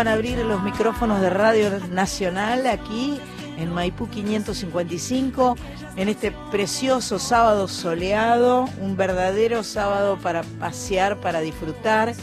vuelvan 0.00 0.14
a 0.14 0.16
abrir 0.16 0.38
los 0.38 0.62
micrófonos 0.62 1.20
de 1.20 1.28
Radio 1.28 1.78
Nacional 1.90 2.66
aquí 2.66 3.20
en 3.58 3.70
Maipú 3.70 4.08
555, 4.08 5.56
en 5.96 6.08
este 6.08 6.32
precioso 6.50 7.18
sábado 7.18 7.68
soleado, 7.68 8.64
un 8.80 8.96
verdadero 8.96 9.62
sábado 9.62 10.18
para 10.22 10.42
pasear, 10.58 11.18
para 11.20 11.40
disfrutar, 11.40 12.14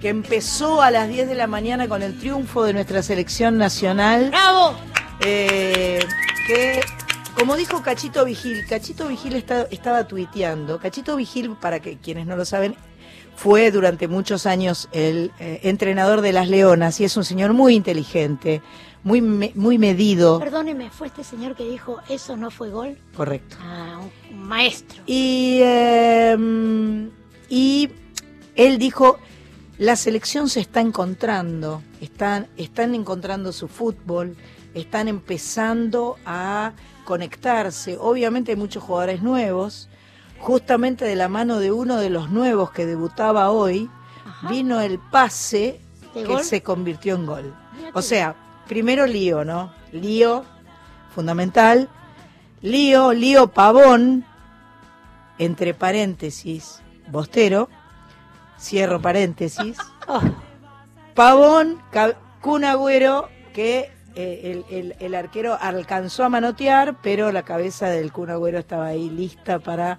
que 0.00 0.10
empezó 0.10 0.80
a 0.80 0.92
las 0.92 1.08
10 1.08 1.26
de 1.26 1.34
la 1.34 1.48
mañana 1.48 1.88
con 1.88 2.02
el 2.04 2.16
triunfo 2.20 2.62
de 2.62 2.72
nuestra 2.72 3.02
selección 3.02 3.58
nacional. 3.58 4.28
¡Bravo! 4.30 4.76
Eh, 5.18 5.98
que, 6.46 6.80
como 7.36 7.56
dijo 7.56 7.82
Cachito 7.82 8.24
Vigil, 8.24 8.64
Cachito 8.68 9.08
Vigil 9.08 9.34
está- 9.34 9.66
estaba 9.72 10.06
tuiteando. 10.06 10.78
Cachito 10.78 11.16
Vigil, 11.16 11.56
para 11.60 11.80
que 11.80 11.98
quienes 11.98 12.26
no 12.28 12.36
lo 12.36 12.44
saben, 12.44 12.76
fue 13.38 13.70
durante 13.70 14.08
muchos 14.08 14.46
años 14.46 14.88
el 14.90 15.30
eh, 15.38 15.60
entrenador 15.62 16.22
de 16.22 16.32
las 16.32 16.48
Leonas 16.48 16.98
y 17.00 17.04
es 17.04 17.16
un 17.16 17.24
señor 17.24 17.52
muy 17.52 17.76
inteligente, 17.76 18.62
muy, 19.04 19.20
me- 19.22 19.52
muy 19.54 19.78
medido. 19.78 20.40
Perdóneme, 20.40 20.90
fue 20.90 21.06
este 21.06 21.22
señor 21.22 21.54
que 21.54 21.62
dijo, 21.70 21.98
eso 22.08 22.36
no 22.36 22.50
fue 22.50 22.70
gol. 22.70 22.98
Correcto. 23.16 23.56
Ah, 23.60 24.00
un, 24.00 24.36
un 24.36 24.42
maestro. 24.48 25.02
Y, 25.06 25.60
eh, 25.62 26.36
y 27.48 27.90
él 28.56 28.78
dijo, 28.78 29.18
la 29.78 29.94
selección 29.94 30.48
se 30.48 30.58
está 30.58 30.80
encontrando, 30.80 31.80
están, 32.00 32.48
están 32.56 32.96
encontrando 32.96 33.52
su 33.52 33.68
fútbol, 33.68 34.36
están 34.74 35.06
empezando 35.06 36.16
a 36.26 36.72
conectarse. 37.04 37.96
Obviamente 38.00 38.50
hay 38.50 38.56
muchos 38.56 38.82
jugadores 38.82 39.22
nuevos. 39.22 39.88
Justamente 40.40 41.04
de 41.04 41.16
la 41.16 41.28
mano 41.28 41.58
de 41.58 41.72
uno 41.72 41.96
de 41.96 42.10
los 42.10 42.30
nuevos 42.30 42.70
que 42.70 42.86
debutaba 42.86 43.50
hoy, 43.50 43.90
Ajá. 44.26 44.48
vino 44.48 44.80
el 44.80 44.98
pase 44.98 45.80
¿De 46.14 46.22
que 46.22 46.26
gol? 46.28 46.42
se 46.44 46.62
convirtió 46.62 47.14
en 47.16 47.26
gol. 47.26 47.54
O 47.94 48.02
sea, 48.02 48.34
primero 48.66 49.06
lío, 49.06 49.44
¿no? 49.44 49.72
Lío, 49.92 50.44
fundamental. 51.14 51.88
Lío, 52.62 53.12
lío 53.12 53.48
pavón, 53.48 54.24
entre 55.38 55.74
paréntesis, 55.74 56.80
bostero, 57.10 57.68
cierro 58.58 59.00
paréntesis. 59.00 59.76
Oh, 60.10 60.22
Pavón, 61.14 61.82
Ca- 61.90 62.16
Kun 62.40 62.64
Agüero, 62.64 63.28
que 63.52 63.90
eh, 64.14 64.64
el, 64.70 64.74
el- 64.74 64.96
el 64.98 65.14
arquero 65.14 65.58
alcanzó 65.60 66.24
a 66.24 66.30
manotear, 66.30 66.96
pero 67.02 67.30
la 67.30 67.42
cabeza 67.42 67.88
del 67.90 68.10
Kun 68.10 68.30
Agüero 68.30 68.58
estaba 68.58 68.86
ahí 68.86 69.10
lista 69.10 69.58
para 69.58 69.98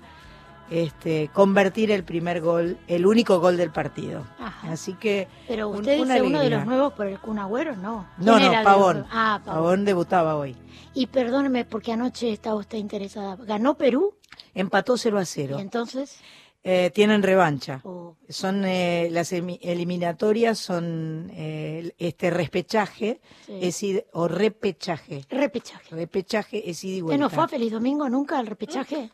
este, 0.69 1.29
convertir 1.33 1.91
el 1.91 2.03
primer 2.03 2.41
gol, 2.41 2.77
el 2.87 3.05
único 3.05 3.39
gol 3.39 3.57
del 3.57 3.71
partido. 3.71 4.25
Ajá. 4.39 4.71
Así 4.71 4.93
que 4.93 5.27
pero 5.47 5.69
usted 5.69 5.97
dice 5.97 6.21
uno 6.21 6.39
de 6.39 6.49
los 6.49 6.65
nuevos 6.65 6.93
por 6.93 7.07
el 7.07 7.19
Kun 7.19 7.39
Agüero, 7.39 7.75
no. 7.75 8.07
No, 8.17 8.37
¿Quién 8.37 8.51
no, 8.51 8.63
Pavón. 8.63 9.05
Ah, 9.11 9.41
Pavón. 9.43 9.61
Pavón 9.63 9.85
debutaba 9.85 10.35
hoy. 10.35 10.55
Y 10.93 11.07
perdóneme, 11.07 11.65
porque 11.65 11.91
anoche 11.93 12.31
estaba 12.31 12.55
usted 12.55 12.77
interesada. 12.77 13.35
¿Ganó 13.37 13.75
Perú? 13.75 14.15
Empató 14.53 14.97
0 14.97 15.19
a 15.19 15.25
0. 15.25 15.55
Y 15.57 15.61
entonces... 15.61 16.19
Eh, 16.61 16.91
tienen 16.93 17.23
revancha. 17.23 17.79
oh, 17.85 18.17
Son 18.27 18.65
eh, 18.65 19.07
las 19.11 19.31
eliminatorias, 19.31 20.57
son 20.59 21.31
eh, 21.33 21.93
este 21.97 22.29
repechaje 22.31 23.21
Sí. 23.45 23.59
es 23.61 23.81
id- 23.81 24.03
o 24.11 24.27
repechaje. 24.27 25.25
repechaje. 25.29 25.95
Repechaje 25.95 26.69
es 26.69 26.83
ida 26.83 26.91
y 26.97 27.01
¿Usted 27.01 27.05
vuelta. 27.05 27.23
no 27.23 27.29
fue 27.29 27.43
a 27.45 27.47
Feliz 27.47 27.71
Domingo 27.71 28.09
nunca 28.09 28.37
al 28.39 28.47
repechaje? 28.47 29.09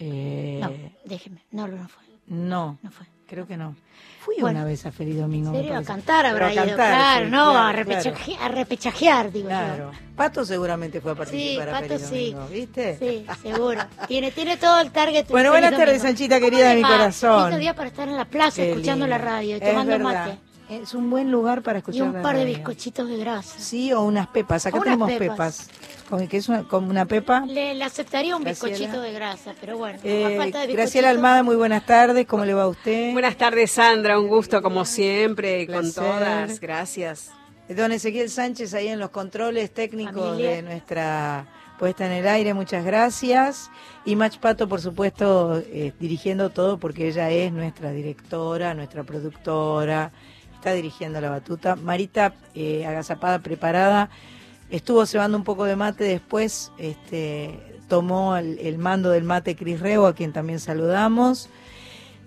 Eh, 0.00 0.58
No, 0.60 0.72
déjeme. 1.04 1.42
No, 1.52 1.68
no 1.68 1.88
fue. 1.88 2.04
no, 2.26 2.78
No 2.82 2.90
fue. 2.90 3.06
creo 3.26 3.46
que 3.46 3.56
no. 3.56 3.76
Fui 4.20 4.36
Bueno. 4.40 4.58
una 4.60 4.66
vez 4.66 4.84
a 4.86 4.92
Feliz 4.92 5.18
Domingo. 5.18 5.50
¿En 5.50 5.56
serio? 5.62 5.78
A 5.78 5.82
cantar 5.82 6.26
habrá 6.26 6.48
a 6.48 6.52
ido. 6.52 6.64
cantar, 6.66 6.76
claro, 6.94 7.24
sí, 7.26 7.30
no, 7.30 7.48
a, 7.50 7.52
claro, 7.72 7.76
repechaje- 7.78 8.36
a 8.38 8.48
repechajear, 8.48 9.32
digo 9.32 9.48
Claro. 9.48 9.92
yo. 9.92 9.98
Pato 10.16 10.44
seguramente 10.44 11.00
fue 11.00 11.12
a 11.12 11.14
participar 11.14 11.68
a 11.68 11.72
Pato 11.72 11.86
Feliz 11.88 12.02
sí. 12.06 12.30
Domingo, 12.32 12.48
¿viste? 12.48 12.98
Sí, 12.98 13.26
seguro. 13.42 13.80
Tiene, 14.08 14.30
tiene 14.32 14.56
todo 14.58 14.80
el 14.80 14.90
target. 14.90 15.26
Bueno, 15.28 15.50
buenas 15.50 15.70
tardes. 15.76 16.02
Sanchita 16.02 16.38
¿Cómo 16.38 16.50
querida 16.50 16.68
de 16.70 16.76
mi 16.76 16.82
corazón. 16.82 17.42
Lindo 17.44 17.58
día 17.58 17.74
para 17.74 17.88
estar 17.88 18.08
en 18.08 18.16
la 18.16 18.24
plaza 18.26 18.56
Qué 18.56 18.70
escuchando 18.70 19.06
lindo. 19.06 19.18
la 19.18 19.24
radio 19.24 19.56
y 19.56 19.60
Es 19.60 19.68
tomando 19.70 19.90
verdad. 19.92 20.26
mate. 20.26 20.38
Es 20.70 20.94
un 20.94 21.10
buen 21.10 21.30
lugar 21.32 21.62
para 21.62 21.78
escuchar 21.78 21.98
Y 21.98 22.02
un 22.02 22.12
la 22.14 22.22
par 22.22 22.36
de 22.36 22.44
bizcochitos 22.44 23.08
de 23.08 23.16
grasa. 23.16 23.58
Sí, 23.58 23.92
o 23.92 24.02
unas 24.02 24.28
pepas. 24.28 24.66
Acá 24.66 24.76
Unas 24.76 24.84
tenemos 24.84 25.10
pepas. 25.10 25.66
pepas. 25.66 25.68
Con, 26.08 26.28
que 26.28 26.36
es 26.36 26.48
una, 26.48 26.62
como 26.64 26.88
una 26.90 27.06
pepa. 27.06 27.40
Le, 27.46 27.74
le 27.74 27.84
aceptaría 27.84 28.36
un 28.36 28.44
Graciela. 28.44 28.76
bizcochito 28.76 29.00
de 29.00 29.12
grasa, 29.12 29.54
pero 29.60 29.78
bueno, 29.78 29.98
Eh, 30.04 30.36
a 30.36 30.40
falta 30.40 30.60
de 30.66 30.72
Graciela 30.72 31.10
Almada, 31.10 31.42
muy 31.42 31.56
buenas 31.56 31.84
tardes. 31.86 32.26
¿Cómo 32.26 32.44
le 32.44 32.54
va 32.54 32.62
a 32.64 32.68
usted? 32.68 33.12
Buenas 33.12 33.36
tardes, 33.36 33.72
Sandra. 33.72 34.18
Un 34.18 34.28
gusto, 34.28 34.62
como 34.62 34.84
siempre, 34.84 35.66
con 35.66 35.92
todas. 35.92 36.60
Gracias. 36.60 37.30
Don 37.68 37.92
Ezequiel 37.92 38.30
Sánchez 38.30 38.74
ahí 38.74 38.88
en 38.88 38.98
los 38.98 39.10
controles 39.10 39.72
técnicos 39.72 40.30
Familia. 40.30 40.50
de 40.50 40.62
nuestra 40.62 41.46
puesta 41.78 42.04
en 42.06 42.12
el 42.12 42.26
aire, 42.28 42.52
muchas 42.54 42.84
gracias. 42.84 43.70
Y 44.04 44.16
Mach 44.16 44.36
Pato, 44.38 44.68
por 44.68 44.80
supuesto, 44.80 45.58
eh, 45.66 45.92
dirigiendo 46.00 46.50
todo 46.50 46.78
porque 46.78 47.08
ella 47.08 47.30
es 47.30 47.52
nuestra 47.52 47.92
directora, 47.92 48.74
nuestra 48.74 49.04
productora, 49.04 50.10
está 50.60 50.72
dirigiendo 50.72 51.20
la 51.20 51.30
batuta. 51.30 51.74
Marita, 51.74 52.34
eh, 52.54 52.84
agazapada, 52.86 53.38
preparada, 53.38 54.10
estuvo 54.70 55.06
cebando 55.06 55.38
un 55.38 55.44
poco 55.44 55.64
de 55.64 55.74
mate, 55.74 56.04
después 56.04 56.70
este, 56.76 57.58
tomó 57.88 58.36
el, 58.36 58.58
el 58.58 58.76
mando 58.76 59.10
del 59.10 59.24
mate 59.24 59.56
Cris 59.56 59.80
Rego, 59.80 60.06
a 60.06 60.14
quien 60.14 60.32
también 60.32 60.60
saludamos. 60.60 61.48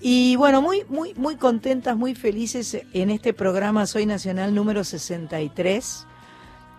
Y 0.02 0.36
bueno, 0.36 0.62
muy, 0.62 0.84
muy, 0.90 1.14
muy 1.14 1.36
contentas, 1.36 1.96
muy 1.96 2.16
felices 2.16 2.82
en 2.92 3.10
este 3.10 3.34
programa 3.34 3.86
Soy 3.86 4.06
Nacional 4.06 4.54
número 4.54 4.84
63. 4.84 6.08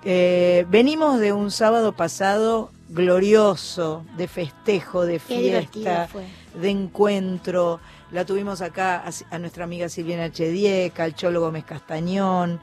Eh, 0.04 0.66
venimos 0.69 1.20
de 1.20 1.32
un 1.32 1.50
sábado 1.50 1.93
pasado 1.93 2.70
glorioso, 2.91 4.04
de 4.19 4.28
festejo, 4.28 5.06
de 5.06 5.19
fiesta, 5.20 6.09
de 6.60 6.69
encuentro. 6.69 7.81
La 8.14 8.25
tuvimos 8.25 8.60
acá 8.62 9.04
a, 9.04 9.34
a 9.34 9.38
nuestra 9.41 9.64
amiga 9.64 9.88
Silviana 9.88 10.30
Chedieca, 10.30 11.02
al 11.04 11.14
Cholo 11.14 11.41
Gómez 11.41 11.64
Castañón, 11.64 12.60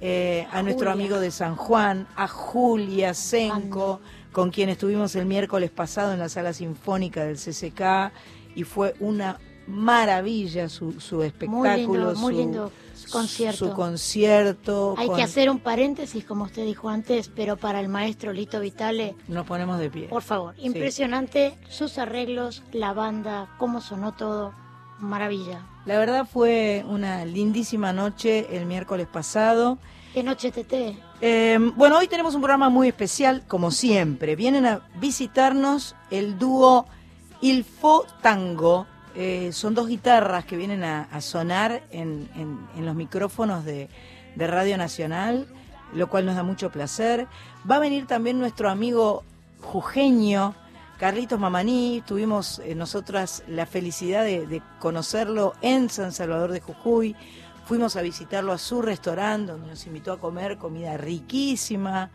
eh, 0.00 0.46
a, 0.50 0.58
A 0.58 0.62
nuestro 0.62 0.90
amigo 0.90 1.20
de 1.20 1.30
San 1.30 1.54
Juan, 1.54 2.06
a 2.16 2.26
Julia 2.26 3.12
Senco, 3.12 4.00
con 4.32 4.50
quien 4.50 4.70
estuvimos 4.70 5.14
el 5.14 5.26
miércoles 5.26 5.70
pasado 5.70 6.12
en 6.14 6.18
la 6.18 6.28
sala 6.30 6.52
sinfónica 6.54 7.24
del 7.24 7.36
CCK 7.36 8.10
y 8.54 8.64
fue 8.64 8.94
una 9.00 9.38
maravilla 9.66 10.68
su, 10.70 10.98
su 11.00 11.16
Muy 11.16 11.26
espectáculo, 11.26 11.76
lindo, 12.12 12.14
muy 12.20 12.32
su, 12.34 12.40
lindo 12.40 12.72
concierto. 13.12 13.56
su 13.68 13.72
concierto. 13.74 14.94
Hay 14.96 15.08
con- 15.08 15.16
que 15.16 15.22
hacer 15.24 15.50
un 15.50 15.58
paréntesis, 15.58 16.24
como 16.24 16.44
usted 16.44 16.64
dijo 16.64 16.88
antes, 16.88 17.28
pero 17.28 17.56
para 17.58 17.80
el 17.80 17.88
maestro 17.88 18.32
Lito 18.32 18.60
Vitale, 18.60 19.14
Nos 19.28 19.44
ponemos 19.46 19.78
de 19.78 19.90
pie. 19.90 20.08
por 20.08 20.22
favor, 20.22 20.54
Sí. 20.56 20.62
impresionante 20.66 21.58
sus 21.68 21.98
arreglos, 21.98 22.62
la 22.72 22.92
banda, 22.94 23.48
cómo 23.58 23.80
sonó 23.80 24.14
todo, 24.14 24.54
maravilla. 24.98 25.60
La 25.84 25.98
verdad 25.98 26.26
fue 26.30 26.84
una 26.88 27.24
lindísima 27.24 27.92
noche 27.92 28.56
el 28.56 28.66
miércoles 28.66 29.06
pasado. 29.06 29.78
Qué 30.14 30.22
noche 30.22 30.50
Tete. 30.50 30.96
Eh, 31.20 31.58
bueno, 31.76 31.98
hoy 31.98 32.08
tenemos 32.08 32.34
un 32.34 32.40
programa 32.40 32.68
muy 32.68 32.88
especial, 32.88 33.42
como 33.46 33.70
siempre. 33.70 34.34
Vienen 34.36 34.66
a 34.66 34.80
visitarnos 34.98 35.94
el 36.10 36.38
dúo 36.38 36.86
Ilfo 37.40 38.06
Tango. 38.22 38.86
Eh, 39.14 39.50
son 39.52 39.74
dos 39.74 39.88
guitarras 39.88 40.44
que 40.44 40.56
vienen 40.56 40.84
a, 40.84 41.02
a 41.12 41.20
sonar 41.20 41.82
en, 41.90 42.28
en- 42.34 42.58
en 42.76 42.86
los 42.86 42.94
micrófonos 42.94 43.64
de, 43.64 43.88
de 44.34 44.46
Radio 44.46 44.76
Nacional, 44.76 45.46
lo 45.94 46.08
cual 46.08 46.26
nos 46.26 46.34
da 46.36 46.42
mucho 46.42 46.70
placer. 46.70 47.26
Va 47.70 47.76
a 47.76 47.80
venir 47.80 48.06
también 48.06 48.38
nuestro 48.38 48.68
amigo 48.70 49.22
jujeño, 49.60 50.54
Carlitos 50.98 51.38
Mamaní. 51.38 52.02
Tuvimos 52.06 52.58
eh, 52.60 52.74
nosotras 52.74 53.42
la 53.48 53.66
felicidad 53.66 54.24
de, 54.24 54.46
de 54.46 54.62
conocerlo 54.78 55.52
en 55.62 55.90
San 55.90 56.12
Salvador 56.12 56.52
de 56.52 56.60
Jujuy. 56.60 57.14
Fuimos 57.66 57.96
a 57.96 58.02
visitarlo 58.02 58.52
a 58.52 58.58
su 58.58 58.80
restaurante, 58.80 59.52
donde 59.52 59.68
nos 59.68 59.86
invitó 59.86 60.12
a 60.12 60.20
comer 60.20 60.56
comida 60.56 60.96
riquísima. 60.96 62.10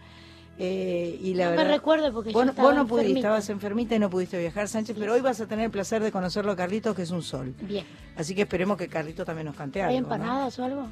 Eh, 0.57 1.17
y 1.21 1.33
la 1.33 1.45
no 1.45 1.51
verdad, 1.51 1.65
me 1.65 1.71
recuerdo 1.71 2.13
porque 2.13 2.29
vos, 2.31 2.41
yo 2.41 2.45
no- 2.45 2.51
estaba 2.51 2.67
vos 2.69 2.77
no 2.77 2.85
pudiste, 2.87 3.07
enfermita. 3.09 3.27
estabas 3.27 3.49
enfermita 3.49 3.95
y 3.95 3.99
no 3.99 4.09
pudiste 4.09 4.37
viajar, 4.37 4.67
Sánchez, 4.67 4.95
pero 4.99 5.13
hoy 5.13 5.21
vas 5.21 5.41
a 5.41 5.47
tener 5.47 5.65
el 5.65 5.71
placer 5.71 6.03
de 6.03 6.11
conocerlo 6.11 6.51
a 6.51 6.55
Carlitos, 6.55 6.95
que 6.95 7.01
es 7.01 7.09
un 7.11 7.23
sol. 7.23 7.55
Bien. 7.61 7.85
Así 8.15 8.35
que 8.35 8.43
esperemos 8.43 8.77
que 8.77 8.87
Carlitos 8.87 9.25
también 9.25 9.47
nos 9.47 9.55
cante 9.55 9.81
¿Hay 9.81 9.97
algo. 9.97 10.09
¿no? 10.09 10.15
empanadas 10.15 10.59
o 10.59 10.63
algo? 10.65 10.87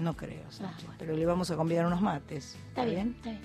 No 0.00 0.16
creo, 0.16 0.42
Sánchez, 0.50 0.66
Ah, 0.80 0.82
bueno. 0.86 0.94
pero 0.98 1.16
le 1.16 1.26
vamos 1.26 1.50
a 1.50 1.56
convidar 1.56 1.86
unos 1.86 2.00
mates. 2.00 2.56
Está 2.68 2.84
bien, 2.84 3.14
está 3.16 3.30
bien. 3.30 3.42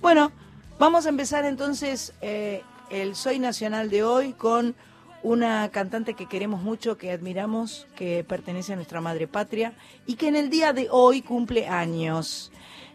Bueno, 0.00 0.32
vamos 0.78 1.04
a 1.04 1.10
empezar 1.10 1.44
entonces 1.44 2.14
eh, 2.22 2.62
el 2.92 3.16
Soy 3.16 3.38
Nacional 3.38 3.88
de 3.88 4.04
hoy 4.04 4.34
con 4.34 4.74
una 5.22 5.68
cantante 5.70 6.14
que 6.14 6.26
queremos 6.26 6.62
mucho, 6.62 6.98
que 6.98 7.10
admiramos, 7.10 7.86
que 7.96 8.22
pertenece 8.22 8.74
a 8.74 8.76
nuestra 8.76 9.00
madre 9.00 9.26
patria 9.26 9.72
y 10.06 10.14
que 10.16 10.28
en 10.28 10.36
el 10.36 10.50
día 10.50 10.72
de 10.74 10.88
hoy 10.90 11.22
cumple 11.22 11.66
años. 11.66 12.52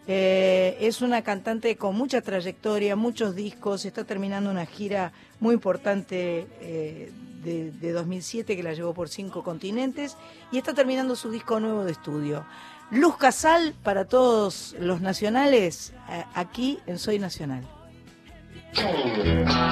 Eh, 0.07 0.77
es 0.79 1.01
una 1.01 1.23
cantante 1.23 1.75
con 1.77 1.95
mucha 1.95 2.21
trayectoria, 2.21 2.95
muchos 2.95 3.35
discos, 3.35 3.85
está 3.85 4.03
terminando 4.03 4.51
una 4.51 4.65
gira 4.65 5.11
muy 5.39 5.55
importante 5.55 6.47
eh, 6.61 7.11
de, 7.43 7.71
de 7.71 7.91
2007 7.91 8.55
que 8.55 8.63
la 8.63 8.73
llevó 8.73 8.93
por 8.93 9.09
cinco 9.09 9.43
continentes 9.43 10.15
y 10.51 10.59
está 10.59 10.73
terminando 10.73 11.15
su 11.15 11.31
disco 11.31 11.59
nuevo 11.59 11.83
de 11.83 11.91
estudio. 11.91 12.45
Luz 12.91 13.17
Casal 13.17 13.73
para 13.83 14.05
todos 14.05 14.75
los 14.79 15.01
nacionales, 15.01 15.93
eh, 16.09 16.23
aquí 16.35 16.79
en 16.85 16.99
Soy 16.99 17.19
Nacional. 17.19 17.76
Nada 18.77 19.67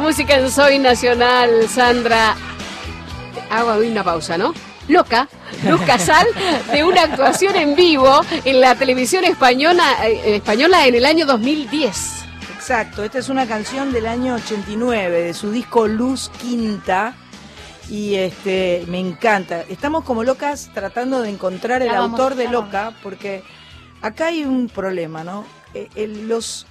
La 0.00 0.06
música 0.06 0.34
en 0.38 0.50
Soy 0.50 0.78
Nacional, 0.78 1.68
Sandra. 1.68 2.34
Hago 3.50 3.74
una 3.86 4.02
pausa, 4.02 4.38
¿no? 4.38 4.54
Loca, 4.88 5.28
Luz 5.68 5.82
Casal, 5.82 6.26
de 6.72 6.82
una 6.84 7.02
actuación 7.02 7.54
en 7.54 7.76
vivo 7.76 8.22
en 8.46 8.62
la 8.62 8.74
televisión 8.76 9.24
española, 9.24 9.84
eh, 10.08 10.36
española 10.36 10.86
en 10.86 10.94
el 10.94 11.04
año 11.04 11.26
2010. 11.26 12.24
Exacto, 12.56 13.04
esta 13.04 13.18
es 13.18 13.28
una 13.28 13.46
canción 13.46 13.92
del 13.92 14.06
año 14.06 14.36
89 14.36 15.20
de 15.20 15.34
su 15.34 15.50
disco 15.50 15.86
Luz 15.86 16.30
Quinta 16.40 17.12
y 17.90 18.14
este 18.14 18.84
me 18.88 19.00
encanta. 19.00 19.64
Estamos 19.68 20.04
como 20.04 20.24
locas 20.24 20.70
tratando 20.72 21.20
de 21.20 21.28
encontrar 21.28 21.82
el 21.82 21.90
vamos, 21.90 22.18
autor 22.18 22.36
de 22.36 22.48
Loca 22.48 22.94
porque 23.02 23.42
acá 24.00 24.28
hay 24.28 24.44
un 24.44 24.70
problema, 24.70 25.24
¿no? 25.24 25.44
Eh, 25.74 25.90
el- 25.94 26.26
los 26.26 26.66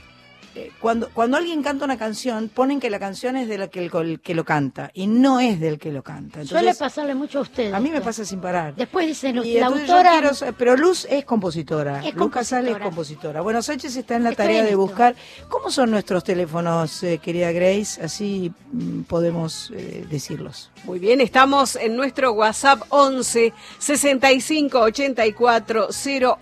cuando 0.79 1.09
cuando 1.09 1.37
alguien 1.37 1.61
canta 1.61 1.85
una 1.85 1.97
canción 1.97 2.49
ponen 2.49 2.79
que 2.79 2.89
la 2.89 2.99
canción 2.99 3.35
es 3.35 3.47
del 3.47 3.69
que, 3.69 3.79
el, 3.85 3.91
el 3.93 4.19
que 4.21 4.33
lo 4.35 4.45
canta 4.45 4.91
y 4.93 5.07
no 5.07 5.39
es 5.39 5.59
del 5.59 5.77
que 5.79 5.91
lo 5.91 6.03
canta. 6.03 6.45
Suele 6.45 6.73
pasarle 6.73 7.15
mucho 7.15 7.39
a 7.39 7.41
ustedes. 7.41 7.73
a 7.73 7.79
mí 7.79 7.89
me 7.89 8.01
pasa 8.01 8.23
sin 8.25 8.39
parar. 8.39 8.75
Después 8.75 9.07
dicen, 9.07 9.37
Y 9.43 9.59
la 9.59 9.67
autora... 9.67 10.11
quiero 10.19 10.31
pero 10.57 10.75
Luz 10.75 11.05
es 11.09 11.25
compositora. 11.25 12.05
Es 12.05 12.15
Luz 12.15 12.31
Casal 12.31 12.67
es 12.67 12.77
compositora. 12.77 13.41
Bueno, 13.41 13.61
Sánchez 13.61 13.95
está 13.95 14.15
en 14.15 14.23
la 14.23 14.31
Estoy 14.31 14.45
tarea 14.45 14.59
en 14.59 14.65
de 14.65 14.71
esto. 14.71 14.81
buscar. 14.81 15.15
¿Cómo 15.49 15.69
son 15.71 15.91
nuestros 15.91 16.23
teléfonos, 16.23 17.03
eh, 17.03 17.19
querida 17.19 17.51
Grace? 17.51 18.01
Así 18.01 18.51
mm, 18.71 19.01
podemos 19.01 19.71
eh, 19.75 20.05
decirlos. 20.09 20.71
Muy 20.83 20.99
bien, 20.99 21.21
estamos 21.21 21.75
en 21.75 21.95
nuestro 21.95 22.31
WhatsApp 22.33 22.81
11 22.89 23.53
65 23.79 24.79
84 24.79 25.89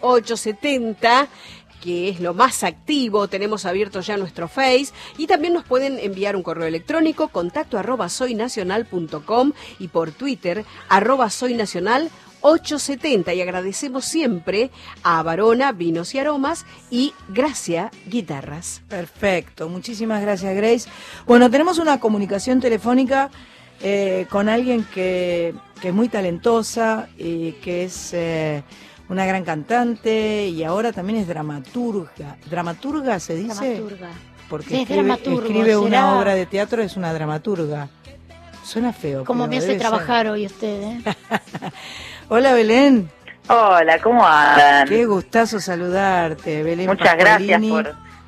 08 0.02 0.38
70 0.38 1.28
que 1.82 2.10
es 2.10 2.20
lo 2.20 2.34
más 2.34 2.64
activo, 2.64 3.28
tenemos 3.28 3.66
abierto 3.66 4.02
ya 4.02 4.18
nuestro 4.18 4.48
Face 4.48 4.88
y 5.18 5.28
también 5.28 5.54
nos 5.54 5.64
pueden 5.64 6.00
enviar 6.00 6.36
un 6.36 6.44
correo 6.44 6.68
electrónico 6.68 7.28
contacto 7.30 7.78
arroba 7.78 8.10
soynacional.com 8.10 9.54
y 9.80 9.88
por 9.88 10.12
Twitter 10.12 10.66
arroba 10.90 11.30
soynacional 11.30 12.10
870 12.42 13.34
y 13.34 13.42
agradecemos 13.42 14.06
siempre 14.06 14.70
a 15.04 15.22
Varona 15.24 15.72
Vinos 15.72 16.14
y 16.16 16.20
Aromas 16.20 16.66
y 16.90 17.14
Gracia 17.30 17.92
Guitarras. 18.06 18.82
Perfecto, 18.88 19.70
muchísimas 19.70 20.22
gracias 20.22 20.56
Grace. 20.56 20.90
Bueno, 21.26 21.50
tenemos 21.50 21.80
una 21.80 22.00
comunicación 22.00 22.60
telefónica 22.60 23.32
eh, 23.82 24.26
con 24.30 24.50
alguien 24.50 24.86
que, 24.94 25.54
que 25.82 25.90
es 25.90 25.94
muy 25.94 26.10
talentosa 26.10 27.10
y 27.18 27.54
que 27.54 27.84
es 27.84 28.14
eh, 28.14 28.64
una 29.10 29.26
gran 29.26 29.44
cantante 29.44 30.48
y 30.48 30.64
ahora 30.64 30.92
también 30.92 31.20
es 31.20 31.28
dramaturga. 31.28 32.38
¿Dramaturga 32.50 33.20
se 33.20 33.36
dice? 33.36 33.76
Dramaturga. 33.76 34.10
Porque 34.50 34.70
Sí, 34.70 34.82
escribe, 34.84 35.78
una 35.78 36.18
obra 36.18 36.34
de 36.36 36.46
teatro, 36.46 36.82
es 36.82 36.96
una 36.98 37.14
dramaturga. 37.14 37.90
Suena 38.64 38.92
feo. 38.94 39.24
Como 39.26 39.48
me 39.48 39.58
hace 39.58 39.68
ser. 39.68 39.80
trabajar 39.80 40.28
hoy 40.28 40.46
usted, 40.46 40.82
¿eh? 40.84 41.02
Hola 42.30 42.54
Belén, 42.54 43.10
Hola, 43.50 44.00
¿cómo 44.02 44.26
andan? 44.28 44.88
qué 44.90 45.06
gustazo 45.06 45.60
saludarte, 45.62 46.64
Belén. 46.64 46.88
Muchas 46.88 47.18
gracias 47.18 47.62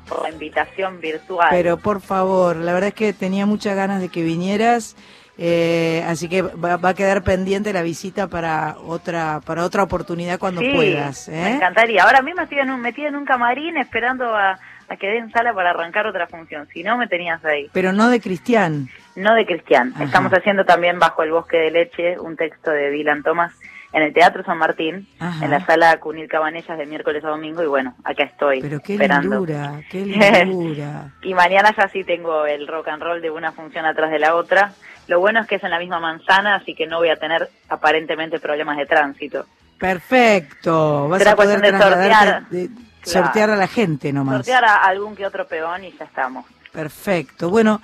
por 0.08 0.22
la 0.22 0.30
invitación 0.30 0.98
virtual. 1.00 1.48
Pero 1.50 1.76
por 1.78 2.00
favor, 2.00 2.56
la 2.56 2.72
verdad 2.72 2.88
es 2.88 2.94
que 2.94 3.12
tenía 3.12 3.44
muchas 3.44 3.76
ganas 3.76 4.00
de 4.00 4.08
que 4.08 4.22
vinieras, 4.22 4.96
eh, 5.42 6.04
así 6.06 6.28
que 6.28 6.42
va, 6.42 6.76
va 6.76 6.90
a 6.90 6.94
quedar 6.94 7.22
pendiente 7.22 7.72
la 7.72 7.80
visita 7.80 8.28
para 8.28 8.76
otra 8.84 9.40
para 9.46 9.64
otra 9.64 9.82
oportunidad 9.82 10.38
cuando 10.38 10.60
sí, 10.60 10.70
puedas. 10.74 11.28
me 11.30 11.52
¿eh? 11.52 11.54
encantaría. 11.56 12.02
Ahora 12.04 12.20
mismo 12.20 12.42
estoy 12.42 12.58
en 12.58 12.70
un, 12.70 12.80
metida 12.82 13.08
en 13.08 13.16
un 13.16 13.24
camarín 13.24 13.78
esperando 13.78 14.36
a, 14.36 14.58
a 14.88 14.96
que 14.98 15.06
den 15.06 15.30
sala 15.30 15.54
para 15.54 15.70
arrancar 15.70 16.06
otra 16.06 16.26
función. 16.26 16.68
Si 16.74 16.82
no, 16.82 16.98
me 16.98 17.06
tenías 17.06 17.42
ahí. 17.42 17.70
Pero 17.72 17.92
no 17.94 18.10
de 18.10 18.20
Cristian. 18.20 18.88
No 19.16 19.34
de 19.34 19.46
Cristian. 19.46 19.92
Ajá. 19.94 20.04
Estamos 20.04 20.30
haciendo 20.32 20.66
también 20.66 20.98
Bajo 20.98 21.22
el 21.22 21.32
Bosque 21.32 21.56
de 21.56 21.70
Leche, 21.70 22.18
un 22.20 22.36
texto 22.36 22.70
de 22.70 22.90
Dylan 22.90 23.22
Thomas 23.22 23.52
en 23.92 24.02
el 24.02 24.12
Teatro 24.12 24.44
San 24.44 24.58
Martín, 24.58 25.08
Ajá. 25.18 25.44
en 25.44 25.50
la 25.50 25.64
sala 25.66 25.98
Cunil 25.98 26.28
Cabanellas 26.28 26.78
de 26.78 26.86
miércoles 26.86 27.24
a 27.24 27.28
domingo. 27.28 27.62
Y 27.62 27.66
bueno, 27.66 27.94
acá 28.04 28.24
estoy 28.24 28.60
Pero 28.60 28.78
qué 28.80 28.92
esperando. 28.92 29.30
lindura, 29.30 29.80
qué 29.90 30.04
lindura. 30.44 31.12
Y 31.22 31.32
mañana 31.34 31.74
ya 31.76 31.88
sí 31.88 32.04
tengo 32.04 32.44
el 32.46 32.68
rock 32.68 32.88
and 32.88 33.02
roll 33.02 33.22
de 33.22 33.30
una 33.30 33.52
función 33.52 33.86
atrás 33.86 34.10
de 34.10 34.18
la 34.18 34.34
otra. 34.36 34.72
Lo 35.10 35.18
bueno 35.18 35.40
es 35.40 35.48
que 35.48 35.56
es 35.56 35.64
en 35.64 35.70
la 35.70 35.80
misma 35.80 35.98
manzana, 35.98 36.54
así 36.54 36.72
que 36.72 36.86
no 36.86 36.98
voy 36.98 37.08
a 37.08 37.16
tener 37.16 37.50
aparentemente 37.68 38.38
problemas 38.38 38.76
de 38.76 38.86
tránsito. 38.86 39.44
Perfecto. 39.76 41.08
Vas 41.08 41.18
Será 41.18 41.32
a 41.32 41.36
poder 41.36 41.58
cuestión 41.58 41.78
de 41.78 41.84
sortear. 41.84 42.48
de- 42.48 42.68
Claro. 43.02 43.24
sortear 43.24 43.50
a 43.50 43.56
la 43.56 43.66
gente 43.66 44.12
nomás. 44.12 44.36
Sortear 44.36 44.64
a 44.66 44.76
algún 44.84 45.16
que 45.16 45.26
otro 45.26 45.48
peón 45.48 45.82
y 45.84 45.90
ya 45.98 46.04
estamos. 46.04 46.44
Perfecto. 46.70 47.50
Bueno, 47.50 47.82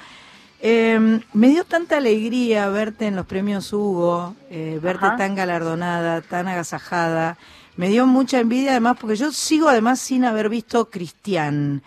eh, 0.61 1.01
me 1.33 1.49
dio 1.49 1.65
tanta 1.65 1.97
alegría 1.97 2.69
verte 2.69 3.07
en 3.09 3.17
los 3.17 3.27
premios 3.27 3.73
Hugo, 3.73 4.37
eh, 4.49 4.79
verte 4.81 5.07
Ajá. 5.07 5.17
tan 5.17 5.35
galardonada, 5.35 6.21
tan 6.21 6.47
agasajada. 6.47 7.39
Me 7.77 7.89
dio 7.89 8.07
mucha 8.07 8.39
envidia 8.39 8.71
además 8.71 8.99
porque 9.01 9.17
yo 9.17 9.33
sigo 9.33 9.69
además 9.69 9.99
sin 9.99 10.25
haber 10.25 10.49
visto 10.49 10.89
Cristian. 10.91 11.83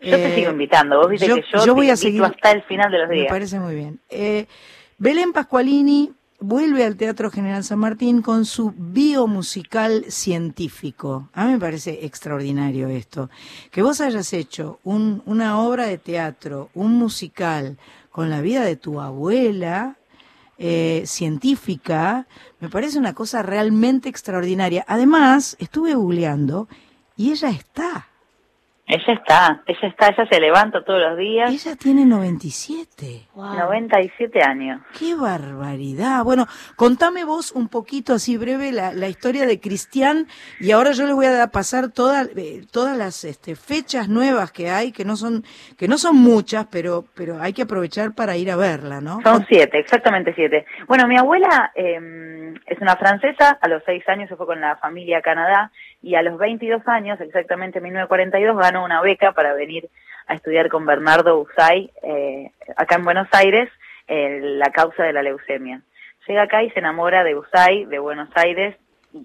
Yo 0.00 0.16
te 0.16 0.32
Eh, 0.32 0.34
sigo 0.36 0.52
invitando. 0.52 0.98
Vos 0.98 1.10
viste 1.10 1.26
yo- 1.26 1.34
que 1.34 1.42
yo, 1.42 1.58
yo 1.58 1.64
te 1.64 1.70
voy 1.70 1.90
a 1.90 1.96
seguir- 1.96 2.22
hasta 2.22 2.52
el 2.52 2.62
final 2.62 2.92
de 2.92 2.98
los 2.98 3.08
Me 3.08 3.14
días. 3.16 3.28
parece 3.28 3.58
muy 3.58 3.74
bien. 3.74 3.98
Belén 4.98 5.32
Pascualini 5.32 6.12
vuelve 6.40 6.84
al 6.84 6.96
Teatro 6.96 7.30
General 7.30 7.64
San 7.64 7.78
Martín 7.78 8.22
con 8.22 8.44
su 8.44 8.72
biomusical 8.76 10.04
científico. 10.08 11.28
A 11.32 11.46
mí 11.46 11.52
me 11.52 11.58
parece 11.58 12.04
extraordinario 12.04 12.88
esto. 12.88 13.30
Que 13.70 13.82
vos 13.82 14.00
hayas 14.00 14.32
hecho 14.32 14.78
un- 14.84 15.22
una 15.26 15.58
obra 15.60 15.86
de 15.86 15.98
teatro, 15.98 16.70
un 16.74 16.92
musical, 16.92 17.78
con 18.10 18.30
la 18.30 18.40
vida 18.40 18.62
de 18.62 18.76
tu 18.76 19.00
abuela, 19.00 19.96
eh, 20.56 21.02
científica, 21.06 22.28
me 22.60 22.68
parece 22.68 22.96
una 22.98 23.12
cosa 23.12 23.42
realmente 23.42 24.08
extraordinaria. 24.08 24.84
Además, 24.86 25.56
estuve 25.58 25.94
googleando 25.94 26.68
y 27.16 27.32
ella 27.32 27.50
está. 27.50 28.06
Ella 28.86 29.14
está, 29.14 29.62
ella 29.66 29.88
está, 29.88 30.08
ella 30.08 30.26
se 30.30 30.40
levanta 30.40 30.84
todos 30.84 31.00
los 31.00 31.16
días. 31.16 31.50
Ella 31.50 31.74
tiene 31.74 32.04
97. 32.04 33.28
Wow. 33.34 33.54
97 33.54 34.42
años. 34.42 34.82
¡Qué 34.98 35.14
barbaridad! 35.14 36.22
Bueno, 36.22 36.46
contame 36.76 37.24
vos 37.24 37.52
un 37.52 37.68
poquito 37.68 38.12
así 38.12 38.36
breve 38.36 38.72
la, 38.72 38.92
la 38.92 39.08
historia 39.08 39.46
de 39.46 39.58
Cristian 39.58 40.26
y 40.60 40.72
ahora 40.72 40.92
yo 40.92 41.06
le 41.06 41.14
voy 41.14 41.24
a 41.26 41.46
pasar 41.48 41.90
toda- 41.92 42.26
eh, 42.36 42.66
todas 42.70 42.96
las 42.98 43.24
este, 43.24 43.56
fechas 43.56 44.08
nuevas 44.10 44.52
que 44.52 44.68
hay, 44.70 44.92
que 44.92 45.04
no 45.06 45.16
son 45.16 45.44
que 45.78 45.88
no 45.88 45.96
son 45.96 46.16
muchas, 46.16 46.66
pero 46.70 47.04
pero 47.14 47.40
hay 47.40 47.54
que 47.54 47.62
aprovechar 47.62 48.14
para 48.14 48.36
ir 48.36 48.50
a 48.50 48.56
verla, 48.56 49.00
¿no? 49.00 49.20
Son 49.24 49.46
siete, 49.48 49.78
exactamente 49.78 50.34
siete. 50.34 50.66
Bueno, 50.86 51.08
mi 51.08 51.16
abuela 51.16 51.72
eh, 51.74 52.52
es 52.66 52.80
una 52.80 52.96
francesa, 52.96 53.58
a 53.60 53.68
los 53.68 53.82
seis 53.86 54.06
años 54.08 54.28
se 54.28 54.36
fue 54.36 54.46
con 54.46 54.60
la 54.60 54.76
familia 54.76 55.18
a 55.18 55.22
Canadá 55.22 55.72
y 56.04 56.14
a 56.16 56.22
los 56.22 56.38
22 56.38 56.86
años, 56.86 57.20
exactamente 57.20 57.78
en 57.78 57.84
1942, 57.84 58.56
ganó 58.58 58.84
una 58.84 59.00
beca 59.00 59.32
para 59.32 59.54
venir 59.54 59.88
a 60.26 60.34
estudiar 60.34 60.68
con 60.68 60.86
Bernardo 60.86 61.38
Usay, 61.40 61.90
eh, 62.02 62.50
acá 62.76 62.96
en 62.96 63.04
Buenos 63.04 63.28
Aires, 63.32 63.68
la 64.08 64.70
causa 64.70 65.02
de 65.04 65.12
la 65.12 65.22
leucemia. 65.22 65.80
Llega 66.26 66.42
acá 66.42 66.62
y 66.62 66.70
se 66.70 66.78
enamora 66.78 67.24
de 67.24 67.34
Usay, 67.34 67.86
de 67.86 67.98
Buenos 67.98 68.28
Aires 68.34 68.76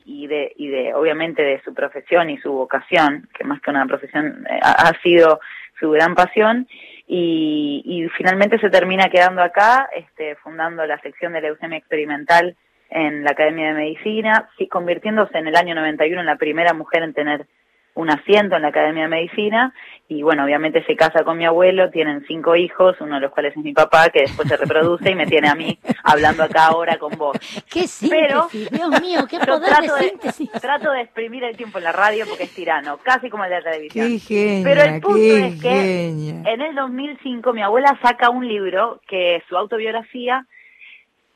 y- 0.06 0.28
de, 0.28 0.54
y 0.56 0.68
de 0.68 0.94
obviamente 0.94 1.42
de 1.42 1.62
su 1.64 1.74
profesión 1.74 2.30
y 2.30 2.38
su 2.38 2.52
vocación, 2.52 3.28
que 3.38 3.44
más 3.44 3.60
que 3.62 3.72
una 3.72 3.86
profesión 3.86 4.46
eh, 4.50 4.60
ha 4.62 4.92
sido 5.04 5.40
su 5.80 5.92
gran 5.92 6.16
pasión, 6.16 6.68
y, 7.08 7.82
y 7.86 8.08
finalmente 8.10 8.60
se 8.60 8.70
termina 8.70 9.10
quedando 9.10 9.42
acá, 9.42 9.90
este, 9.96 10.36
fundando 10.36 10.86
la 10.86 11.00
sección 11.00 11.34
de 11.34 11.42
leucemia 11.42 11.78
experimental 11.78 12.56
en 12.90 13.24
la 13.24 13.32
Academia 13.32 13.68
de 13.68 13.74
Medicina, 13.74 14.50
convirtiéndose 14.70 15.38
en 15.38 15.48
el 15.48 15.56
año 15.56 15.76
91 15.76 16.20
en 16.20 16.26
la 16.26 16.38
primera 16.38 16.74
mujer 16.74 17.04
en 17.04 17.14
tener 17.14 17.48
un 17.96 18.10
asiento 18.10 18.56
en 18.56 18.62
la 18.62 18.70
Academia 18.70 19.04
de 19.04 19.10
Medicina 19.10 19.74
y 20.08 20.22
bueno, 20.22 20.46
obviamente 20.46 20.84
se 20.86 20.96
casa 20.96 21.24
con 21.24 21.38
mi 21.38 21.46
abuelo, 21.46 21.90
tienen 21.90 22.24
cinco 22.28 22.56
hijos, 22.56 22.96
uno 23.02 23.16
de 23.16 23.22
los 23.22 23.32
cuales 23.32 23.56
es 23.58 23.64
mi 23.64 23.74
papá, 23.74 24.10
que 24.10 24.22
después 24.22 24.48
se 24.48 24.56
reproduce 24.58 25.12
y 25.12 25.16
me 25.16 25.26
tiene 25.26 25.50
a 25.50 25.56
mí 25.56 25.78
hablando 26.04 26.44
acá 26.44 26.68
ahora 26.68 26.98
con 26.98 27.12
vos. 27.18 27.38
¡Qué 27.70 27.86
Pero- 28.10 28.48
síntesis! 28.50 28.72
Dios 28.72 29.02
mío, 29.02 29.20
qué 29.30 29.40
poder 29.40 29.70
trato 29.70 29.96
de 29.96 30.02
de, 30.02 30.10
síntesis. 30.10 30.52
trato 30.62 30.92
de 30.92 31.02
exprimir 31.02 31.44
el 31.44 31.58
tiempo 31.58 31.78
en 31.80 31.84
la 31.84 31.92
radio 31.92 32.26
porque 32.28 32.44
es 32.44 32.54
tirano, 32.56 32.98
casi 33.04 33.30
como 33.30 33.44
el 33.44 33.50
de 33.50 33.56
la 33.58 33.72
televisión. 33.72 34.08
¡Qué 34.08 34.20
genia! 34.20 34.64
Pero 34.64 34.82
el 34.82 35.02
punto 35.02 35.18
qué 35.18 35.46
es 35.48 35.62
que 35.62 35.70
genia! 35.70 36.42
en 36.54 36.62
el 36.62 36.76
2005 36.76 37.54
mi 37.54 37.62
abuela 37.62 38.00
saca 38.02 38.30
un 38.30 38.48
libro 38.48 39.02
que 39.08 39.36
es 39.36 39.44
su 39.50 39.58
autobiografía, 39.58 40.46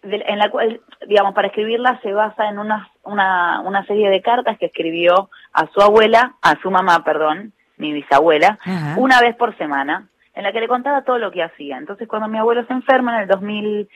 de- 0.04 0.24
en 0.28 0.38
la 0.40 0.50
cual, 0.50 0.82
digamos, 1.08 1.34
para 1.34 1.48
escribirla 1.48 2.00
se 2.02 2.14
basa 2.14 2.48
en 2.50 2.60
una, 2.60 2.90
una, 3.04 3.62
una 3.62 3.86
serie 3.86 4.10
de 4.10 4.22
cartas 4.22 4.58
que 4.58 4.68
escribió 4.68 5.30
a 5.54 5.68
su 5.68 5.82
abuela, 5.82 6.34
a 6.42 6.56
su 6.62 6.70
mamá, 6.72 7.04
perdón, 7.04 7.54
mi 7.78 7.92
bisabuela, 7.94 8.60
Ajá. 8.64 8.96
una 8.98 9.20
vez 9.22 9.36
por 9.36 9.58
semana, 9.58 10.08
en 10.36 10.44
la 10.44 10.52
que 10.52 10.60
le 10.62 10.68
contaba 10.68 11.04
todo 11.04 11.18
lo 11.18 11.32
que 11.32 11.44
hacía. 11.44 11.78
Entonces, 11.78 12.08
cuando 12.08 12.28
mi 12.28 12.38
abuelo 12.38 12.66
se 12.66 12.74
enferma 12.74 13.16
en 13.16 13.22
el 13.24 13.28
2000, 13.28 13.88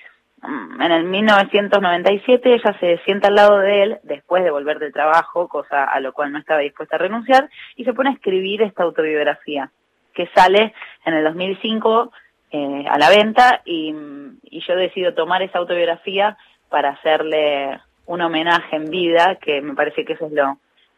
mm, 0.42 0.82
en 0.82 0.92
el 0.92 1.04
1997, 1.06 2.54
ella 2.54 2.76
se 2.80 2.98
sienta 3.06 3.28
al 3.28 3.36
lado 3.36 3.58
de 3.60 3.84
él 3.84 3.98
después 4.04 4.44
de 4.44 4.52
volver 4.52 4.80
del 4.80 4.94
trabajo, 4.94 5.48
cosa 5.48 5.84
a 5.84 6.00
lo 6.00 6.14
cual 6.14 6.32
no 6.32 6.40
estaba 6.40 6.60
dispuesta 6.62 6.96
a 6.96 7.00
renunciar, 7.00 7.50
y 7.76 7.84
se 7.86 7.94
pone 7.94 8.10
a 8.10 8.14
escribir 8.14 8.62
esta 8.62 8.84
autobiografía 8.84 9.70
que 10.14 10.28
sale 10.36 10.74
en 11.06 11.14
el 11.14 11.24
2005 11.24 12.12
eh, 12.52 12.86
a 12.90 12.98
la 12.98 13.10
venta 13.10 13.62
y, 13.66 13.94
y 14.44 14.62
yo 14.68 14.76
decido 14.76 15.14
tomar 15.14 15.42
esa 15.42 15.60
autobiografía 15.60 16.38
para 16.70 16.90
hacerle 16.90 17.80
un 18.06 18.22
homenaje 18.22 18.76
en 18.76 18.90
vida, 18.90 19.38
que 19.42 19.62
me 19.62 19.74
parece 19.74 20.06
que 20.06 20.14
eso 20.14 20.28
es 20.28 20.32
lo, 20.32 20.58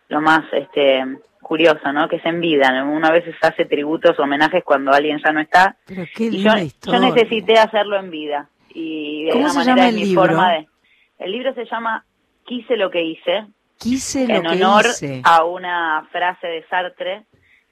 lo 0.09 0.21
más 0.21 0.43
este 0.51 1.03
curioso, 1.41 1.91
¿no? 1.93 2.07
Que 2.07 2.17
es 2.17 2.25
en 2.25 2.41
vida. 2.41 2.83
Una 2.83 3.11
vez 3.11 3.23
se 3.23 3.47
hace 3.47 3.65
tributos 3.65 4.19
o 4.19 4.23
homenajes 4.23 4.63
cuando 4.63 4.91
alguien 4.91 5.19
ya 5.23 5.31
no 5.31 5.39
está. 5.39 5.75
Pero 5.87 6.03
qué 6.15 6.25
Y 6.25 6.43
yo, 6.43 6.51
yo 6.85 6.99
necesité 6.99 7.57
hacerlo 7.57 7.97
en 7.97 8.11
vida. 8.11 8.47
Y 8.73 9.23
de 9.25 9.31
¿Cómo 9.31 9.49
se 9.49 9.57
manera 9.59 9.75
llama 9.75 9.89
el 9.89 9.95
mi 9.95 10.03
libro? 10.05 10.21
forma 10.21 10.51
de... 10.53 10.67
El 11.17 11.31
libro 11.31 11.53
se 11.55 11.65
llama 11.65 12.05
Quise 12.45 12.77
lo 12.77 12.91
que 12.91 13.01
hice, 13.03 13.45
Quise 13.79 14.27
lo 14.27 14.35
en 14.35 14.41
que 14.43 14.47
honor 14.63 14.85
hice. 14.85 15.21
a 15.23 15.43
una 15.45 16.07
frase 16.11 16.47
de 16.47 16.63
Sartre, 16.67 17.23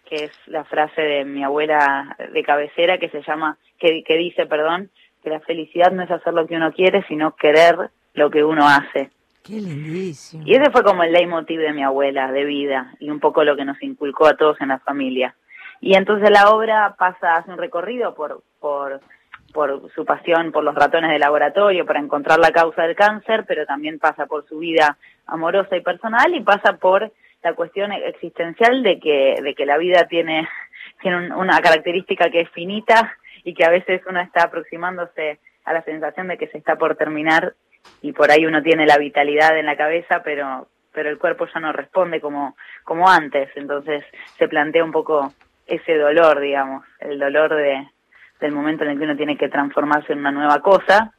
que 0.08 0.26
es 0.26 0.32
la 0.48 0.64
frase 0.64 1.02
de 1.02 1.26
mi 1.26 1.44
abuela 1.44 2.16
de 2.34 2.44
cabecera, 2.44 2.98
que 2.98 3.10
se 3.10 3.22
llama, 3.22 3.58
que, 3.80 4.04
que 4.04 4.18
dice, 4.18 4.46
perdón, 4.46 4.90
que 5.24 5.30
la 5.30 5.40
felicidad 5.42 5.92
no 5.92 6.04
es 6.04 6.12
hacer 6.12 6.34
lo 6.34 6.48
que 6.48 6.56
uno 6.56 6.72
quiere, 6.72 7.04
sino 7.08 7.36
querer 7.36 7.90
lo 8.14 8.30
que 8.30 8.44
uno 8.44 8.68
hace. 8.68 9.12
Qué 9.44 9.54
lindísimo. 9.54 10.44
Y 10.46 10.56
ese 10.56 10.72
fue 10.72 10.84
como 10.84 11.04
el 11.04 11.14
leitmotiv 11.14 11.60
de 11.60 11.74
mi 11.74 11.84
abuela, 11.84 12.32
de 12.32 12.46
vida, 12.46 12.94
y 13.00 13.10
un 13.10 13.20
poco 13.20 13.44
lo 13.44 13.56
que 13.56 13.66
nos 13.66 13.82
inculcó 13.82 14.28
a 14.28 14.36
todos 14.36 14.60
en 14.62 14.70
la 14.70 14.80
familia. 14.80 15.36
Y 15.80 15.96
entonces 15.96 16.30
la 16.30 16.50
obra 16.50 16.96
pasa, 16.98 17.36
hace 17.36 17.52
un 17.52 17.58
recorrido 17.58 18.16
por, 18.16 18.42
por, 18.60 19.00
por 19.54 19.90
su 19.94 20.06
pasión 20.06 20.52
por 20.52 20.64
los 20.64 20.76
ratones 20.76 21.12
de 21.12 21.20
laboratorio, 21.20 21.86
para 21.86 22.00
encontrar 22.00 22.40
la 22.40 22.52
causa 22.52 22.84
del 22.84 22.96
cáncer, 22.96 23.46
pero 23.48 23.66
también 23.66 24.00
pasa 24.00 24.26
por 24.26 24.48
su 24.48 24.60
vida 24.60 24.98
amorosa 25.26 25.78
y 25.78 25.82
personal 25.82 26.34
y 26.34 26.42
pasa 26.42 26.78
por 26.78 27.12
la 27.44 27.53
cuestión 27.53 27.91
existencial 27.91 28.84
de 28.84 29.00
que, 29.00 29.36
de 29.41 29.56
que 29.56 29.65
la 29.65 29.77
vida 29.77 30.06
tiene, 30.08 30.48
tiene 31.01 31.17
un- 31.17 31.32
una 31.34 31.60
característica 31.62 32.29
que 32.29 32.41
es 32.41 32.50
finita 32.51 33.13
y 33.44 33.53
que 33.53 33.65
a 33.65 33.70
veces 33.70 34.01
uno 34.08 34.20
está 34.20 34.44
aproximándose 34.44 35.39
a 35.65 35.74
la 35.74 35.82
sensación 35.84 36.27
de 36.27 36.38
que 36.38 36.48
se 36.48 36.58
está 36.58 36.75
por 36.77 36.96
terminar 36.96 37.53
y 38.01 38.12
por 38.12 38.32
ahí 38.32 38.46
uno 38.46 38.62
tiene 38.63 38.86
la 38.86 38.98
vitalidad 38.98 39.58
en 39.58 39.65
la 39.65 39.77
cabeza, 39.77 40.22
pero 40.24 40.67
pero 40.94 41.10
el 41.12 41.20
cuerpo 41.20 41.46
ya 41.53 41.60
no 41.60 41.72
responde 41.74 42.20
como 42.20 42.56
como 42.84 43.08
antes, 43.08 43.50
entonces 43.56 44.03
se 44.38 44.48
plantea 44.48 44.84
un 44.84 44.91
poco 44.91 45.32
ese 45.67 45.96
dolor, 45.96 46.39
digamos, 46.39 46.84
el 47.00 47.20
dolor 47.20 47.53
de 47.56 47.88
del 48.39 48.51
momento 48.51 48.84
en 48.84 48.91
el 48.91 48.98
que 48.98 49.03
uno 49.03 49.15
tiene 49.15 49.38
que 49.38 49.50
transformarse 49.50 50.13
en 50.13 50.20
una 50.20 50.32
nueva 50.32 50.60
cosa. 50.62 51.13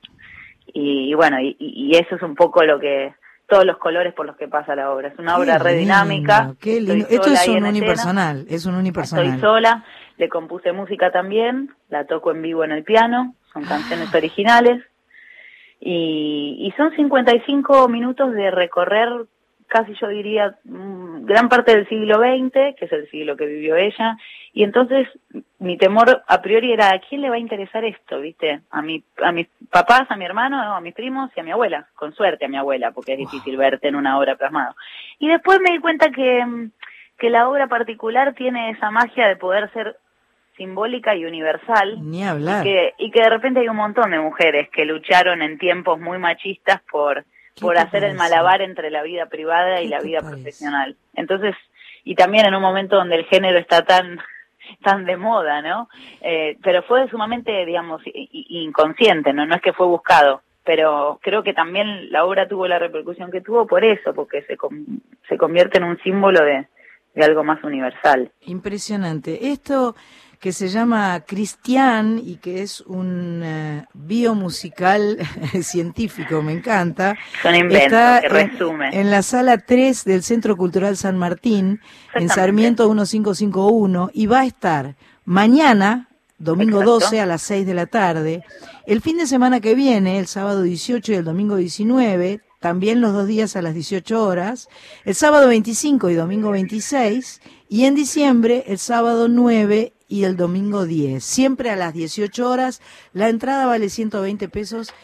Y, 0.67 1.11
y 1.11 1.15
bueno, 1.15 1.41
y, 1.41 1.57
y 1.59 1.97
eso 1.97 2.17
es 2.17 2.23
un 2.23 2.35
poco 2.35 2.63
lo 2.65 2.79
que, 2.79 3.13
todos 3.49 3.65
los 3.65 3.79
colores 3.79 4.13
por 4.15 4.27
los 4.27 4.37
que 4.37 4.47
pasa 4.47 4.77
la 4.77 4.91
obra. 4.93 5.09
Es 5.09 5.19
una 5.19 5.35
Qué 5.37 5.41
obra 5.41 5.59
re 5.59 5.71
lindo, 5.79 5.81
dinámica. 5.81 6.55
Qué 6.61 6.81
lindo. 6.81 7.07
Esto 7.09 7.31
es 7.31 7.49
un 7.49 7.55
escena. 7.55 7.69
unipersonal, 7.71 8.47
es 8.49 8.67
un 8.67 8.75
unipersonal. 8.75 9.25
Estoy 9.27 9.41
sola, 9.41 9.85
le 10.19 10.29
compuse 10.29 10.73
música 10.73 11.11
también, 11.11 11.71
la 11.89 12.05
toco 12.07 12.31
en 12.31 12.43
vivo 12.43 12.63
en 12.65 12.73
el 12.73 12.85
piano, 12.85 13.35
son 13.53 13.65
Ah. 13.65 13.69
canciones 13.69 14.15
originales. 14.15 14.83
Y, 15.81 16.57
y 16.61 16.73
son 16.77 16.91
55 16.97 17.89
minutos 17.89 18.33
de 18.35 18.51
recorrer 18.51 19.09
casi 19.69 19.95
yo 20.01 20.09
diría 20.09 20.57
mm, 20.65 21.25
gran 21.25 21.49
parte 21.49 21.77
del 21.77 21.89
siglo 21.89 22.19
XX, 22.19 22.75
que 22.77 22.85
es 22.87 22.93
el 22.93 23.09
siglo 23.11 23.37
que 23.37 23.47
vivió 23.47 23.77
ella, 23.77 24.17
y 24.53 24.65
entonces 24.65 25.07
mi 25.59 25.77
temor 25.77 26.23
a 26.27 26.43
priori 26.43 26.73
era 26.73 26.91
¿a 26.93 26.99
quién 26.99 27.21
le 27.21 27.31
va 27.31 27.37
a 27.37 27.41
interesar 27.41 27.85
esto, 27.85 28.21
viste? 28.21 28.63
A 28.71 28.83
mi 28.83 29.03
a 29.23 29.31
mis 29.31 29.47
papás, 29.71 30.11
a 30.11 30.17
mi 30.17 30.25
hermano, 30.25 30.61
a 30.75 30.81
mis 30.81 30.95
primos 30.95 31.31
y 31.37 31.41
a 31.41 31.43
mi 31.45 31.53
abuela, 31.53 31.87
con 31.95 32.13
suerte 32.15 32.47
a 32.47 32.49
mi 32.49 32.57
abuela, 32.57 32.91
porque 32.91 33.13
es 33.13 33.19
difícil 33.19 33.57
verte 33.57 33.89
en 33.89 33.97
una 33.97 34.19
obra 34.19 34.37
plasmado. 34.37 34.75
Y 35.19 35.29
después 35.29 35.61
me 35.61 35.73
di 35.73 35.79
cuenta 35.79 36.11
que 36.11 36.45
mm, 36.45 36.71
que 37.19 37.31
la 37.31 37.49
obra 37.49 37.67
particular 37.67 38.35
tiene 38.35 38.71
esa 38.71 38.91
magia 38.91 39.27
de 39.29 39.37
poder 39.37 39.71
ser 39.73 39.97
simbólica 40.57 41.15
y 41.15 41.25
universal 41.25 41.99
Ni 42.01 42.25
hablar. 42.25 42.67
y 42.67 42.71
que, 42.71 42.95
y 42.99 43.11
que 43.11 43.23
de 43.23 43.31
repente 43.31 43.61
hay 43.61 43.69
un 43.69 43.77
montón 43.77 44.11
de 44.11 44.19
mujeres 44.19 44.69
que 44.71 44.85
lucharon 44.85 45.43
en 45.43 45.59
tiempos 45.59 46.01
muy 46.01 46.19
machistas 46.19 46.81
por, 46.91 47.25
¿Qué 47.25 47.29
por 47.61 47.79
hacer 47.79 48.05
el 48.05 48.17
malabar 48.17 48.63
entre 48.63 48.91
la 48.91 49.03
vida 49.03 49.27
privada 49.27 49.81
y 49.81 49.85
¿Qué 49.85 49.91
la 49.91 50.01
vida 50.01 50.21
parece? 50.21 50.37
profesional. 50.43 50.97
Entonces, 51.15 51.55
y 52.05 52.15
también 52.15 52.47
en 52.47 52.55
un 52.55 52.63
momento 52.63 52.97
donde 52.97 53.17
el 53.17 53.25
género 53.27 53.59
está 53.59 53.85
tan 53.85 54.19
tan 54.83 55.05
de 55.05 55.17
moda, 55.17 55.63
¿no? 55.63 55.89
Eh, 56.21 56.59
pero 56.63 56.83
fue 56.83 57.09
sumamente, 57.09 57.65
digamos, 57.65 58.03
inconsciente, 58.05 59.33
¿no? 59.33 59.47
No 59.47 59.55
es 59.55 59.63
que 59.63 59.73
fue 59.73 59.87
buscado, 59.87 60.43
pero 60.65 61.19
creo 61.23 61.43
que 61.43 61.55
también 61.55 62.13
la 62.13 62.25
obra 62.25 62.49
tuvo 62.49 62.67
la 62.67 62.79
repercusión 62.79 63.31
que 63.31 63.41
tuvo 63.41 63.67
por 63.67 63.85
eso, 63.85 64.15
porque 64.15 64.43
se, 64.43 64.57
se 65.29 65.39
convierte 65.39 65.79
en 65.79 65.85
un 65.85 65.99
símbolo 66.03 66.45
de, 66.45 66.67
de 67.15 67.25
algo 67.25 67.45
más 67.45 67.63
universal. 67.65 68.31
Impresionante. 68.43 69.49
Esto 69.49 69.95
que 70.41 70.53
se 70.53 70.69
llama 70.69 71.21
Cristian 71.27 72.21
y 72.25 72.37
que 72.37 72.63
es 72.63 72.81
un 72.83 73.41
eh, 73.43 73.85
biomusical 73.95 75.19
científico, 75.63 76.43
me 76.43 76.53
encanta. 76.53 77.17
Es 77.41 77.45
un 77.45 77.55
invento 77.57 77.97
Está 77.97 78.21
que 78.21 78.27
en- 78.27 78.33
resume. 78.51 79.01
En, 79.01 79.11
la 79.11 79.23
sala 79.23 79.59
3 79.59 80.05
del 80.05 80.23
Centro 80.23 80.57
Cultural 80.57 80.97
San 80.97 81.19
Martín, 81.19 81.81
en. 82.15 82.29
Sarmiento 82.29 82.85
1551, 82.85 84.11
y 84.13 84.27
va 84.27 84.41
a 84.41 84.47
estar 84.47 84.95
mañana, 85.25 86.09
domingo 86.39 86.81
Exacto. 86.83 87.01
12 87.07 87.21
a 87.21 87.27
las 87.27 87.43
6 87.43 87.67
de 87.67 87.75
la 87.75 87.87
tarde, 87.87 88.45
el 88.87 89.01
fin 89.03 89.17
de 89.19 89.27
semana 89.27 89.61
que 89.61 89.75
viene, 89.75 90.19
el 90.19 90.27
sábado 90.29 90.63
18 90.63 91.13
y 91.13 91.15
el 91.17 91.25
domingo 91.25 91.57
19, 91.57 92.41
también 92.61 93.01
los 93.01 93.13
dos 93.13 93.27
días 93.27 93.57
a 93.57 93.63
las 93.63 93.75
18 93.75 94.25
horas, 94.25 94.69
el 95.05 95.15
sábado 95.15 95.49
25 95.49 96.11
y 96.11 96.15
domingo 96.15 96.51
26, 96.53 97.41
y 97.69 97.85
en 97.85 97.95
diciembre 97.97 98.65
el 98.69 98.79
sábado 98.79 99.29
9 99.29 99.93
y 100.09 100.25
el 100.25 100.37
domingo 100.37 100.87
10, 100.87 101.23
siempre 101.23 101.71
a 101.71 101.77
las 101.77 101.93
18 101.93 102.49
horas, 102.49 102.81
la 103.13 103.29
entrada 103.29 103.67
vale 103.67 103.91
120 103.91 104.49
pesos 104.49 104.95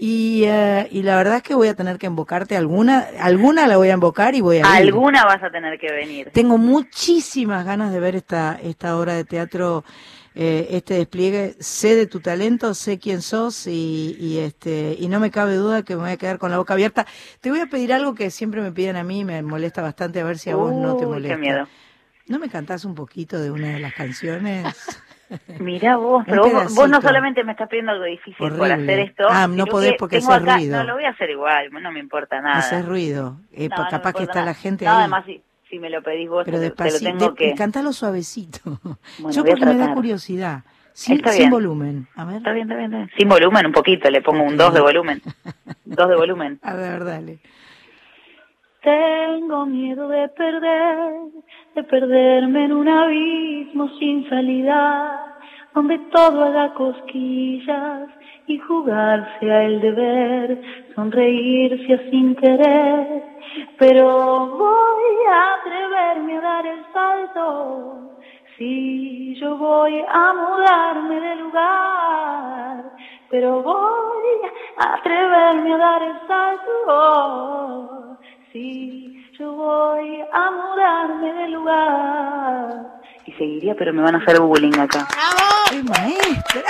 y, 0.00 0.44
eh, 0.46 0.86
y 0.92 1.02
la 1.02 1.16
verdad 1.16 1.38
es 1.38 1.42
que 1.42 1.54
voy 1.54 1.66
a 1.66 1.74
tener 1.74 1.98
que 1.98 2.06
invocarte 2.06 2.56
alguna, 2.56 3.06
alguna 3.20 3.66
la 3.66 3.76
voy 3.76 3.88
a 3.88 3.94
invocar 3.94 4.34
y 4.36 4.40
voy 4.40 4.58
a 4.58 4.60
ir. 4.60 4.66
Alguna 4.66 5.24
vas 5.24 5.42
a 5.42 5.50
tener 5.50 5.76
que 5.78 5.90
venir. 5.92 6.30
Tengo 6.32 6.56
muchísimas 6.56 7.64
ganas 7.64 7.92
de 7.92 7.98
ver 7.98 8.14
esta, 8.14 8.60
esta 8.62 8.96
obra 8.96 9.14
de 9.14 9.24
teatro, 9.24 9.84
eh, 10.36 10.68
este 10.70 10.94
despliegue. 10.94 11.56
Sé 11.58 11.96
de 11.96 12.06
tu 12.06 12.20
talento, 12.20 12.74
sé 12.74 13.00
quién 13.00 13.22
sos 13.22 13.66
y, 13.66 14.16
y, 14.20 14.38
este, 14.38 14.96
y 14.96 15.08
no 15.08 15.18
me 15.18 15.32
cabe 15.32 15.56
duda 15.56 15.82
que 15.82 15.96
me 15.96 16.02
voy 16.02 16.10
a 16.12 16.16
quedar 16.16 16.38
con 16.38 16.52
la 16.52 16.58
boca 16.58 16.74
abierta. 16.74 17.04
Te 17.40 17.50
voy 17.50 17.58
a 17.58 17.66
pedir 17.66 17.92
algo 17.92 18.14
que 18.14 18.30
siempre 18.30 18.60
me 18.60 18.70
piden 18.70 18.94
a 18.94 19.02
mí, 19.02 19.24
me 19.24 19.42
molesta 19.42 19.82
bastante, 19.82 20.20
a 20.20 20.24
ver 20.24 20.38
si 20.38 20.50
a 20.50 20.54
vos 20.54 20.72
no 20.72 20.96
te 20.96 21.06
molesta. 21.06 21.34
qué 21.34 21.40
miedo. 21.40 21.66
¿No 22.28 22.38
me 22.38 22.48
cantás 22.48 22.84
un 22.84 22.94
poquito 22.94 23.38
de 23.40 23.50
una 23.50 23.72
de 23.72 23.78
las 23.80 23.92
canciones? 23.94 25.02
Mirá 25.60 25.96
vos, 25.96 26.24
pero 26.26 26.42
vos, 26.48 26.74
vos 26.74 26.88
no 26.88 27.00
solamente 27.02 27.42
me 27.44 27.52
estás 27.52 27.68
pidiendo 27.68 27.92
algo 27.92 28.04
difícil 28.04 28.34
por 28.36 28.46
Horrible. 28.46 28.74
hacer 28.74 28.98
esto. 29.00 29.24
Ah, 29.28 29.46
no 29.48 29.66
podés 29.66 29.92
que 29.92 29.98
porque 29.98 30.16
haces 30.18 30.42
ruido. 30.42 30.78
No, 30.78 30.84
lo 30.84 30.94
voy 30.94 31.04
a 31.04 31.10
hacer 31.10 31.30
igual, 31.30 31.70
no 31.72 31.92
me 31.92 32.00
importa 32.00 32.40
nada. 32.40 32.58
Haces 32.58 32.84
ruido. 32.86 33.40
Eh, 33.52 33.68
No, 33.68 33.76
pa- 33.76 33.84
no 33.84 33.88
capaz 33.90 34.14
que 34.14 34.22
está 34.22 34.34
nada. 34.36 34.46
la 34.46 34.54
gente 34.54 34.84
No, 34.86 34.92
ahí. 34.92 34.98
además, 35.00 35.24
si, 35.26 35.42
si 35.68 35.78
me 35.78 35.90
lo 35.90 36.02
pedís 36.02 36.28
vos, 36.28 36.44
pero 36.44 36.60
te, 36.60 36.70
te 36.70 36.92
lo 36.92 36.98
tengo 37.00 37.34
que... 37.34 37.54
cantalo 37.54 37.92
suavecito. 37.92 38.60
Bueno, 39.18 39.30
Yo 39.32 39.44
porque 39.44 39.66
me 39.66 39.76
da 39.76 39.92
curiosidad. 39.94 40.64
Sin, 40.92 41.22
sin 41.28 41.50
volumen. 41.50 42.08
A 42.16 42.24
ver. 42.24 42.38
Está 42.38 42.52
bien, 42.52 42.66
está 42.68 42.76
bien, 42.76 42.86
está 42.92 42.96
bien. 42.98 43.10
Sin 43.16 43.28
volumen, 43.28 43.66
un 43.66 43.72
poquito, 43.72 44.10
le 44.10 44.20
pongo 44.22 44.42
un 44.44 44.56
2 44.56 44.74
de 44.74 44.80
volumen. 44.80 45.22
2 45.84 46.08
de 46.08 46.16
volumen. 46.16 46.58
A 46.62 46.74
ver, 46.74 47.04
dale. 47.04 47.40
Tengo 48.82 49.66
miedo 49.66 50.08
de 50.08 50.28
perder, 50.28 51.12
de 51.78 51.84
perderme 51.84 52.64
en 52.64 52.72
un 52.72 52.88
abismo 52.88 53.88
sin 54.00 54.28
salida, 54.28 55.38
donde 55.74 55.96
todo 56.10 56.42
haga 56.42 56.74
cosquillas 56.74 58.08
y 58.48 58.58
jugarse 58.58 59.48
a 59.48 59.62
el 59.62 59.80
deber, 59.80 60.60
sonreírse 60.96 62.10
sin 62.10 62.34
querer. 62.34 63.22
Pero 63.78 64.04
voy 64.56 65.14
a 65.30 65.54
atreverme 65.54 66.38
a 66.38 66.40
dar 66.40 66.66
el 66.66 66.82
salto, 66.92 68.18
si 68.56 69.36
yo 69.36 69.56
voy 69.56 70.04
a 70.08 70.32
mudarme 70.32 71.20
de 71.20 71.36
lugar, 71.36 72.84
pero 73.30 73.62
voy 73.62 74.50
a 74.78 74.94
atreverme 74.94 75.74
a 75.74 75.78
dar 75.78 76.02
el 76.02 76.16
salto. 76.26 78.18
Sí, 78.52 79.17
yo 79.38 79.52
voy 79.52 80.20
a 80.32 80.50
mudarme 80.50 81.32
de 81.32 81.48
lugar. 81.48 83.00
Y 83.26 83.32
seguiría, 83.32 83.74
pero 83.76 83.92
me 83.92 84.02
van 84.02 84.16
a 84.16 84.18
hacer 84.18 84.40
bullying 84.40 84.78
acá. 84.78 85.06
¡Qué 85.70 85.82
maestra! 85.82 86.62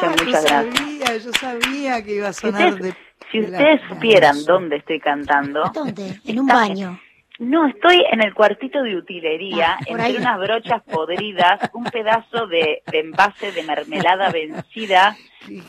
Yo 0.00 0.10
muchas 0.10 0.44
gracias. 0.44 0.48
sabía, 0.48 1.16
yo 1.16 1.32
sabía 1.32 2.02
que 2.02 2.14
iba 2.14 2.28
a 2.28 2.32
Si 2.32 2.40
sonar 2.40 2.72
ustedes, 2.72 2.94
de... 2.94 2.98
si 3.30 3.40
ustedes 3.40 3.82
de 3.82 3.88
supieran 3.88 4.44
dónde 4.44 4.76
estoy 4.76 5.00
cantando. 5.00 5.70
¿Dónde? 5.72 6.20
En 6.24 6.40
un 6.40 6.46
baño. 6.46 6.98
No, 7.38 7.66
estoy 7.68 8.04
en 8.10 8.20
el 8.20 8.34
cuartito 8.34 8.82
de 8.82 8.96
utilería, 8.96 9.74
Ah, 9.74 9.84
entre 9.86 10.02
ahí. 10.04 10.16
unas 10.16 10.38
brochas 10.40 10.82
podridas, 10.82 11.60
un 11.72 11.84
pedazo 11.84 12.46
de, 12.48 12.82
de 12.90 12.98
envase 13.00 13.52
de 13.52 13.62
mermelada 13.62 14.30
vencida, 14.30 15.16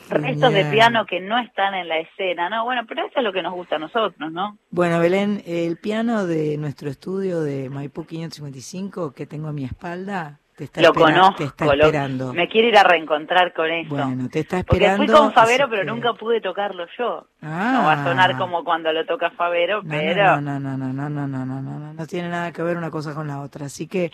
restos 0.08 0.52
de 0.52 0.64
piano 0.64 1.06
que 1.06 1.20
no 1.20 1.38
están 1.38 1.74
en 1.74 1.86
la 1.88 1.98
escena, 2.00 2.48
¿no? 2.50 2.64
Bueno, 2.64 2.82
pero 2.88 3.06
eso 3.06 3.18
es 3.18 3.22
lo 3.24 3.32
que 3.32 3.42
nos 3.42 3.52
gusta 3.54 3.76
a 3.76 3.78
nosotros, 3.78 4.32
¿no? 4.32 4.58
Bueno, 4.70 4.98
Belén, 4.98 5.42
el 5.46 5.76
piano 5.76 6.26
de 6.26 6.56
nuestro 6.58 6.90
estudio 6.90 7.40
de 7.40 7.70
Maipú 7.70 8.04
555 8.04 9.12
que 9.14 9.26
tengo 9.26 9.48
a 9.48 9.52
mi 9.52 9.64
espalda, 9.64 10.40
te 10.68 10.80
está, 10.80 10.82
lo 10.82 10.94
conozco, 10.94 11.36
te 11.36 11.44
está 11.44 11.64
lo- 11.66 11.72
esperando. 11.72 12.32
me 12.34 12.48
quiero 12.48 12.68
ir 12.68 12.76
a 12.78 12.82
reencontrar 12.84 13.52
con 13.52 13.70
eso. 13.70 13.88
Bueno, 13.94 14.28
te 14.28 14.40
está 14.40 14.62
Porque 14.64 14.84
esperando. 14.84 15.04
fui 15.04 15.14
con 15.14 15.32
Favero, 15.32 15.68
pero 15.70 15.82
que- 15.82 15.90
nunca 15.90 16.12
pude 16.14 16.40
tocarlo 16.40 16.86
yo. 16.98 17.26
Ah. 17.42 17.72
No 17.74 17.82
va 17.84 17.92
a 17.94 18.04
sonar 18.04 18.36
como 18.38 18.62
cuando 18.64 18.92
lo 18.92 19.04
toca 19.06 19.30
Favero, 19.30 19.82
No, 19.82 19.88
pero... 19.90 20.40
no, 20.40 20.58
no, 20.60 20.76
no, 20.76 20.92
no, 20.92 20.92
no, 20.92 21.08
no, 21.08 21.26
no, 21.26 21.46
no, 21.46 21.62
no, 21.78 21.92
no 21.94 22.06
tiene 22.06 22.28
nada 22.28 22.52
que 22.52 22.62
ver 22.62 22.76
una 22.76 22.90
cosa 22.90 23.14
con 23.14 23.26
la 23.26 23.40
otra. 23.40 23.66
Así 23.66 23.86
que 23.86 24.12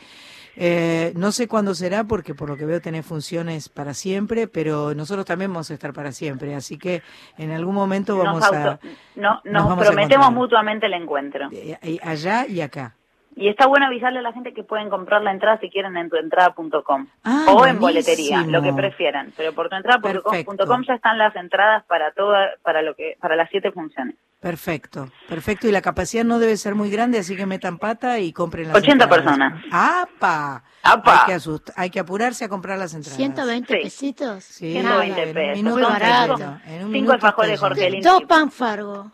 eh, 0.59 1.13
no 1.17 1.33
sé 1.33 1.49
cuándo 1.49 1.75
será, 1.75 2.05
porque 2.05 2.35
por 2.35 2.49
lo 2.49 2.57
que 2.57 2.65
veo 2.65 2.81
tenés 2.81 3.05
funciones 3.05 3.69
para 3.69 3.93
siempre, 3.93 4.49
pero 4.49 4.95
nosotros 4.95 5.27
también 5.27 5.53
vamos 5.53 5.71
a 5.71 5.75
estar 5.75 5.93
para 5.93 6.13
siempre. 6.13 6.55
Así 6.55 6.79
que 6.79 7.03
en 7.37 7.51
algún 7.51 7.75
momento 7.75 8.17
vamos 8.17 8.41
nos, 8.41 8.53
a 8.53 8.71
auto- 8.73 8.87
no, 9.17 9.41
nos 9.45 9.69
nos 9.69 9.73
a 9.79 9.85
prometemos 9.85 10.33
mutuamente 10.33 10.87
el 10.87 10.95
encuentro. 10.95 11.49
eh, 11.53 11.77
eh, 11.83 11.99
allá 12.03 12.47
y 12.47 12.61
acá. 12.63 12.95
Y 13.39 13.49
está 13.49 13.67
bueno 13.67 13.85
avisarle 13.87 14.21
a 14.21 14.23
la 14.23 14.33
gente 14.33 14.55
que 14.55 14.63
pueden 14.65 14.89
comprar 14.89 15.21
la 15.23 15.31
entrada 15.31 15.59
si 15.61 15.69
quieren 15.69 15.95
en 15.99 16.09
tuentrada.com 16.09 17.07
Ah, 17.23 17.45
o 17.49 17.67
en 17.67 17.79
buenísimo. 17.79 17.81
boletería, 17.81 18.43
lo 18.47 18.63
que 18.63 18.73
prefieran. 18.73 19.31
Pero 19.37 19.53
por 19.53 19.69
tuentrada.com 19.69 20.83
ya 20.89 20.95
están 20.95 21.19
las 21.19 21.37
entradas 21.37 21.85
para 21.85 22.13
toda, 22.13 22.49
para 22.63 22.81
lo 22.81 22.95
que, 22.95 23.19
para 23.21 23.37
las 23.37 23.51
siete 23.51 23.71
funciones. 23.73 24.17
Perfecto, 24.41 25.11
perfecto. 25.29 25.69
Y 25.69 25.73
la 25.73 25.83
capacidad 25.83 26.25
no 26.25 26.39
debe 26.39 26.57
ser 26.57 26.75
muy 26.75 26.89
grande, 26.91 27.19
así 27.19 27.37
que 27.37 27.45
metan 27.45 27.77
pata 27.79 28.19
y 28.21 28.33
compren 28.33 28.69
las 28.69 28.77
80 28.79 29.05
entradas. 29.05 29.25
personas. 29.25 29.65
¡Apa! 29.71 30.63
¡Apa! 30.83 31.21
Hay 31.21 31.27
que, 31.27 31.35
asust- 31.35 31.73
hay 31.77 31.91
que 31.91 32.01
apurarse 32.01 32.45
a 32.47 32.49
comprar 32.49 32.79
las 32.79 32.95
entradas. 32.95 33.17
120 33.19 33.75
Sí. 33.77 33.83
pesitos. 33.83 34.45
Sí, 34.45 34.73
120 34.73 35.23
en 35.23 35.29
un 35.29 35.35
pesos. 35.35 35.63
minuto 35.63 35.89
barato. 35.91 36.35
en 36.41 36.47
un 36.49 36.59
Cinco 36.81 36.89
minuto 36.93 37.13
alfajores. 37.15 37.61
Jorgelín. 37.61 38.01
Dos 38.03 38.23
panfargo. 38.25 39.11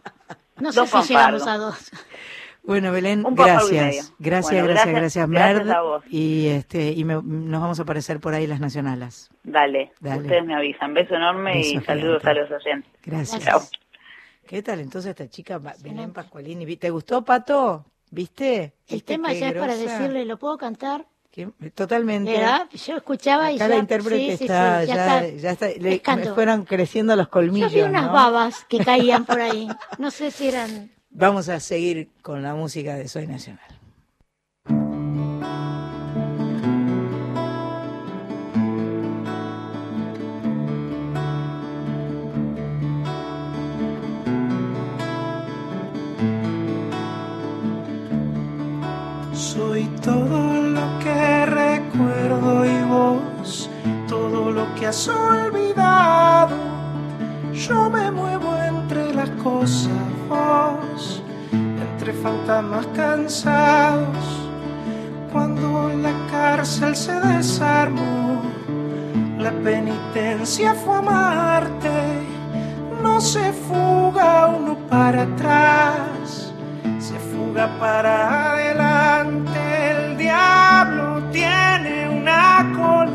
No 0.60 0.70
sé 0.70 0.78
Dos 0.80 0.90
si 0.90 1.08
llegamos 1.14 1.46
a 1.46 1.56
dos. 1.56 1.90
Bueno, 2.64 2.92
Belén, 2.92 3.24
Un 3.26 3.32
y 3.32 3.36
gracias. 3.36 4.12
Gracias, 4.18 4.52
Bueno, 4.52 4.68
gracias, 4.68 4.86
gracias- 4.94 4.94
gracias, 4.94 5.28
gracias 5.28 5.28
Merd. 5.28 5.70
a 5.70 5.80
vos. 5.82 6.04
Y, 6.08 6.46
este, 6.48 6.92
y 6.92 7.04
me- 7.04 7.20
nos 7.22 7.60
vamos 7.60 7.78
a 7.80 7.82
aparecer 7.82 8.20
por 8.20 8.34
ahí 8.34 8.46
las 8.46 8.60
nacionales. 8.60 9.30
Dale, 9.42 9.92
Dale. 10.00 10.22
ustedes 10.22 10.44
me 10.44 10.54
avisan. 10.54 10.94
Beso 10.94 11.14
enorme 11.14 11.60
y 11.60 11.74
Beso 11.74 11.86
saludos 11.86 12.22
gigante. 12.22 12.40
a 12.40 12.42
los 12.44 12.64
oyentes. 12.64 12.92
Gracias. 13.04 13.44
Chao. 13.44 13.60
Qué 14.46 14.62
talentosa 14.62 15.10
esta 15.10 15.28
chica, 15.28 15.58
Belén 15.82 16.12
Pascualini. 16.12 16.76
¿Te 16.76 16.90
gustó, 16.90 17.24
Pato? 17.24 17.84
¿Viste? 18.10 18.62
El 18.62 18.72
¿Viste 18.96 19.14
tema 19.14 19.32
ya 19.32 19.48
es 19.48 19.54
para 19.54 19.74
decirle, 19.74 20.24
¿lo 20.24 20.38
puedo 20.38 20.56
cantar? 20.58 21.06
que- 21.30 21.48
totalmente. 21.74 22.30
¿Verdad? 22.30 22.68
Yo 22.72 22.94
escuchaba 22.96 23.50
y 23.50 23.56
Acá 23.56 23.64
ya, 23.64 23.68
la 23.74 23.76
intérprete 23.80 24.32
sí, 24.32 24.36
sí, 24.36 24.44
está, 24.44 24.82
sí, 24.82 24.86
ya, 24.88 25.26
ya 25.28 25.50
está, 25.52 25.68
le, 25.68 25.80
pescando. 25.92 26.28
me 26.28 26.34
fueron 26.34 26.64
creciendo 26.66 27.16
los 27.16 27.26
Yo 27.26 27.30
colmillos. 27.30 27.72
vi 27.72 27.80
unas 27.80 28.04
¿no? 28.08 28.12
babas 28.12 28.66
que 28.68 28.78
caían 28.84 29.24
por 29.24 29.40
ahí. 29.40 29.66
No 29.98 30.10
sé 30.10 30.30
si 30.30 30.48
eran. 30.48 30.90
Vamos 31.14 31.50
a 31.50 31.60
seguir 31.60 32.08
con 32.22 32.42
la 32.42 32.54
música 32.54 32.94
de 32.96 33.06
Soy 33.06 33.26
Nacional. 33.26 33.60
Soy 49.34 49.84
todo 50.02 50.62
lo 50.62 50.98
que 51.00 51.46
recuerdo 51.46 52.64
y 52.64 52.82
vos, 52.84 53.70
todo 54.08 54.50
lo 54.50 54.74
que 54.76 54.86
has 54.86 55.06
olvidado. 55.08 56.56
Yo 57.52 57.90
me 57.90 58.10
muevo 58.10 58.56
entre 58.56 58.71
las 59.22 59.30
cosas, 59.42 59.92
vos, 60.28 61.22
entre 61.52 62.12
fantasmas 62.12 62.86
cansados. 62.88 64.26
Cuando 65.32 65.90
la 65.94 66.12
cárcel 66.30 66.96
se 66.96 67.12
desarmó, 67.20 68.42
la 69.38 69.52
penitencia 69.62 70.74
fue 70.74 70.96
amarte. 70.96 71.90
No 73.00 73.20
se 73.20 73.52
fuga 73.52 74.46
uno 74.46 74.76
para 74.88 75.22
atrás 75.22 76.52
se 76.98 77.18
fuga 77.18 77.68
para 77.80 78.52
adelante. 78.52 79.60
El 79.90 80.16
diablo 80.16 81.22
tiene 81.32 82.08
una 82.20 82.72
cola 82.76 83.12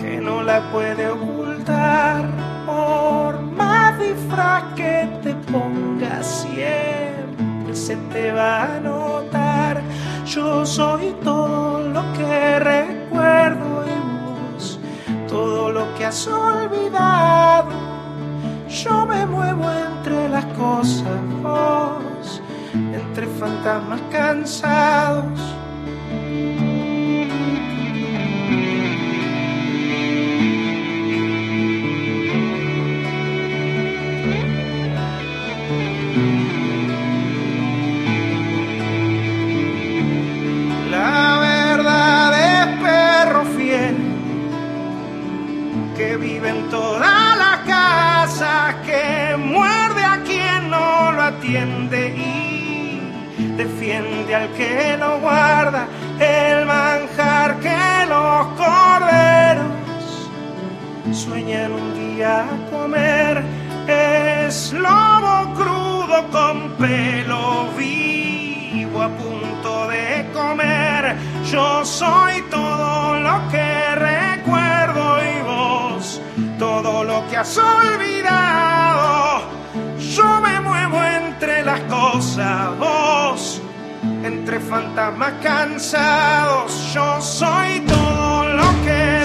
que 0.00 0.20
no 0.20 0.42
la 0.42 0.60
puede 0.72 1.08
ocultar. 1.08 2.55
Por 2.76 3.40
más 3.40 3.98
disfraz 3.98 4.64
que 4.74 5.08
te 5.22 5.32
pongas, 5.50 6.26
siempre 6.42 7.74
se 7.74 7.96
te 8.12 8.32
va 8.32 8.64
a 8.64 8.80
notar. 8.80 9.80
Yo 10.26 10.66
soy 10.66 11.14
todo 11.24 11.88
lo 11.88 12.02
que 12.12 12.58
recuerdo 12.58 13.84
y 13.86 13.98
vos, 14.20 14.78
todo 15.26 15.72
lo 15.72 15.94
que 15.94 16.04
has 16.04 16.26
olvidado. 16.28 17.70
Yo 18.68 19.06
me 19.06 19.24
muevo 19.24 19.64
entre 19.70 20.28
las 20.28 20.44
cosas, 20.62 21.18
vos, 21.42 22.42
entre 22.74 23.26
fantasmas 23.38 24.02
cansados. 24.12 25.40
Vive 46.18 46.48
en 46.48 46.68
toda 46.70 47.36
la 47.36 47.62
casa, 47.66 48.76
que 48.84 49.36
muerde 49.36 50.04
a 50.04 50.22
quien 50.24 50.70
no 50.70 51.12
lo 51.12 51.22
atiende 51.22 52.14
y 52.16 53.00
defiende 53.56 54.34
al 54.34 54.48
que 54.52 54.96
lo 54.98 55.20
guarda, 55.20 55.86
el 56.18 56.66
manjar 56.66 57.58
que 57.60 58.06
los 58.08 58.46
corderos 58.56 59.66
sueñan 61.12 61.72
un 61.72 61.94
día 61.94 62.44
comer, 62.70 63.42
es 63.86 64.72
lobo 64.72 65.54
crudo 65.54 66.26
con 66.30 66.70
pelo 66.72 67.68
vivo 67.76 69.02
a 69.02 69.08
punto 69.08 69.88
de 69.88 70.26
comer. 70.32 71.16
Yo 71.50 71.84
soy 71.84 72.42
todo 72.50 73.18
lo 73.20 73.48
que 73.50 73.94
todo 76.82 77.04
lo 77.04 77.26
que 77.28 77.36
has 77.36 77.56
olvidado. 77.56 79.42
Yo 79.98 80.40
me 80.40 80.60
muevo 80.60 81.02
entre 81.02 81.64
las 81.64 81.80
cosas, 81.82 82.78
vos, 82.78 83.62
entre 84.22 84.60
fantasmas 84.60 85.32
cansados. 85.42 86.92
Yo 86.92 87.20
soy 87.20 87.80
todo 87.80 88.44
lo 88.44 88.68
que 88.84 89.15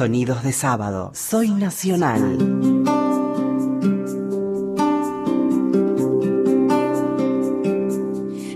Sonidos 0.00 0.42
de 0.42 0.54
sábado. 0.54 1.12
Soy 1.12 1.50
nacional. 1.50 2.22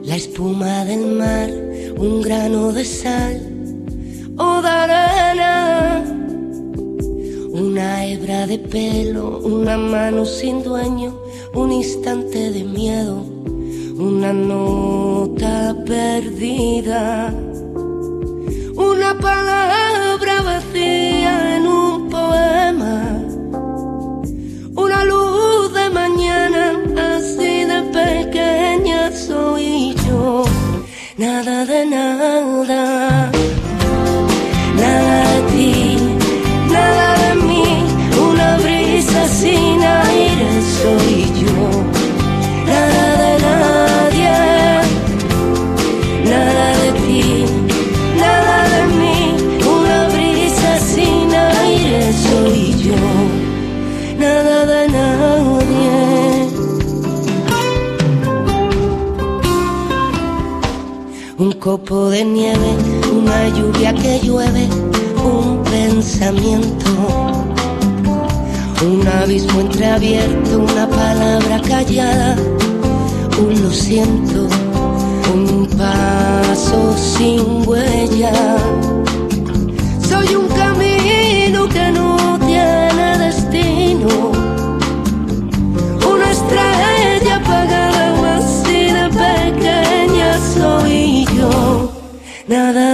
La 0.04 0.16
espuma 0.16 0.86
del 0.86 1.16
mar, 1.18 1.50
un 1.98 2.22
grano 2.22 2.72
de 2.72 2.86
sal 2.86 3.42
o 4.38 4.62
de 4.62 4.68
arena, 4.68 6.02
una 7.50 8.06
hebra 8.06 8.46
de 8.46 8.58
pelo, 8.58 9.40
una 9.40 9.76
mano 9.76 10.24
sin 10.24 10.62
dueño, 10.62 11.14
un 11.52 11.72
instante 11.72 12.52
de 12.52 12.64
miedo, 12.64 13.16
una 13.98 14.32
nota 14.32 15.76
perdida, 15.84 17.34
una 18.76 19.18
palabra 19.20 19.83
en 21.54 21.66
un 21.66 22.08
poema 22.08 23.24
una 24.76 25.04
luz 25.04 25.72
de 25.72 25.90
mañana, 25.90 26.64
así 27.16 27.64
de 27.64 27.82
pequeña 27.98 29.12
soy 29.12 29.94
yo. 30.06 30.44
Nada 31.16 31.64
de 31.64 31.86
nada, 31.86 33.33
copo 61.64 62.10
de 62.10 62.22
nieve, 62.22 62.76
una 63.10 63.48
lluvia 63.48 63.94
que 63.94 64.20
llueve, 64.22 64.68
un 65.24 65.62
pensamiento. 65.62 66.90
Un 68.82 69.08
abismo 69.08 69.60
entreabierto, 69.60 70.58
una 70.58 70.86
palabra 70.86 71.58
callada, 71.66 72.36
un 73.38 73.62
lo 73.62 73.70
siento, 73.70 74.46
un 75.32 75.66
paso 75.78 76.94
sin 76.98 77.66
huella. 77.66 78.58
Nada 92.46 92.72
de 92.72 92.93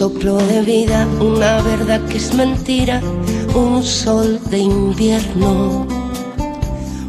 soplo 0.00 0.38
de 0.38 0.62
vida, 0.62 1.06
una 1.20 1.60
verdad 1.60 2.00
que 2.08 2.16
es 2.16 2.32
mentira, 2.32 3.02
un 3.54 3.82
sol 3.82 4.40
de 4.50 4.56
invierno. 4.56 5.86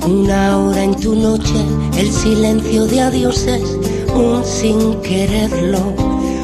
Una 0.05 0.57
hora 0.57 0.83
en 0.83 0.95
tu 0.99 1.15
noche, 1.15 1.55
el 1.97 2.11
silencio 2.11 2.85
de 2.87 2.99
adioses, 2.99 3.63
un 4.13 4.43
sin 4.43 5.01
quererlo, 5.03 5.93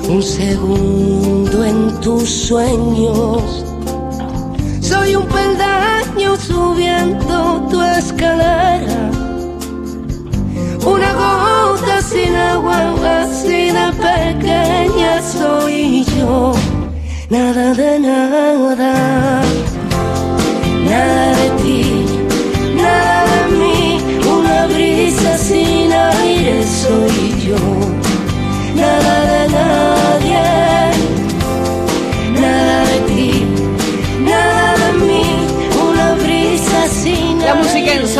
un 0.07 0.23
segundo 0.23 1.65
en 1.65 1.99
tus 1.99 2.29
sueños. 2.29 3.65
Soy 4.79 5.17
un 5.17 5.25
peldaño 5.25 6.37
subiendo 6.37 7.67
tu 7.69 7.81
escalera, 7.81 9.11
una 10.85 11.11
gota 11.13 11.46
así 13.05 13.71
de 13.71 13.91
pequeña 13.93 15.21
soy 15.21 16.05
yo. 16.05 16.53
Nada 17.29 17.73
de 17.73 17.99
nada 17.99 19.76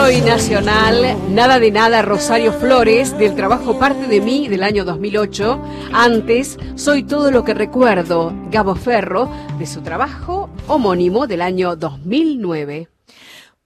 Soy 0.07 0.21
Nacional, 0.21 1.17
Nada 1.35 1.59
de 1.59 1.69
Nada, 1.69 2.01
Rosario 2.01 2.53
Flores, 2.53 3.17
del 3.17 3.35
trabajo 3.35 3.77
Parte 3.77 4.07
de 4.07 4.21
mí 4.21 4.47
del 4.47 4.63
año 4.63 4.85
2008. 4.85 5.61
Antes, 5.91 6.57
Soy 6.75 7.03
Todo 7.03 7.29
lo 7.29 7.43
que 7.43 7.53
Recuerdo, 7.53 8.31
Gabo 8.49 8.75
Ferro, 8.75 9.29
de 9.59 9.65
su 9.67 9.81
trabajo 9.81 10.49
homónimo 10.67 11.27
del 11.27 11.41
año 11.41 11.75
2009. 11.75 12.87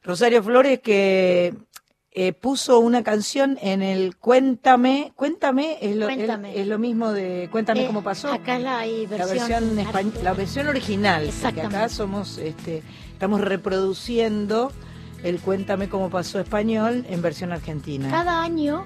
Rosario 0.02 0.42
Flores 0.42 0.80
que 0.80 1.54
eh, 2.10 2.34
puso 2.34 2.80
una 2.80 3.04
canción 3.04 3.60
en 3.62 3.84
el 3.84 4.16
Cuéntame, 4.18 5.14
Cuéntame 5.16 5.78
es 5.80 5.96
lo, 5.96 6.08
Cuéntame. 6.08 6.60
es 6.60 6.66
lo 6.66 6.80
mismo 6.80 7.12
de 7.12 7.50
Cuéntame 7.52 7.84
Eh, 7.84 7.86
cómo 7.86 8.02
pasó. 8.02 8.34
Acá 8.34 8.58
la, 8.58 8.80
hay 8.80 9.06
la 9.06 9.28
versión, 9.28 9.76
versión 9.76 9.78
españ- 9.78 10.22
la 10.24 10.34
versión 10.34 10.68
original, 10.70 11.30
porque 11.40 11.62
acá 11.62 11.88
somos 11.88 12.40
este 12.40 12.82
estamos 13.14 13.42
reproduciendo 13.42 14.72
el 15.24 15.40
Cuéntame 15.40 15.90
cómo 15.90 16.10
pasó 16.10 16.40
español 16.40 17.06
en 17.10 17.22
versión 17.22 17.52
argentina. 17.52 18.10
Cada 18.10 18.42
año, 18.42 18.86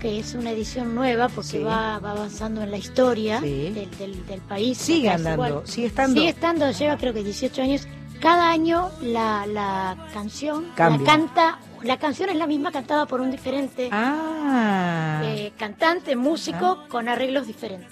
que 0.00 0.18
es 0.18 0.34
una 0.34 0.50
edición 0.52 0.94
nueva, 0.94 1.28
porque 1.28 1.48
Sí. 1.50 1.58
va, 1.58 1.98
va 1.98 2.12
avanzando 2.12 2.62
en 2.62 2.70
la 2.70 2.76
historia 2.78 3.40
Sí. 3.40 3.70
del, 3.70 3.90
del- 3.98 4.26
del 4.26 4.40
país. 4.40 4.78
Sigue 4.78 5.10
andando, 5.10 5.46
igual. 5.46 5.66
sigue 5.66 5.86
estando. 5.88 6.14
Sigue 6.20 6.30
estando, 6.30 6.70
lleva 6.70 6.96
creo 6.96 7.12
que 7.14 7.22
18 7.22 7.62
años. 7.62 7.86
Cada 8.20 8.50
año 8.50 8.90
la, 9.02 9.46
la 9.46 10.08
canción 10.14 10.66
Cambia. 10.74 11.00
la 11.00 11.04
canta, 11.06 11.58
la 11.82 11.98
canción 11.98 12.30
es 12.30 12.36
la 12.36 12.46
misma 12.46 12.72
cantada 12.72 13.04
por 13.06 13.20
un 13.20 13.30
diferente 13.30 13.88
Ah. 13.92 15.20
eh, 15.24 15.52
cantante, 15.58 16.16
músico, 16.16 16.84
con 16.88 17.08
arreglos 17.08 17.46
diferentes. 17.46 17.88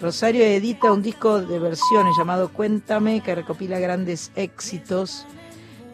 Rosario 0.00 0.44
edita 0.44 0.92
un 0.92 1.02
disco 1.02 1.40
de 1.40 1.58
versiones 1.58 2.14
llamado 2.16 2.50
Cuéntame 2.52 3.20
que 3.20 3.34
recopila 3.34 3.80
grandes 3.80 4.30
éxitos, 4.36 5.26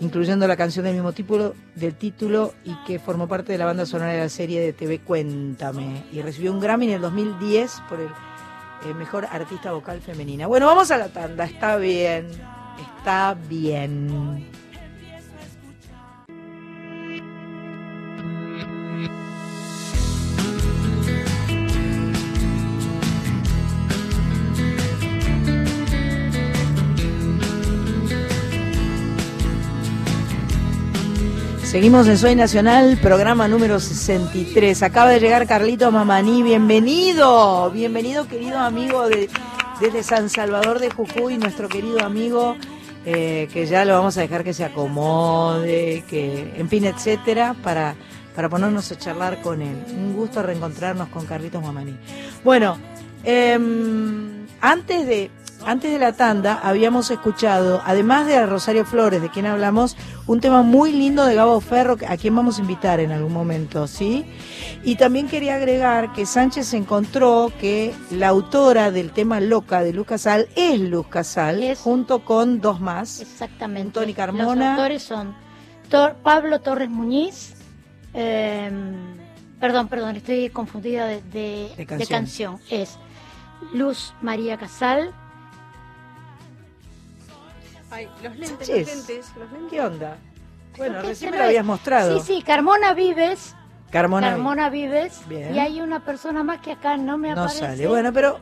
incluyendo 0.00 0.46
la 0.46 0.56
canción 0.56 0.84
del 0.84 0.94
mismo 0.94 1.12
título, 1.12 1.54
del 1.74 1.94
título 1.94 2.54
y 2.64 2.74
que 2.84 2.98
formó 2.98 3.28
parte 3.28 3.52
de 3.52 3.58
la 3.58 3.66
banda 3.66 3.86
sonora 3.86 4.12
de 4.12 4.18
la 4.18 4.28
serie 4.28 4.60
de 4.60 4.72
TV 4.72 5.00
Cuéntame 5.00 6.04
y 6.12 6.20
recibió 6.22 6.52
un 6.52 6.60
Grammy 6.60 6.86
en 6.86 6.92
el 6.94 7.00
2010 7.00 7.82
por 7.88 8.00
el 8.00 8.08
eh, 8.08 8.94
mejor 8.94 9.26
artista 9.30 9.72
vocal 9.72 10.00
femenina. 10.00 10.46
Bueno, 10.46 10.66
vamos 10.66 10.90
a 10.90 10.98
la 10.98 11.08
tanda, 11.08 11.44
está 11.44 11.76
bien, 11.76 12.28
está 12.98 13.36
bien. 13.48 14.63
Seguimos 31.74 32.06
en 32.06 32.18
Soy 32.18 32.36
Nacional, 32.36 32.96
programa 33.02 33.48
número 33.48 33.80
63. 33.80 34.80
Acaba 34.84 35.10
de 35.10 35.18
llegar 35.18 35.44
Carlito 35.48 35.90
Mamaní, 35.90 36.40
bienvenido, 36.44 37.68
bienvenido 37.72 38.28
querido 38.28 38.60
amigo 38.60 39.08
de, 39.08 39.28
desde 39.80 40.04
San 40.04 40.30
Salvador 40.30 40.78
de 40.78 40.90
Jujuy, 40.90 41.36
nuestro 41.36 41.68
querido 41.68 42.04
amigo, 42.04 42.54
eh, 43.04 43.48
que 43.52 43.66
ya 43.66 43.84
lo 43.84 43.94
vamos 43.94 44.16
a 44.16 44.20
dejar 44.20 44.44
que 44.44 44.54
se 44.54 44.62
acomode, 44.62 46.04
que, 46.08 46.54
en 46.56 46.68
fin, 46.68 46.84
etcétera, 46.84 47.56
para, 47.60 47.96
para 48.36 48.48
ponernos 48.48 48.92
a 48.92 48.96
charlar 48.96 49.42
con 49.42 49.60
él. 49.60 49.76
Un 49.96 50.14
gusto 50.14 50.44
reencontrarnos 50.44 51.08
con 51.08 51.26
Carlitos 51.26 51.60
Mamaní. 51.60 51.98
Bueno, 52.44 52.78
em, 53.24 54.46
antes 54.60 55.08
de 55.08 55.28
antes 55.66 55.92
de 55.92 55.98
la 55.98 56.12
tanda 56.12 56.60
habíamos 56.62 57.10
escuchado, 57.10 57.82
además 57.84 58.26
de 58.26 58.36
a 58.36 58.46
Rosario 58.46 58.84
Flores, 58.84 59.20
de 59.22 59.30
quien 59.30 59.46
hablamos, 59.46 59.96
un 60.26 60.40
tema 60.40 60.62
muy 60.62 60.92
lindo 60.92 61.24
de 61.24 61.34
Gabo 61.34 61.60
Ferro, 61.60 61.96
a 62.08 62.16
quien 62.16 62.34
vamos 62.36 62.58
a 62.58 62.60
invitar 62.62 63.00
en 63.00 63.12
algún 63.12 63.32
momento, 63.32 63.86
¿sí? 63.86 64.24
Y 64.84 64.96
también 64.96 65.28
quería 65.28 65.56
agregar 65.56 66.12
que 66.12 66.26
Sánchez 66.26 66.74
encontró 66.74 67.52
que 67.60 67.94
la 68.10 68.28
autora 68.28 68.90
del 68.90 69.12
tema 69.12 69.40
Loca 69.40 69.82
de 69.82 69.92
Luz 69.92 70.06
Casal 70.06 70.48
es 70.56 70.78
Luz 70.80 71.06
Casal, 71.08 71.62
Es. 71.62 71.78
junto 71.80 72.24
con 72.24 72.60
dos 72.60 72.80
más. 72.80 73.20
Exactamente. 73.20 73.92
Tony 73.92 74.14
Carmona. 74.14 74.70
Los 74.72 74.78
autores 74.78 75.02
son 75.02 75.34
Tor- 75.90 76.16
Pablo 76.22 76.60
Torres 76.60 76.90
Muñiz. 76.90 77.54
eh, 78.12 78.70
perdón, 79.60 79.88
perdón, 79.88 80.16
estoy 80.16 80.50
confundida 80.50 81.06
de, 81.06 81.22
de- 81.22 81.70
De 81.70 81.74
de 81.76 81.86
canción. 81.86 82.08
canción. 82.18 82.58
Es 82.70 82.98
Luz 83.72 84.12
María 84.20 84.58
Casal. 84.58 85.12
Ay, 87.94 88.08
los 88.22 88.36
lentes, 88.36 88.68
los 88.68 88.86
lentes, 88.86 89.26
los 89.38 89.52
lentes. 89.52 89.70
¿Qué 89.70 89.80
onda? 89.80 90.18
Bueno, 90.76 91.02
recién 91.02 91.30
me 91.30 91.36
no 91.36 91.42
lo 91.42 91.44
es. 91.44 91.48
habías 91.50 91.64
mostrado. 91.64 92.20
Sí, 92.20 92.34
sí, 92.38 92.42
Carmona 92.42 92.92
Vives. 92.94 93.54
Carmona, 93.90 94.30
Carmona 94.30 94.68
Vives. 94.70 95.20
Bien. 95.28 95.54
Y 95.54 95.58
hay 95.60 95.80
una 95.80 96.04
persona 96.04 96.42
más 96.42 96.60
que 96.60 96.72
acá 96.72 96.96
no 96.96 97.16
me 97.16 97.32
no 97.32 97.42
aparece. 97.42 97.60
sale. 97.60 97.86
Bueno, 97.86 98.12
pero 98.12 98.40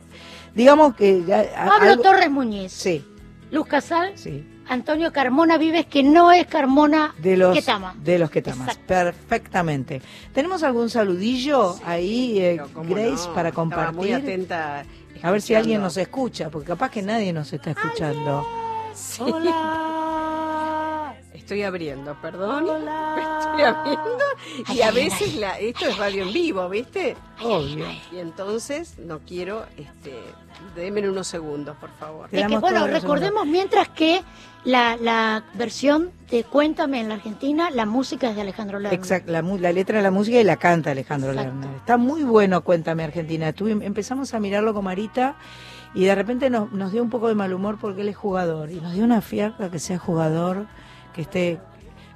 digamos 0.55 0.95
que 0.95 1.23
ya... 1.23 1.45
Pablo 1.67 1.91
algo- 1.91 2.01
Torres 2.03 2.31
Muñiz. 2.31 2.71
Sí, 2.71 3.05
Luz 3.51 3.67
Casal. 3.67 4.13
sí. 4.17 4.49
Antonio 4.65 5.11
Carmona 5.11 5.57
Vives, 5.57 5.85
que 5.87 6.03
no 6.03 6.31
es 6.31 6.47
Carmona 6.47 7.13
De 7.17 7.35
los, 7.35 7.53
Ketama. 7.53 7.93
de 8.01 8.17
los 8.17 8.31
que 8.31 8.41
tamas. 8.41 8.69
Exacto. 8.69 8.83
Perfectamente. 8.87 10.01
¿Tenemos 10.33 10.63
algún 10.63 10.89
saludillo 10.89 11.75
ahí, 11.85 12.39
eh, 12.39 12.53
Pero, 12.55 12.69
¿cómo 12.73 12.89
Grace, 12.89 13.27
no? 13.27 13.33
para 13.35 13.49
Estaba 13.49 13.65
muy 13.91 14.07
compartir? 14.07 14.15
atenta. 14.15 14.85
A 15.21 15.31
ver 15.31 15.41
si 15.41 15.53
alguien 15.53 15.81
nos 15.81 15.97
escucha, 15.97 16.49
porque 16.49 16.67
capaz 16.69 16.89
que 16.91 17.01
nadie 17.01 17.33
nos 17.33 17.51
está 17.51 17.71
escuchando. 17.71 18.47
Sí. 18.93 19.21
Hola. 19.23 21.15
Estoy 21.33 21.63
abriendo, 21.63 22.15
perdón. 22.21 22.69
Hola. 22.69 23.15
Estoy 23.41 23.63
abriendo. 23.63 24.19
Y 24.69 24.71
Ay, 24.71 24.81
a 24.81 24.91
veces 24.91 25.29
ay. 25.33 25.39
la, 25.39 25.59
esto 25.59 25.85
es 25.87 25.97
radio 25.97 26.23
en 26.23 26.31
vivo, 26.33 26.69
¿viste? 26.69 27.17
Obvio. 27.43 27.85
Y 28.11 28.17
entonces 28.19 28.97
no 28.99 29.19
quiero, 29.19 29.65
este, 29.77 30.21
denme 30.75 31.07
unos 31.09 31.27
segundos, 31.27 31.75
por 31.77 31.89
favor. 31.99 32.29
Es 32.31 32.47
que, 32.47 32.57
bueno, 32.57 32.87
recordemos 32.87 33.45
mientras 33.45 33.89
que 33.89 34.21
la, 34.63 34.95
la 34.95 35.43
versión 35.55 36.11
de 36.29 36.45
Cuéntame 36.45 37.01
en 37.01 37.09
la 37.09 37.15
Argentina, 37.15 37.69
la 37.71 37.85
música 37.85 38.29
es 38.29 38.35
de 38.35 38.41
Alejandro 38.41 38.79
Lerner. 38.79 38.97
Exacto, 38.97 39.31
la, 39.31 39.41
mu- 39.41 39.57
la 39.57 39.73
letra 39.73 39.97
de 39.97 40.03
la 40.03 40.11
música 40.11 40.39
y 40.39 40.43
la 40.45 40.55
canta 40.57 40.91
Alejandro 40.91 41.31
Exacto. 41.31 41.51
Lerner. 41.53 41.75
Está 41.77 41.97
muy 41.97 42.23
bueno, 42.23 42.63
cuéntame 42.63 43.03
Argentina. 43.03 43.49
Estuve- 43.49 43.71
empezamos 43.85 44.33
a 44.33 44.39
mirarlo 44.39 44.73
con 44.73 44.85
Marita 44.85 45.35
y 45.93 46.05
de 46.05 46.15
repente 46.15 46.49
nos, 46.49 46.71
nos 46.71 46.91
dio 46.91 47.03
un 47.03 47.09
poco 47.09 47.27
de 47.27 47.35
mal 47.35 47.53
humor 47.53 47.77
porque 47.79 48.01
él 48.01 48.09
es 48.09 48.15
jugador 48.17 48.71
y 48.71 48.75
nos 48.81 48.93
dio 48.93 49.03
una 49.03 49.21
fiaca 49.21 49.69
que 49.69 49.79
sea 49.79 49.97
jugador, 49.99 50.67
que 51.13 51.21
esté 51.21 51.59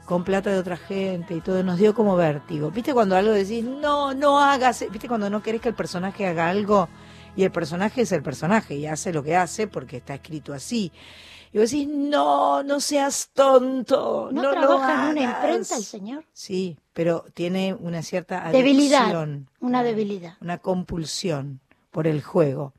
con 0.05 0.23
plata 0.23 0.49
de 0.49 0.57
otra 0.57 0.77
gente 0.77 1.35
y 1.35 1.41
todo, 1.41 1.61
nos 1.63 1.77
dio 1.77 1.93
como 1.93 2.15
vértigo. 2.15 2.71
¿Viste 2.71 2.93
cuando 2.93 3.15
algo 3.17 3.31
decís, 3.31 3.63
no, 3.65 4.13
no 4.13 4.39
hagas, 4.39 4.85
viste 4.89 5.07
cuando 5.07 5.29
no 5.29 5.43
querés 5.43 5.61
que 5.61 5.69
el 5.69 5.75
personaje 5.75 6.25
haga 6.25 6.49
algo 6.49 6.87
y 7.35 7.43
el 7.43 7.51
personaje 7.51 8.01
es 8.01 8.11
el 8.13 8.23
personaje 8.23 8.75
y 8.75 8.85
hace 8.87 9.11
lo 9.13 9.21
que 9.21 9.35
hace 9.35 9.67
porque 9.67 9.97
está 9.97 10.15
escrito 10.15 10.53
así? 10.53 10.91
Y 11.53 11.59
vos 11.59 11.71
decís, 11.71 11.87
no, 11.89 12.63
no 12.63 12.79
seas 12.79 13.29
tonto, 13.33 14.29
¿No, 14.31 14.41
no, 14.41 14.51
lo 14.51 14.51
trabaja 14.51 14.93
en 14.93 15.17
una 15.17 15.29
hagas". 15.29 15.43
imprenta 15.43 15.75
el 15.77 15.83
señor? 15.83 16.23
Sí, 16.33 16.77
pero 16.93 17.25
tiene 17.33 17.73
una 17.73 18.01
cierta 18.01 18.49
Debilidad. 18.51 19.01
adicción, 19.03 19.49
Una 19.59 19.83
debilidad. 19.83 20.33
una 20.41 20.57
compulsión 20.57 21.59
por 21.91 22.07
el 22.07 22.21
juego. 22.23 22.73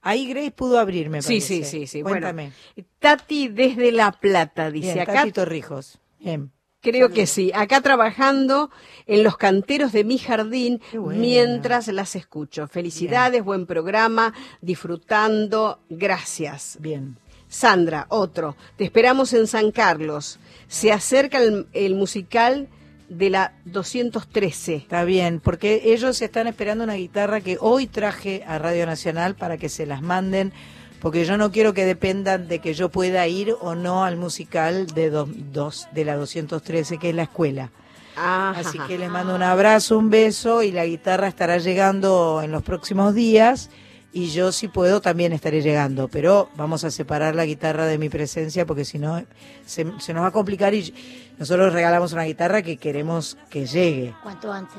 Ahí 0.00 0.26
Grace 0.28 0.50
pudo 0.52 0.78
abrirme. 0.78 1.22
Sí, 1.22 1.40
sí, 1.40 1.64
sí, 1.64 1.86
sí. 1.86 2.02
Cuéntame. 2.02 2.52
Bueno, 2.74 2.88
Tati 2.98 3.48
desde 3.48 3.92
La 3.92 4.12
Plata 4.12 4.70
dice 4.70 4.94
Bien, 4.94 5.00
acá. 5.00 5.14
Tati 5.14 5.32
Torrijos. 5.32 5.98
Bien. 6.20 6.52
Creo 6.80 7.10
que 7.10 7.26
sí. 7.26 7.50
Acá 7.54 7.80
trabajando 7.80 8.70
en 9.06 9.24
los 9.24 9.36
canteros 9.36 9.92
de 9.92 10.04
mi 10.04 10.16
jardín 10.16 10.80
bueno. 10.92 11.20
mientras 11.20 11.88
las 11.88 12.14
escucho. 12.14 12.68
Felicidades, 12.68 13.42
buen 13.42 13.66
programa, 13.66 14.32
disfrutando. 14.60 15.80
Gracias. 15.88 16.78
Bien. 16.80 17.18
Sandra, 17.48 18.06
otro. 18.10 18.56
Te 18.76 18.84
esperamos 18.84 19.32
en 19.32 19.48
San 19.48 19.72
Carlos. 19.72 20.38
Se 20.68 20.92
acerca 20.92 21.42
el, 21.42 21.66
el 21.72 21.94
musical 21.94 22.68
de 23.08 23.30
la 23.30 23.52
213. 23.64 24.74
Está 24.74 25.04
bien, 25.04 25.40
porque 25.40 25.82
ellos 25.84 26.20
están 26.22 26.46
esperando 26.46 26.84
una 26.84 26.94
guitarra 26.94 27.40
que 27.40 27.56
hoy 27.60 27.86
traje 27.86 28.44
a 28.46 28.58
Radio 28.58 28.86
Nacional 28.86 29.34
para 29.34 29.56
que 29.56 29.68
se 29.68 29.86
las 29.86 30.02
manden, 30.02 30.52
porque 31.00 31.24
yo 31.24 31.36
no 31.38 31.50
quiero 31.52 31.72
que 31.74 31.84
dependan 31.84 32.48
de 32.48 32.58
que 32.58 32.74
yo 32.74 32.88
pueda 32.90 33.26
ir 33.26 33.54
o 33.60 33.74
no 33.74 34.04
al 34.04 34.16
musical 34.16 34.86
de, 34.88 35.10
do- 35.10 35.28
dos, 35.52 35.88
de 35.92 36.04
la 36.04 36.16
213, 36.16 36.98
que 36.98 37.10
es 37.10 37.14
la 37.14 37.22
escuela. 37.22 37.70
Ajá. 38.16 38.50
Así 38.60 38.78
que 38.88 38.98
les 38.98 39.08
mando 39.08 39.34
un 39.34 39.42
abrazo, 39.44 39.96
un 39.96 40.10
beso 40.10 40.62
y 40.64 40.72
la 40.72 40.84
guitarra 40.84 41.28
estará 41.28 41.58
llegando 41.58 42.40
en 42.42 42.50
los 42.50 42.64
próximos 42.64 43.14
días 43.14 43.70
y 44.12 44.30
yo 44.30 44.50
si 44.50 44.66
puedo 44.66 45.00
también 45.00 45.32
estaré 45.32 45.62
llegando, 45.62 46.08
pero 46.08 46.48
vamos 46.56 46.82
a 46.82 46.90
separar 46.90 47.36
la 47.36 47.44
guitarra 47.46 47.86
de 47.86 47.96
mi 47.98 48.08
presencia 48.08 48.66
porque 48.66 48.84
si 48.84 48.98
no 48.98 49.22
se, 49.66 49.86
se 50.00 50.14
nos 50.14 50.24
va 50.24 50.28
a 50.28 50.32
complicar 50.32 50.74
y 50.74 50.92
nosotros 51.38 51.72
regalamos 51.72 52.12
una 52.12 52.24
guitarra 52.24 52.62
que 52.62 52.76
queremos 52.76 53.36
que 53.50 53.66
llegue. 53.66 54.14
Cuanto 54.22 54.52
antes. 54.52 54.78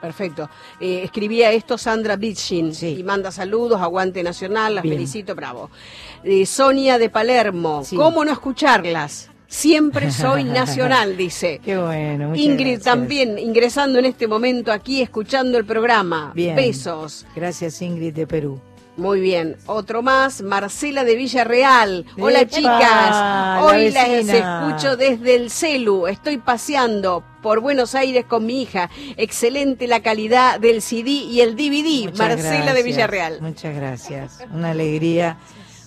Perfecto. 0.00 0.48
Eh, 0.80 1.02
escribía 1.04 1.52
esto 1.52 1.76
Sandra 1.76 2.16
Bitchin 2.16 2.74
Sí. 2.74 2.96
y 2.98 3.02
manda 3.04 3.30
saludos, 3.30 3.82
aguante 3.82 4.22
nacional, 4.22 4.74
las 4.76 4.82
Bien. 4.82 4.94
felicito, 4.96 5.34
bravo. 5.34 5.70
Eh, 6.24 6.46
Sonia 6.46 6.96
de 6.98 7.10
Palermo, 7.10 7.82
Sí. 7.84 7.96
¿cómo 7.96 8.24
no 8.24 8.32
escucharlas? 8.32 9.28
Siempre 9.46 10.10
soy 10.10 10.44
nacional, 10.44 11.16
dice. 11.18 11.60
Qué 11.62 11.76
bueno. 11.76 12.28
muchas 12.30 12.44
Ingrid 12.44 12.66
gracias. 12.76 12.84
también 12.84 13.38
ingresando 13.38 13.98
en 13.98 14.06
este 14.06 14.26
momento 14.26 14.72
aquí, 14.72 15.02
escuchando 15.02 15.58
el 15.58 15.66
programa. 15.66 16.32
Bien. 16.34 16.56
Besos. 16.56 17.26
Gracias 17.36 17.82
Ingrid 17.82 18.14
de 18.14 18.26
Perú. 18.26 18.58
Muy 18.96 19.20
bien. 19.20 19.56
Otro 19.66 20.02
más, 20.02 20.42
Marcela 20.42 21.04
de 21.04 21.14
Villarreal. 21.14 22.04
Hola 22.18 22.40
¡Epa! 22.40 22.54
chicas. 22.56 23.10
La 23.10 23.60
Hoy 23.64 23.90
las 23.90 24.08
vecina. 24.08 24.66
escucho 24.68 24.96
desde 24.96 25.36
el 25.36 25.50
celu. 25.50 26.06
Estoy 26.06 26.36
paseando 26.38 27.24
por 27.42 27.60
Buenos 27.60 27.94
Aires 27.94 28.26
con 28.26 28.44
mi 28.44 28.62
hija. 28.62 28.90
Excelente 29.16 29.86
la 29.86 30.00
calidad 30.02 30.60
del 30.60 30.82
CD 30.82 31.08
y 31.10 31.40
el 31.40 31.56
DVD. 31.56 32.10
Muchas 32.10 32.18
Marcela 32.18 32.74
de 32.74 32.82
Villarreal. 32.82 33.40
Muchas 33.40 33.74
gracias. 33.74 34.38
Una 34.52 34.70
alegría, 34.72 35.38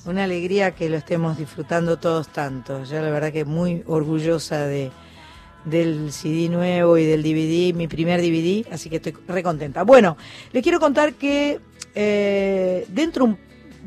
una 0.06 0.24
alegría 0.24 0.72
que 0.72 0.90
lo 0.90 0.98
estemos 0.98 1.38
disfrutando 1.38 1.98
todos 2.00 2.30
tanto. 2.30 2.84
Yo 2.86 3.00
la 3.02 3.12
verdad 3.12 3.32
que 3.32 3.46
muy 3.46 3.84
orgullosa 3.86 4.66
de 4.66 4.92
del 5.66 6.12
CD 6.12 6.50
nuevo 6.50 6.98
y 6.98 7.06
del 7.06 7.24
DVD, 7.24 7.76
mi 7.76 7.88
primer 7.88 8.22
DVD, 8.22 8.66
así 8.72 8.90
que 8.90 8.98
estoy 8.98 9.14
recontenta. 9.28 9.84
Bueno, 9.84 10.18
les 10.52 10.64
quiero 10.64 10.80
contar 10.80 11.14
que 11.14 11.60
eh, 11.96 12.86
dentro 12.90 13.38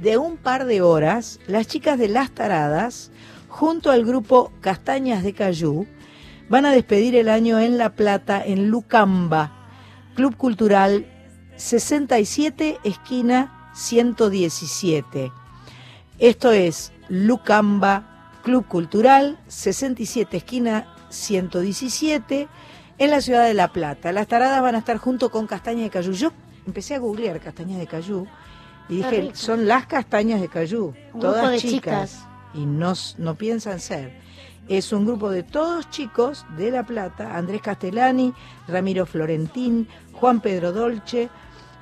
de 0.00 0.18
un 0.18 0.36
par 0.36 0.66
de 0.66 0.80
horas, 0.82 1.40
las 1.46 1.66
chicas 1.66 1.98
de 1.98 2.08
Las 2.08 2.30
Taradas, 2.30 3.10
junto 3.48 3.90
al 3.90 4.04
grupo 4.04 4.52
Castañas 4.60 5.22
de 5.22 5.32
Cayú, 5.32 5.86
van 6.48 6.66
a 6.66 6.72
despedir 6.72 7.16
el 7.16 7.28
año 7.28 7.58
en 7.58 7.78
La 7.78 7.94
Plata, 7.94 8.42
en 8.44 8.68
Lucamba, 8.68 9.52
Club 10.14 10.36
Cultural 10.36 11.06
67, 11.56 12.78
esquina 12.84 13.70
117. 13.74 15.32
Esto 16.18 16.52
es 16.52 16.92
Lucamba, 17.08 18.30
Club 18.42 18.66
Cultural 18.66 19.38
67, 19.48 20.36
esquina 20.36 20.95
117, 21.10 22.48
en 22.98 23.10
la 23.10 23.20
ciudad 23.20 23.44
de 23.44 23.54
La 23.54 23.68
Plata. 23.72 24.12
Las 24.12 24.26
taradas 24.26 24.62
van 24.62 24.74
a 24.74 24.78
estar 24.78 24.96
junto 24.98 25.30
con 25.30 25.46
Castañas 25.46 25.84
de 25.84 25.90
Cayú. 25.90 26.12
Yo 26.12 26.32
empecé 26.66 26.94
a 26.94 26.98
googlear 26.98 27.40
Castañas 27.40 27.78
de 27.78 27.86
Cayú 27.86 28.26
y 28.88 29.00
Qué 29.00 29.10
dije, 29.10 29.20
rico. 29.22 29.36
son 29.36 29.66
las 29.66 29.86
Castañas 29.86 30.40
de 30.40 30.48
Cayú, 30.48 30.94
Un 31.12 31.20
todas 31.20 31.50
de 31.50 31.58
chicas, 31.58 32.10
chicas. 32.12 32.26
y 32.54 32.64
no, 32.66 32.94
no 33.18 33.34
piensan 33.34 33.80
ser. 33.80 34.12
Es 34.68 34.92
un 34.92 35.04
grupo 35.06 35.30
de 35.30 35.42
todos 35.44 35.90
chicos 35.90 36.44
de 36.56 36.70
La 36.70 36.84
Plata, 36.84 37.36
Andrés 37.36 37.62
Castellani, 37.62 38.32
Ramiro 38.66 39.06
Florentín, 39.06 39.86
Juan 40.12 40.40
Pedro 40.40 40.72
Dolce, 40.72 41.28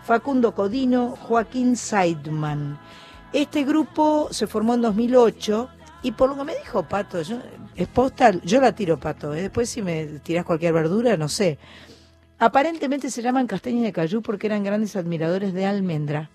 Facundo 0.04 0.54
Codino, 0.54 1.16
Joaquín 1.16 1.76
Seidman. 1.76 2.78
Este 3.32 3.64
grupo 3.64 4.28
se 4.32 4.46
formó 4.46 4.74
en 4.74 4.82
2008 4.82 5.68
y 6.02 6.12
por 6.12 6.28
lo 6.28 6.36
que 6.36 6.44
me 6.44 6.56
dijo 6.56 6.82
Pato, 6.82 7.22
yo, 7.22 7.38
es 7.76 7.88
postal, 7.88 8.40
yo 8.42 8.60
la 8.60 8.74
tiro 8.74 8.98
Pato, 8.98 9.34
¿eh? 9.34 9.42
después 9.42 9.68
si 9.70 9.82
me 9.82 10.06
tirás 10.22 10.44
cualquier 10.44 10.72
verdura, 10.72 11.16
no 11.16 11.28
sé. 11.28 11.58
Aparentemente 12.38 13.10
se 13.10 13.22
llaman 13.22 13.46
castañas 13.46 13.82
de 13.84 13.92
cayú 13.92 14.20
porque 14.22 14.46
eran 14.46 14.64
grandes 14.64 14.96
admiradores 14.96 15.52
de 15.54 15.66
almendra. 15.66 16.30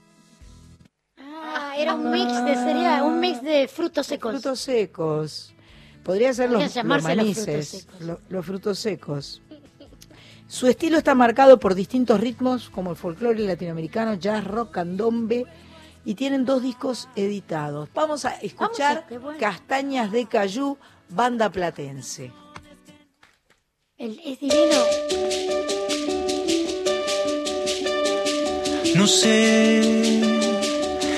Ah, 1.17 1.73
era 1.77 1.93
un 1.95 2.09
mix 2.11 2.43
de 2.45 2.55
cereal, 2.55 3.03
un 3.03 3.19
mix 3.19 3.41
de 3.41 3.67
frutos 3.67 4.07
secos. 4.07 4.31
Frutos 4.31 4.59
secos. 4.59 5.53
Podría 6.03 6.33
ser 6.33 6.49
los, 6.49 6.75
los 6.75 7.03
manices, 7.03 7.45
frutos 7.45 7.67
secos. 7.67 8.01
lo- 8.01 8.19
los 8.29 8.45
frutos 8.45 8.79
secos. 8.79 9.41
Su 10.47 10.67
estilo 10.67 10.97
está 10.97 11.13
marcado 11.13 11.59
por 11.59 11.75
distintos 11.75 12.19
ritmos 12.19 12.69
como 12.69 12.91
el 12.91 12.95
folclore 12.95 13.39
latinoamericano, 13.45 14.15
jazz, 14.15 14.43
rock, 14.45 14.71
candombe 14.71 15.45
y 16.05 16.15
tienen 16.15 16.43
dos 16.45 16.63
discos 16.63 17.07
editados. 17.15 17.89
Vamos 17.93 18.25
a 18.25 18.31
escuchar 18.39 18.95
Vamos 18.95 19.03
a- 19.03 19.07
qué 19.07 19.17
bueno. 19.19 19.39
Castañas 19.39 20.11
de 20.11 20.25
Cayú, 20.25 20.77
banda 21.09 21.49
platense. 21.49 22.31
El- 23.97 24.19
es 24.25 24.39
divino. 24.39 24.79
No 28.95 29.05
sé 29.07 29.81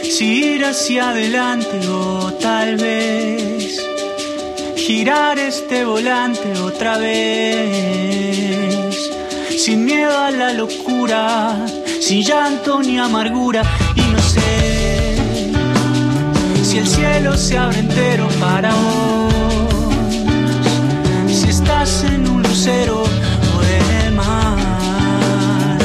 si 0.03 0.53
ir 0.55 0.65
hacia 0.65 1.09
adelante 1.11 1.79
o 1.87 2.31
tal 2.33 2.75
vez 2.77 3.81
girar 4.75 5.37
este 5.39 5.85
volante 5.85 6.53
otra 6.59 6.97
vez. 6.97 8.97
Sin 9.57 9.85
miedo 9.85 10.17
a 10.17 10.31
la 10.31 10.53
locura, 10.53 11.65
sin 11.99 12.23
llanto 12.23 12.81
ni 12.81 12.97
amargura. 12.99 13.61
Y 13.95 14.01
no 14.01 14.19
sé 14.21 15.15
si 16.63 16.77
el 16.79 16.87
cielo 16.87 17.37
se 17.37 17.57
abre 17.57 17.79
entero 17.79 18.27
para 18.39 18.73
vos. 18.73 19.33
En 21.81 22.29
un 22.29 22.43
lucero 22.43 23.05
en 23.75 24.05
el 24.05 24.13
mar. 24.13 25.79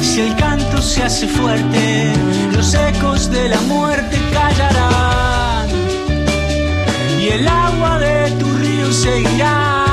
Si 0.00 0.20
el 0.22 0.34
canto 0.36 0.80
se 0.80 1.02
hace 1.02 1.28
fuerte, 1.28 2.14
los 2.54 2.72
ecos 2.72 3.30
de 3.30 3.50
la 3.50 3.60
muerte 3.60 4.16
callarán. 4.32 5.68
Y 7.20 7.28
el 7.28 7.46
agua 7.46 7.98
de 7.98 8.30
tu 8.30 8.46
río 8.56 8.90
seguirá, 8.90 9.84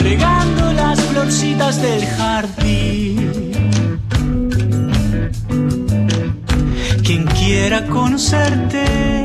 regando 0.00 0.72
las 0.72 0.98
florcitas 0.98 1.82
del 1.82 2.06
jardín. 2.06 3.52
Quien 7.04 7.26
quiera 7.26 7.84
conocerte, 7.88 9.24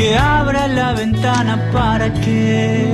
que 0.00 0.16
abra 0.16 0.66
la 0.66 0.94
ventana 0.94 1.58
para 1.74 2.10
que 2.10 2.86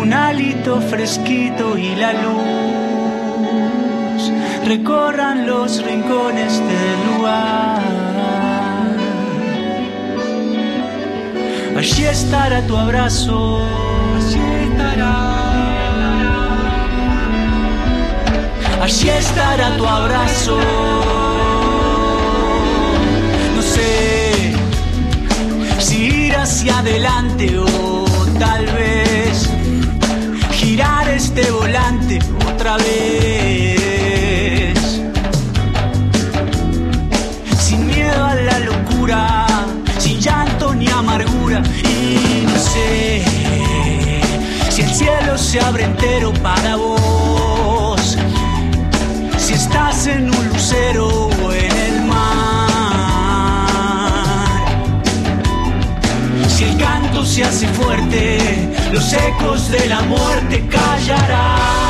un 0.00 0.12
hálito 0.12 0.80
fresquito 0.80 1.78
y 1.78 1.94
la 1.94 2.12
luz 2.24 2.72
recorran 4.66 5.46
los 5.46 5.80
rincones 5.84 6.58
del 6.58 6.98
lugar. 7.08 7.82
Allí 11.78 12.04
estará 12.04 12.60
tu 12.62 12.76
abrazo, 12.76 13.60
allí 14.16 14.42
estará. 14.70 15.14
Allí 18.82 19.08
estará 19.08 19.76
tu 19.76 19.86
abrazo. 19.86 20.58
No 23.54 23.62
sé 23.62 24.11
hacia 26.62 26.78
adelante 26.78 27.58
o 27.58 28.06
tal 28.38 28.64
vez 28.66 29.50
girar 30.52 31.08
este 31.08 31.50
volante 31.50 32.20
otra 32.48 32.76
vez. 32.76 34.78
Sin 37.58 37.84
miedo 37.86 38.24
a 38.24 38.36
la 38.36 38.60
locura, 38.60 39.46
sin 39.98 40.20
llanto 40.20 40.72
ni 40.72 40.88
amargura. 40.88 41.64
Y 41.82 42.46
no 42.46 42.56
sé 42.56 43.24
si 44.70 44.82
el 44.82 44.94
cielo 44.94 45.36
se 45.36 45.58
abre 45.58 45.82
entero 45.82 46.32
para 46.44 46.76
vos. 46.76 48.16
Si 49.36 49.54
estás 49.54 50.06
en 50.06 50.32
un 50.32 50.48
lucero 50.48 51.21
se 57.24 57.44
hace 57.44 57.68
fuerte, 57.68 58.38
los 58.92 59.12
ecos 59.12 59.70
de 59.70 59.86
la 59.88 60.00
muerte 60.02 60.66
callarán 60.68 61.81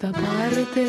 esta 0.00 0.12
parte, 0.12 0.86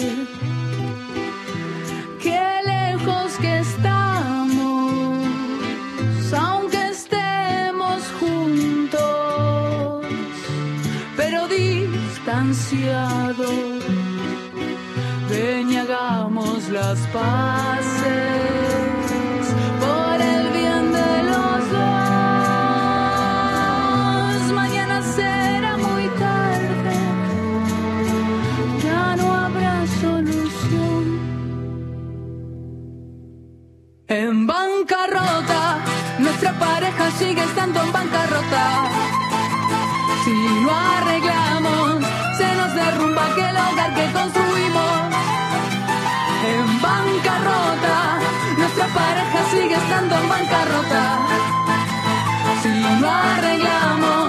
qué 2.21 2.39
lejos 2.63 3.31
que 3.41 3.57
estamos, 3.57 5.25
aunque 6.31 6.89
estemos 6.89 8.03
juntos, 8.19 10.05
pero 11.17 11.47
distanciados. 11.47 13.49
Ven 15.27 15.71
y 15.71 15.77
hagamos 15.77 16.69
las 16.69 16.99
paces 17.07 17.88
sigue 37.19 37.43
estando 37.43 37.81
en 37.83 37.91
bancarrota. 37.91 38.63
Si 40.23 40.31
no 40.63 40.71
arreglamos, 40.71 42.05
se 42.37 42.47
nos 42.55 42.73
derrumba 42.73 43.25
aquel 43.31 43.55
hogar 43.65 43.93
que 43.93 44.05
construimos. 44.19 44.95
En 46.53 46.81
bancarrota, 46.81 47.97
nuestra 48.57 48.87
pareja 48.87 49.39
sigue 49.51 49.75
estando 49.75 50.15
en 50.15 50.29
bancarrota. 50.29 51.03
Si 52.63 52.69
no 53.01 53.09
arreglamos, 53.09 54.28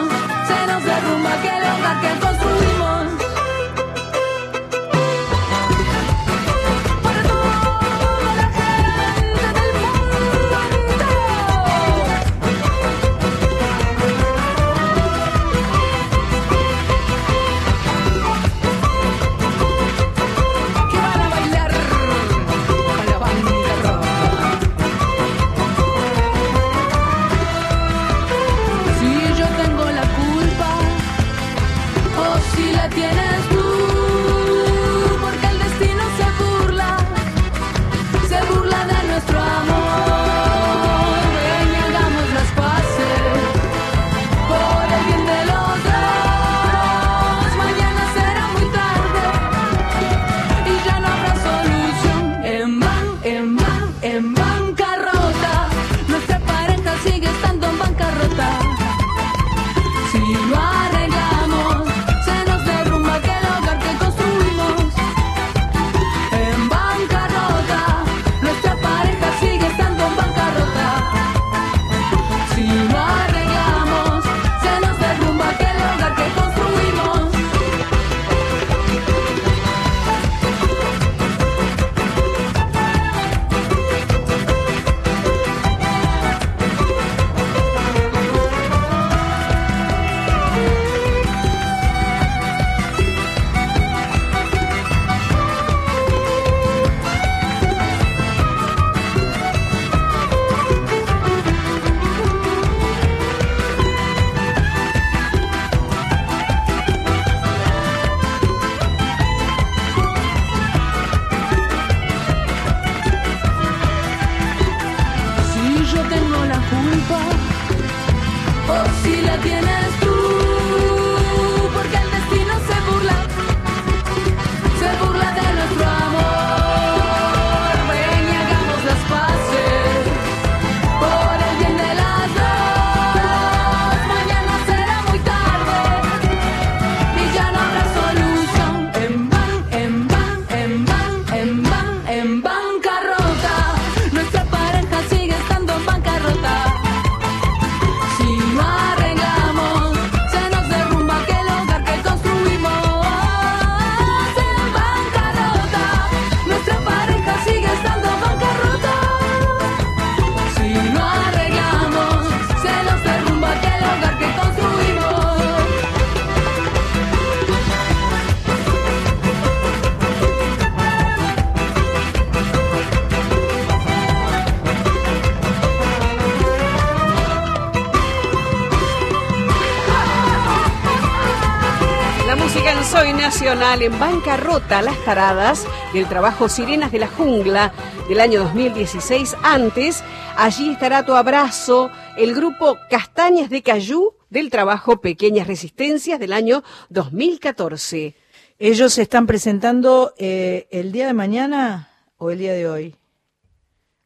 Nacional 183.70 183.82
en 183.82 184.00
bancarrota 184.00 184.82
Las 184.82 185.04
Taradas 185.04 185.64
del 185.92 186.08
trabajo 186.08 186.48
Sirenas 186.48 186.90
de 186.90 186.98
la 186.98 187.06
Jungla 187.06 187.72
del 188.08 188.20
año 188.20 188.42
2016. 188.42 189.36
Antes, 189.44 190.02
allí 190.36 190.70
estará 190.70 191.06
tu 191.06 191.14
abrazo, 191.14 191.88
el 192.16 192.34
grupo 192.34 192.78
Castañas 192.88 193.48
de 193.48 193.62
Cayú 193.62 194.14
del 194.28 194.50
trabajo 194.50 195.00
Pequeñas 195.00 195.46
Resistencias 195.46 196.18
del 196.18 196.32
año 196.32 196.64
2014. 196.88 198.16
Ellos 198.58 198.92
se 198.92 199.02
están 199.02 199.28
presentando 199.28 200.14
eh, 200.18 200.66
el 200.72 200.90
día 200.90 201.06
de 201.06 201.14
mañana 201.14 201.90
o 202.18 202.32
el 202.32 202.38
día 202.38 202.54
de 202.54 202.68
hoy. 202.68 202.96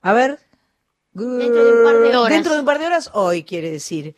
A 0.03 0.13
ver. 0.13 0.41
Dentro 1.13 1.65
de 1.65 1.73
un 1.73 1.85
par 1.85 1.99
de 2.01 2.17
horas. 2.17 2.31
Dentro 2.31 2.53
de 2.53 2.61
un 2.61 2.67
par 2.67 2.79
de 2.79 2.87
horas, 2.87 3.11
hoy 3.15 3.45
quiere 3.45 3.71
decir. 3.71 4.15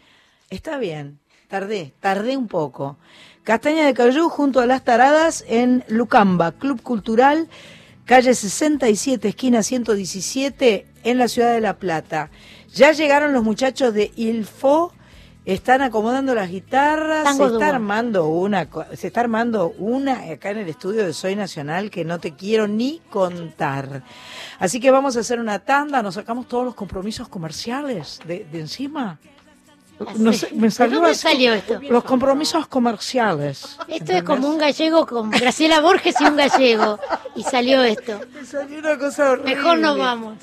Está 0.50 0.78
bien, 0.78 1.20
tardé, 1.46 1.92
tardé 2.00 2.36
un 2.36 2.48
poco. 2.48 2.96
Castaña 3.46 3.86
de 3.86 3.94
Cayú 3.94 4.28
junto 4.28 4.58
a 4.58 4.66
las 4.66 4.82
taradas 4.82 5.44
en 5.46 5.84
Lucamba, 5.86 6.50
Club 6.50 6.82
Cultural, 6.82 7.46
calle 8.04 8.34
67, 8.34 9.28
esquina 9.28 9.62
117, 9.62 10.84
en 11.04 11.18
la 11.18 11.28
ciudad 11.28 11.52
de 11.52 11.60
La 11.60 11.76
Plata. 11.76 12.30
Ya 12.74 12.90
llegaron 12.90 13.32
los 13.32 13.44
muchachos 13.44 13.94
de 13.94 14.10
Ilfo, 14.16 14.92
están 15.44 15.80
acomodando 15.82 16.34
las 16.34 16.50
guitarras, 16.50 17.22
Tango 17.22 17.46
se 17.46 17.54
está 17.54 17.68
armando 17.68 18.26
una, 18.26 18.68
se 18.94 19.06
está 19.06 19.20
armando 19.20 19.72
una 19.78 20.28
acá 20.28 20.50
en 20.50 20.58
el 20.58 20.68
estudio 20.68 21.06
de 21.06 21.12
Soy 21.12 21.36
Nacional 21.36 21.88
que 21.88 22.04
no 22.04 22.18
te 22.18 22.34
quiero 22.34 22.66
ni 22.66 23.00
contar. 23.10 24.02
Así 24.58 24.80
que 24.80 24.90
vamos 24.90 25.16
a 25.16 25.20
hacer 25.20 25.38
una 25.38 25.60
tanda, 25.60 26.02
nos 26.02 26.14
sacamos 26.14 26.48
todos 26.48 26.64
los 26.64 26.74
compromisos 26.74 27.28
comerciales 27.28 28.18
de, 28.26 28.44
de 28.50 28.58
encima. 28.58 29.20
No 30.18 30.32
sé, 30.32 30.50
me 30.52 30.66
¿De 30.66 30.70
salió 30.70 31.14
salió 31.14 31.54
esto? 31.54 31.80
Los 31.88 32.04
compromisos 32.04 32.66
comerciales. 32.66 33.78
Esto 33.88 34.12
es 34.12 34.22
como 34.22 34.48
un 34.48 34.58
gallego 34.58 35.06
con 35.06 35.30
Graciela 35.30 35.80
Borges 35.80 36.20
y 36.20 36.24
un 36.24 36.36
gallego. 36.36 36.98
Y 37.34 37.42
salió 37.42 37.82
esto. 37.82 38.20
Me 38.34 38.44
salió 38.44 38.78
una 38.78 38.98
cosa 38.98 39.30
horrible. 39.30 39.54
Mejor 39.54 39.78
nos 39.78 39.96
vamos. 39.96 40.38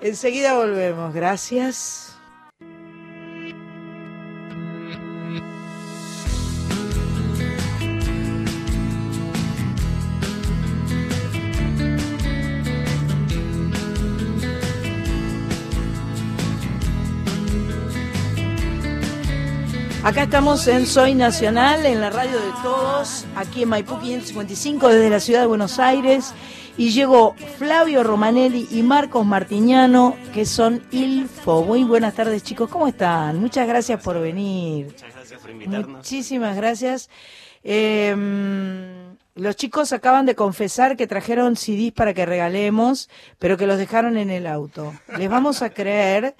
Enseguida 0.00 0.54
volvemos. 0.56 1.12
Gracias. 1.12 2.11
Acá 20.04 20.24
estamos 20.24 20.66
en 20.66 20.84
Soy 20.84 21.14
Nacional, 21.14 21.86
en 21.86 22.00
la 22.00 22.10
radio 22.10 22.32
de 22.32 22.50
todos, 22.60 23.24
aquí 23.36 23.62
en 23.62 23.68
Maipú 23.68 24.00
555 24.00 24.88
desde 24.88 25.08
la 25.08 25.20
ciudad 25.20 25.42
de 25.42 25.46
Buenos 25.46 25.78
Aires. 25.78 26.34
Y 26.76 26.90
llegó 26.90 27.36
Flavio 27.56 28.02
Romanelli 28.02 28.66
y 28.72 28.82
Marcos 28.82 29.24
Martiñano, 29.24 30.16
que 30.34 30.44
son 30.44 30.82
Ilfo. 30.90 31.62
Muy 31.62 31.84
buenas 31.84 32.14
tardes 32.14 32.42
chicos, 32.42 32.68
¿cómo 32.68 32.88
están? 32.88 33.38
Muchas 33.38 33.68
gracias 33.68 34.02
por 34.02 34.20
venir. 34.20 34.86
Muchas 34.86 35.14
gracias 35.14 35.40
por 35.40 35.50
invitarnos. 35.50 35.88
Muchísimas 35.88 36.56
gracias. 36.56 37.08
Eh, 37.62 38.16
los 39.36 39.56
chicos 39.56 39.92
acaban 39.92 40.26
de 40.26 40.34
confesar 40.34 40.96
que 40.96 41.06
trajeron 41.06 41.54
CDs 41.54 41.92
para 41.92 42.12
que 42.12 42.26
regalemos, 42.26 43.08
pero 43.38 43.56
que 43.56 43.68
los 43.68 43.78
dejaron 43.78 44.18
en 44.18 44.30
el 44.30 44.48
auto. 44.48 44.92
Les 45.16 45.30
vamos 45.30 45.62
a 45.62 45.70
creer. 45.70 46.34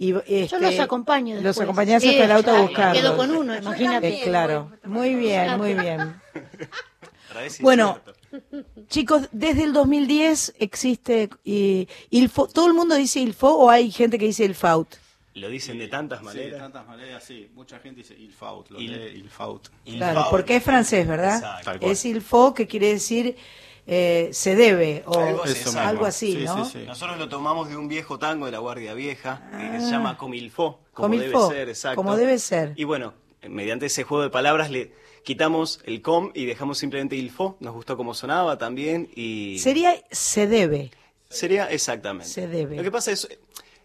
Y, 0.00 0.12
Yo 0.12 0.22
este, 0.26 0.60
los 0.60 0.78
acompaño 0.78 1.34
después. 1.34 1.56
Los 1.56 1.60
acompañás 1.60 2.04
hasta 2.04 2.24
el 2.24 2.30
auto 2.32 2.50
a 2.54 2.60
buscarlos. 2.62 3.02
Quedo 3.02 3.16
con 3.16 3.30
uno, 3.34 3.56
imagínate. 3.56 4.20
Eh, 4.20 4.22
claro, 4.24 4.70
muy 4.84 5.14
bien, 5.16 5.58
muy 5.58 5.74
bien. 5.74 6.14
Bueno, 7.60 8.00
chicos, 8.88 9.28
desde 9.32 9.64
el 9.64 9.72
2010 9.72 10.54
existe 10.58 11.28
eh, 11.44 11.86
Ilfo. 12.10 12.48
¿Todo 12.48 12.66
el 12.68 12.74
mundo 12.74 12.94
dice 12.94 13.20
Ilfo 13.20 13.48
o 13.54 13.70
hay 13.70 13.90
gente 13.90 14.18
que 14.18 14.26
dice 14.26 14.44
Ilfaut? 14.44 14.94
Lo 15.34 15.48
dicen 15.48 15.78
de 15.78 15.86
tantas 15.88 16.18
Sí, 16.20 16.24
de 16.26 16.30
maneras. 16.34 16.58
tantas 16.60 16.86
maneras, 16.86 17.24
sí. 17.24 17.48
Mucha 17.54 17.78
gente 17.78 18.00
dice 18.00 18.14
Ilfaut, 18.18 18.68
lo 18.70 18.80
Il- 18.80 18.90
lee 19.12 19.18
Ilfaut. 19.20 19.68
Claro, 19.84 20.26
porque 20.30 20.56
es 20.56 20.62
francés, 20.64 21.06
¿verdad? 21.06 21.36
Exacto. 21.58 21.86
Es 21.90 22.04
Ilfo, 22.04 22.54
que 22.54 22.66
quiere 22.66 22.88
decir 22.88 23.36
eh, 23.90 24.28
se 24.32 24.54
debe 24.54 25.02
o 25.06 25.18
Algo 25.18 25.44
Eso 25.44 25.78
algo 25.80 26.04
así, 26.04 26.32
Sí, 26.34 26.44
¿no? 26.44 26.64
sí, 26.66 26.78
sí. 26.80 26.84
Nosotros 26.86 27.18
lo 27.18 27.28
tomamos 27.28 27.70
de 27.70 27.76
un 27.76 27.88
viejo 27.88 28.18
tango 28.18 28.44
de 28.46 28.52
la 28.52 28.58
Guardia 28.58 28.92
Vieja 28.92 29.48
que 29.50 29.80
se 29.80 29.90
llama 29.90 30.18
Comilfo, 30.18 30.80
como 30.92 31.06
Ah. 31.14 31.16
Comilfo, 31.16 31.48
debe 31.48 31.54
ser, 31.60 31.68
exacto. 31.70 31.96
como 31.96 32.14
debe 32.16 32.38
ser. 32.38 32.74
Y 32.76 32.84
bueno, 32.84 33.14
mediante 33.48 33.86
ese 33.86 34.02
juego 34.04 34.22
de 34.24 34.30
palabras 34.30 34.70
le 34.70 34.92
quitamos 35.24 35.80
el 35.84 36.02
com 36.02 36.30
y 36.34 36.44
dejamos 36.44 36.76
simplemente 36.78 37.16
ilfo. 37.16 37.56
Nos 37.60 37.72
gustó 37.74 37.96
cómo 37.96 38.12
sonaba 38.14 38.58
también 38.58 39.08
y 39.14 39.58
Sería 39.58 39.94
se 40.10 40.46
debe. 40.46 40.90
sería 41.30 41.70
exactamente. 41.70 42.28
Se 42.28 42.46
debe. 42.46 42.76
Lo 42.76 42.82
que 42.82 42.90
pasa 42.90 43.10
es 43.12 43.26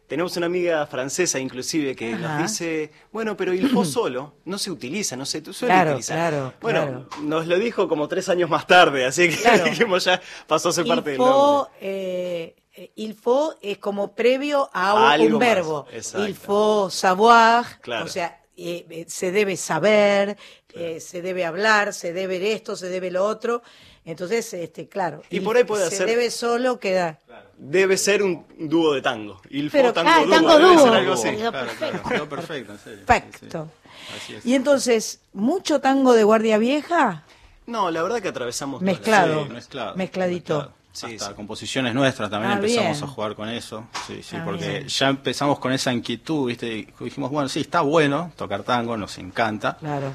tenemos 0.08 0.36
una 0.38 0.46
amiga 0.48 0.86
francesa 0.88 1.40
inclusive 1.40 1.96
que 1.96 2.14
Ajá. 2.14 2.40
nos 2.40 2.52
dice, 2.52 2.92
bueno, 3.12 3.36
pero 3.38 3.54
ilfo 3.54 3.84
solo 3.86 4.36
no 4.46 4.58
se 4.58 4.70
utiliza, 4.72 5.16
no 5.16 5.26
se 5.26 5.44
suele 5.54 5.74
Claro, 5.74 5.92
utilizar. 5.92 6.18
claro, 6.32 6.54
Bueno, 6.62 6.82
claro. 6.82 7.08
nos 7.24 7.48
lo 7.48 7.58
dijo 7.58 7.88
como 7.88 8.08
tres 8.08 8.30
años 8.30 8.50
más 8.50 8.68
tarde, 8.68 9.06
así 9.06 9.30
que 9.30 9.36
dijimos 9.70 10.04
ya 10.06 10.22
pasó 10.48 10.70
a 10.70 10.72
ser 10.74 10.86
parte 10.86 11.12
del 11.12 11.20
nombre. 11.20 11.72
eh, 11.82 12.56
eh, 12.76 12.92
ilfo 12.96 13.56
es 13.62 13.78
como 13.78 14.16
previo 14.16 14.70
a 14.74 15.12
algo 15.12 15.36
un 15.36 15.40
verbo. 15.40 15.88
exacto. 15.92 16.28
Ilfo, 16.28 16.90
savoir, 16.90 17.66
o 18.04 18.08
sea, 18.08 18.42
eh, 18.58 18.86
eh, 18.90 19.06
se 19.08 19.32
debe 19.32 19.58
saber, 19.58 20.38
eh, 20.76 21.00
se 21.00 21.22
debe 21.22 21.46
hablar, 21.46 21.94
se 21.94 22.14
debe 22.14 22.54
esto, 22.54 22.76
se 22.76 22.90
debe 22.90 23.10
lo 23.12 23.26
otro. 23.26 23.62
Entonces, 24.06 24.54
este, 24.54 24.90
claro. 24.90 25.24
Y 25.30 25.40
por 25.40 25.56
ahí 25.56 25.64
puede 25.64 25.90
se 25.90 25.98
ser- 25.98 26.08
debe 26.08 26.30
solo 26.30 26.80
queda. 26.80 27.20
Debe 27.58 27.96
ser 27.98 28.22
un 28.24 28.46
dúo 28.60 28.94
de 28.94 29.02
tango. 29.02 29.40
Ilfo 29.50 29.78
Pero- 29.78 29.94
tango 29.94 30.10
ah, 30.14 30.22
dúo. 30.26 30.30
tango 30.36 30.58
debe 30.58 30.74
dúo. 30.76 30.84
ser 30.84 30.94
algo 30.94 31.14
así. 31.14 31.30
Quedó 31.30 31.52
Claro, 31.52 31.68
perfecto. 31.68 32.02
claro, 32.02 32.10
quedó 32.10 32.30
perfecto, 32.36 32.72
en 32.74 32.80
serio. 32.80 33.06
Perfecto. 33.06 33.70
Sí, 33.72 33.90
sí. 33.90 34.14
Así 34.18 34.36
es. 34.36 34.46
Y 34.46 34.56
entonces, 34.56 35.22
¿mucho 35.32 35.80
tango 35.80 36.14
de 36.14 36.24
Guardia 36.26 36.58
Vieja? 36.58 37.24
No, 37.66 37.90
la 37.92 38.04
verdad 38.04 38.22
que 38.22 38.28
atravesamos 38.28 38.82
Mezclado. 38.82 39.46
Sí, 39.46 39.50
mezclado. 39.54 39.96
Mezcladito. 39.96 40.54
mezclado. 40.56 40.84
Sí, 40.92 41.06
Hasta 41.16 41.30
sí. 41.30 41.34
composiciones 41.34 41.96
nuestras 41.96 42.30
también 42.30 42.52
Ah, 42.52 42.56
empezamos 42.58 42.98
bien. 43.00 43.04
a 43.04 43.08
jugar 43.08 43.36
con 43.36 43.50
eso. 43.50 43.88
Sí, 44.06 44.22
sí, 44.22 44.36
Ah, 44.36 44.44
porque 44.46 44.68
bien. 44.70 44.88
ya 44.88 45.08
empezamos 45.10 45.58
con 45.58 45.72
esa 45.72 45.92
inquietud, 45.92 46.48
¿viste? 46.50 46.68
Y 46.68 46.88
dijimos, 47.00 47.32
bueno, 47.32 47.50
sí, 47.50 47.62
está 47.62 47.82
bueno 47.82 48.32
tocar 48.36 48.62
tango, 48.62 48.96
nos 48.96 49.18
encanta, 49.18 49.78
Claro. 49.80 50.14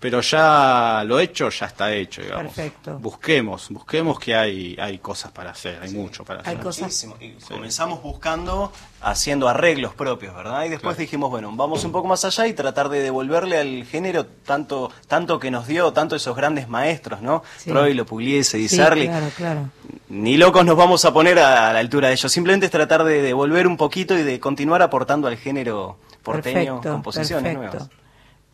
Pero 0.00 0.20
ya 0.20 1.02
lo 1.06 1.18
hecho 1.18 1.48
ya 1.50 1.66
está 1.66 1.92
hecho, 1.92 2.22
digamos. 2.22 2.52
Perfecto. 2.54 2.98
Busquemos, 2.98 3.68
busquemos 3.70 4.18
que 4.20 4.34
hay 4.36 4.76
hay 4.80 4.98
cosas 4.98 5.32
para 5.32 5.50
hacer, 5.50 5.80
hay 5.82 5.90
mucho 5.90 6.24
para 6.24 6.40
Hay 6.40 6.46
hacer. 6.54 6.58
cosas. 6.60 6.82
Muchísimo. 6.82 7.16
Y 7.20 7.32
comenzamos 7.48 8.02
buscando, 8.02 8.72
haciendo 9.00 9.48
arreglos 9.48 9.94
propios, 9.94 10.34
¿verdad? 10.36 10.64
Y 10.64 10.68
después 10.68 10.94
Claro. 10.94 11.00
dijimos, 11.00 11.30
bueno, 11.30 11.50
vamos 11.54 11.84
un 11.84 11.92
poco 11.92 12.06
más 12.06 12.24
allá 12.24 12.46
y 12.46 12.52
tratar 12.52 12.88
de 12.88 13.00
devolverle 13.02 13.58
al 13.58 13.84
género 13.86 14.24
tanto 14.26 14.90
tanto 15.08 15.38
que 15.40 15.50
nos 15.50 15.66
dio, 15.66 15.92
tanto 15.92 16.14
esos 16.16 16.36
grandes 16.36 16.68
maestros, 16.68 17.20
¿no? 17.20 17.42
Sí. 17.56 17.70
Troilo, 17.70 18.06
Pugliese, 18.06 18.56
Di 18.58 18.68
Sí, 18.68 18.76
Sarli. 18.76 19.06
claro, 19.08 19.26
claro. 19.36 19.70
Ni 20.10 20.36
locos 20.36 20.64
nos 20.64 20.76
vamos 20.76 21.04
a 21.04 21.12
poner 21.12 21.38
a, 21.38 21.70
a 21.70 21.72
la 21.72 21.80
altura 21.80 22.08
de 22.08 22.14
ellos. 22.14 22.30
Simplemente 22.30 22.66
es 22.66 22.72
tratar 22.72 23.04
de 23.04 23.20
devolver 23.20 23.66
un 23.66 23.76
poquito 23.76 24.16
y 24.16 24.22
de 24.22 24.38
continuar 24.40 24.80
aportando 24.82 25.26
al 25.28 25.36
género 25.36 25.98
porteño 26.22 26.76
Perfecto, 26.76 26.90
composiciones 26.92 27.54
perfecto. 27.54 27.76
nuevas. 27.78 27.90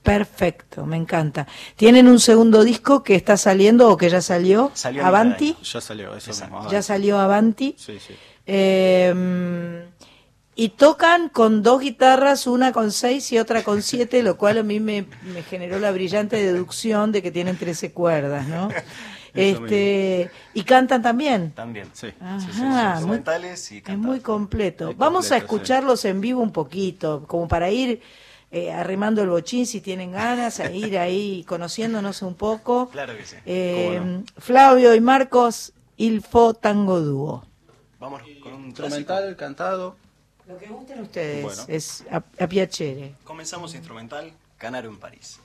Perfecto, 0.05 0.85
me 0.85 0.97
encanta. 0.97 1.49
¿Tienen 1.77 2.07
un 2.09 2.21
segundo 2.21 2.63
disco 2.63 3.03
que 3.03 3.15
está 3.15 3.39
saliendo 3.39 3.89
o 3.89 3.97
que 3.97 4.11
ya 4.11 4.21
salió? 4.21 4.71
Salió 4.75 5.05
Avanti. 5.05 5.49
año. 5.57 5.63
Ya 5.63 5.81
salió 5.81 6.15
eso 6.15 6.31
Exacto. 6.31 6.55
mismo. 6.57 6.71
Ya 6.71 6.83
salió 6.83 7.19
Avanti. 7.19 7.75
Sí, 7.79 7.99
sí. 7.99 8.15
Eh, 8.47 9.85
y 10.57 10.69
tocan 10.69 11.31
con 11.31 11.63
dos 11.63 11.81
guitarras, 11.81 12.47
una 12.47 12.71
con 12.73 12.93
seis 12.93 13.33
y 13.33 13.39
otra 13.39 13.65
con 13.65 13.83
siete, 13.83 14.23
lo 14.23 14.37
cual 14.37 14.59
a 14.59 14.63
mí 14.63 14.79
me, 14.79 15.07
me 15.33 15.43
generó 15.43 15.79
la 15.81 15.91
brillante 15.91 16.37
deducción 16.37 17.11
de 17.11 17.23
que 17.23 17.31
tienen 17.33 17.57
13 17.57 17.93
cuerdas, 17.93 18.47
¿no? 18.47 18.69
este 19.35 20.31
Y 20.53 20.63
cantan 20.63 21.03
también. 21.03 21.53
También. 21.53 21.89
Sí. 21.93 22.09
Ajá, 22.21 22.39
sí, 22.41 22.47
sí, 22.53 22.53
sí. 22.53 22.63
muy- 23.07 23.23
y 23.71 23.93
es 23.93 23.99
muy 23.99 24.21
completo. 24.21 24.87
Muy 24.87 24.95
Vamos 24.95 25.27
a 25.33 25.37
completo, 25.41 25.45
escucharlos 25.57 26.05
en 26.05 26.21
vivo 26.21 26.41
un 26.43 26.53
poquito, 26.53 27.25
como 27.27 27.49
para 27.49 27.71
ir 27.71 28.01
eh, 28.55 28.73
arrimando 28.73 29.21
el 29.23 29.29
bochín 29.31 29.67
si 29.67 29.81
tienen 29.81 30.13
ganas, 30.13 30.61
a 30.61 30.71
ir 30.71 30.97
ahí 30.97 31.45
conociéndonos 31.49 32.23
un 32.23 32.35
poco. 32.37 32.89
Claro 32.91 33.17
que 33.17 33.27
sí. 33.27 33.37
Eh, 33.45 34.01
no. 34.01 34.23
Flavio 34.39 34.95
y 34.95 35.01
Marcos, 35.01 35.73
Ilfo 35.97 36.55
Tango 36.55 37.01
Dúo. 37.01 37.45
Vamos 37.99 38.23
con 38.43 38.53
un 38.55 38.73
clásico. 38.73 38.99
Instrumental, 38.99 39.37
cantado. 39.37 39.97
Lo 40.47 40.59
que 40.59 40.67
gusten 40.67 41.01
ustedes 41.01 41.43
Bueno. 41.43 41.63
es 41.69 42.05
a, 42.11 42.23
a 42.39 42.47
piacere. 42.47 43.15
Comenzamos 43.25 43.75
instrumental, 43.75 44.31
Canaro 44.59 44.89
en 44.89 44.99
París. 44.99 45.41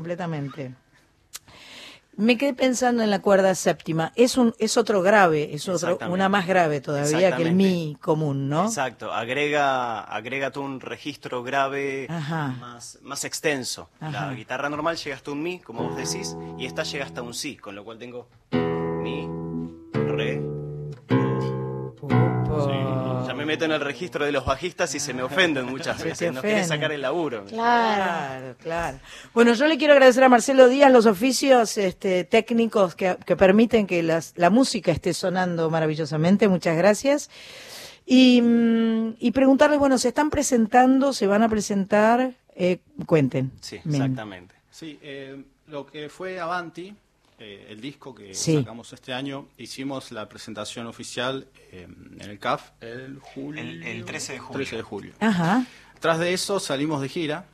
Completamente. 0.00 0.74
Me 2.16 2.36
quedé 2.36 2.54
pensando 2.54 3.02
en 3.02 3.10
la 3.10 3.20
cuerda 3.20 3.54
séptima. 3.54 4.12
Es 4.14 4.36
un 4.36 4.54
es 4.58 4.76
otro 4.76 5.00
grave, 5.00 5.54
es 5.54 5.68
otro, 5.68 5.98
una 6.08 6.28
más 6.28 6.46
grave 6.46 6.80
todavía 6.80 7.34
que 7.36 7.42
el 7.42 7.54
mi 7.54 7.96
común, 8.00 8.48
¿no? 8.48 8.64
Exacto, 8.64 9.12
agrega, 9.12 10.00
agrega 10.00 10.50
tú 10.50 10.62
un 10.62 10.80
registro 10.80 11.42
grave 11.42 12.08
más, 12.08 12.98
más 13.02 13.24
extenso. 13.24 13.88
Ajá. 14.00 14.26
La 14.26 14.34
guitarra 14.34 14.68
normal 14.68 14.96
llega 14.96 15.16
hasta 15.16 15.30
un 15.30 15.42
mi, 15.42 15.60
como 15.60 15.88
vos 15.88 15.96
decís, 15.96 16.36
y 16.58 16.66
esta 16.66 16.82
llega 16.82 17.04
hasta 17.04 17.22
un 17.22 17.32
si, 17.32 17.56
con 17.56 17.74
lo 17.74 17.84
cual 17.84 17.98
tengo 17.98 18.28
mi, 18.52 19.28
re. 19.92 20.42
Meto 23.50 23.64
en 23.64 23.72
el 23.72 23.80
registro 23.80 24.24
de 24.24 24.30
los 24.30 24.44
bajistas 24.44 24.94
y 24.94 25.00
se 25.00 25.12
me 25.12 25.24
ofenden 25.24 25.66
muchas 25.66 26.02
veces. 26.04 26.32
No 26.32 26.40
quieren 26.40 26.64
sacar 26.66 26.92
el 26.92 27.02
laburo. 27.02 27.44
Claro, 27.46 28.54
claro. 28.62 28.98
Bueno, 29.34 29.54
yo 29.54 29.66
le 29.66 29.76
quiero 29.76 29.94
agradecer 29.94 30.22
a 30.22 30.28
Marcelo 30.28 30.68
Díaz 30.68 30.92
los 30.92 31.06
oficios 31.06 31.76
este, 31.76 32.22
técnicos 32.22 32.94
que, 32.94 33.16
que 33.26 33.34
permiten 33.36 33.88
que 33.88 34.04
las- 34.04 34.34
la 34.36 34.50
música 34.50 34.92
esté 34.92 35.12
sonando 35.14 35.68
maravillosamente. 35.68 36.46
Muchas 36.46 36.76
gracias. 36.76 37.28
Y, 38.06 38.40
mm, 38.40 39.16
y 39.18 39.32
preguntarles, 39.32 39.80
bueno, 39.80 39.98
¿se 39.98 40.08
están 40.08 40.30
presentando? 40.30 41.12
¿Se 41.12 41.26
van 41.26 41.42
a 41.42 41.48
presentar? 41.48 42.34
Eh, 42.54 42.78
cuenten. 43.06 43.50
Sí, 43.60 43.80
Bien. 43.84 44.02
exactamente. 44.02 44.54
Sí, 44.70 44.96
eh, 45.02 45.42
lo 45.66 45.86
que 45.86 46.08
fue 46.08 46.38
Avanti, 46.38 46.94
eh, 47.40 47.66
el 47.70 47.80
disco 47.80 48.14
que 48.14 48.34
Sí. 48.34 48.58
sacamos 48.58 48.92
este 48.92 49.12
año, 49.12 49.48
hicimos 49.58 50.12
la 50.12 50.28
presentación 50.28 50.86
oficial 50.86 51.46
eh, 51.72 51.88
en 52.20 52.30
el 52.30 52.38
CAF 52.38 52.70
el, 52.80 53.18
julio, 53.18 53.60
El- 53.62 53.82
el 53.82 54.04
13 54.04 54.34
de 54.34 54.38
julio. 54.38 54.54
13 54.58 54.76
de 54.76 54.82
julio. 54.82 55.12
Ajá. 55.20 55.64
Tras 55.98 56.18
de 56.18 56.32
eso 56.32 56.60
salimos 56.60 57.00
de 57.02 57.08
gira, 57.08 57.46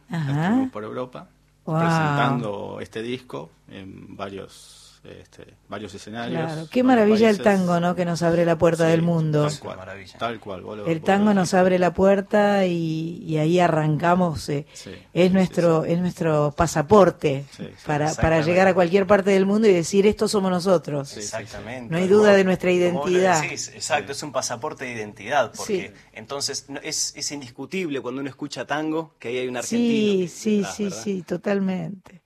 por 0.72 0.84
Europa, 0.84 1.28
Wow. 1.64 1.78
presentando 1.80 2.78
este 2.80 3.02
disco 3.02 3.50
en 3.68 4.16
varios, 4.16 4.85
este, 5.20 5.46
varios 5.68 5.94
escenarios. 5.94 6.40
Claro, 6.52 6.68
qué 6.70 6.82
maravilla 6.82 7.30
el 7.30 7.40
tango, 7.40 7.80
¿no? 7.80 7.94
Que 7.94 8.04
nos 8.04 8.22
abre 8.22 8.44
la 8.44 8.56
puerta 8.58 8.84
Sí, 8.86 8.90
del 8.90 9.02
mundo. 9.02 9.46
Tal 9.48 9.58
cual, 9.58 9.78
tal 10.18 10.40
cual. 10.40 10.60
vos 10.62 10.76
lo- 10.78 10.86
El 10.86 10.98
vos 11.00 11.06
tango 11.06 11.26
lo 11.26 11.34
nos 11.34 11.54
abre 11.54 11.78
la 11.78 11.92
puerta 11.94 12.66
y, 12.66 13.22
y 13.26 13.38
ahí 13.38 13.58
arrancamos. 13.60 14.48
eh, 14.48 14.66
Sí, 14.72 14.90
es 15.12 15.32
nuestro 15.32 15.84
es 15.84 15.98
nuestro 15.98 16.52
pasaporte 16.56 17.44
para, 17.86 18.12
para 18.14 18.40
llegar 18.42 18.68
a 18.68 18.74
cualquier 18.74 19.06
parte 19.06 19.30
del 19.30 19.46
mundo 19.46 19.68
y 19.68 19.72
decir 19.72 20.06
esto 20.06 20.28
somos 20.28 20.50
nosotros. 20.50 21.16
Exactamente. 21.16 21.90
No 21.92 21.98
hay 21.98 22.08
duda 22.08 22.32
de 22.34 22.44
nuestra 22.44 22.70
identidad. 22.70 23.42
decís, 23.42 23.70
exacto, 23.74 24.12
es 24.12 24.22
un 24.22 24.32
pasaporte 24.32 24.84
de 24.84 24.92
identidad, 24.92 25.52
porque 25.56 25.92
Sí. 25.94 26.00
entonces 26.12 26.66
no- 26.68 26.80
es, 26.82 27.12
es 27.16 27.32
indiscutible 27.32 28.00
cuando 28.00 28.20
uno 28.20 28.30
escucha 28.30 28.66
tango 28.66 29.14
que 29.18 29.28
ahí 29.28 29.38
hay 29.38 29.48
un 29.48 29.56
argentino. 29.56 30.12
Sí, 30.12 30.18
que- 30.22 30.28
sí, 30.28 30.62
ah, 30.64 30.72
sí, 30.76 30.84
¿verdad? 30.84 31.02
sí, 31.04 31.22
totalmente. 31.22 32.22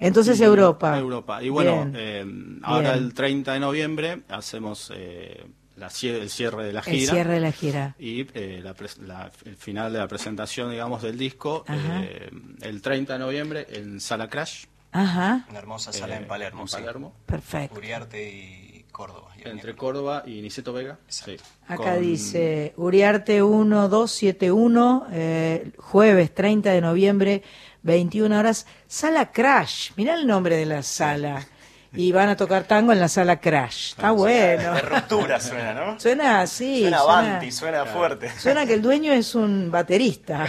Entonces 0.00 0.40
Y- 0.40 0.44
Europa. 0.44 0.98
Europa. 0.98 1.42
Y 1.42 1.48
bueno, 1.50 1.90
eh, 1.94 2.24
ahora 2.62 2.92
Bien. 2.94 3.04
el 3.04 3.14
30 3.14 3.52
de 3.52 3.60
noviembre 3.60 4.22
hacemos 4.30 4.90
eh, 4.94 5.44
la 5.76 5.86
el 5.86 6.28
cierre 6.30 6.64
de 6.64 6.72
la 6.72 6.80
El 6.80 6.84
gira. 6.86 7.12
cierre 7.12 7.34
de 7.34 7.40
la 7.40 7.52
gira. 7.52 7.94
Y 7.98 8.26
eh, 8.34 8.60
la 8.62 8.74
pres- 8.74 8.98
la- 8.98 9.30
el 9.44 9.56
final 9.56 9.92
de 9.92 9.98
la 9.98 10.08
presentación, 10.08 10.70
digamos, 10.70 11.02
del 11.02 11.16
disco, 11.16 11.64
eh, 11.68 12.30
el 12.62 12.82
30 12.82 13.12
de 13.14 13.18
noviembre 13.18 13.66
en 13.70 14.00
Sala 14.00 14.28
Crash. 14.28 14.64
Ajá. 14.92 15.46
Una 15.48 15.58
hermosa 15.60 15.92
sala 15.92 16.16
Eh, 16.16 16.18
en 16.18 16.26
Palermo, 16.26 16.62
en 16.62 16.68
sí. 16.68 16.76
Palermo. 16.76 17.14
Perfecto. 17.24 17.78
Uriarte 17.78 18.28
y 18.28 18.84
Córdoba. 18.90 19.28
y 19.38 19.42
el 19.42 19.52
Entre 19.52 19.74
Córdoba 19.76 20.24
y 20.26 20.42
Niceto 20.42 20.72
Vega. 20.72 20.98
Sí. 21.08 21.36
Acá 21.68 21.94
Con- 21.94 22.02
dice 22.02 22.74
Uriarte 22.76 23.40
1271, 23.40 25.06
eh, 25.12 25.70
jueves 25.78 26.34
30 26.34 26.72
de 26.72 26.80
noviembre, 26.80 27.42
21 27.82 28.38
horas, 28.38 28.66
Sala 28.86 29.32
Crash. 29.32 29.92
Mirá 29.96 30.14
el 30.14 30.26
nombre 30.26 30.56
de 30.56 30.66
la 30.66 30.82
sala. 30.82 31.46
Y 31.92 32.12
van 32.12 32.28
a 32.28 32.36
tocar 32.36 32.64
tango 32.64 32.92
en 32.92 33.00
la 33.00 33.08
sala 33.08 33.40
Crash. 33.40 33.90
Está 33.90 34.12
bueno. 34.12 34.74
De 34.74 34.80
ruptura 34.82 35.40
suena, 35.40 35.74
¿no? 35.74 36.00
Suena 36.00 36.40
así. 36.40 36.82
Suena 36.82 36.98
avanti, 36.98 37.50
suena 37.52 37.84
fuerte. 37.86 38.30
Suena 38.38 38.64
que 38.66 38.74
el 38.74 38.82
dueño 38.82 39.12
es 39.12 39.34
un 39.34 39.70
baterista. 39.70 40.46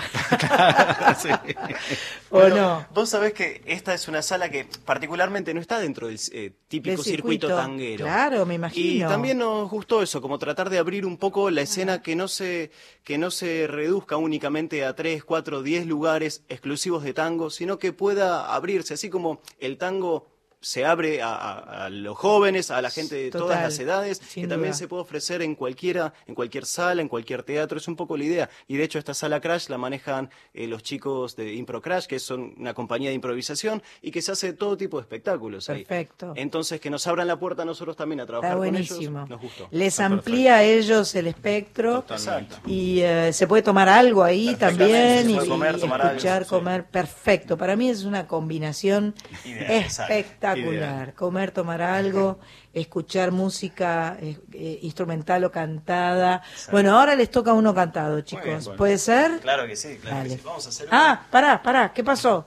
Sí. 1.19 1.29
¿O 2.29 2.37
Bueno, 2.39 2.55
no? 2.55 2.85
Vos 2.93 3.09
sabés 3.09 3.33
que 3.33 3.61
esta 3.65 3.93
es 3.93 4.07
una 4.07 4.21
sala 4.21 4.49
que 4.49 4.65
particularmente 4.85 5.53
no 5.53 5.59
está 5.59 5.79
dentro 5.79 6.07
del 6.07 6.19
eh, 6.31 6.51
típico 6.67 7.01
circuito, 7.03 7.47
circuito. 7.47 7.55
tanguero. 7.55 8.05
Claro, 8.05 8.45
me 8.45 8.53
Y 8.53 8.57
imagino. 8.57 9.09
también 9.09 9.37
nos 9.39 9.69
gustó 9.69 10.01
eso, 10.01 10.21
como 10.21 10.37
tratar 10.39 10.69
de 10.69 10.77
abrir 10.77 11.05
un 11.05 11.17
poco 11.17 11.49
la 11.49 11.61
escena 11.61 12.01
que 12.01 12.15
no 12.15 12.27
se 12.27 12.71
que 13.03 13.17
no 13.17 13.31
se 13.31 13.67
reduzca 13.67 14.15
únicamente 14.17 14.85
a 14.85 14.95
tres, 14.95 15.23
cuatro, 15.23 15.61
diez 15.63 15.85
lugares 15.85 16.43
exclusivos 16.47 17.03
de 17.03 17.13
tango, 17.13 17.49
sino 17.49 17.77
que 17.79 17.91
pueda 17.93 18.53
abrirse, 18.53 18.93
así 18.93 19.09
como 19.09 19.41
el 19.59 19.77
tango 19.77 20.30
se 20.61 20.85
abre 20.85 21.21
a, 21.23 21.33
a- 21.33 21.85
a 21.85 21.89
los 21.89 22.15
jóvenes, 22.17 22.69
a 22.71 22.81
la 22.81 22.89
gente 22.91 23.15
de 23.15 23.31
todas 23.31 23.61
las 23.61 23.77
edades, 23.79 24.19
que 24.19 24.47
también 24.47 24.73
se 24.75 24.87
puede 24.87 25.01
ofrecer 25.01 25.41
en 25.41 25.55
cualquiera, 25.55 26.13
en 26.27 26.35
cualquier 26.35 26.65
sala, 26.65 27.01
en 27.01 27.07
cualquier 27.07 27.41
teatro, 27.43 27.79
es 27.79 27.87
un 27.87 27.95
poco 27.95 28.15
la 28.15 28.23
idea. 28.23 28.49
Y 28.67 28.77
de 28.77 28.83
hecho 28.83 28.99
esta 28.99 29.13
sala 29.15 29.41
Crash 29.41 29.69
la 29.69 29.77
manejan 29.79 30.29
eh, 30.53 30.67
los 30.67 30.83
chicos 30.83 31.35
de 31.35 31.53
Impro 31.55 31.81
Crash, 31.81 32.05
que 32.05 32.19
son 32.19 32.53
una 32.57 32.73
compañía 32.75 33.09
de 33.09 33.15
improvisación 33.15 33.81
y 34.03 34.11
que 34.11 34.21
se 34.21 34.31
hace 34.33 34.53
todo 34.53 34.77
tipo 34.77 34.97
de 34.97 35.01
espectáculos 35.01 35.67
ahí. 35.69 35.83
Perfecto. 35.83 36.33
Entonces 36.35 36.79
que 36.79 36.89
nos 36.91 37.07
abran 37.07 37.27
la 37.27 37.37
puerta 37.39 37.63
a 37.63 37.65
nosotros 37.65 37.97
también 37.97 38.19
a 38.21 38.25
trabajar 38.27 38.51
Está 38.51 38.59
con 38.59 38.69
buenísimo. 38.69 39.19
ellos, 39.19 39.29
nos 39.29 39.41
gustó. 39.41 39.67
Les 39.71 39.93
Está 39.93 40.05
amplía 40.05 40.55
a 40.57 40.63
ellos 40.63 41.15
el 41.15 41.25
espectro 41.27 42.05
Exacto. 42.07 42.57
y 42.67 42.99
eh, 43.01 43.33
se 43.33 43.47
puede 43.47 43.63
tomar 43.63 43.89
algo 43.89 44.23
ahí 44.23 44.55
también 44.55 45.25
se 45.25 45.31
y, 45.31 45.35
puede 45.35 45.47
comer, 45.49 45.75
y 45.77 45.79
tomar 45.81 46.01
algo, 46.01 46.13
escuchar, 46.17 46.43
sí. 46.43 46.49
comer. 46.49 46.85
Perfecto. 46.85 47.57
Para 47.57 47.75
mí 47.75 47.89
es 47.89 48.03
una 48.03 48.27
combinación 48.27 49.15
Ideal, 49.43 49.71
exacto. 49.71 50.13
Espectacular. 50.53 51.13
Comer, 51.15 51.51
tomar 51.51 51.81
algo, 51.81 52.39
escuchar 52.73 53.31
música 53.31 54.17
eh, 54.21 54.37
eh, 54.53 54.79
instrumental 54.81 55.43
o 55.43 55.51
cantada. 55.51 56.41
Bueno, 56.71 56.97
ahora 56.97 57.15
les 57.15 57.29
toca 57.31 57.53
uno 57.53 57.73
cantado, 57.73 58.21
chicos. 58.21 58.45
bien, 58.45 58.59
bueno. 58.63 58.77
¿Puede 58.77 58.97
ser? 58.97 59.39
Claro 59.39 59.65
que 59.67 59.75
sí, 59.75 59.97
claro 60.01 60.17
que 60.17 60.29
Dale. 60.29 60.35
sí. 60.37 60.41
Vamos 60.45 60.65
a 60.65 60.69
hacer 60.69 60.87
Ah, 60.91 61.21
pará, 61.29 61.61
pará, 61.61 61.93
¿qué 61.93 62.03
pasó? 62.03 62.45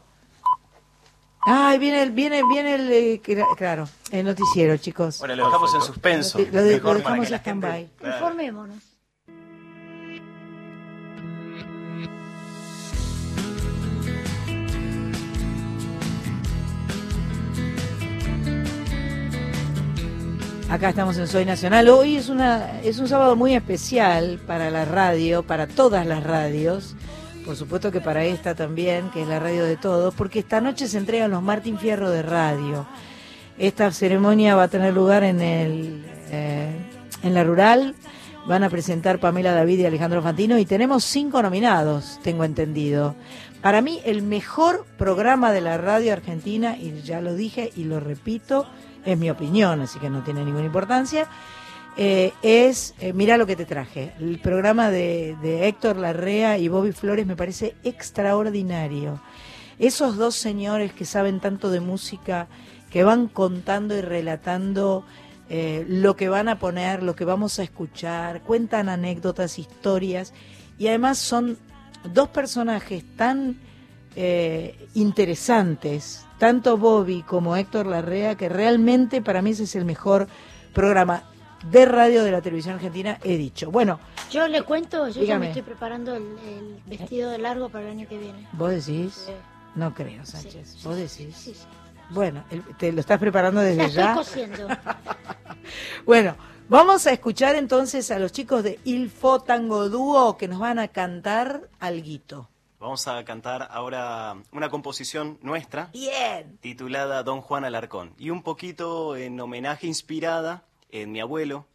Ay, 1.46 1.78
viene 1.78 2.02
el, 2.02 2.10
viene, 2.12 2.42
viene 2.48 2.74
el, 2.76 2.90
eh, 2.90 3.20
cla- 3.22 3.54
claro, 3.56 3.86
el 4.10 4.24
noticiero, 4.24 4.76
chicos. 4.78 5.18
Bueno, 5.18 5.36
lo 5.36 5.44
dejamos 5.46 5.74
en 5.74 5.82
suspenso. 5.82 6.38
Lo, 6.38 6.44
de- 6.62 6.80
lo 6.80 6.94
dejamos 6.94 7.28
que 7.28 7.34
en 7.34 7.38
stand-by. 7.40 7.90
Informémonos. 8.02 8.78
Acá 20.74 20.88
estamos 20.88 21.16
en 21.18 21.28
Soy 21.28 21.44
Nacional. 21.44 21.88
Hoy 21.88 22.16
es 22.16 22.28
una 22.28 22.80
es 22.80 22.98
un 22.98 23.06
sábado 23.06 23.36
muy 23.36 23.54
especial 23.54 24.40
para 24.44 24.72
la 24.72 24.84
radio, 24.84 25.44
para 25.44 25.68
todas 25.68 26.04
las 26.04 26.24
radios. 26.24 26.96
Por 27.46 27.54
supuesto 27.54 27.92
que 27.92 28.00
para 28.00 28.24
esta 28.24 28.56
también, 28.56 29.08
que 29.10 29.22
es 29.22 29.28
la 29.28 29.38
radio 29.38 29.62
de 29.62 29.76
todos, 29.76 30.12
porque 30.16 30.40
esta 30.40 30.60
noche 30.60 30.88
se 30.88 30.98
entregan 30.98 31.30
los 31.30 31.44
Martín 31.44 31.78
Fierro 31.78 32.10
de 32.10 32.22
radio. 32.22 32.88
Esta 33.56 33.92
ceremonia 33.92 34.56
va 34.56 34.64
a 34.64 34.68
tener 34.68 34.92
lugar 34.92 35.22
en 35.22 35.40
el 35.42 36.04
eh, 36.32 36.74
en 37.22 37.34
la 37.34 37.44
rural. 37.44 37.94
Van 38.48 38.64
a 38.64 38.68
presentar 38.68 39.20
Pamela 39.20 39.52
David 39.52 39.78
y 39.78 39.86
Alejandro 39.86 40.22
Fantino 40.22 40.58
y 40.58 40.66
tenemos 40.66 41.04
cinco 41.04 41.40
nominados, 41.40 42.18
tengo 42.24 42.42
entendido. 42.42 43.14
Para 43.62 43.80
mí 43.80 44.00
el 44.04 44.22
mejor 44.22 44.84
programa 44.98 45.52
de 45.52 45.60
la 45.60 45.78
radio 45.78 46.12
argentina, 46.12 46.76
y 46.76 47.00
ya 47.02 47.20
lo 47.20 47.36
dije 47.36 47.70
y 47.76 47.84
lo 47.84 48.00
repito, 48.00 48.66
es 49.04 49.18
mi 49.18 49.30
opinión, 49.30 49.80
así 49.80 49.98
que 49.98 50.10
no 50.10 50.22
tiene 50.22 50.44
ninguna 50.44 50.66
importancia, 50.66 51.26
eh, 51.96 52.32
es 52.42 52.94
eh, 52.98 53.12
Mira 53.12 53.36
lo 53.36 53.46
que 53.46 53.56
te 53.56 53.66
traje. 53.66 54.12
El 54.18 54.40
programa 54.40 54.90
de, 54.90 55.36
de 55.42 55.68
Héctor 55.68 55.96
Larrea 55.96 56.58
y 56.58 56.68
Bobby 56.68 56.92
Flores 56.92 57.26
me 57.26 57.36
parece 57.36 57.74
extraordinario. 57.84 59.20
Esos 59.78 60.16
dos 60.16 60.34
señores 60.34 60.92
que 60.92 61.04
saben 61.04 61.40
tanto 61.40 61.70
de 61.70 61.80
música, 61.80 62.48
que 62.90 63.04
van 63.04 63.26
contando 63.26 63.96
y 63.96 64.00
relatando 64.00 65.04
eh, 65.50 65.84
lo 65.88 66.16
que 66.16 66.28
van 66.28 66.48
a 66.48 66.58
poner, 66.58 67.02
lo 67.02 67.14
que 67.14 67.24
vamos 67.24 67.58
a 67.58 67.64
escuchar, 67.64 68.40
cuentan 68.42 68.88
anécdotas, 68.88 69.58
historias, 69.58 70.32
y 70.78 70.88
además 70.88 71.18
son 71.18 71.58
dos 72.12 72.28
personajes 72.28 73.04
tan 73.16 73.58
eh, 74.16 74.88
interesantes, 74.94 76.24
tanto 76.38 76.76
Bobby 76.76 77.22
como 77.22 77.56
Héctor 77.56 77.86
Larrea, 77.86 78.36
que 78.36 78.48
realmente 78.48 79.20
para 79.22 79.42
mí 79.42 79.50
ese 79.50 79.64
es 79.64 79.74
el 79.76 79.84
mejor 79.84 80.28
programa 80.72 81.24
de 81.70 81.86
radio 81.86 82.24
de 82.24 82.30
la 82.30 82.42
televisión 82.42 82.74
argentina, 82.74 83.18
he 83.24 83.36
dicho. 83.38 83.70
Bueno, 83.70 83.98
Yo 84.30 84.46
le 84.48 84.62
cuento, 84.62 85.08
yo 85.08 85.22
ya 85.22 85.38
me 85.38 85.48
estoy 85.48 85.62
preparando 85.62 86.14
el, 86.14 86.22
el 86.46 86.78
vestido 86.86 87.30
de 87.30 87.38
largo 87.38 87.68
para 87.70 87.84
el 87.86 87.90
año 87.92 88.08
que 88.08 88.18
viene. 88.18 88.46
vos 88.52 88.70
decís, 88.70 89.24
Sí. 89.26 89.32
no 89.74 89.94
creo, 89.94 90.24
Sánchez, 90.26 90.74
Sí, 90.76 90.80
vos 90.84 90.96
decís. 90.96 91.34
sí, 91.36 91.54
sí. 91.54 91.64
Bueno, 92.10 92.44
el- 92.50 92.62
te 92.76 92.92
lo 92.92 93.00
estás 93.00 93.18
preparando 93.18 93.60
desde 93.62 93.78
La 93.78 93.84
estoy 93.86 94.02
ya. 94.04 94.14
cosiendo. 94.14 94.68
Bueno, 96.04 96.36
vamos 96.68 97.06
a 97.06 97.12
escuchar 97.12 97.56
entonces 97.56 98.10
a 98.10 98.18
los 98.18 98.32
chicos 98.32 98.62
de 98.62 98.78
Il 98.84 99.08
Fo 99.10 99.40
Tango 99.40 99.88
Dúo 99.88 100.36
que 100.36 100.48
nos 100.48 100.58
van 100.58 100.78
a 100.78 100.88
cantar 100.88 101.62
alguito. 101.80 102.50
Vamos 102.84 103.08
a 103.08 103.24
cantar 103.24 103.66
ahora 103.70 104.36
una 104.52 104.68
composición 104.68 105.38
nuestra 105.40 105.88
Bien. 105.94 106.58
titulada 106.58 107.22
Don 107.22 107.40
Juan 107.40 107.64
Alarcón 107.64 108.12
y 108.18 108.28
un 108.28 108.42
poquito 108.42 109.16
en 109.16 109.40
homenaje 109.40 109.86
inspirada 109.86 110.64
en 110.90 111.10
mi 111.10 111.18
abuelo 111.18 111.66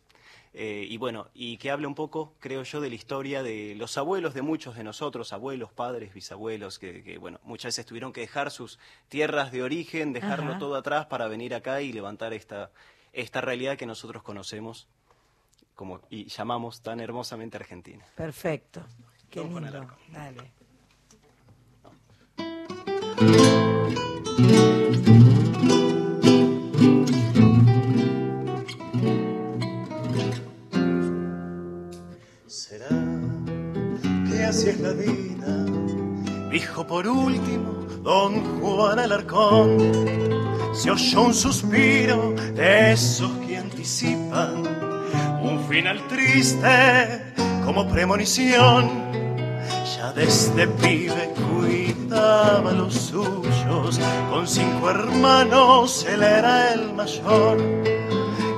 eh, 0.53 0.85
y 0.87 0.97
bueno, 0.97 1.25
y 1.33 1.57
que 1.57 1.71
habla 1.71 1.87
un 1.87 1.95
poco, 1.95 2.35
creo 2.37 2.61
yo, 2.61 2.79
de 2.79 2.89
la 2.89 2.95
historia 2.95 3.41
de 3.41 3.73
los 3.75 3.97
abuelos 3.97 4.35
de 4.35 4.43
muchos 4.43 4.75
de 4.75 4.83
nosotros, 4.83 5.33
abuelos, 5.33 5.71
padres, 5.73 6.13
bisabuelos, 6.13 6.77
que, 6.77 7.03
que, 7.03 7.17
bueno, 7.17 7.39
muchas 7.41 7.69
veces 7.69 7.87
tuvieron 7.87 8.13
que 8.13 8.21
dejar 8.21 8.51
sus 8.51 8.77
tierras 9.07 9.51
de 9.51 9.63
origen, 9.63 10.13
dejarlo 10.13 10.51
Ajá. 10.51 10.59
todo 10.59 10.75
atrás 10.75 11.07
para 11.07 11.27
venir 11.27 11.55
acá 11.55 11.81
y 11.81 11.91
levantar 11.91 12.33
esta, 12.33 12.69
esta 13.13 13.41
realidad 13.41 13.77
que 13.77 13.87
nosotros 13.87 14.21
conocemos 14.21 14.87
como, 15.73 16.01
y 16.11 16.25
llamamos 16.25 16.83
tan 16.83 16.99
hermosamente 16.99 17.57
Argentina. 17.57 18.05
Perfecto. 18.15 18.85
Qué 19.31 19.43
lindo. 19.43 19.87
Dale. 20.11 20.58
¿Será 23.19 23.35
que 34.29 34.45
así 34.45 34.69
es 34.69 34.79
la 34.79 34.93
vida? 34.93 35.65
Dijo 36.49 36.87
por 36.87 37.07
último 37.07 37.85
don 38.03 38.61
Juan 38.61 38.99
Alarcón. 38.99 39.77
Se 40.73 40.89
oyó 40.89 41.23
un 41.23 41.33
suspiro 41.33 42.33
de 42.55 42.93
esos 42.93 43.31
que 43.45 43.57
anticipan 43.57 44.63
un 45.43 45.59
final 45.67 46.07
triste 46.07 47.33
como 47.65 47.85
premonición. 47.85 49.28
Ya 49.95 50.11
desde 50.13 50.67
pibe 50.67 51.33
cuidaba 51.35 52.71
los 52.71 52.93
suyos, 52.93 53.99
con 54.29 54.47
cinco 54.47 54.91
hermanos 54.91 56.05
él 56.07 56.21
era 56.21 56.73
el 56.73 56.93
mayor. 56.93 57.57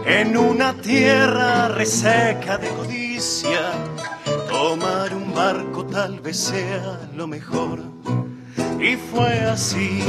En 0.06 0.38
una 0.38 0.74
tierra 0.74 1.70
reseca 1.70 2.58
de 2.58 2.68
codicia, 2.70 3.72
tomar 4.50 5.14
un 5.14 5.34
barco 5.34 5.86
tal 5.86 6.20
vez 6.20 6.38
sea 6.38 7.00
lo 7.16 7.28
mejor. 7.28 7.80
Y 8.80 8.98
fue 8.98 9.40
así 9.42 10.04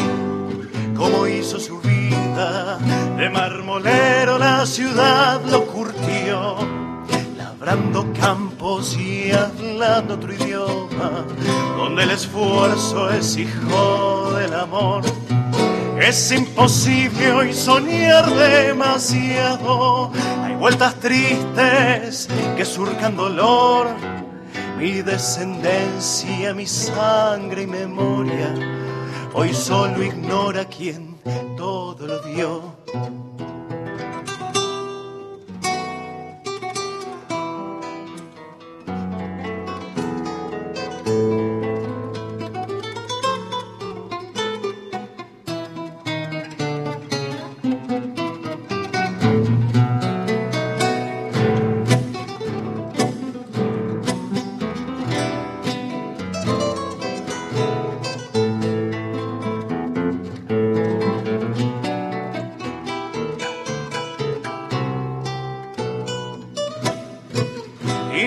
como 0.97 1.27
hizo 1.27 1.61
su 1.61 1.81
vida, 1.81 2.79
de 3.17 3.29
marmolero 3.31 4.39
la 4.39 4.67
ciudad 4.67 5.41
lo 5.51 5.67
curtió, 5.67 6.57
labrando 7.65 8.13
campos 8.15 8.97
y 8.97 9.31
hablando 9.31 10.15
otro 10.15 10.35
idioma, 10.35 11.25
donde 11.77 12.03
el 12.03 12.11
esfuerzo 12.11 13.09
es 13.11 13.37
hijo 13.37 14.33
del 14.33 14.53
amor. 14.55 15.05
Es 16.01 16.33
imposible 16.33 17.33
hoy 17.33 17.53
soñar 17.53 18.29
demasiado. 18.35 20.11
Hay 20.43 20.57
vueltas 20.57 20.97
tristes 20.97 22.29
que 22.57 22.65
surcan 22.65 23.17
dolor. 23.17 23.89
Mi 24.77 25.01
descendencia, 25.01 26.53
mi 26.55 26.67
sangre 26.67 27.63
y 27.63 27.67
memoria. 27.69 28.53
Hoy 29.35 29.55
solo 29.55 30.03
ignora 30.03 30.65
quien 30.65 31.17
todo 31.57 32.09
lo 32.09 32.23
dio. 32.23 33.32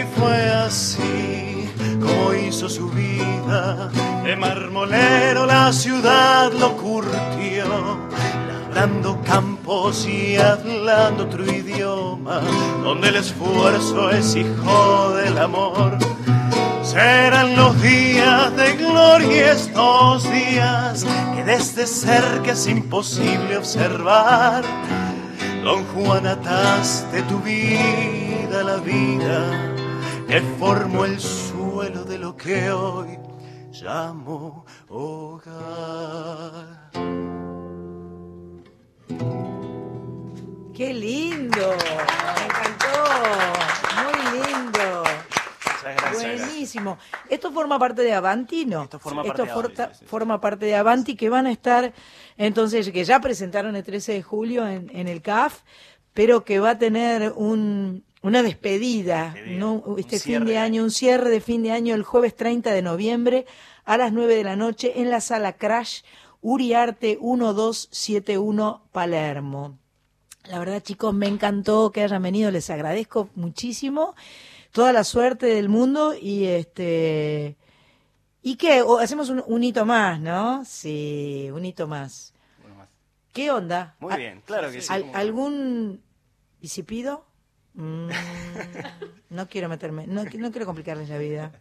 Fue 0.03 0.49
así 0.49 1.69
como 1.99 2.33
hizo 2.33 2.69
su 2.69 2.89
vida. 2.89 3.89
De 4.23 4.35
marmolero 4.35 5.45
la 5.45 5.71
ciudad 5.71 6.51
lo 6.51 6.75
curtió, 6.77 7.65
labrando 8.47 9.21
campos 9.21 10.05
y 10.07 10.35
hablando 10.37 11.25
otro 11.25 11.45
idioma, 11.45 12.41
donde 12.83 13.09
el 13.09 13.17
esfuerzo 13.17 14.09
es 14.11 14.35
hijo 14.35 15.13
del 15.13 15.37
amor. 15.37 15.97
Serán 16.83 17.55
los 17.55 17.81
días 17.81 18.55
de 18.55 18.75
gloria 18.75 19.51
estos 19.51 20.23
días 20.31 21.05
que 21.35 21.43
desde 21.43 21.87
cerca 21.87 22.51
es 22.51 22.67
imposible 22.67 23.57
observar. 23.57 24.63
Don 25.63 25.83
Juan, 25.85 26.27
ataste 26.27 27.21
tu 27.23 27.39
vida 27.39 28.59
a 28.59 28.63
la 28.63 28.77
vida 28.77 29.74
que 30.27 30.41
formó 30.59 31.05
el 31.05 31.19
suelo 31.19 32.03
de 32.03 32.17
lo 32.17 32.35
que 32.35 32.71
hoy 32.71 33.19
llamo 33.71 34.65
hogar. 34.89 35.45
¡Qué 40.73 40.93
lindo! 40.93 41.75
Me 42.37 42.45
encantó. 42.45 42.87
Muy 44.03 44.13
lindo. 44.39 45.03
Buenísimo. 46.13 46.97
Esto 47.29 47.51
forma 47.51 47.77
parte 47.77 48.01
de 48.01 48.13
Avanti, 48.13 48.65
¿no? 48.65 48.83
Esto 48.83 48.99
forma 48.99 49.23
parte 49.23 49.43
de 49.43 49.51
Avanti, 49.51 50.05
forma 50.05 50.41
parte 50.41 50.65
de 50.65 50.75
Avanti, 50.75 51.15
que 51.15 51.29
van 51.29 51.45
a 51.45 51.51
estar, 51.51 51.93
entonces, 52.37 52.89
que 52.91 53.03
ya 53.05 53.19
presentaron 53.21 53.75
el 53.75 53.83
13 53.83 54.13
de 54.13 54.23
julio 54.23 54.67
en, 54.67 54.89
en 54.93 55.07
el 55.07 55.21
CAF, 55.21 55.61
pero 56.13 56.43
que 56.43 56.59
va 56.59 56.71
a 56.71 56.77
tener 56.79 57.33
un, 57.35 58.03
una 58.25 58.43
despedida, 58.43 59.35
¿no? 59.47 59.83
Este 59.97 60.19
fin 60.19 60.21
cierre 60.33 60.45
de 60.45 60.51
de 60.51 60.57
año, 60.57 60.83
un 60.83 60.91
cierre 60.91 61.29
de 61.29 61.41
fin 61.41 61.63
de 61.63 61.71
año 61.71 61.95
el 61.95 62.03
jueves 62.03 62.35
30 62.35 62.71
de 62.73 62.81
noviembre 62.81 63.45
a 63.85 63.97
las 63.97 64.11
9 64.11 64.35
de 64.35 64.43
la 64.43 64.55
noche 64.55 64.99
en 64.99 65.09
la 65.09 65.21
sala 65.21 65.53
Crash 65.53 66.01
Uriarte 66.41 67.17
1271 67.21 68.81
Palermo. 68.91 69.77
La 70.45 70.59
verdad, 70.59 70.81
chicos, 70.81 71.13
me 71.13 71.27
encantó 71.27 71.91
que 71.91 72.03
hayan 72.03 72.21
venido, 72.21 72.51
les 72.51 72.69
agradezco 72.69 73.29
muchísimo. 73.35 74.15
Toda 74.71 74.91
la 74.93 75.03
suerte 75.03 75.45
del 75.47 75.69
mundo 75.69 76.13
y 76.13 76.45
este 76.45 77.57
¿Y 78.43 78.57
qué? 78.57 78.83
O 78.83 78.99
hacemos 78.99 79.29
un, 79.29 79.43
un 79.47 79.63
hito 79.63 79.85
más, 79.85 80.19
¿no? 80.19 80.63
Sí, 80.65 81.49
un 81.51 81.65
hito 81.65 81.87
más. 81.87 82.33
¿Qué 83.33 83.49
onda? 83.51 83.95
Muy 83.99 84.13
¿A- 84.13 84.17
bien, 84.17 84.41
claro 84.45 84.71
que 84.71 84.81
sí. 84.81 84.93
¿Algún 85.13 86.01
visipido? 86.61 87.25
Mm, 87.75 88.09
no 89.29 89.47
quiero 89.49 89.69
meterme, 89.69 90.07
no, 90.07 90.23
no 90.23 90.51
quiero 90.51 90.65
complicarles 90.65 91.09
la 91.09 91.17
vida. 91.17 91.51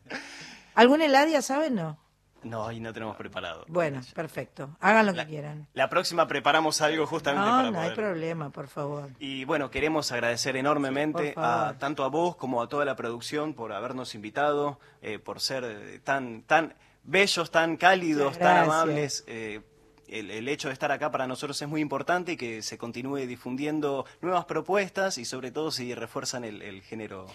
¿Algún 0.75 1.03
Eladia, 1.03 1.43
saben? 1.43 1.75
No. 1.75 1.99
No, 2.43 2.67
ahí 2.67 2.79
no 2.79 2.93
tenemos 2.93 3.17
preparado. 3.17 3.65
Bueno, 3.69 4.03
perfecto. 4.15 4.77
Hagan 4.81 5.07
lo 5.07 5.15
que 5.15 5.25
quieran. 5.25 5.67
La 5.73 5.89
próxima 5.89 6.29
preparamos 6.29 6.83
algo 6.83 7.07
justamente 7.07 7.49
No, 7.49 7.57
para 7.57 7.71
no 7.71 7.79
hay 7.81 7.91
poder- 7.91 7.95
problema, 7.95 8.51
por 8.51 8.69
favor. 8.69 9.09
Y 9.19 9.47
bueno, 9.47 9.71
queremos 9.71 10.13
agradecer 10.13 10.55
enormemente 10.57 11.33
a 11.37 11.75
tanto 11.79 12.05
a 12.05 12.09
vos 12.09 12.37
como 12.37 12.61
a 12.63 12.69
toda 12.69 12.85
la 12.85 12.97
producción 12.97 13.55
por 13.55 13.73
habernos 13.73 14.15
invitado, 14.15 14.79
eh, 15.01 15.19
por 15.19 15.41
ser 15.41 15.65
eh, 15.65 16.01
tan 16.05 16.43
tan 16.43 16.75
bellos, 17.03 17.51
tan 17.51 17.79
cálidos, 17.79 18.39
tan 18.39 18.59
amables. 18.65 19.25
eh, 19.27 19.63
el, 20.09 20.31
el 20.31 20.49
hecho 20.49 20.69
de 20.69 20.75
estar 20.75 20.91
acá 20.93 21.11
para 21.11 21.27
nosotros 21.27 21.61
es 21.61 21.69
muy 21.69 21.81
importante 21.81 22.33
y 22.33 22.37
que 22.37 22.63
se 22.63 22.79
continúe 22.79 23.27
difundiendo 23.27 24.05
nuevas 24.21 24.45
propuestas 24.45 25.19
y 25.19 25.25
sobre 25.25 25.51
todo 25.51 25.71
si 25.71 25.95
refuerzan 25.95 26.45
el, 26.45 26.63
el 26.63 26.83
género 26.83 27.27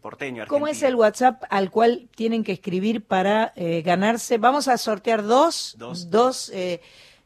porteño 0.00 0.42
argentino. 0.42 0.48
¿Cómo 0.58 0.66
es 0.66 0.82
el 0.82 0.96
WhatsApp 0.96 1.44
al 1.50 1.70
cual 1.70 2.08
tienen 2.14 2.44
que 2.44 2.52
escribir 2.52 3.04
para 3.04 3.52
eh, 3.56 3.82
ganarse? 3.82 4.38
Vamos 4.38 4.68
a 4.68 4.76
sortear 4.76 5.22
dos, 5.22 5.76
Dos. 5.78 6.50
eh, 6.50 6.80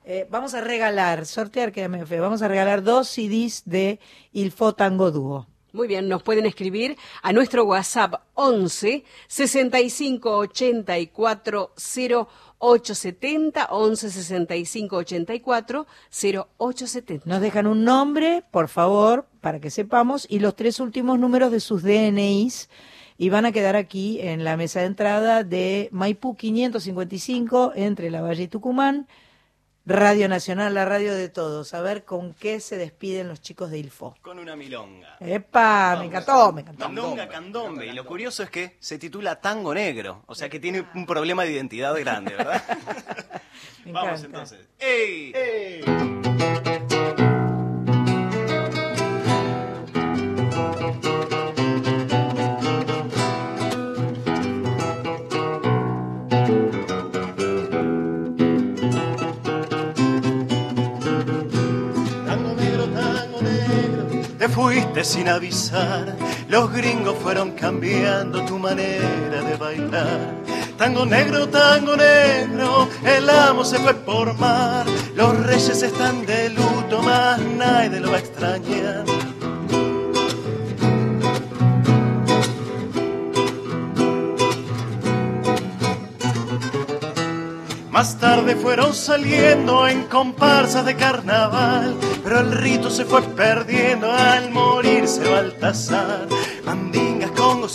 eh, 0.05 0.27
vamos 0.31 0.55
a 0.55 0.61
regalar, 0.61 1.27
sortear, 1.27 1.73
que 1.73 1.89
me 1.89 2.07
fe, 2.07 2.21
vamos 2.21 2.41
a 2.43 2.49
regalar 2.49 2.83
dos 2.83 3.09
CDs 3.09 3.63
de 3.67 3.99
Il 4.33 4.53
Fo 4.53 4.75
Tango 4.75 5.11
Dúo. 5.11 5.47
Muy 5.73 5.87
bien, 5.87 6.09
nos 6.09 6.23
pueden 6.23 6.47
escribir 6.47 6.97
a 7.23 7.31
nuestro 7.33 7.65
WhatsApp 7.65 8.23
11 8.35 9.05
65 9.27 10.31
84 10.39 11.73
0870 11.77 12.48
11 12.59 14.11
65 14.11 14.97
84 14.97 15.87
0870. 16.11 17.27
Nos 17.27 17.41
dejan 17.41 17.67
un 17.67 17.85
nombre, 17.85 18.43
por 18.51 18.69
favor, 18.69 19.27
para 19.41 19.61
que 19.61 19.71
sepamos, 19.71 20.27
y 20.29 20.41
los 20.41 20.57
tres 20.57 20.81
últimos 20.81 21.19
números 21.19 21.53
de 21.53 21.61
sus 21.61 21.83
DNIs. 21.83 22.69
Y 23.21 23.31
van 23.31 23.47
a 23.47 23.53
quedar 23.53 23.75
aquí 23.75 24.21
en 24.21 24.45
la 24.45 24.57
mesa 24.57 24.81
de 24.81 24.87
entrada 24.87 25.43
de 25.43 25.89
Maipú 25.91 26.37
555, 26.37 27.73
entre 27.75 28.11
La 28.11 28.21
Valle 28.21 28.45
y 28.45 28.49
Tucumán. 28.49 29.09
Radio 29.89 30.29
Nacional, 30.29 30.75
la 30.75 30.85
radio 30.85 31.15
de 31.15 31.31
todos. 31.31 31.73
A 31.73 31.81
ver 31.81 32.05
con 32.05 32.35
qué 32.35 32.61
se 32.61 32.77
despiden 32.77 33.27
los 33.27 33.41
chicos 33.41 33.71
de 33.71 33.79
Ilfo. 33.79 34.15
Con 34.21 34.39
una 34.39 34.55
milonga. 34.55 35.17
¡Epa! 35.19 35.97
Me 35.99 36.05
encantó, 36.05 36.53
me 36.53 36.61
encantó. 36.61 36.91
Milonga 36.91 37.27
candombe. 37.27 37.87
Y 37.87 37.93
lo 37.93 38.05
curioso 38.05 38.43
es 38.43 38.51
que 38.51 38.77
se 38.81 38.99
titula 38.99 39.41
Tango 39.41 39.73
Negro. 39.73 40.25
O 40.27 40.35
sea 40.35 40.51
que 40.51 40.61
tiene 40.61 40.85
un 40.95 41.07
problema 41.07 41.45
de 41.45 41.53
identidad 41.53 41.99
grande, 41.99 42.35
¿verdad? 42.35 42.63
Me 43.87 43.93
Vamos 43.93 44.23
entonces. 44.23 44.69
¡Ey! 44.79 45.81
Tango 45.87 46.88
fuiste 64.59 65.05
sin 65.05 65.29
avisar. 65.29 66.17
Los 66.49 66.73
gringos 66.73 67.17
fueron 67.23 67.53
cambiando 67.53 68.45
tu 68.45 68.59
manera 68.59 69.41
de 69.49 69.57
bailar. 69.57 70.35
Tango 70.77 71.07
negro, 71.07 71.49
tango 71.49 71.97
negro, 71.97 72.89
el 73.05 73.31
amo 73.31 73.65
se 73.65 73.79
fue 73.79 73.95
por 73.95 74.37
mar. 74.37 74.85
Los 75.15 75.47
reyes 75.47 75.81
están 75.83 76.27
de 76.27 76.51
luto, 76.51 77.01
más 77.03 77.39
nadie 77.39 78.01
lo 78.01 78.11
va 78.11 78.17
a 78.17 78.21
extrañar. 78.21 79.05
Más 87.99 88.17
tarde 88.21 88.55
fueron 88.55 88.95
saliendo 88.95 89.89
en 89.89 90.05
comparsas 90.05 90.87
de 90.87 90.95
carnaval, 90.95 91.97
pero 92.23 92.39
el 92.39 92.53
rito 92.53 92.91
se 92.91 93.05
fue 93.05 93.23
perdiendo 93.23 94.13
al 94.13 94.53
morirse 94.53 95.29
Baltasar. 95.29 96.29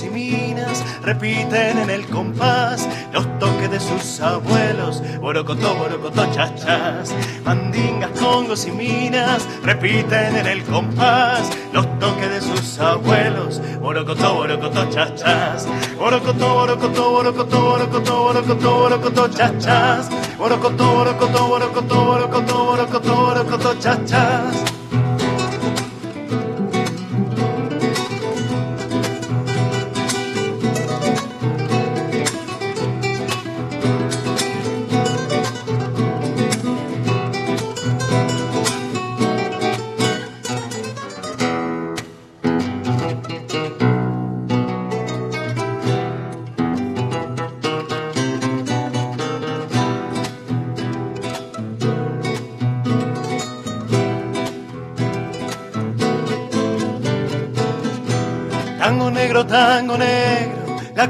Y 0.02 0.10
minas 0.10 0.84
repiten 1.04 1.78
en 1.78 1.90
el 1.92 2.08
compás 2.08 2.90
los 3.12 3.28
toques 3.38 3.70
de 3.70 3.80
sus 3.80 4.20
abuelos, 4.22 5.04
borocotó, 5.20 5.76
borocotó, 5.76 6.26
chachas. 6.32 7.14
Mandingas, 7.46 8.10
congos 8.20 8.66
y 8.66 8.72
minas 8.72 9.48
repiten 9.62 10.36
en 10.36 10.48
el 10.48 10.64
compás 10.64 11.52
los 11.72 11.88
toques 12.00 12.30
de 12.30 12.42
sus 12.42 12.80
abuelos, 12.80 13.62
borocotó, 13.80 14.34
borocotó, 14.34 14.90
chachas. 14.90 15.68
Borocotó, 16.00 16.54
borocotó, 16.56 17.12
borocotó, 17.12 17.62
borocotó, 17.62 18.24
borocotó, 18.24 18.74
borocotó, 18.76 19.28
chachas. 19.28 20.10
Borocotó, 20.40 20.96
borocotó, 20.96 21.48
borocotó, 21.48 22.06
borocotó, 22.06 22.66
borocotó, 22.66 23.16
borocotó, 23.16 23.80
chachas. 23.80 24.83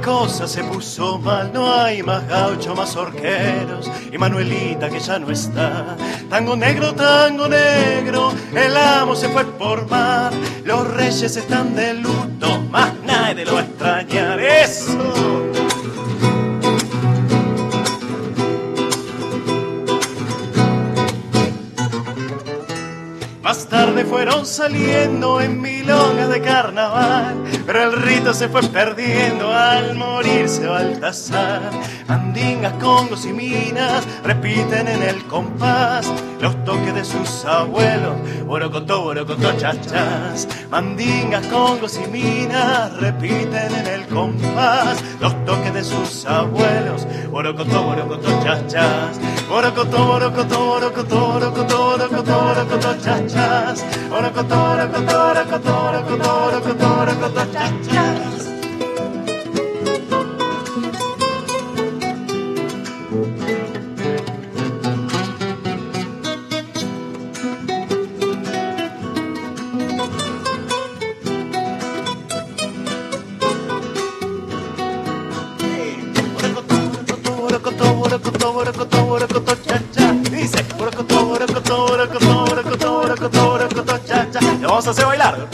Cosa 0.03 0.47
se 0.47 0.63
puso 0.63 1.17
mal, 1.17 1.51
no 1.53 1.73
hay 1.73 2.03
más 2.03 2.27
gaucho, 2.27 2.75
más 2.75 2.95
orqueros, 2.95 3.89
y 4.11 4.17
Manuelita 4.17 4.89
que 4.89 4.99
ya 4.99 5.17
no 5.17 5.31
está. 5.31 5.95
Tango 6.29 6.55
negro, 6.55 6.93
tango 6.93 7.47
negro, 7.47 8.33
el 8.53 8.75
amo 8.75 9.15
se 9.15 9.29
fue 9.29 9.45
por 9.45 9.89
mar, 9.89 10.33
los 10.65 10.87
reyes 10.93 11.35
están 11.37 11.75
de 11.75 11.93
luto, 11.93 12.61
más 12.69 12.93
nadie 13.05 13.45
lo 13.45 13.53
va 13.53 13.59
a 13.61 13.63
extrañar. 13.63 14.39
Eso. 14.39 15.22
Fueron 24.13 24.45
saliendo 24.45 25.41
en 25.41 25.59
milongas 25.59 26.29
de 26.29 26.39
carnaval, 26.39 27.35
pero 27.65 27.83
el 27.85 27.93
rito 27.93 28.31
se 28.35 28.47
fue 28.47 28.61
perdiendo 28.61 29.51
al 29.51 29.95
morirse 29.95 30.67
Baltasar. 30.67 31.71
Mandingas, 32.07 32.73
congos 32.73 33.25
y 33.25 33.33
minas 33.33 34.05
repiten 34.23 34.87
en 34.87 35.01
el 35.01 35.25
compás 35.25 36.13
los 36.43 36.65
toques 36.65 36.93
de 36.93 37.05
sus 37.05 37.45
abuelos, 37.45 38.17
borocotó, 38.45 39.03
borocotó, 39.03 39.53
chachas. 39.57 40.45
Mandingas, 40.69 41.47
congos 41.47 41.97
y 41.97 42.11
minas 42.11 42.99
repiten 42.99 43.73
en 43.73 43.87
el 43.87 44.05
compás 44.07 45.01
los 45.21 45.33
toques 45.45 45.73
de 45.73 45.85
sus 45.85 46.25
abuelos, 46.25 47.07
borocotó, 47.31 47.83
borocotó, 47.83 48.43
chachas. 48.43 49.21
Borocotó, 49.47 50.05
borocotó, 50.05 50.65
borocotó, 50.65 51.27
borocotó, 51.27 51.77
borocotó, 51.77 52.41
borocotó, 52.41 52.97
chachas. 53.01 53.85
Borocotó, 54.09 54.55
borocotó, 54.57 55.27
borocotó, 55.27 55.73
borocotó, 56.43 56.95
borocotó, 56.97 57.45
chachas. 57.53 58.52
Vamos 84.73 84.87
a 84.87 84.89
hacer 84.89 85.05
bailar. 85.05 85.53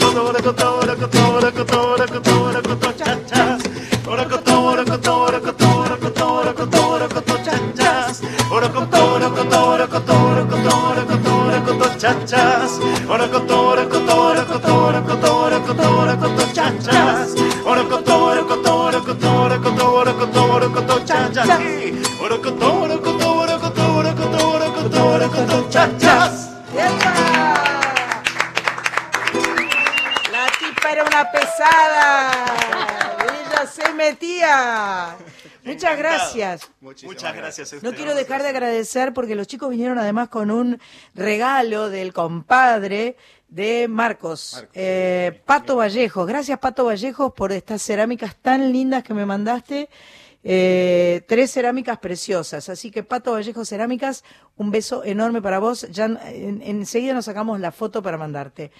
Chachas. 12.00 12.00
Chachas. 12.00 12.80
Borocotó, 13.06 13.62
borocotó, 13.62 14.14
borocotó, 14.16 14.74
borocotó, 14.80 15.34
borocotó, 15.34 15.90
borocotó, 15.96 16.52
chachas. 16.54 17.34
Borocotó, 17.62 17.62
borocotó, 17.64 18.09
gracias. 36.50 36.70
Muchas 36.80 37.34
gracias 37.36 37.82
No 37.82 37.92
quiero 37.92 38.14
dejar 38.14 38.42
de 38.42 38.48
agradecer 38.48 39.12
porque 39.12 39.34
los 39.34 39.46
chicos 39.46 39.70
vinieron 39.70 39.98
además 39.98 40.28
con 40.28 40.50
un 40.50 40.78
regalo 41.14 41.90
del 41.90 42.12
compadre 42.12 43.16
de 43.48 43.88
Marcos, 43.88 44.64
eh, 44.74 45.40
Pato 45.44 45.76
Vallejos. 45.76 46.26
Gracias 46.26 46.58
Pato 46.58 46.84
Vallejos 46.84 47.32
por 47.34 47.52
estas 47.52 47.82
cerámicas 47.82 48.36
tan 48.36 48.72
lindas 48.72 49.02
que 49.02 49.14
me 49.14 49.26
mandaste. 49.26 49.88
Eh, 50.42 51.20
tres 51.28 51.50
cerámicas 51.52 51.98
preciosas. 51.98 52.68
Así 52.70 52.90
que 52.90 53.02
Pato 53.02 53.32
Vallejos 53.32 53.68
Cerámicas, 53.68 54.24
un 54.56 54.70
beso 54.70 55.04
enorme 55.04 55.42
para 55.42 55.58
vos. 55.58 55.86
Ya 55.90 56.06
en- 56.06 56.62
enseguida 56.62 57.12
nos 57.12 57.26
sacamos 57.26 57.60
la 57.60 57.72
foto 57.72 58.02
para 58.02 58.16
mandarte. 58.16 58.70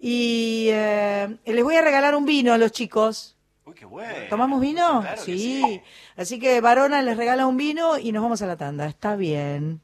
Y 0.00 0.68
eh, 0.72 1.36
les 1.44 1.62
voy 1.64 1.76
a 1.76 1.82
regalar 1.82 2.14
un 2.16 2.24
vino 2.26 2.52
a 2.52 2.58
los 2.58 2.72
chicos. 2.72 3.33
Uy, 3.66 3.74
qué 3.74 3.84
bueno. 3.86 4.28
¿Tomamos 4.28 4.60
vino? 4.60 5.00
Claro 5.00 5.24
que 5.24 5.38
sí. 5.38 5.82
Así 6.16 6.38
que 6.38 6.60
Varona 6.60 7.02
les 7.02 7.16
regala 7.16 7.46
un 7.46 7.56
vino 7.56 7.98
y 7.98 8.12
nos 8.12 8.22
vamos 8.22 8.42
a 8.42 8.46
la 8.46 8.56
tanda. 8.56 8.86
Está 8.86 9.16
bien. 9.16 9.83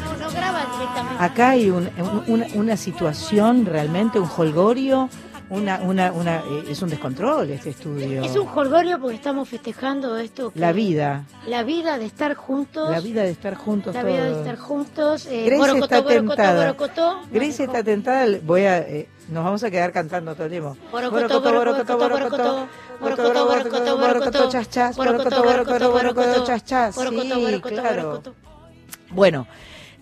No, 0.00 0.16
no 0.16 0.30
graba 0.30 0.64
directamente. 0.78 1.24
Acá 1.24 1.50
hay 1.50 1.70
un- 1.70 1.90
un- 1.98 2.24
una, 2.26 2.46
una 2.54 2.76
situación 2.76 3.66
realmente, 3.66 4.18
un 4.18 4.28
holgorio, 4.36 5.08
una, 5.50 5.80
una, 5.82 6.12
una, 6.12 6.36
eh, 6.38 6.64
es 6.70 6.80
un 6.80 6.88
descontrol 6.88 7.50
este 7.50 7.70
estudio. 7.70 8.22
Es 8.22 8.34
un 8.36 8.46
jolgorio 8.46 8.98
porque 8.98 9.16
estamos 9.16 9.46
festejando 9.48 10.16
esto. 10.16 10.50
que- 10.50 10.58
La 10.58 10.72
vida, 10.72 11.24
La 11.46 11.62
vida 11.62 11.98
de 11.98 12.06
estar 12.06 12.34
juntos. 12.34 12.90
la 12.90 13.00
vida 13.00 13.22
de 13.22 13.30
estar 13.30 13.54
juntos 13.54 13.94
La 13.94 14.02
vida 14.02 14.24
de 14.24 14.32
estar 14.38 14.56
juntos. 14.56 15.26
Eh, 15.26 15.44
borocotó, 15.58 15.84
está 15.84 16.00
borocotó, 16.00 16.34
tentada. 16.36 16.64
borocotó. 16.72 17.20
Grace 17.30 17.64
está 17.64 17.82
tentada, 17.84 18.26
voy 18.42 18.62
a, 18.62 18.78
eh, 18.78 19.08
nos 19.28 19.44
vamos 19.44 19.62
a 19.62 19.70
quedar 19.70 19.92
cantando 19.92 20.34
todo 20.34 20.44
el 20.46 20.50
tiempo. 20.52 20.74
Borocotó, 20.90 21.40
borocotó, 21.42 21.98
borocotó, 21.98 21.98
borocotó, 21.98 23.46
borocotó, 23.48 23.96
borocotó, 23.98 24.48
chas, 24.48 24.70
chas, 24.70 24.96
borocotó, 24.96 25.42
borocotó, 25.42 25.42
borocotó, 25.42 25.90
borocotó, 25.92 26.14
borocotó, 26.22 26.46
chas, 26.46 26.64
chas. 26.64 26.96
borocotó, 26.96 27.22
Sí, 27.34 27.44
borocotó, 27.44 27.74
claro. 27.74 28.02
borocotó. 28.04 28.34
Bueno, 29.10 29.46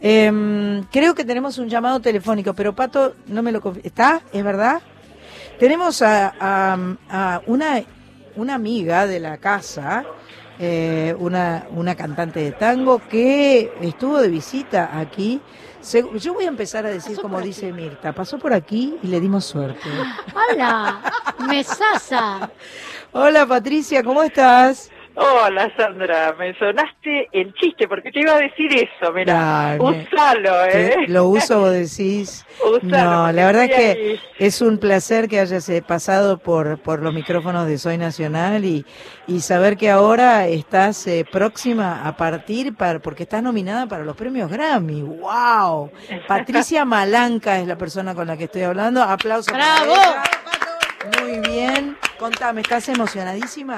em, 0.00 0.82
creo 0.90 1.14
que 1.14 1.24
tenemos 1.24 1.58
un 1.58 1.68
llamado 1.68 2.00
telefónico, 2.00 2.54
pero 2.54 2.74
Pato 2.74 3.14
no 3.26 3.42
me 3.42 3.52
lo 3.52 3.60
¿Está? 3.82 4.22
¿Es 4.32 4.42
verdad? 4.42 4.80
Tenemos 5.58 6.00
a, 6.02 6.34
a- 6.40 6.96
a 7.10 7.42
una, 7.46 7.82
una 8.36 8.54
amiga 8.54 9.06
de 9.06 9.20
la 9.20 9.36
casa, 9.38 10.04
eh, 10.58 11.14
una, 11.18 11.66
una 11.70 11.94
cantante 11.94 12.40
de 12.40 12.52
tango 12.52 12.98
que 13.08 13.72
estuvo 13.82 14.18
de 14.18 14.28
visita 14.28 14.98
aquí. 14.98 15.40
Se- 15.80 16.04
yo 16.18 16.34
voy 16.34 16.44
a 16.44 16.48
empezar 16.48 16.84
a 16.86 16.90
decir 16.90 17.12
Pasó 17.16 17.22
como 17.22 17.40
dice 17.40 17.72
Mirta, 17.72 18.12
pasó 18.14 18.38
por 18.38 18.52
aquí 18.52 18.96
y 19.02 19.06
le 19.08 19.20
dimos 19.20 19.44
suerte. 19.44 19.88
¡Hola! 20.34 21.00
¡Mesasa! 21.46 22.50
Hola 23.12 23.46
Patricia, 23.46 24.02
¿cómo 24.02 24.22
estás? 24.22 24.90
Hola 25.16 25.70
Sandra, 25.76 26.34
me 26.38 26.56
sonaste 26.56 27.28
el 27.32 27.52
chiste 27.54 27.88
porque 27.88 28.12
te 28.12 28.20
iba 28.20 28.32
a 28.34 28.38
decir 28.38 28.72
eso, 28.72 29.12
mira, 29.12 29.34
Dale. 29.34 29.82
usalo, 29.82 30.64
¿eh? 30.66 31.04
¿Lo 31.08 31.26
uso 31.26 31.58
vos 31.60 31.72
decís? 31.72 32.46
Usalo, 32.64 32.86
No, 33.26 33.32
la 33.32 33.46
verdad 33.46 33.64
es 33.64 33.70
que 33.74 33.86
ahí. 33.90 34.20
es 34.38 34.62
un 34.62 34.78
placer 34.78 35.28
que 35.28 35.40
hayas 35.40 35.68
eh, 35.68 35.82
pasado 35.82 36.38
por, 36.38 36.78
por 36.80 37.02
los 37.02 37.12
micrófonos 37.12 37.66
de 37.66 37.76
Soy 37.78 37.98
Nacional 37.98 38.64
y, 38.64 38.86
y 39.26 39.40
saber 39.40 39.76
que 39.76 39.90
ahora 39.90 40.46
estás 40.46 41.04
eh, 41.08 41.26
próxima 41.30 42.06
a 42.06 42.16
partir 42.16 42.76
para, 42.76 43.00
porque 43.00 43.24
estás 43.24 43.42
nominada 43.42 43.86
para 43.86 44.04
los 44.04 44.16
premios 44.16 44.48
Grammy. 44.50 45.02
¡Wow! 45.02 45.90
Patricia 46.28 46.84
Malanca 46.84 47.58
es 47.58 47.66
la 47.66 47.76
persona 47.76 48.14
con 48.14 48.28
la 48.28 48.36
que 48.36 48.44
estoy 48.44 48.62
hablando. 48.62 49.02
Aplausos. 49.02 49.52
para 49.52 49.82
¡Bravo! 49.82 49.92
ella. 49.92 50.22
Muy 51.22 51.40
bien. 51.40 51.96
Contame, 52.18 52.60
¿estás 52.60 52.88
emocionadísima? 52.88 53.76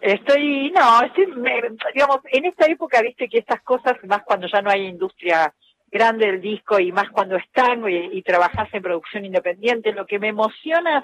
Estoy, 0.00 0.70
no, 0.70 1.02
estoy, 1.02 1.26
me- 1.26 1.62
digamos, 1.94 2.18
en 2.32 2.44
esta 2.46 2.66
época, 2.66 3.02
viste 3.02 3.28
que 3.28 3.38
estas 3.38 3.60
cosas, 3.62 3.94
más 4.04 4.22
cuando 4.22 4.46
ya 4.46 4.62
no 4.62 4.70
hay 4.70 4.86
industria 4.86 5.52
grande 5.90 6.26
del 6.26 6.40
disco 6.40 6.78
y 6.78 6.92
más 6.92 7.08
cuando 7.10 7.36
es 7.36 7.44
tango 7.52 7.88
y, 7.88 7.96
y 8.12 8.22
trabajas 8.22 8.68
en 8.72 8.82
producción 8.82 9.24
independiente, 9.24 9.92
lo 9.92 10.06
que 10.06 10.18
me 10.18 10.28
emociona 10.28 11.02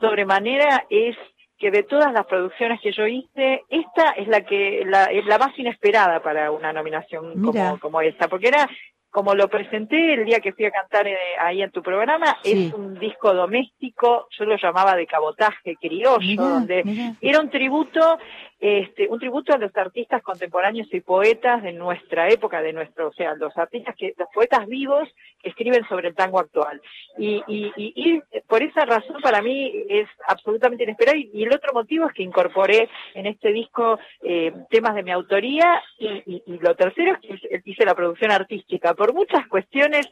sobremanera 0.00 0.86
es 0.90 1.16
que 1.58 1.70
de 1.70 1.82
todas 1.84 2.12
las 2.12 2.26
producciones 2.26 2.80
que 2.82 2.92
yo 2.92 3.06
hice, 3.06 3.62
esta 3.70 4.10
es 4.10 4.28
la 4.28 4.42
que 4.42 4.82
la, 4.84 5.04
es 5.04 5.24
la 5.24 5.38
más 5.38 5.58
inesperada 5.58 6.20
para 6.22 6.50
una 6.50 6.70
nominación 6.72 7.32
Mira. 7.40 7.68
como, 7.70 7.80
como 7.80 8.00
esta, 8.02 8.28
porque 8.28 8.48
era 8.48 8.68
como 9.16 9.34
lo 9.34 9.48
presenté 9.48 10.12
el 10.12 10.26
día 10.26 10.40
que 10.40 10.52
fui 10.52 10.66
a 10.66 10.70
cantar 10.70 11.06
eh, 11.08 11.16
ahí 11.40 11.62
en 11.62 11.70
tu 11.70 11.82
programa, 11.82 12.36
Sí. 12.42 12.66
es 12.66 12.74
un 12.74 12.98
disco 12.98 13.32
doméstico, 13.32 14.28
yo 14.38 14.44
lo 14.44 14.58
llamaba 14.58 14.94
de 14.94 15.06
cabotaje 15.06 15.74
criollo, 15.80 16.18
Mirá, 16.20 16.42
donde 16.42 16.84
mirá. 16.84 17.12
era 17.22 17.40
un 17.40 17.48
tributo, 17.48 18.18
este, 18.58 19.08
un 19.08 19.18
tributo 19.18 19.52
a 19.52 19.58
los 19.58 19.76
artistas 19.76 20.22
contemporáneos 20.22 20.88
y 20.92 21.00
poetas 21.00 21.62
de 21.62 21.72
nuestra 21.72 22.28
época, 22.30 22.62
de 22.62 22.72
nuestro, 22.72 23.08
o 23.08 23.12
sea, 23.12 23.34
los 23.34 23.56
artistas 23.56 23.94
que, 23.96 24.14
los 24.16 24.28
poetas 24.32 24.66
vivos 24.66 25.08
que 25.42 25.50
escriben 25.50 25.86
sobre 25.88 26.08
el 26.08 26.14
tango 26.14 26.40
actual. 26.40 26.80
Y, 27.18 27.42
y, 27.46 27.72
y, 27.76 27.92
y 27.94 28.22
por 28.46 28.62
esa 28.62 28.84
razón 28.84 29.20
para 29.20 29.42
mí 29.42 29.72
es 29.88 30.08
absolutamente 30.26 30.84
inesperado. 30.84 31.18
Y, 31.18 31.42
el 31.42 31.52
otro 31.52 31.72
motivo 31.72 32.06
es 32.06 32.14
que 32.14 32.22
incorporé 32.22 32.88
en 33.14 33.26
este 33.26 33.52
disco 33.52 33.98
eh, 34.22 34.52
temas 34.70 34.94
de 34.94 35.02
mi 35.02 35.10
autoría 35.10 35.82
y, 35.98 36.42
lo 36.60 36.74
tercero 36.74 37.18
es 37.22 37.40
que 37.40 37.60
hice 37.64 37.84
la 37.84 37.94
producción 37.94 38.30
artística. 38.30 38.94
Por 38.94 39.14
muchas 39.14 39.46
cuestiones 39.48 40.08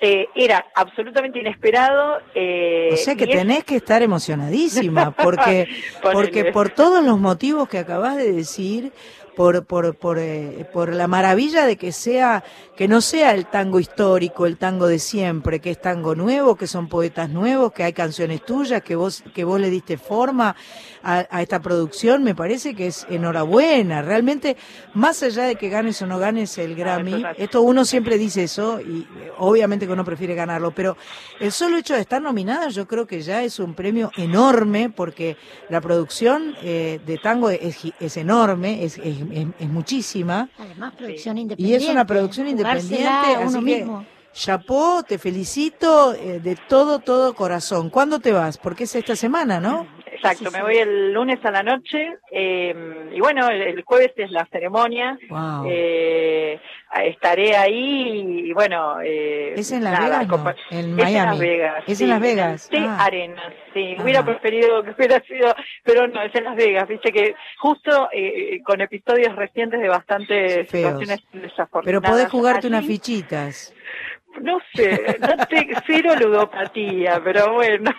eh, 0.00 0.28
era 0.34 0.66
absolutamente 0.74 1.38
inesperado. 1.40 2.18
eh, 2.34 2.90
O 2.92 2.96
sea 2.96 3.14
que 3.16 3.24
es- 3.24 3.30
tenés 3.30 3.64
que 3.64 3.76
estar 3.76 4.02
emocionadísima, 4.02 5.10
porque, 5.16 5.68
porque 6.12 6.46
por 6.52 6.70
todos 6.70 7.04
los 7.04 7.18
motivos 7.18 7.68
que 7.68 7.78
acabas 7.78 8.16
de 8.16 8.32
decir, 8.32 8.92
por, 9.38 9.64
por, 9.66 9.94
por, 9.94 10.18
eh, 10.18 10.66
por 10.72 10.92
la 10.92 11.06
maravilla 11.06 11.64
de 11.64 11.76
que 11.76 11.92
sea, 11.92 12.42
que 12.76 12.88
no 12.88 13.00
sea 13.00 13.34
el 13.34 13.46
tango 13.46 13.78
histórico, 13.78 14.46
el 14.46 14.56
tango 14.56 14.88
de 14.88 14.98
siempre, 14.98 15.60
que 15.60 15.70
es 15.70 15.80
tango 15.80 16.16
nuevo, 16.16 16.56
que 16.56 16.66
son 16.66 16.88
poetas 16.88 17.30
nuevos, 17.30 17.72
que 17.72 17.84
hay 17.84 17.92
canciones 17.92 18.44
tuyas, 18.44 18.82
que 18.82 18.96
vos, 18.96 19.22
que 19.32 19.44
vos 19.44 19.60
le 19.60 19.70
diste 19.70 19.96
forma 19.96 20.56
a, 21.04 21.24
a 21.30 21.40
esta 21.40 21.62
producción, 21.62 22.24
me 22.24 22.34
parece 22.34 22.74
que 22.74 22.88
es 22.88 23.06
enhorabuena. 23.08 24.02
Realmente, 24.02 24.56
más 24.94 25.22
allá 25.22 25.44
de 25.44 25.54
que 25.54 25.68
ganes 25.68 26.02
o 26.02 26.08
no 26.08 26.18
ganes 26.18 26.58
el 26.58 26.74
Grammy, 26.74 27.22
esto 27.36 27.62
uno 27.62 27.84
siempre 27.84 28.18
dice 28.18 28.42
eso, 28.42 28.80
y 28.80 29.06
eh, 29.20 29.30
obviamente 29.38 29.86
que 29.86 29.92
uno 29.92 30.04
prefiere 30.04 30.34
ganarlo, 30.34 30.72
pero 30.72 30.96
el 31.38 31.52
solo 31.52 31.76
hecho 31.76 31.94
de 31.94 32.00
estar 32.00 32.20
nominada 32.20 32.70
yo 32.70 32.88
creo 32.88 33.06
que 33.06 33.22
ya 33.22 33.44
es 33.44 33.60
un 33.60 33.74
premio 33.74 34.10
enorme 34.16 34.90
porque 34.90 35.36
la 35.68 35.80
producción 35.80 36.56
eh, 36.60 36.98
de 37.06 37.18
tango 37.18 37.50
es, 37.50 37.78
es 38.00 38.16
enorme, 38.16 38.82
es, 38.82 38.98
es, 38.98 39.27
es- 39.32 39.46
es 39.58 39.68
muchísima 39.68 40.48
Además, 40.58 40.94
producción 40.96 41.38
y 41.38 41.40
independiente. 41.42 41.84
es 41.84 41.90
una 41.90 42.06
producción 42.06 42.48
independiente, 42.48 43.06
a 43.06 43.38
uno 43.40 43.46
así 43.48 43.54
que 43.58 43.60
mismo. 43.76 44.04
Chapó, 44.38 45.02
te 45.02 45.18
felicito 45.18 46.14
eh, 46.14 46.40
de 46.40 46.56
todo, 46.68 47.00
todo 47.00 47.34
corazón. 47.34 47.90
¿Cuándo 47.90 48.20
te 48.20 48.32
vas? 48.32 48.56
Porque 48.58 48.84
es 48.84 48.94
esta 48.94 49.16
semana, 49.16 49.60
¿no? 49.60 49.86
Exacto, 50.12 50.50
me 50.50 50.62
voy 50.62 50.76
el 50.76 51.12
lunes 51.12 51.38
a 51.44 51.50
la 51.52 51.62
noche 51.62 52.16
eh, 52.32 52.74
y 53.14 53.20
bueno, 53.20 53.48
el, 53.50 53.62
el 53.62 53.82
jueves 53.84 54.10
es 54.16 54.30
la 54.32 54.46
ceremonia. 54.50 55.16
Wow. 55.30 55.64
Eh, 55.68 56.60
estaré 57.04 57.56
ahí 57.56 58.46
y 58.48 58.52
bueno. 58.52 59.00
Eh, 59.00 59.54
¿Es 59.56 59.70
en 59.70 59.84
Las 59.84 59.92
nada, 60.00 60.18
Vegas? 60.20 60.28
no? 60.28 60.50
En 60.70 60.78
Es 60.78 60.84
en 60.88 60.96
Miami. 60.96 61.12
Las 61.30 61.38
Vegas. 61.38 61.84
¿Es 61.86 61.98
sí, 61.98 62.04
en 62.04 62.10
Las 62.10 62.20
Vegas? 62.20 62.68
Sí, 62.68 62.76
Ah. 62.80 63.04
Arenas, 63.04 63.52
sí. 63.74 63.96
Hubiera 64.02 64.24
preferido 64.24 64.82
que 64.82 64.90
hubiera 64.90 65.20
sido, 65.20 65.54
pero 65.84 66.08
no, 66.08 66.20
es 66.22 66.34
en 66.34 66.44
Las 66.44 66.56
Vegas. 66.56 66.88
Viste 66.88 67.12
que 67.12 67.34
justo 67.60 68.08
eh, 68.12 68.60
con 68.64 68.80
episodios 68.80 69.36
recientes 69.36 69.80
de 69.80 69.88
bastantes 69.88 70.68
Feos. 70.68 70.98
situaciones 71.00 71.20
desafortunadas. 71.32 71.84
Pero 71.84 72.02
podés 72.02 72.28
jugarte 72.28 72.66
allí. 72.66 72.74
unas 72.74 72.86
fichitas. 72.86 73.72
No 74.40 74.58
sé, 74.74 75.18
no 75.20 75.46
te, 75.46 75.68
cero 75.86 76.14
ludopatía, 76.18 77.20
pero 77.22 77.54
bueno. 77.54 77.90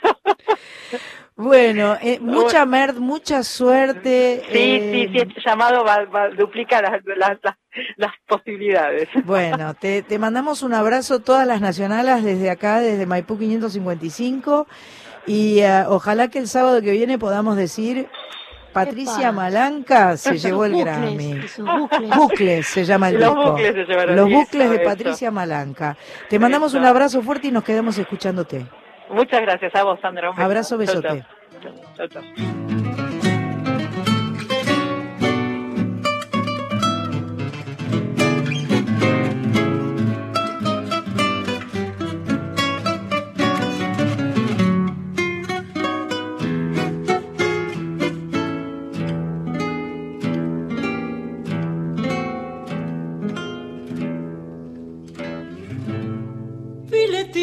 Bueno, 1.35 1.95
eh, 2.01 2.19
mucha 2.19 2.65
merd, 2.65 2.97
mucha 2.97 3.43
suerte. 3.43 4.41
Sí, 4.51 4.57
eh, 4.57 4.89
sí, 5.07 5.13
sí, 5.13 5.19
este 5.25 5.41
llamado 5.45 5.85
va, 5.85 6.03
va- 6.05 6.29
duplica 6.29 6.81
las, 6.81 6.99
las, 7.15 7.37
las, 7.41 7.55
las 7.95 8.11
posibilidades. 8.27 9.07
Bueno, 9.23 9.73
te, 9.73 10.01
te 10.01 10.19
mandamos 10.19 10.63
un 10.63 10.73
abrazo 10.73 11.19
todas 11.19 11.47
las 11.47 11.61
nacionalas 11.61 12.23
desde 12.25 12.49
acá, 12.49 12.81
desde 12.81 13.05
Maipú 13.05 13.37
555. 13.37 14.67
Y 15.27 15.59
eh, 15.59 15.83
ojalá 15.87 16.27
que 16.27 16.39
el 16.39 16.47
sábado 16.49 16.81
que 16.81 16.91
viene 16.91 17.17
podamos 17.17 17.55
decir, 17.55 18.09
Patricia 18.73 19.19
Epa. 19.21 19.31
Malanca 19.31 20.17
se 20.17 20.37
llevó 20.37 20.65
el 20.65 20.73
bucles, 20.73 20.95
Grammy. 20.95 21.33
bucles. 21.79 22.15
Bucles 22.17 22.67
se 22.67 22.85
llama 22.85 23.09
el 23.09 23.19
Los 23.19 23.35
disco. 23.35 23.51
bucles 23.51 23.73
se 23.73 23.83
llevaron, 23.85 24.15
Los 24.15 24.27
eso, 24.29 24.39
bucles 24.39 24.69
de 24.69 24.75
eso. 24.75 24.83
Patricia 24.85 25.31
Malanca. 25.31 25.97
Te 26.29 26.39
mandamos 26.39 26.73
un 26.73 26.85
abrazo 26.85 27.21
fuerte 27.21 27.47
y 27.47 27.51
nos 27.51 27.63
quedamos 27.63 27.97
escuchándote. 27.97 28.65
Muchas 29.09 29.41
gracias 29.41 29.73
a 29.75 29.83
vos, 29.83 29.99
Sandra. 30.01 30.29
Un. 30.31 30.39
Abrazo, 30.39 30.69
Chau, 30.75 30.77
besote. 30.79 31.25
chau. 31.61 31.73
Chau, 31.97 32.07
chau. 32.07 32.68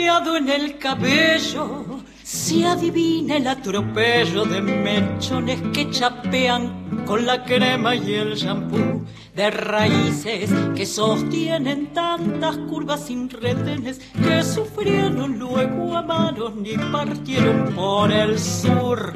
En 0.08 0.48
el 0.48 0.78
cabello, 0.78 1.84
se 2.22 2.64
adivina 2.64 3.38
el 3.38 3.46
atropello 3.48 4.44
de 4.44 4.60
mechones 4.60 5.60
que 5.72 5.90
chapean 5.90 7.04
con 7.04 7.26
la 7.26 7.44
crema 7.44 7.96
y 7.96 8.14
el 8.14 8.36
shampoo, 8.36 9.04
de 9.34 9.50
raíces 9.50 10.50
que 10.76 10.86
sostienen 10.86 11.92
tantas 11.92 12.56
curvas 12.68 13.06
sin 13.06 13.28
retenes 13.28 14.00
que 14.22 14.44
sufrieron 14.44 15.40
luego 15.40 15.96
amaron 15.96 16.64
y 16.64 16.78
partieron 16.78 17.74
por 17.74 18.12
el 18.12 18.38
sur. 18.38 19.12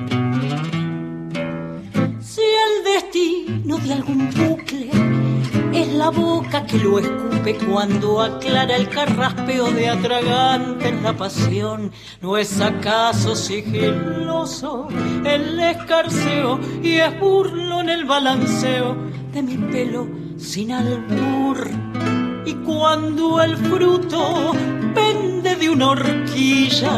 Si 2.20 2.42
el 2.42 2.84
destino 2.84 3.78
de 3.78 3.92
algún 3.92 4.28
bucle 4.30 5.09
es 5.72 5.92
la 5.92 6.10
boca 6.10 6.64
que 6.66 6.78
lo 6.78 6.98
escupe 6.98 7.56
cuando 7.70 8.20
aclara 8.20 8.76
el 8.76 8.88
carraspeo 8.88 9.70
de 9.70 9.88
atragante 9.88 10.88
en 10.88 11.02
la 11.02 11.12
pasión. 11.12 11.92
¿No 12.20 12.36
es 12.36 12.60
acaso 12.60 13.36
sigiloso 13.36 14.88
el 15.24 15.58
escarceo 15.60 16.58
y 16.82 16.96
es 16.96 17.18
burlo 17.20 17.80
en 17.80 17.88
el 17.88 18.04
balanceo 18.04 18.96
de 19.32 19.42
mi 19.42 19.56
pelo 19.70 20.08
sin 20.36 20.72
albur? 20.72 21.70
Y 22.44 22.54
cuando 22.54 23.40
el 23.42 23.56
fruto 23.56 24.52
pende 24.94 25.54
de 25.56 25.70
una 25.70 25.90
horquilla, 25.90 26.90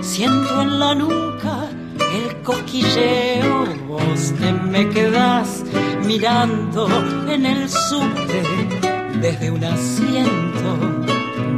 siento 0.00 0.62
en 0.62 0.78
la 0.78 0.94
nuca 0.94 1.68
el 2.12 2.42
cosquilleo, 2.42 3.66
vos 3.86 4.32
te 4.40 4.52
me 4.52 4.88
quedás 4.88 5.62
mirando 6.08 6.88
en 7.28 7.44
el 7.44 7.68
subte 7.68 8.42
desde 9.20 9.50
un 9.50 9.62
asiento 9.62 10.70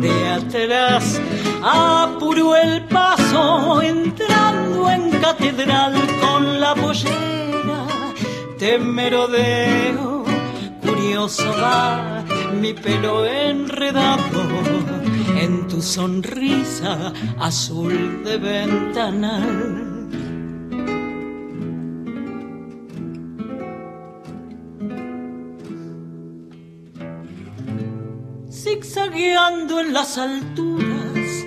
de 0.00 0.28
atrás. 0.28 1.20
Apuro 1.62 2.56
el 2.56 2.82
paso 2.86 3.80
entrando 3.80 4.90
en 4.90 5.10
catedral 5.20 5.94
con 6.20 6.60
la 6.60 6.74
pollera, 6.74 7.86
te 8.58 8.76
merodeo, 8.76 10.24
curioso 10.82 11.48
va 11.62 12.24
mi 12.60 12.74
pelo 12.74 13.24
enredado 13.24 14.42
en 15.38 15.68
tu 15.68 15.80
sonrisa 15.80 17.12
azul 17.38 18.24
de 18.24 18.36
ventanal. 18.36 19.89
En 29.80 29.92
las 29.92 30.18
alturas, 30.18 31.46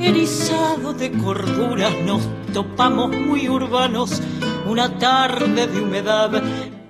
erizado 0.00 0.92
de 0.92 1.12
corduras, 1.12 1.94
nos 2.04 2.22
topamos 2.52 3.10
muy 3.14 3.48
urbanos 3.48 4.20
una 4.66 4.98
tarde 4.98 5.66
de 5.66 5.80
humedad. 5.80 6.42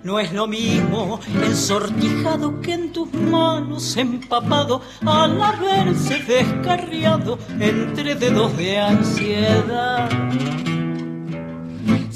No 0.03 0.19
es 0.19 0.33
lo 0.33 0.47
mismo 0.47 1.21
ensortijado 1.45 2.61
que 2.61 2.73
en 2.73 2.93
tus 2.93 3.13
manos 3.13 3.97
empapado 3.97 4.81
al 5.05 5.41
haberse 5.41 6.19
descarriado 6.21 7.39
entre 7.59 8.15
dedos 8.15 8.57
de 8.57 8.79
ansiedad. 8.79 10.09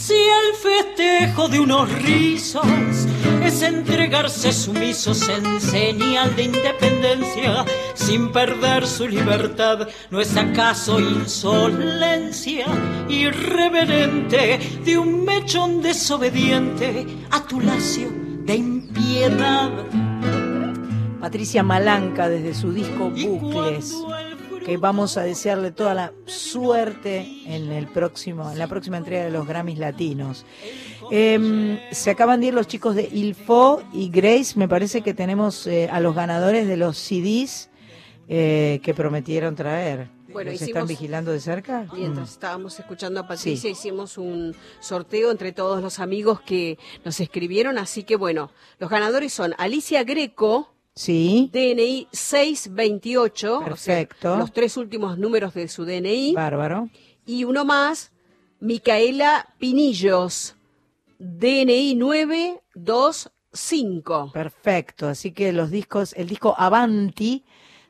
Si 0.06 0.12
el 0.12 0.54
festejo 0.54 1.48
de 1.48 1.60
unos 1.60 1.90
rizos 2.02 2.66
es 3.42 3.62
entregarse 3.62 4.52
sumisos 4.52 5.26
en 5.30 5.58
señal 5.62 6.36
de 6.36 6.42
independencia 6.42 7.64
sin 7.94 8.30
perder 8.30 8.86
su 8.86 9.08
libertad, 9.08 9.88
¿no 10.10 10.20
es 10.20 10.36
acaso 10.36 11.00
insolencia 11.00 12.66
irreverente 13.08 14.58
de 14.84 14.98
un 14.98 15.24
mechón 15.24 15.80
desobediente 15.80 17.06
a 17.30 17.42
tu 17.42 17.62
lacio 17.62 18.12
de 18.44 18.56
impiedad? 18.56 19.70
Patricia 21.18 21.62
Malanca 21.62 22.28
desde 22.28 22.52
su 22.52 22.74
disco 22.74 23.08
Bucles, 23.08 23.94
que 24.64 24.76
vamos 24.78 25.16
a 25.16 25.22
desearle 25.22 25.72
toda 25.72 25.94
la 25.94 26.12
suerte 26.26 27.26
en 27.46 27.70
el 27.70 27.86
próximo, 27.86 28.50
en 28.50 28.58
la 28.58 28.66
próxima 28.66 28.96
entrega 28.96 29.24
de 29.24 29.30
los 29.30 29.46
Grammys 29.46 29.78
Latinos. 29.78 30.46
Em, 31.10 31.78
se 31.92 32.10
acaban 32.10 32.40
de 32.40 32.46
ir 32.46 32.54
los 32.54 32.66
chicos 32.66 32.94
de 32.94 33.02
Ilfo 33.12 33.82
y 33.92 34.08
Grace, 34.08 34.54
me 34.58 34.66
parece 34.68 35.02
que 35.02 35.12
tenemos 35.12 35.66
eh, 35.66 35.88
a 35.92 36.00
los 36.00 36.14
ganadores 36.14 36.66
de 36.66 36.76
los 36.78 36.96
CDs 36.96 37.68
eh, 38.28 38.80
que 38.82 38.94
prometieron 38.94 39.54
traer. 39.54 40.08
Bueno, 40.32 40.50
¿Los 40.50 40.62
hicimos- 40.62 40.68
están 40.68 40.86
vigilando 40.88 41.30
de 41.30 41.40
cerca? 41.40 41.86
Mientras 41.94 42.30
Mm. 42.30 42.32
estábamos 42.32 42.78
escuchando 42.80 43.20
a 43.20 43.28
Patricia, 43.28 43.70
hicimos 43.70 44.16
un 44.18 44.56
sorteo 44.80 45.30
entre 45.30 45.52
todos 45.52 45.82
los 45.82 46.00
amigos 46.00 46.40
que 46.40 46.78
nos 47.04 47.20
escribieron, 47.20 47.76
así 47.78 48.02
que 48.02 48.16
bueno, 48.16 48.50
los 48.80 48.88
ganadores 48.90 49.32
son 49.32 49.54
Alicia 49.58 50.02
Greco, 50.04 50.73
Sí. 50.94 51.50
DNI 51.52 52.06
628. 52.12 53.58
o 53.58 53.76
sea, 53.76 53.96
Perfecto. 53.96 54.36
los 54.36 54.52
tres 54.52 54.76
últimos 54.76 55.18
números 55.18 55.54
de 55.54 55.66
su 55.68 55.84
DNI. 55.84 56.34
Bárbaro. 56.34 56.88
Y 57.26 57.44
uno 57.44 57.64
más, 57.64 58.12
Micaela 58.60 59.48
Pinillos. 59.58 60.54
DNI 61.18 61.94
925. 61.96 64.30
Perfecto. 64.32 65.08
Así 65.08 65.32
que 65.32 65.52
los 65.52 65.70
discos, 65.70 66.12
el 66.16 66.28
disco 66.28 66.54
Avanti 66.56 67.44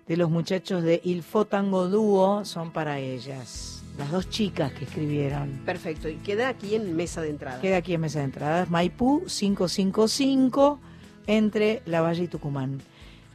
de 0.07 0.17
los 0.17 0.31
muchachos 0.31 0.83
de 0.83 1.01
Il 1.05 1.23
Fo 1.23 1.45
Tango 1.47 1.89
Dúo 1.89 2.45
son 2.45 2.73
para 2.73 2.99
ellas. 3.01 3.83
Las 3.99 4.11
dos 4.11 4.29
chicas 4.29 4.73
que 4.73 4.85
escribieron. 4.85 5.63
Perfecto. 5.65 6.09
Y 6.09 6.17
queda 6.17 6.49
aquí 6.49 6.75
en 6.75 6.97
mesa 6.97 7.23
de 7.23 7.31
entrada. 7.31 7.61
Queda 7.61 7.77
aquí 7.77 7.95
en 7.95 8.01
mesa 8.01 8.19
de 8.21 8.25
entradas. 8.27 8.69
Maipú 8.71 9.23
555 9.27 10.81
entre 11.27 11.83
La 11.87 12.03
Valle 12.03 12.25
y 12.25 12.29
Tucumán. 12.29 12.83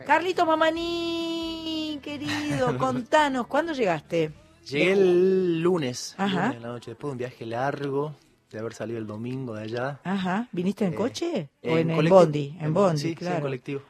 Carlito 0.09 0.43
Mamaní, 0.43 1.99
querido, 2.01 2.75
contanos, 2.79 3.45
¿cuándo 3.45 3.73
llegaste? 3.73 4.31
Llegué 4.67 4.93
el 4.93 5.61
lunes, 5.61 6.15
Ajá. 6.17 6.45
lunes 6.45 6.53
de 6.55 6.59
la 6.61 6.67
noche, 6.69 6.91
después 6.91 7.09
de 7.09 7.11
un 7.11 7.17
viaje 7.19 7.45
largo, 7.45 8.15
de 8.49 8.57
haber 8.57 8.73
salido 8.73 8.97
el 8.97 9.05
domingo 9.05 9.53
de 9.53 9.65
allá. 9.65 9.99
Ajá, 10.03 10.47
¿viniste 10.51 10.85
en 10.85 10.93
Eh, 10.93 10.95
coche? 10.95 11.49
¿O 11.63 11.77
en, 11.77 11.91
el 11.91 12.09
bondi? 12.09 12.57
En 12.59 12.73
bondi, 12.73 12.97
sí, 12.97 13.03
sí, 13.03 13.09
en 13.09 13.15
claro. 13.17 13.41
colectivo. 13.41 13.81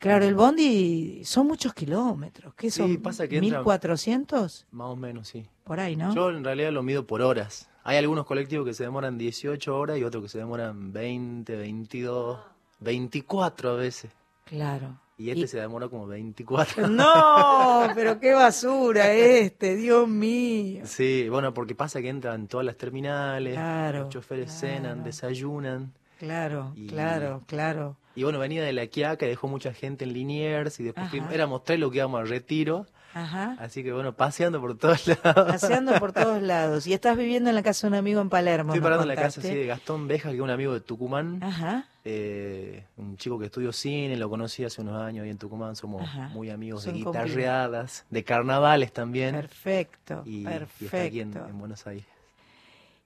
Claro, 0.00 0.24
el 0.24 0.34
bondi 0.34 1.22
son 1.24 1.46
muchos 1.46 1.72
kilómetros. 1.72 2.52
¿Qué 2.54 2.68
Sí, 2.72 2.78
son? 2.94 2.96
pasa 2.96 3.28
que 3.28 3.38
entra- 3.38 3.62
¿1400? 3.62 4.66
Más 4.72 4.88
o 4.88 4.96
menos, 4.96 5.28
sí. 5.28 5.46
Por 5.62 5.78
ahí, 5.78 5.94
¿no? 5.94 6.12
Yo 6.12 6.30
en 6.30 6.42
realidad 6.42 6.72
lo 6.72 6.82
mido 6.82 7.06
por 7.06 7.22
horas. 7.22 7.68
Hay 7.84 7.96
algunos 7.96 8.26
colectivos 8.26 8.66
que 8.66 8.74
se 8.74 8.82
demoran 8.82 9.16
18 9.18 9.78
horas 9.78 9.98
y 9.98 10.02
otros 10.02 10.24
que 10.24 10.28
se 10.30 10.38
demoran 10.38 10.92
20, 10.92 11.54
22, 11.54 12.40
24 12.80 13.70
a 13.70 13.74
veces. 13.74 14.10
Claro. 14.46 14.98
Y 15.20 15.30
este 15.30 15.46
se 15.48 15.60
demora 15.60 15.88
como 15.88 16.06
24. 16.06 16.88
No, 16.88 17.88
pero 17.94 18.18
qué 18.18 18.32
basura 18.32 19.12
este, 19.12 19.76
Dios 19.76 20.08
mío. 20.08 20.80
Sí, 20.86 21.28
bueno, 21.28 21.52
porque 21.52 21.74
pasa 21.74 22.00
que 22.00 22.08
entran 22.08 22.46
todas 22.48 22.64
las 22.64 22.76
terminales, 22.76 23.52
Claro, 23.54 24.00
los 24.00 24.08
choferes 24.08 24.50
cenan, 24.50 25.04
desayunan. 25.04 25.92
Claro, 26.18 26.72
Y- 26.74 26.86
claro, 26.86 27.42
claro. 27.46 27.96
Y 28.14 28.22
bueno, 28.24 28.38
venía 28.38 28.62
de 28.62 28.72
la 28.72 28.86
Quiaca, 28.86 29.26
dejó 29.26 29.46
mucha 29.46 29.72
gente 29.74 30.04
en 30.04 30.12
Liniers 30.14 30.80
y 30.80 30.84
después 30.84 31.06
Ajá. 31.06 31.28
éramos 31.34 31.64
tres 31.64 31.78
los 31.78 31.90
que 31.92 31.98
íbamos 31.98 32.20
al 32.20 32.28
retiro. 32.28 32.86
Ajá. 33.12 33.56
Así 33.58 33.82
que 33.82 33.92
bueno, 33.92 34.14
paseando 34.14 34.60
por 34.60 34.76
todos 34.78 35.06
lados. 35.06 35.46
Paseando 35.52 35.94
por 35.98 36.12
todos 36.12 36.40
lados. 36.42 36.86
Y 36.86 36.92
estás 36.92 37.16
viviendo 37.16 37.50
en 37.50 37.56
la 37.56 37.62
casa 37.62 37.86
de 37.86 37.92
un 37.92 37.98
amigo 37.98 38.20
en 38.20 38.28
Palermo. 38.30 38.72
Estoy 38.72 38.82
parando 38.82 39.02
en 39.04 39.08
la 39.08 39.16
casa 39.16 39.40
sí, 39.42 39.48
de 39.48 39.66
Gastón 39.66 40.08
Beja, 40.08 40.30
que 40.30 40.36
es 40.36 40.40
un 40.40 40.50
amigo 40.50 40.72
de 40.72 40.80
Tucumán. 40.80 41.42
Ajá. 41.42 41.86
Eh, 42.04 42.84
un 42.96 43.16
chico 43.18 43.38
que 43.38 43.46
estudió 43.46 43.72
cine, 43.72 44.16
lo 44.16 44.30
conocí 44.30 44.64
hace 44.64 44.80
unos 44.80 45.00
años 45.02 45.24
ahí 45.24 45.30
en 45.30 45.38
Tucumán. 45.38 45.76
Somos 45.76 46.02
Ajá. 46.02 46.28
muy 46.28 46.48
amigos 46.50 46.84
de 46.84 46.92
guitarreadas, 46.92 48.06
de 48.10 48.24
carnavales 48.24 48.92
también. 48.92 49.34
Perfecto, 49.34 50.22
Y, 50.24 50.40
y 50.40 50.44
perfecto. 50.44 50.84
está 50.96 51.02
aquí 51.02 51.20
en, 51.20 51.36
en 51.36 51.58
Buenos 51.58 51.86
Aires. 51.86 52.06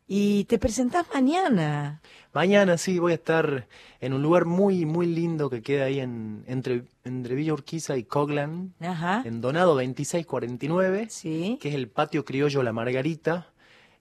Y 0.06 0.44
te 0.44 0.58
presentás 0.58 1.06
mañana. 1.14 2.02
Mañana 2.34 2.76
sí 2.76 2.98
voy 2.98 3.12
a 3.12 3.14
estar 3.14 3.66
en 4.02 4.12
un 4.12 4.20
lugar 4.22 4.44
muy, 4.44 4.84
muy 4.84 5.06
lindo 5.06 5.48
que 5.48 5.62
queda 5.62 5.86
ahí 5.86 5.98
en, 5.98 6.44
entre, 6.46 6.84
entre 7.04 7.34
Villa 7.34 7.54
Urquiza 7.54 7.96
y 7.96 8.04
Coglan, 8.04 8.74
Ajá. 8.80 9.22
en 9.24 9.40
Donado 9.40 9.72
2649, 9.76 11.06
Sí. 11.08 11.58
que 11.60 11.70
es 11.70 11.74
el 11.74 11.88
patio 11.88 12.24
criollo 12.26 12.62
La 12.62 12.72
Margarita, 12.72 13.46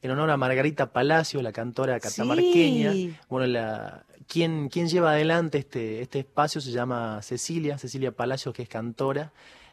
en 0.01 0.11
honor 0.11 0.29
a 0.31 0.35
Margarita 0.35 0.91
Palacio, 0.91 1.41
la 1.41 1.53
cantora 1.53 1.97
catamarqueña. 2.01 2.91
Sí. 2.91 3.15
Bueno, 3.29 3.47
la, 3.47 4.03
quien, 4.27 4.69
quien 4.69 4.87
lleva 4.87 5.11
adelante 5.11 5.57
este, 5.59 6.01
este 6.01 6.19
espacio 6.19 6.61
se 6.61 6.71
llama 6.71 7.21
Cecilia, 7.21 7.77
Cecilia 7.77 8.11
Palacios, 8.11 8.53
que 8.53 8.63
es 8.63 8.69
cantora, 8.69 9.31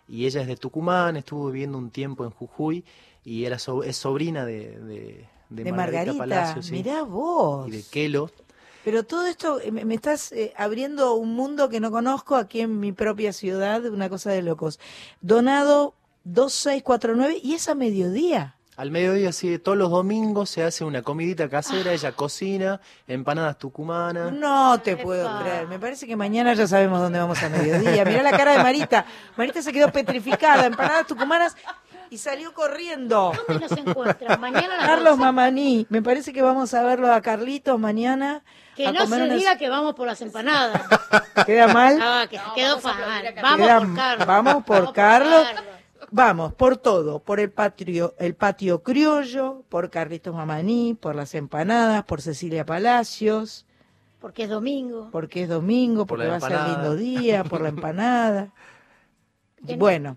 y 0.09 0.27
ella 0.27 0.40
es 0.43 0.47
de 0.47 0.56
Tucumán, 0.56 1.16
estuvo 1.16 1.47
viviendo 1.51 1.78
un 1.78 1.90
tiempo 1.90 2.24
en 2.24 2.31
Jujuy, 2.31 2.85
y 3.24 3.44
era 3.44 3.59
so- 3.59 3.82
es 3.85 3.97
sobrina 3.97 4.44
de, 4.44 4.78
de, 4.81 5.27
de 5.51 5.64
De, 5.64 5.72
Margarita, 5.72 6.12
Margarita. 6.12 6.18
Palacios. 6.18 6.66
sí, 6.66 6.72
Mirá 6.72 7.02
vos. 7.02 7.68
Y 7.68 7.70
de 7.72 7.82
Kelo. 7.90 8.31
Pero 8.82 9.02
todo 9.05 9.27
esto, 9.27 9.60
eh, 9.60 9.70
me, 9.72 9.85
me 9.85 9.94
estás 9.94 10.32
eh, 10.32 10.55
abriendo 10.56 11.14
un 11.14 11.35
mundo 11.35 11.68
que 11.68 11.81
no 11.81 11.90
conozco 11.90 12.35
aquí 12.36 12.60
en 12.60 12.81
mi 12.81 12.93
propia 12.93 13.32
ciudad, 13.35 13.85
una 13.86 14.09
cosa 14.09 14.31
de 14.31 14.40
locos. 14.43 14.81
Donado 15.20 15.94
2649 16.24 17.40
y 17.43 17.55
es 17.55 17.68
a 17.68 17.74
mediodía. 17.74 18.56
Al 18.81 18.90
mediodía, 18.90 19.31
sí, 19.31 19.59
todos 19.59 19.77
los 19.77 19.90
domingos 19.90 20.48
se 20.48 20.62
hace 20.62 20.85
una 20.85 21.02
comidita 21.02 21.51
casera, 21.51 21.93
ella 21.93 22.12
cocina, 22.12 22.81
empanadas 23.07 23.59
tucumanas. 23.59 24.32
No 24.32 24.81
te 24.81 24.97
puedo 24.97 25.39
creer. 25.43 25.66
Me 25.69 25.78
parece 25.78 26.07
que 26.07 26.16
mañana 26.16 26.55
ya 26.55 26.66
sabemos 26.66 26.98
dónde 26.98 27.19
vamos 27.19 27.43
a 27.43 27.51
mediodía. 27.51 28.07
Mirá 28.07 28.23
la 28.23 28.31
cara 28.31 28.52
de 28.52 28.62
Marita. 28.62 29.05
Marita 29.36 29.61
se 29.61 29.70
quedó 29.74 29.93
petrificada, 29.93 30.65
empanadas 30.65 31.07
tucumanas 31.07 31.55
y 32.09 32.16
salió 32.16 32.55
corriendo. 32.55 33.32
¿Dónde 33.47 33.69
nos 33.69 33.78
encuentran? 33.78 34.40
Mañana 34.40 34.73
a 34.77 34.78
las 34.78 34.86
Carlos 34.86 35.11
12. 35.11 35.20
Mamaní, 35.20 35.86
me 35.90 36.01
parece 36.01 36.32
que 36.32 36.40
vamos 36.40 36.73
a 36.73 36.82
verlo 36.82 37.12
a 37.12 37.20
Carlitos 37.20 37.78
mañana. 37.78 38.43
Que 38.77 38.86
a 38.86 38.93
no 38.93 39.01
comer 39.01 39.19
se 39.19 39.24
unas- 39.27 39.36
diga 39.39 39.59
que 39.59 39.69
vamos 39.69 39.94
por 39.94 40.07
las 40.07 40.23
empanadas. 40.23 40.81
¿Queda 41.44 41.69
mal? 41.69 41.98
Ah, 42.01 42.24
que 42.31 42.40
quedó 42.55 42.81
mal. 42.81 43.24
Vamos 43.43 43.66
Queda- 43.66 43.78
por 43.81 43.94
Carlos. 43.94 44.27
Vamos 44.27 44.65
por 44.65 44.93
Carlos. 44.94 45.44
Vamos, 45.44 45.62
por 45.65 45.80
todo, 46.82 47.20
por 47.20 47.41
el 47.41 47.51
patio, 47.51 48.15
el 48.19 48.35
patio 48.35 48.82
criollo, 48.82 49.62
por 49.69 49.91
Carlitos 49.91 50.35
Mamaní, 50.35 50.95
por 50.95 51.15
las 51.15 51.35
empanadas, 51.35 52.05
por 52.05 52.20
Cecilia 52.20 52.66
Palacios, 52.66 53.66
Porque 54.20 54.45
es 54.45 54.51
domingo. 54.51 55.09
porque 55.12 55.43
es 55.45 55.49
domingo, 55.49 56.07
Por 56.07 56.19
porque 56.19 56.24
la 56.24 56.31
va 56.31 56.37
a 56.37 56.41
ser 56.41 56.51
lindo 56.69 56.97
día, 56.97 57.45
por 57.45 57.61
la 57.61 57.69
empanada. 57.77 58.53
Bueno, 59.78 60.16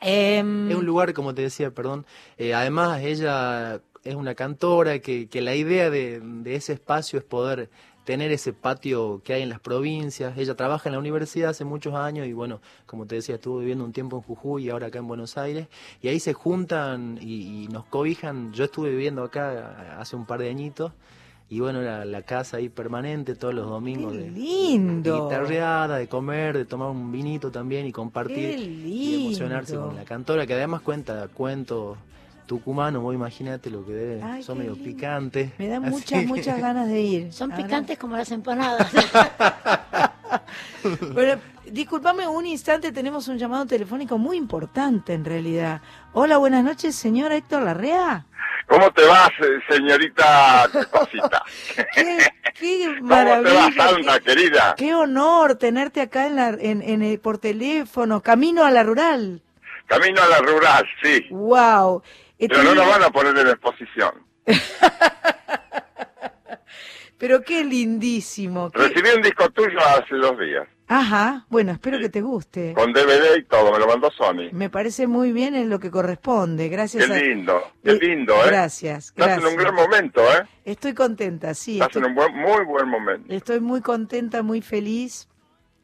em, 0.00 0.70
Es 0.70 0.76
un 0.76 0.84
lugar, 0.86 1.12
como 1.14 1.32
te 1.34 1.42
decía, 1.42 1.70
perdón. 1.70 2.04
eh, 2.36 2.52
además, 2.52 3.00
ella 3.02 3.80
es 4.02 4.14
una 4.16 4.34
cantora 4.34 4.98
que, 4.98 5.28
que 5.28 5.40
la 5.40 5.54
idea 5.54 5.88
de, 5.90 6.20
de 6.20 6.54
ese 6.56 6.72
espacio 6.72 7.18
es 7.18 7.24
poder 7.24 7.70
tener 8.06 8.30
ese 8.30 8.52
patio 8.52 9.20
que 9.24 9.34
hay 9.34 9.42
en 9.42 9.48
las 9.50 9.58
provincias. 9.58 10.38
Ella 10.38 10.54
trabaja 10.54 10.88
en 10.88 10.92
la 10.92 11.00
universidad 11.00 11.50
hace 11.50 11.64
muchos 11.64 11.94
años 11.94 12.26
y 12.28 12.32
bueno, 12.32 12.60
como 12.86 13.04
te 13.04 13.16
decía, 13.16 13.34
estuvo 13.34 13.58
viviendo 13.58 13.84
un 13.84 13.92
tiempo 13.92 14.16
en 14.16 14.22
Jujuy 14.22 14.64
y 14.66 14.70
ahora 14.70 14.86
acá 14.86 15.00
en 15.00 15.08
Buenos 15.08 15.36
Aires. 15.36 15.66
Y 16.00 16.08
ahí 16.08 16.20
se 16.20 16.32
juntan 16.32 17.18
y, 17.20 17.64
y 17.64 17.68
nos 17.68 17.84
cobijan. 17.86 18.52
Yo 18.52 18.64
estuve 18.64 18.90
viviendo 18.90 19.24
acá 19.24 19.98
hace 19.98 20.14
un 20.14 20.24
par 20.24 20.38
de 20.38 20.48
añitos. 20.48 20.92
Y 21.48 21.58
bueno, 21.60 21.82
la, 21.82 22.04
la 22.04 22.22
casa 22.22 22.58
ahí 22.58 22.68
permanente 22.68 23.34
todos 23.34 23.54
los 23.54 23.68
domingos. 23.68 24.12
de, 24.16 24.30
lindo. 24.30 25.12
de 25.12 25.20
guitarreada, 25.24 25.96
de 25.98 26.06
comer, 26.06 26.56
de 26.56 26.64
tomar 26.64 26.90
un 26.90 27.10
vinito 27.10 27.50
también 27.50 27.86
y 27.86 27.92
compartir 27.92 28.56
Qué 28.56 28.62
y 28.62 29.26
emocionarse 29.26 29.72
lindo. 29.72 29.88
con 29.88 29.96
la 29.96 30.04
cantora, 30.04 30.46
que 30.46 30.54
además 30.54 30.80
cuenta 30.82 31.26
cuentos 31.28 31.98
tucumanos, 32.46 33.02
vos 33.02 33.14
imagínate 33.14 33.70
lo 33.70 33.84
que 33.84 33.92
debe, 33.92 34.22
Ay, 34.22 34.42
son 34.42 34.58
medio 34.58 34.72
lindo. 34.74 34.84
picantes. 34.84 35.50
me 35.58 35.68
dan 35.68 35.84
Así 35.84 35.92
muchas, 35.92 36.20
que- 36.20 36.26
muchas 36.26 36.60
ganas 36.60 36.88
de 36.88 37.00
ir. 37.00 37.32
Son 37.32 37.50
Ahora- 37.52 37.64
picantes 37.64 37.98
como 37.98 38.16
las 38.16 38.30
empanadas. 38.30 38.90
Bueno, 41.12 41.40
discúlpame 41.64 42.26
un 42.28 42.46
instante, 42.46 42.92
tenemos 42.92 43.26
un 43.28 43.38
llamado 43.38 43.66
telefónico 43.66 44.18
muy 44.18 44.36
importante 44.36 45.14
en 45.14 45.24
realidad. 45.24 45.80
Hola, 46.12 46.36
buenas 46.36 46.62
noches, 46.62 46.94
señor 46.94 47.32
Héctor 47.32 47.62
Larrea. 47.62 48.24
¿Cómo 48.68 48.90
te 48.92 49.04
vas, 49.04 49.30
eh, 49.40 49.74
señorita 49.74 50.68
Cosita? 50.90 51.42
Qué, 51.94 52.18
qué 52.58 52.84
¿Cómo 52.98 52.98
te 52.98 53.02
maravilla. 53.02 53.54
vas, 53.76 53.90
Sandra, 53.90 54.20
querida? 54.20 54.74
Qué 54.76 54.94
honor 54.94 55.56
tenerte 55.56 56.00
acá 56.00 56.26
en 56.26 56.36
la, 56.36 56.48
en, 56.50 56.82
en 56.82 57.02
el- 57.02 57.18
por 57.18 57.38
teléfono, 57.38 58.20
camino 58.22 58.64
a 58.64 58.70
la 58.70 58.82
rural. 58.82 59.42
Camino 59.86 60.20
a 60.22 60.26
la 60.28 60.38
rural, 60.38 60.84
sí. 61.02 61.26
Wow. 61.30 62.02
Pero 62.38 62.62
no 62.62 62.74
nos 62.74 62.86
van 62.88 63.02
a 63.02 63.10
poner 63.10 63.36
en 63.38 63.48
exposición. 63.48 64.12
Pero 67.18 67.40
qué 67.42 67.64
lindísimo. 67.64 68.70
qué- 68.70 68.78
Recibí 68.88 69.08
un 69.16 69.22
disco 69.22 69.48
tuyo 69.50 69.78
hace 69.80 70.16
dos 70.16 70.38
días, 70.38 70.68
Ajá, 70.88 71.46
bueno, 71.48 71.72
espero 71.72 71.98
que 71.98 72.08
te 72.10 72.20
guste. 72.20 72.72
con 72.74 72.92
DVD 72.92 73.36
y 73.38 73.44
todo, 73.44 73.72
me 73.72 73.78
lo 73.78 73.86
mandó 73.88 74.10
Sony. 74.10 74.50
Me 74.52 74.68
parece 74.70 75.06
muy 75.08 75.32
bien 75.32 75.54
en 75.56 75.68
lo 75.70 75.80
que 75.80 75.90
corresponde. 75.90 76.68
Gracias 76.68 77.06
Qué 77.06 77.12
a... 77.12 77.16
lindo, 77.16 77.60
qué 77.82 77.94
lindo, 77.94 78.34
¿eh? 78.34 78.46
Gracias, 78.46 79.06
Estás 79.08 79.26
gracias. 79.26 79.44
en 79.44 79.46
un 79.50 79.56
gran 79.56 79.74
momento, 79.74 80.20
¿eh? 80.20 80.42
Estoy 80.64 80.92
contenta, 80.94 81.54
sí. 81.54 81.80
Estás 81.80 81.88
estoy- 81.88 82.02
en 82.02 82.08
un 82.10 82.14
buen, 82.14 82.36
muy 82.36 82.64
buen 82.66 82.88
momento. 82.88 83.32
Estoy 83.32 83.60
muy 83.60 83.80
contenta, 83.80 84.42
muy 84.42 84.60
feliz 84.60 85.26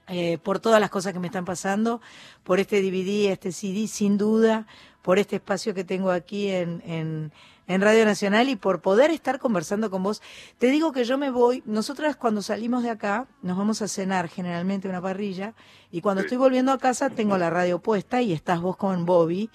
eh, 0.08 0.38
por 0.38 0.60
todas 0.60 0.80
las 0.80 0.90
cosas 0.90 1.12
que 1.14 1.18
me 1.18 1.28
están 1.28 1.46
pasando, 1.46 2.00
por 2.44 2.60
este 2.60 2.82
DVD, 2.82 3.32
este 3.32 3.50
CD, 3.52 3.88
sin 3.88 4.18
duda, 4.18 4.66
por 5.02 5.18
este 5.18 5.36
espacio 5.36 5.74
que 5.74 5.84
tengo 5.84 6.10
aquí 6.10 6.48
en, 6.48 6.82
en, 6.86 7.32
en 7.66 7.80
Radio 7.80 8.04
Nacional 8.04 8.48
y 8.48 8.56
por 8.56 8.80
poder 8.80 9.10
estar 9.10 9.38
conversando 9.38 9.90
con 9.90 10.02
vos. 10.02 10.22
Te 10.58 10.68
digo 10.68 10.92
que 10.92 11.04
yo 11.04 11.18
me 11.18 11.30
voy, 11.30 11.62
nosotras 11.66 12.16
cuando 12.16 12.40
salimos 12.42 12.82
de 12.82 12.90
acá 12.90 13.26
nos 13.42 13.56
vamos 13.58 13.82
a 13.82 13.88
cenar 13.88 14.28
generalmente 14.28 14.88
una 14.88 15.00
parrilla 15.02 15.54
y 15.90 16.00
cuando 16.00 16.22
estoy 16.22 16.38
volviendo 16.38 16.72
a 16.72 16.78
casa 16.78 17.10
tengo 17.10 17.36
la 17.38 17.50
radio 17.50 17.78
puesta 17.80 18.22
y 18.22 18.32
estás 18.32 18.60
vos 18.60 18.76
con 18.76 19.04
Bobby. 19.04 19.50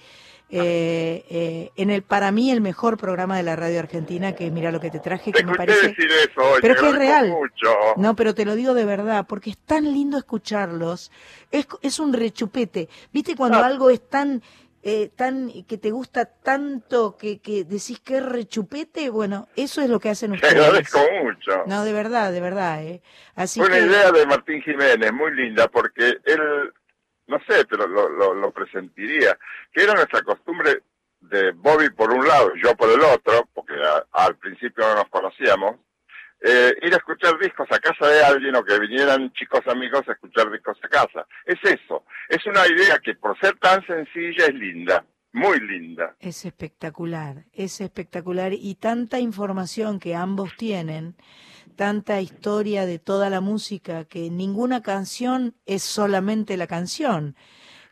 eh, 0.50 1.26
eh, 1.28 1.72
en 1.76 1.90
el 1.90 2.02
para 2.02 2.32
mí 2.32 2.50
el 2.50 2.62
mejor 2.62 2.96
programa 2.96 3.36
de 3.36 3.42
la 3.42 3.54
radio 3.54 3.80
argentina 3.80 4.32
que 4.34 4.46
es 4.46 4.52
mira 4.52 4.72
lo 4.72 4.80
que 4.80 4.90
te 4.90 4.98
traje 4.98 5.30
que 5.30 5.44
me 5.44 5.54
parece 5.54 5.88
decir 5.88 6.06
eso 6.10 6.40
hoy, 6.40 6.60
pero 6.62 6.74
que 6.74 6.88
es 6.88 6.94
real 6.94 7.28
mucho. 7.28 7.68
no 7.98 8.16
pero 8.16 8.34
te 8.34 8.46
lo 8.46 8.54
digo 8.54 8.72
de 8.72 8.86
verdad 8.86 9.26
porque 9.28 9.50
es 9.50 9.58
tan 9.58 9.84
lindo 9.92 10.16
escucharlos 10.16 11.10
es, 11.50 11.66
es 11.82 11.98
un 11.98 12.14
rechupete 12.14 12.88
viste 13.12 13.36
cuando 13.36 13.58
Ah. 13.58 13.66
algo 13.66 13.90
es 13.90 14.00
tan 14.08 14.42
eh, 14.82 15.10
tan 15.16 15.50
que 15.66 15.76
te 15.78 15.90
gusta 15.90 16.24
tanto 16.26 17.16
que, 17.16 17.40
que 17.40 17.64
decís 17.64 18.00
que 18.00 18.20
rechupete 18.20 19.10
bueno 19.10 19.48
eso 19.56 19.80
es 19.80 19.90
lo 19.90 19.98
que 20.00 20.08
hacen 20.10 20.30
Te 20.36 20.36
ustedes 20.36 20.54
agradezco 20.66 21.00
mucho. 21.22 21.64
no 21.66 21.84
de 21.84 21.92
verdad 21.92 22.32
de 22.32 22.40
verdad 22.40 22.82
eh 22.82 23.02
así 23.34 23.60
una 23.60 23.70
que 23.78 23.80
idea 23.86 24.10
de 24.12 24.26
Martín 24.26 24.62
Jiménez, 24.62 25.12
muy 25.12 25.34
linda, 25.34 25.68
porque 25.68 26.18
él, 26.24 26.72
no 27.26 27.38
sé, 27.48 27.64
pero 27.68 27.86
lo, 27.86 28.08
lo, 28.08 28.34
lo 28.34 28.50
presentiría, 28.52 29.36
que 29.72 29.82
era 29.82 29.94
nuestra 29.94 30.22
costumbre 30.22 30.82
de 31.20 31.50
Bobby 31.52 31.90
por 31.90 32.12
un 32.12 32.26
lado, 32.26 32.52
yo 32.62 32.74
por 32.76 32.88
el 32.90 33.00
otro, 33.00 33.48
porque 33.52 33.74
a- 33.74 34.06
al 34.24 34.36
principio 34.36 34.86
no 34.86 34.94
nos 34.94 35.08
conocíamos, 35.08 35.76
eh, 36.40 36.74
ir 36.82 36.94
a 36.94 36.98
escuchar 36.98 37.38
discos 37.38 37.66
a 37.70 37.78
casa 37.78 38.06
de 38.06 38.22
alguien 38.22 38.54
o 38.56 38.64
que 38.64 38.78
vinieran 38.78 39.32
chicos 39.32 39.60
amigos 39.66 40.02
a 40.08 40.12
escuchar 40.12 40.50
discos 40.50 40.78
a 40.82 40.88
casa. 40.88 41.26
Es 41.44 41.58
eso, 41.64 42.04
es 42.28 42.44
una 42.46 42.66
idea 42.66 42.98
que 42.98 43.14
por 43.14 43.38
ser 43.40 43.58
tan 43.58 43.84
sencilla 43.86 44.46
es 44.46 44.54
linda, 44.54 45.04
muy 45.32 45.58
linda. 45.60 46.14
Es 46.20 46.44
espectacular, 46.44 47.44
es 47.52 47.80
espectacular 47.80 48.52
y 48.52 48.76
tanta 48.76 49.18
información 49.18 49.98
que 49.98 50.14
ambos 50.14 50.56
tienen, 50.56 51.16
tanta 51.76 52.20
historia 52.20 52.86
de 52.86 52.98
toda 52.98 53.30
la 53.30 53.40
música, 53.40 54.04
que 54.04 54.30
ninguna 54.30 54.82
canción 54.82 55.54
es 55.66 55.82
solamente 55.82 56.56
la 56.56 56.66
canción. 56.66 57.36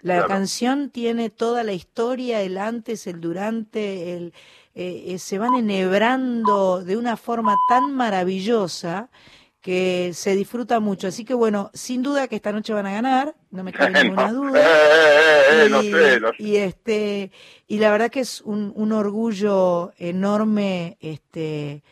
La 0.03 0.17
Claro. 0.17 0.29
canción 0.29 0.91
tiene 0.91 1.31
toda 1.31 1.65
la 1.65 1.73
historia, 1.73 2.43
el 2.43 2.59
antes, 2.59 3.07
el 3.07 3.21
durante, 3.21 4.15
el, 4.17 4.35
eh, 4.79 5.15
eh, 5.15 5.19
se 5.19 5.39
van 5.39 5.55
enhebrando 5.55 6.85
de 6.85 6.99
una 6.99 7.17
forma 7.17 7.57
tan 7.67 7.95
maravillosa 7.95 9.09
que 9.63 10.13
se 10.13 10.37
disfruta 10.37 10.81
mucho. 10.81 11.09
Así 11.09 11.25
que 11.25 11.33
bueno, 11.35 11.71
sin 11.73 12.03
duda 12.03 12.29
que 12.29 12.37
esta 12.37 12.53
noche 12.53 12.75
van 12.75 12.87
a 12.87 12.93
ganar, 12.93 13.35
no 13.51 13.65
me 13.65 13.73
cabe 13.73 14.05
ninguna 14.05 14.31
duda. 14.33 14.61
eh, 14.61 15.65
eh, 15.65 15.67
y, 15.67 15.71
no 15.71 15.83
sé, 15.83 16.21
no 16.21 16.29
sé. 16.29 16.35
y 16.39 16.57
este 16.57 17.33
y 17.67 17.79
la 17.79 17.91
verdad 17.91 18.11
que 18.11 18.21
es 18.21 18.43
un, 18.43 18.73
un 18.77 18.93
orgullo 18.93 19.93
enorme 19.97 20.99
este 21.01 21.83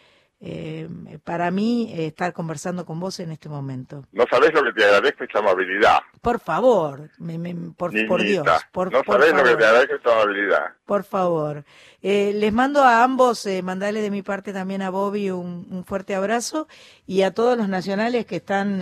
eh, 0.41 0.89
para 1.25 1.51
mí 1.51 1.91
eh, 1.95 2.07
estar 2.07 2.33
conversando 2.33 2.85
con 2.85 3.01
vos 3.01 3.19
en 3.21 3.31
este 3.33 3.49
momento. 3.49 4.05
No 4.13 4.25
sabés 4.31 4.53
lo 4.53 4.63
que 4.63 4.73
te 4.73 4.85
agradezco 4.85 5.25
esa 5.25 5.39
amabilidad. 5.39 5.99
Por 6.21 6.39
favor, 6.41 7.09
me- 7.19 7.39
me- 7.39 7.55
por, 7.77 7.93
por 8.07 8.23
Dios, 8.23 8.47
por, 8.73 8.93
no 8.93 9.03
por 9.03 9.17
sabés 9.21 9.31
lo 9.33 9.39
que 9.39 9.45
favor. 9.45 9.59
te 9.59 9.65
agradezco 9.67 9.95
esa 9.97 10.13
amabilidad. 10.23 10.65
Por 10.85 11.05
favor. 11.05 11.65
Eh, 12.03 12.33
les 12.35 12.53
mando 12.53 12.83
a 12.83 13.03
ambos, 13.03 13.49
mandarle 13.63 14.03
de 14.03 14.11
mi 14.11 14.21
parte 14.23 14.53
también 14.53 14.83
a 14.83 14.91
Bobby 14.91 15.31
un, 15.31 15.67
un 15.71 15.85
fuerte 15.87 16.15
abrazo 16.15 16.69
y 17.07 17.23
a 17.23 17.33
todos 17.33 17.57
los 17.57 17.69
nacionales 17.69 18.27
que 18.27 18.37
están 18.37 18.81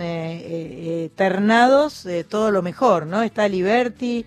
ternados, 1.15 2.07
todo 2.29 2.51
lo 2.51 2.61
mejor, 2.61 3.05
¿no? 3.07 3.21
Está 3.21 3.47
Liberty, 3.47 4.25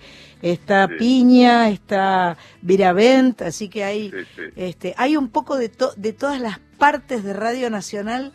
está 0.52 0.88
Piña, 0.88 1.68
está 1.70 2.36
Viravent, 2.62 3.42
así 3.42 3.68
que 3.68 3.84
hay, 3.84 4.12
este, 4.56 4.94
hay 4.96 5.16
un 5.16 5.28
poco 5.30 5.56
de, 5.56 5.68
to- 5.68 5.92
de 5.96 6.12
todas 6.12 6.40
las 6.40 6.58
partes 6.78 7.24
de 7.24 7.32
Radio 7.32 7.70
Nacional 7.70 8.32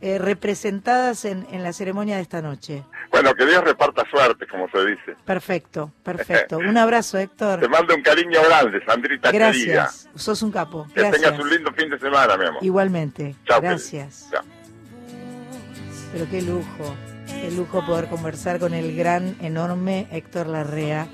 eh, 0.00 0.18
representadas 0.18 1.24
en, 1.24 1.46
en 1.50 1.62
la 1.62 1.72
ceremonia 1.72 2.16
de 2.16 2.22
esta 2.22 2.42
noche. 2.42 2.82
Bueno, 3.10 3.32
que 3.34 3.46
Dios 3.46 3.64
reparta 3.64 4.02
suerte, 4.10 4.46
como 4.46 4.68
se 4.68 4.84
dice. 4.84 5.16
Perfecto, 5.24 5.92
perfecto. 6.02 6.58
Un 6.68 6.76
abrazo, 6.76 7.16
Héctor. 7.18 7.60
Te 7.60 7.68
mando 7.68 7.94
un 7.94 8.02
cariño 8.02 8.40
grande, 8.46 8.84
Sandrita 8.84 9.30
querida. 9.30 9.46
Gracias. 9.72 10.10
Sos 10.14 10.42
un 10.42 10.50
capo. 10.52 10.86
Que 10.94 11.00
Gracias. 11.00 11.22
tengas 11.22 11.40
un 11.40 11.48
lindo 11.48 11.72
fin 11.72 11.88
de 11.88 11.98
semana, 11.98 12.36
mi 12.36 12.44
amor. 12.46 12.62
Igualmente. 12.64 13.34
Chao, 13.46 13.60
Gracias. 13.62 14.28
Chao. 14.30 14.42
Pero 16.12 16.26
qué 16.30 16.42
lujo, 16.42 16.94
qué 17.26 17.50
lujo 17.50 17.84
poder 17.86 18.08
conversar 18.08 18.58
con 18.60 18.74
el 18.74 18.94
gran, 18.96 19.36
enorme 19.40 20.06
Héctor 20.12 20.46
Larrea, 20.48 21.08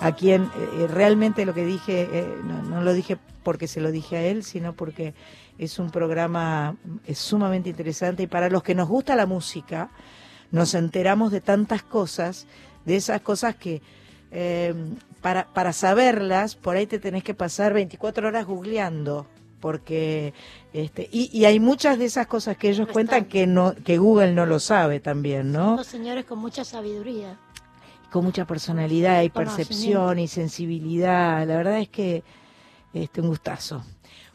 a 0.00 0.12
quien 0.12 0.44
eh, 0.44 0.48
eh, 0.54 0.86
realmente 0.88 1.46
lo 1.46 1.54
que 1.54 1.64
dije, 1.64 2.08
eh, 2.12 2.34
no, 2.44 2.62
no 2.62 2.82
lo 2.82 2.92
dije 2.92 3.18
porque 3.42 3.68
se 3.68 3.80
lo 3.80 3.90
dije 3.90 4.16
a 4.16 4.22
él, 4.22 4.42
sino 4.44 4.72
porque 4.74 5.14
es 5.58 5.78
un 5.78 5.90
programa 5.90 6.76
es 7.06 7.18
sumamente 7.18 7.70
interesante 7.70 8.24
y 8.24 8.26
para 8.26 8.50
los 8.50 8.62
que 8.62 8.74
nos 8.74 8.88
gusta 8.88 9.16
la 9.16 9.26
música, 9.26 9.90
nos 10.50 10.74
enteramos 10.74 11.32
de 11.32 11.40
tantas 11.40 11.82
cosas, 11.82 12.46
de 12.84 12.96
esas 12.96 13.20
cosas 13.20 13.56
que 13.56 13.82
eh, 14.30 14.74
para, 15.22 15.46
para 15.52 15.72
saberlas, 15.72 16.54
por 16.54 16.76
ahí 16.76 16.86
te 16.86 16.98
tenés 16.98 17.24
que 17.24 17.34
pasar 17.34 17.72
24 17.72 18.28
horas 18.28 18.46
googleando, 18.46 19.26
porque 19.60 20.34
este 20.72 21.08
y, 21.10 21.30
y 21.36 21.46
hay 21.46 21.58
muchas 21.58 21.98
de 21.98 22.04
esas 22.04 22.26
cosas 22.26 22.56
que 22.56 22.68
ellos 22.68 22.88
cuentan 22.92 23.24
que 23.24 23.46
no 23.46 23.74
que 23.74 23.98
Google 23.98 24.34
no 24.34 24.44
lo 24.44 24.60
sabe 24.60 25.00
también, 25.00 25.52
¿no? 25.52 25.76
Los 25.76 25.86
señores 25.86 26.26
con 26.26 26.38
mucha 26.38 26.64
sabiduría. 26.64 27.38
Con 28.16 28.24
mucha 28.24 28.46
personalidad 28.46 29.20
y 29.24 29.28
percepción 29.28 30.18
y 30.18 30.26
sensibilidad. 30.26 31.46
La 31.46 31.58
verdad 31.58 31.80
es 31.80 31.90
que 31.90 32.24
este 32.94 33.20
un 33.20 33.28
gustazo. 33.28 33.84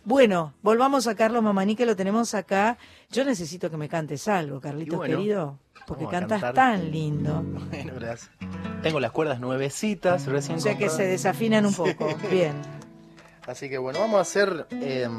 Bueno, 0.06 0.53
volvamos 0.62 1.08
a 1.08 1.16
Carlos 1.16 1.41
Mamaní 1.41 1.76
que 1.76 1.88
lo 1.88 1.95
tenemos 1.95 2.36
acá. 2.36 2.78
Yo 3.10 3.26
necesito 3.26 3.72
que 3.72 3.78
me 3.78 3.90
cantes 3.90 4.28
algo, 4.28 4.62
Carlitos 4.62 4.99
bueno, 4.99 5.18
querido, 5.18 5.58
porque 5.88 6.06
cantas 6.06 6.41
cantar. 6.41 6.53
tan 6.53 6.91
lindo. 6.91 7.44
Bueno, 7.72 7.94
gracias. 7.95 8.30
Tengo 8.84 8.99
las 8.99 9.10
cuerdas 9.10 9.40
nuevecitas 9.40 10.28
recién 10.28 10.60
O 10.60 10.62
sea 10.62 10.78
que 10.78 10.88
se 10.88 11.08
desafinan 11.08 11.66
un 11.66 11.74
poco. 11.74 12.08
Bien. 12.30 12.53
Así 13.48 13.68
que 13.68 13.80
bueno, 13.80 13.98
vamos 13.98 14.20
a 14.20 14.22
hacer 14.22 14.68
eh, 14.70 15.10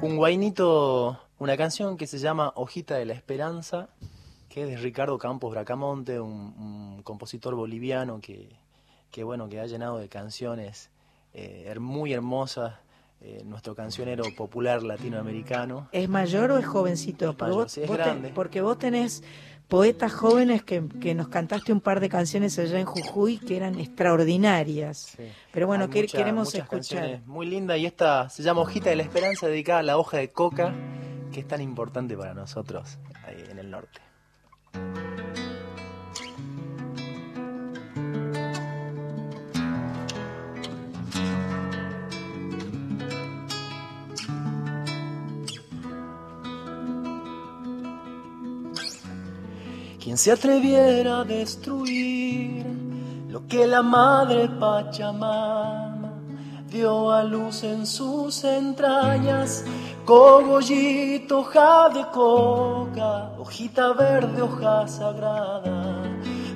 un 0.00 0.16
guainito, 0.16 1.18
una 1.40 1.56
canción 1.56 1.96
que 1.96 2.06
se 2.06 2.20
llama 2.20 2.52
Hojita 2.54 2.94
de 2.94 3.04
la 3.04 3.14
Esperanza, 3.14 3.88
que 4.54 4.62
es 4.62 4.68
de 4.68 4.76
Ricardo 4.76 5.18
Campos 5.18 5.50
Bracamonte, 5.50 6.20
un, 6.20 6.30
un 6.30 7.02
compositor 7.02 7.56
boliviano 7.56 8.20
que, 8.20 8.48
que 9.10 9.24
bueno, 9.24 9.48
que 9.48 9.58
ha 9.58 9.66
llenado 9.66 9.98
de 9.98 10.08
canciones 10.08 10.90
eh, 11.32 11.74
muy 11.80 12.12
hermosas 12.12 12.74
eh, 13.20 13.42
nuestro 13.44 13.74
cancionero 13.74 14.22
popular 14.36 14.84
latinoamericano. 14.84 15.88
¿Es 15.90 16.08
mayor 16.08 16.52
o 16.52 16.58
es 16.58 16.66
jovencito? 16.66 17.26
Porque 17.34 17.42
mayor, 17.42 17.62
vos- 17.64 17.72
sí, 17.72 17.80
es 17.82 17.88
vos 17.88 17.96
te- 17.96 18.02
grande. 18.04 18.28
porque 18.32 18.60
vos 18.60 18.78
tenés 18.78 19.24
poetas 19.66 20.12
jóvenes 20.12 20.62
que, 20.62 20.84
que 21.00 21.16
nos 21.16 21.26
cantaste 21.26 21.72
un 21.72 21.80
par 21.80 21.98
de 21.98 22.08
canciones 22.08 22.56
allá 22.60 22.78
en 22.78 22.86
Jujuy 22.86 23.38
que 23.38 23.56
eran 23.56 23.80
extraordinarias. 23.80 25.16
Pero 25.52 25.66
bueno, 25.66 25.90
que- 25.90 26.02
mucha- 26.02 26.16
queremos 26.18 26.54
escuchar. 26.54 27.22
Muy 27.26 27.46
linda 27.46 27.76
y 27.76 27.86
esta 27.86 28.28
se 28.28 28.44
llama 28.44 28.60
Hojita 28.60 28.90
de 28.90 28.94
la 28.96 29.02
Esperanza 29.02 29.48
dedicada 29.48 29.80
a 29.80 29.82
la 29.82 29.98
hoja 29.98 30.18
de 30.18 30.30
coca 30.30 30.72
que 31.32 31.40
es 31.40 31.48
tan 31.48 31.60
importante 31.60 32.16
para 32.16 32.34
nosotros 32.34 32.98
ahí 33.26 33.42
en 33.50 33.58
el 33.58 33.68
norte. 33.68 34.00
Quien 50.04 50.18
se 50.18 50.30
atreviera 50.30 51.20
a 51.20 51.24
destruir 51.24 52.66
lo 53.30 53.48
que 53.48 53.66
la 53.66 53.82
madre 53.82 54.50
Pachamama 54.50 56.12
dio 56.70 57.10
a 57.10 57.24
luz 57.24 57.64
en 57.64 57.86
sus 57.86 58.44
entrañas, 58.44 59.64
cogollito, 60.04 61.40
hoja 61.40 61.88
de 61.88 62.04
coca, 62.10 63.30
hojita 63.38 63.92
verde, 63.94 64.42
hoja 64.42 64.86
sagrada. 64.86 66.02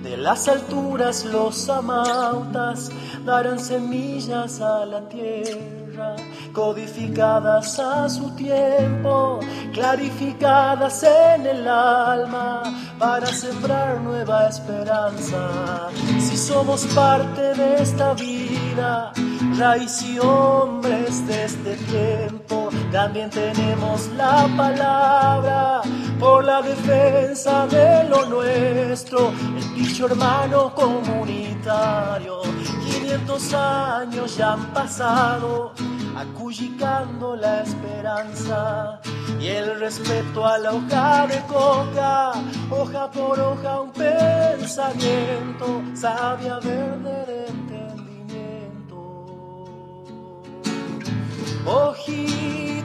De 0.02 0.16
las 0.16 0.48
alturas 0.48 1.24
los 1.24 1.68
amautas 1.68 2.90
darán 3.24 3.58
semillas 3.58 4.60
a 4.60 4.84
la 4.86 5.08
tierra, 5.08 6.16
codificadas 6.52 7.78
a 7.78 8.08
su 8.08 8.34
tiempo, 8.36 9.40
clarificadas 9.72 11.02
en 11.02 11.46
el 11.46 11.68
alma, 11.68 12.62
para 12.98 13.26
sembrar 13.26 14.00
nueva 14.00 14.48
esperanza. 14.48 15.88
Si 16.18 16.36
somos 16.36 16.86
parte 16.94 17.54
de 17.54 17.82
esta 17.82 18.14
vida, 18.14 19.12
raíz 19.56 20.02
y 20.02 20.18
hombres 20.18 21.26
de 21.26 21.44
este 21.44 21.76
tiempo, 21.76 22.70
también 22.90 23.30
tenemos 23.30 24.08
la 24.16 24.48
palabra 24.56 25.82
por 26.18 26.44
la 26.44 26.62
defensa 26.62 27.66
de 27.66 28.08
lo 28.08 28.26
nuestro, 28.26 29.32
el 29.56 29.74
dicho 29.74 30.06
hermano 30.06 30.74
comunitario. 30.74 32.42
500 32.90 33.54
años 33.54 34.36
ya 34.36 34.52
han 34.54 34.66
pasado, 34.72 35.72
acullicando 36.16 37.36
la 37.36 37.62
esperanza 37.62 39.00
y 39.40 39.46
el 39.46 39.78
respeto 39.78 40.44
a 40.44 40.58
la 40.58 40.72
hoja 40.72 41.26
de 41.26 41.40
coca, 41.42 42.32
hoja 42.70 43.10
por 43.10 43.38
hoja 43.38 43.80
un 43.80 43.92
pensamiento, 43.92 45.82
sabia 45.94 46.58
verde 46.58 47.24
de 47.26 47.46
entendimiento. 47.46 47.98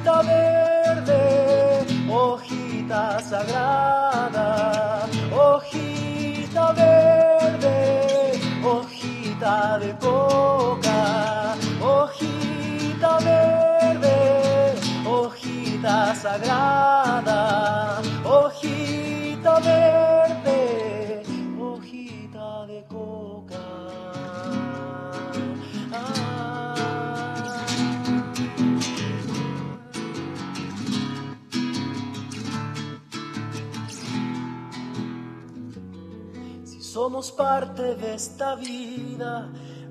Hojita 0.03 0.21
verde, 0.23 1.85
hojita 2.09 3.21
sagrada, 3.21 5.07
hojita 5.31 6.73
verde, 6.73 8.33
hojita 8.61 9.79
de 9.79 9.95
coca, 10.01 11.55
hojita 11.79 13.17
verde, 13.19 14.75
hojita 15.05 16.13
sagrada, 16.15 18.01
hojita 18.25 19.59
verde, 19.61 20.22
somos 36.93 37.31
parte 37.31 37.95
de 37.95 38.13
esta 38.13 38.53
vida, 38.53 39.49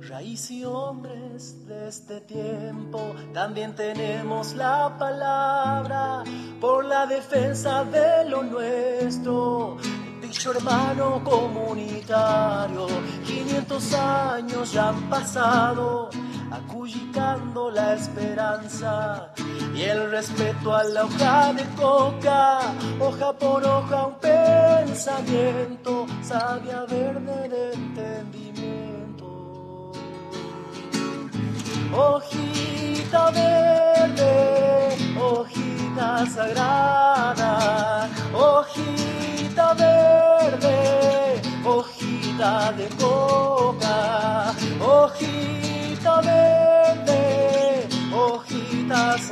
raíz 0.08 0.52
y 0.52 0.64
hombres 0.64 1.66
de 1.66 1.88
este 1.88 2.20
tiempo, 2.20 3.16
también 3.34 3.74
tenemos 3.74 4.54
la 4.54 4.96
palabra 4.96 6.22
por 6.60 6.84
la 6.84 7.04
defensa 7.06 7.82
de 7.82 8.30
lo 8.30 8.44
nuestro. 8.44 9.78
Dicho 10.20 10.52
hermano 10.52 11.24
comunitario, 11.24 12.86
500 13.26 13.94
años 13.94 14.72
ya 14.72 14.90
han 14.90 15.10
pasado, 15.10 16.08
acullicando 16.52 17.70
la 17.70 17.94
esperanza 17.94 19.32
y 19.74 19.82
el 19.82 20.10
respeto 20.10 20.74
a 20.74 20.84
la 20.84 21.04
hoja 21.04 21.52
de 21.54 21.64
coca, 21.76 22.60
hoja 23.00 23.32
por 23.32 23.64
hoja 23.64 24.06
un 24.06 24.14
pensamiento, 24.20 26.06
sabia 26.22 26.84
verde 26.88 27.48
de 27.48 27.72
entendimiento. 27.72 29.26
Hojita 31.94 33.30
verde, 33.30 34.96
hojita 35.18 36.26
sagrada, 36.26 36.91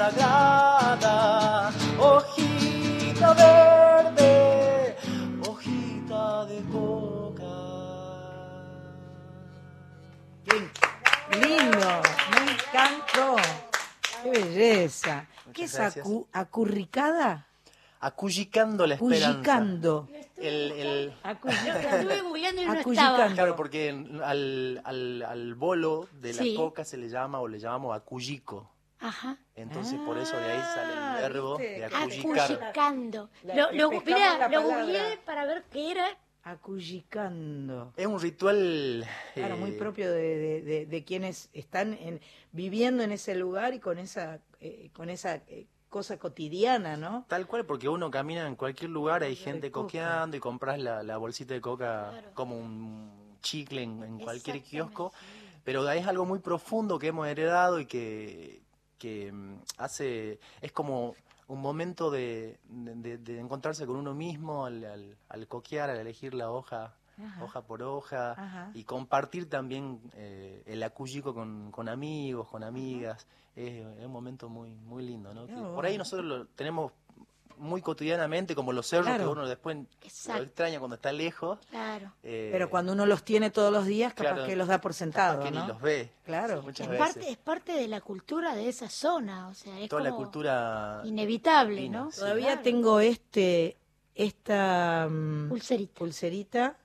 sagrada, 0.00 1.70
hojita 1.98 3.34
verde, 3.34 4.96
hojita 5.46 6.46
de 6.46 6.62
coca. 6.72 7.56
Lindo, 11.38 12.02
me 12.32 12.52
encantó. 12.52 13.36
Qué 14.22 14.30
belleza. 14.30 15.26
¿Qué 15.52 15.64
es 15.64 15.74
gracias. 15.74 16.06
acu- 16.06 16.26
acurricada? 16.32 17.46
Acullicando 18.00 18.86
la 18.86 18.94
esperanza. 18.94 19.28
Acullicando. 19.28 20.08
El, 20.38 20.72
el... 20.72 21.12
Estuve 21.22 22.22
googleando 22.22 22.62
y 22.62 22.66
no 22.66 22.72
estaba. 22.72 23.28
Claro, 23.28 23.54
porque 23.54 23.90
al, 24.24 24.80
al, 24.82 25.22
al 25.22 25.54
bolo 25.54 26.08
de 26.22 26.32
la 26.32 26.42
Sí. 26.42 26.54
coca 26.56 26.86
se 26.86 26.96
le 26.96 27.10
llama 27.10 27.40
o 27.40 27.48
le 27.48 27.58
llamamos 27.60 27.94
acullico. 27.94 28.70
Ajá. 29.00 29.38
Entonces 29.56 29.98
por 30.00 30.18
eso 30.18 30.36
de 30.38 30.44
ahí 30.52 30.60
sale 30.74 30.92
Ah, 30.96 31.16
el 31.16 31.22
verbo 31.32 31.56
¿viste? 31.58 31.78
de 31.78 31.84
acullicar. 31.86 32.52
Acullicando. 32.52 33.30
La- 33.44 33.54
Lo, 33.54 33.62
lo, 33.62 33.90
la 34.02 34.48
lo 34.48 34.62
googleé 34.62 35.16
para 35.24 35.46
ver 35.46 35.64
qué 35.70 35.90
era. 35.92 36.06
Acullicando. 36.42 37.92
Es 37.96 38.06
un 38.06 38.20
ritual 38.20 39.06
Claro, 39.34 39.56
muy 39.56 39.70
eh, 39.70 39.78
propio 39.78 40.10
de, 40.12 40.38
de- 40.38 40.62
de- 40.62 40.86
de 40.86 41.04
quienes 41.04 41.50
están 41.52 41.94
en- 41.94 42.20
viviendo 42.52 43.02
en 43.02 43.12
ese 43.12 43.34
lugar 43.34 43.74
y 43.74 43.78
con 43.80 43.98
esa, 43.98 44.40
eh, 44.60 44.90
con 44.94 45.10
esa 45.10 45.36
eh, 45.48 45.66
cosa 45.88 46.18
cotidiana, 46.18 46.96
¿no? 46.96 47.24
Tal 47.28 47.46
cual, 47.46 47.64
porque 47.66 47.88
uno 47.88 48.10
camina 48.10 48.46
en 48.46 48.56
cualquier 48.56 48.90
lugar, 48.90 49.22
hay 49.22 49.36
gente 49.36 49.70
coqueando 49.70 50.36
y 50.36 50.40
compras 50.40 50.78
la, 50.78 51.02
la 51.02 51.16
bolsita 51.16 51.54
de 51.54 51.60
coca 51.60 52.12
como 52.34 52.56
un 52.58 53.36
chicle 53.42 53.82
en, 53.82 54.02
en 54.02 54.18
cualquier 54.18 54.62
kiosco, 54.62 55.12
pero 55.64 55.88
es 55.90 56.06
algo 56.06 56.24
muy 56.26 56.38
profundo 56.38 56.98
que 56.98 57.08
hemos 57.08 57.26
heredado 57.26 57.80
y 57.80 57.86
que, 57.86 58.62
que 59.00 59.32
mm, 59.32 59.56
hace, 59.78 60.38
es 60.60 60.70
como 60.70 61.16
un 61.48 61.60
momento 61.60 62.12
de, 62.12 62.60
de- 62.68 63.18
de 63.18 63.40
encontrarse 63.40 63.84
con 63.86 63.96
uno 63.96 64.14
mismo 64.14 64.64
al, 64.66 64.84
al, 64.84 65.16
al 65.28 65.48
coquear, 65.48 65.90
al 65.90 65.98
elegir 65.98 66.34
la 66.34 66.52
hoja. 66.52 66.94
Ajá. 67.22 67.44
hoja 67.44 67.60
por 67.60 67.82
hoja 67.82 68.32
Ajá. 68.32 68.70
y 68.72 68.84
compartir 68.84 69.46
también 69.46 70.00
eh, 70.14 70.62
el 70.64 70.82
acullico 70.82 71.34
con, 71.34 71.70
con 71.70 71.86
amigos, 71.90 72.48
con 72.48 72.64
amigas, 72.64 73.26
es, 73.54 73.84
es 73.98 74.06
un 74.06 74.12
momento 74.12 74.48
muy 74.48 74.70
muy 74.70 75.04
lindo, 75.04 75.34
¿no? 75.34 75.44
Que 75.46 75.52
por 75.54 75.84
ahí 75.84 75.98
nosotros 75.98 76.24
lo 76.26 76.46
tenemos 76.46 76.92
muy 77.60 77.82
cotidianamente, 77.82 78.54
como 78.54 78.72
los 78.72 78.86
cerros 78.88 79.06
Claro. 79.06 79.24
que 79.24 79.30
uno 79.30 79.46
después 79.48 79.76
Exacto. 80.02 80.40
lo 80.40 80.46
extraña 80.46 80.78
cuando 80.78 80.96
está 80.96 81.12
lejos. 81.12 81.58
Claro. 81.70 82.12
eh, 82.22 82.48
Pero 82.50 82.70
cuando 82.70 82.92
uno 82.92 83.06
los 83.06 83.22
tiene 83.22 83.50
todos 83.50 83.72
los 83.72 83.86
días, 83.86 84.14
capaz 84.14 84.32
claro, 84.32 84.46
que 84.46 84.56
los 84.56 84.66
da 84.68 84.80
por 84.80 84.94
sentado, 84.94 85.42
que 85.42 85.50
¿no? 85.50 85.60
ni 85.62 85.68
los 85.68 85.80
ve. 85.80 86.10
Claro. 86.24 86.62
Muchas 86.62 86.86
Es 86.86 86.90
veces. 86.90 87.06
parte, 87.14 87.30
es 87.30 87.36
parte 87.36 87.72
de 87.72 87.86
la 87.88 88.00
cultura 88.00 88.54
de 88.54 88.68
esa 88.68 88.88
zona, 88.88 89.48
o 89.48 89.54
sea, 89.54 89.78
es 89.78 89.88
Toda 89.88 90.02
la 90.02 90.12
cultura 90.12 91.02
inevitable, 91.04 91.88
¿no? 91.88 92.10
sí. 92.10 92.20
Todavía 92.20 92.46
Claro. 92.46 92.62
tengo 92.62 93.00
este 93.00 93.76
esta 94.14 95.06
mm, 95.10 95.48
Pulserita. 95.48 95.94
pulserita 95.98 96.76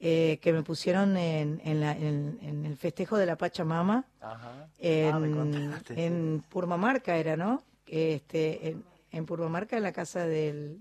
eh, 0.00 0.38
que 0.42 0.52
me 0.52 0.62
pusieron 0.62 1.16
en, 1.16 1.60
en, 1.64 1.80
la- 1.80 1.92
en- 1.92 2.38
en 2.42 2.66
el 2.66 2.76
festejo 2.76 3.16
de 3.16 3.24
la 3.26 3.36
Pachamama 3.36 4.04
Ajá. 4.20 4.68
en, 4.78 5.72
Ah, 5.72 5.80
en 5.90 6.44
Purmamarca 6.48 7.16
era, 7.16 7.36
¿no? 7.36 7.62
Este, 7.86 8.76
en, 9.16 9.26
Purmamarca, 9.26 9.76
en 9.76 9.82
la 9.82 9.92
casa 9.92 10.26
del... 10.26 10.78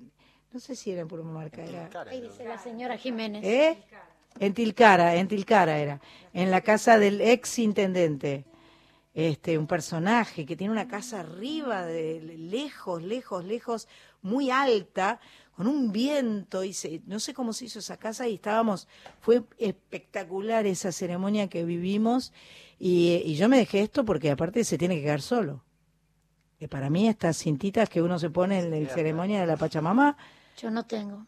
No 0.52 0.60
sé 0.60 0.76
si 0.76 0.92
era 0.92 1.02
en 1.02 1.08
Purmamarca, 1.08 1.64
era... 1.64 1.90
Ahí 2.10 2.22
dice 2.22 2.46
la 2.46 2.58
señora 2.58 2.98
Jiménez. 2.98 3.44
¿Eh? 3.44 3.78
En 4.40 4.54
Tilcara, 4.54 5.16
en 5.16 5.28
Tilcara 5.28 5.78
era. 5.80 6.00
En 6.34 6.52
la 6.52 6.62
casa 6.62 6.98
del 6.98 7.22
ex 7.22 7.60
intendente. 7.60 8.46
Este, 9.14 9.58
un 9.58 9.66
personaje 9.66 10.46
que 10.46 10.58
tiene 10.58 10.74
una 10.74 10.88
casa 10.90 11.22
arriba, 11.22 11.86
de 11.86 12.22
lejos, 12.22 13.02
lejos, 13.02 13.46
lejos, 13.46 13.88
muy 14.22 14.52
alta, 14.52 15.22
con 15.56 15.68
un 15.68 15.94
viento, 15.94 16.66
y 16.66 16.74
se- 16.74 17.02
no 17.06 17.22
sé 17.22 17.34
cómo 17.34 17.54
se 17.54 17.64
hizo 17.66 17.80
esa 17.80 17.96
casa, 17.96 18.28
y 18.28 18.34
estábamos, 18.36 18.90
fue 19.22 19.44
espectacular 19.58 20.66
esa 20.66 20.92
ceremonia 20.92 21.48
que 21.48 21.64
vivimos, 21.64 22.34
y, 22.78 23.22
y 23.24 23.36
yo 23.36 23.48
me 23.48 23.58
dejé 23.58 23.80
esto 23.84 24.04
porque 24.04 24.32
aparte 24.32 24.66
se 24.66 24.78
tiene 24.78 24.96
que 24.98 25.04
quedar 25.04 25.22
solo. 25.22 25.64
Que 26.60 26.68
para 26.68 26.90
mí 26.90 27.08
estas 27.08 27.38
cintitas 27.38 27.90
que 27.90 28.02
uno 28.02 28.18
se 28.18 28.30
pone 28.30 28.60
en 28.60 28.84
la 28.84 28.90
ceremonia 28.90 29.42
de 29.42 29.48
la 29.48 29.58
Pachamama, 29.58 30.16
Yo 30.58 30.72
no 30.72 30.86
tengo. 30.86 31.26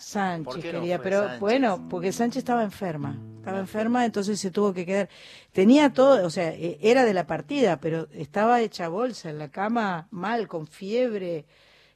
Sánchez 0.00 0.44
¿Por 0.44 0.60
qué 0.62 0.72
no 0.72 0.80
quería, 0.80 1.02
pero 1.02 1.20
Sánchez? 1.22 1.40
bueno, 1.40 1.86
porque 1.90 2.12
Sánchez 2.12 2.38
estaba 2.38 2.62
enferma, 2.62 3.18
estaba 3.36 3.58
enferma, 3.58 4.04
entonces 4.06 4.40
se 4.40 4.50
tuvo 4.50 4.72
que 4.72 4.86
quedar. 4.86 5.08
Tenía 5.52 5.92
todo, 5.92 6.24
o 6.26 6.30
sea, 6.30 6.50
eh, 6.54 6.78
era 6.80 7.04
de 7.04 7.12
la 7.12 7.26
partida, 7.26 7.78
pero 7.78 8.08
estaba 8.12 8.60
hecha 8.62 8.88
bolsa 8.88 9.28
en 9.28 9.38
la 9.38 9.50
cama, 9.50 10.08
mal, 10.10 10.48
con 10.48 10.66
fiebre, 10.66 11.44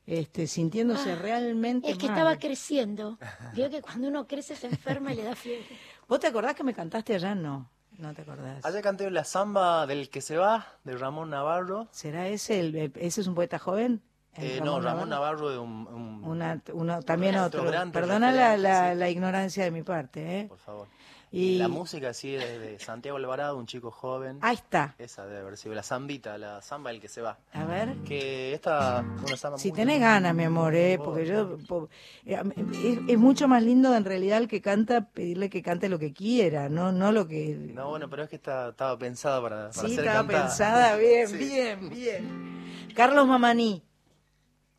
este, 0.06 0.46
sintiéndose 0.46 1.12
Ah, 1.12 1.16
realmente 1.22 1.90
Es 1.90 1.96
que 1.96 2.08
mal. 2.08 2.16
estaba 2.18 2.38
creciendo. 2.38 3.18
Vio 3.54 3.70
que 3.70 3.80
cuando 3.80 4.08
uno 4.08 4.26
crece 4.26 4.56
se 4.56 4.66
enferma 4.66 5.12
y 5.14 5.16
le 5.16 5.24
da 5.24 5.34
fiebre. 5.34 5.64
¿Vos 6.08 6.20
te 6.20 6.26
acordás 6.26 6.54
que 6.54 6.64
me 6.64 6.74
cantaste 6.74 7.14
allá? 7.14 7.34
No, 7.34 7.70
no 8.02 8.12
te 8.14 8.22
acordás. 8.22 8.64
Allá 8.64 8.82
canté 8.82 9.10
la 9.10 9.24
samba 9.24 9.86
del 9.86 10.10
que 10.10 10.20
se 10.20 10.36
va, 10.36 10.66
de 10.84 10.96
Ramón 10.96 11.30
Navarro. 11.30 11.88
¿Será 11.90 12.28
ese, 12.28 12.60
el, 12.60 12.74
el- 12.76 12.92
ese 12.96 13.20
es 13.22 13.26
un 13.26 13.34
poeta 13.34 13.58
joven? 13.58 14.02
en 14.34 14.44
Eh, 14.44 14.60
no, 14.64 14.80
Ramón 14.80 15.08
Navarro 15.10 15.50
es 15.52 15.58
un, 15.58 15.86
un- 15.88 16.24
Una- 16.24 16.60
uno, 16.72 17.02
también 17.02 17.36
otro. 17.36 17.64
gran 17.64 17.92
Perdona 17.92 18.32
la, 18.32 18.56
la, 18.56 18.92
sí. 18.92 18.98
la 18.98 19.10
ignorancia 19.10 19.62
de 19.64 19.70
mi 19.70 19.82
parte, 19.82 20.40
¿eh? 20.40 20.44
Por 20.48 20.58
favor. 20.58 20.88
Y 21.34 21.56
La 21.56 21.68
música 21.68 22.12
sí 22.12 22.34
es 22.34 22.60
de 22.60 22.78
Santiago 22.78 23.16
Alvarado, 23.16 23.56
un 23.56 23.64
chico 23.66 23.90
joven. 23.90 24.38
Ahí 24.42 24.56
está. 24.56 24.94
Esa 24.98 25.24
debe 25.24 25.40
haber 25.40 25.56
sido 25.56 25.74
la 25.74 25.82
zambita, 25.82 26.36
la 26.36 26.60
samba 26.60 26.90
el 26.90 27.00
que 27.00 27.08
se 27.08 27.22
va. 27.22 27.38
A 27.54 27.64
ver. 27.64 27.96
Que 28.04 28.52
esta 28.52 29.02
una 29.26 29.36
samba 29.38 29.56
Si 29.56 29.70
muy- 29.70 29.76
tenés 29.76 29.98
ganas, 29.98 30.34
mi 30.34 30.44
amor, 30.44 30.74
¿eh? 30.74 30.98
Porque 31.02 31.24
yo... 31.24 31.56
po- 31.66 31.88
eh, 32.26 32.38
es, 32.84 32.98
es 33.08 33.18
mucho 33.18 33.48
más 33.48 33.62
lindo 33.62 33.94
en 33.96 34.04
realidad 34.04 34.38
el 34.38 34.46
que 34.46 34.60
canta, 34.60 35.08
pedirle 35.08 35.48
que 35.48 35.62
cante 35.62 35.88
lo 35.88 35.98
que 35.98 36.12
quiera, 36.12 36.68
no, 36.68 36.92
no 36.92 37.12
lo 37.12 37.26
que... 37.26 37.56
No, 37.72 37.88
bueno, 37.88 38.10
pero 38.10 38.24
es 38.24 38.28
que 38.28 38.36
está, 38.36 38.68
estaba 38.68 38.98
pensada 38.98 39.40
para, 39.40 39.70
para 39.70 39.88
Sí, 39.88 39.94
ser 39.94 40.04
estaba 40.04 40.26
cantada. 40.26 40.42
pensada, 40.48 40.96
bien, 40.98 41.28
Sí. 41.28 41.36
bien, 41.38 41.88
bien. 41.88 42.62
Carlos 42.94 43.26
Mamaní, 43.26 43.82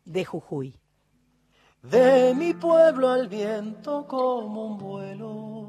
de 0.04 0.24
Jujuy. 0.24 0.78
De 1.82 2.32
mi 2.34 2.54
pueblo 2.54 3.10
al 3.10 3.28
viento 3.28 4.06
como 4.06 4.66
un 4.68 4.78
vuelo, 4.78 5.63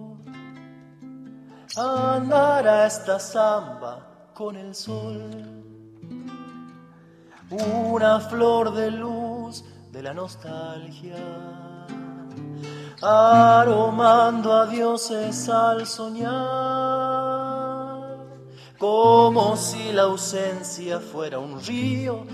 andará 1.78 2.86
esta 2.86 3.20
samba 3.20 4.32
con 4.34 4.56
el 4.56 4.74
sol. 4.74 5.22
Una 7.50 8.20
flor 8.20 8.74
de 8.74 8.92
luz 8.92 9.64
de 9.92 10.02
la 10.02 10.14
nostalgia, 10.14 11.16
aromando 13.02 14.54
a 14.54 14.66
dioses 14.66 15.48
al 15.50 15.86
soñar, 15.86 16.34
como 18.78 19.56
si 19.56 19.92
la 19.94 20.04
ausencia 20.04 21.00
fuera 21.00 21.40
un 21.40 21.62
río 21.62 22.26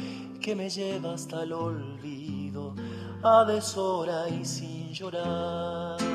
que 0.41 0.55
me 0.55 0.69
lleva 0.69 1.13
hasta 1.13 1.43
el 1.43 1.53
olvido, 1.53 2.73
a 3.21 3.43
deshora 3.45 4.29
y 4.29 4.45
sin 4.45 4.91
llorar. 4.91 6.10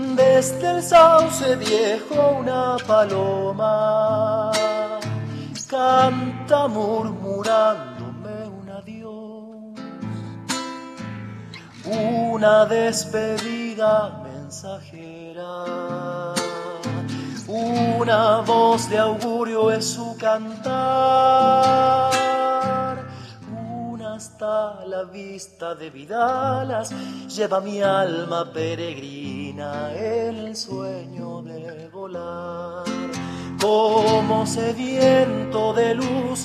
Desde 0.00 0.70
el 0.70 0.82
sauce 0.82 1.56
viejo 1.56 2.38
una 2.40 2.76
paloma 2.86 4.50
canta 5.68 6.66
murmurándome 6.66 8.48
un 8.48 8.70
adiós, 8.70 9.74
una 11.84 12.64
despedida 12.64 14.22
mensajera, 14.24 15.64
una 17.46 18.40
voz 18.40 18.88
de 18.88 18.98
augurio 18.98 19.70
es 19.70 19.84
su 19.84 20.16
cantar, 20.16 22.10
hasta 24.20 24.84
la 24.84 25.04
vista 25.04 25.74
de 25.74 25.88
Vidalas 25.88 26.92
lleva 27.34 27.58
mi 27.62 27.80
alma 27.80 28.52
peregrina 28.52 29.94
el 29.94 30.54
sueño 30.54 31.40
de 31.40 31.88
volar. 31.88 32.84
Como 33.58 34.44
sediento 34.44 35.72
de 35.72 35.94
luz, 35.94 36.44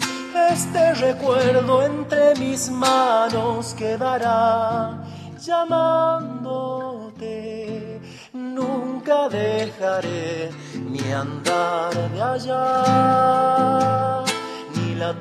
este 0.51 0.93
recuerdo 0.93 1.83
entre 1.83 2.33
mis 2.35 2.69
manos 2.69 3.73
quedará 3.73 5.03
llamándote. 5.37 7.99
Nunca 8.31 9.27
dejaré 9.27 10.49
mi 10.75 11.11
andar 11.11 11.93
de 12.13 12.21
allá, 12.21 14.23
ni 14.75 14.95
la 14.95 15.13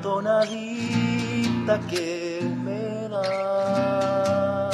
que 1.65 2.41
me 2.63 3.09
da 3.09 4.69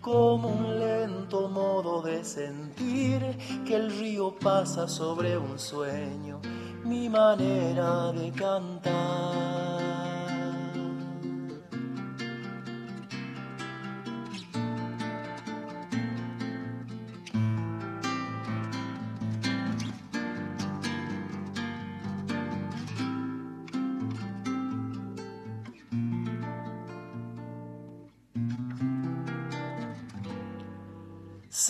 como 0.00 0.48
un 0.48 0.78
lento 0.78 1.50
modo 1.50 2.00
de 2.00 2.24
sentir 2.24 3.20
que 3.66 3.76
el 3.76 3.90
río 3.98 4.34
pasa 4.38 4.88
sobre 4.88 5.36
un 5.36 5.58
sueño, 5.58 6.40
mi 6.82 7.10
manera 7.10 8.10
de 8.12 8.32
cantar. 8.32 10.09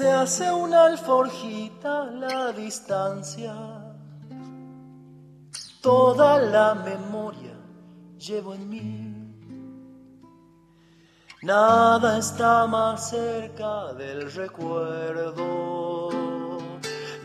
Se 0.00 0.10
hace 0.10 0.50
una 0.50 0.86
alforjita 0.86 2.06
la 2.06 2.52
distancia, 2.52 3.52
toda 5.82 6.38
la 6.38 6.74
memoria 6.74 7.52
llevo 8.18 8.54
en 8.54 8.70
mí. 8.70 9.14
Nada 11.42 12.16
está 12.16 12.66
más 12.66 13.10
cerca 13.10 13.92
del 13.92 14.32
recuerdo 14.32 16.08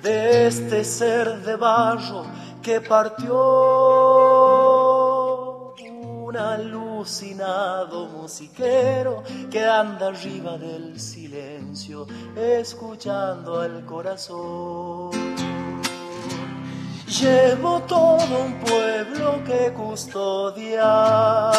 de 0.03 0.47
este 0.47 0.83
ser 0.83 1.45
de 1.45 1.55
barro 1.55 2.25
que 2.61 2.81
partió 2.81 4.64
alucinado 6.37 8.07
musiquero 8.07 9.23
que 9.49 9.63
anda 9.65 10.07
arriba 10.07 10.57
del 10.57 10.99
silencio 10.99 12.07
escuchando 12.35 13.61
al 13.61 13.85
corazón. 13.85 15.11
Llevo 17.07 17.81
todo 17.81 18.43
un 18.43 18.59
pueblo 18.59 19.43
que 19.45 19.71
custodia 19.73 21.51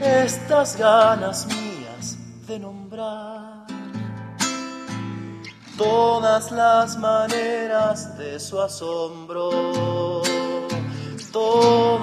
estas 0.00 0.76
ganas 0.76 1.46
mías 1.46 2.18
de 2.46 2.58
nombrar 2.58 3.58
todas 5.78 6.50
las 6.50 6.98
maneras 6.98 8.18
de 8.18 8.40
su 8.40 8.60
asombro, 8.60 10.20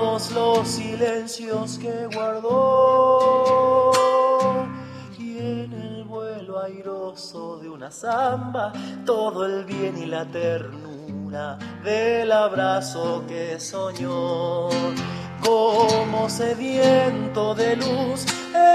los 0.05 0.67
silencios 0.67 1.79
que 1.79 2.07
guardó 2.13 3.91
y 5.17 5.39
en 5.39 5.73
el 5.73 6.03
vuelo 6.03 6.61
airoso 6.61 7.57
de 7.57 7.69
una 7.69 7.89
zamba 7.89 8.71
todo 9.03 9.47
el 9.47 9.65
bien 9.65 9.97
y 9.97 10.05
la 10.05 10.23
ternura 10.25 11.57
del 11.83 12.31
abrazo 12.31 13.23
que 13.27 13.59
soñó. 13.59 14.69
Como 15.43 16.29
sediento 16.29 17.55
de 17.55 17.75
luz, 17.75 18.27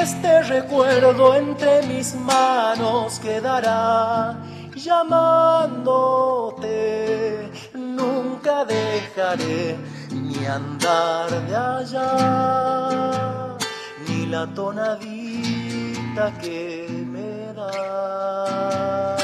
este 0.03 0.43
recuerdo 0.43 1.37
entre 1.37 1.87
mis 1.87 2.17
manos 2.17 3.21
quedará 3.21 4.37
llamándote. 4.75 5.81
Nunca 7.75 8.65
dejaré 8.65 9.77
ni 10.41 10.47
andar 10.47 11.31
de 11.49 11.57
allá, 11.57 12.11
ni 14.09 14.27
la 14.27 14.47
tonadita 14.55 16.33
que 16.41 16.89
me 17.13 17.53
da. 17.53 19.17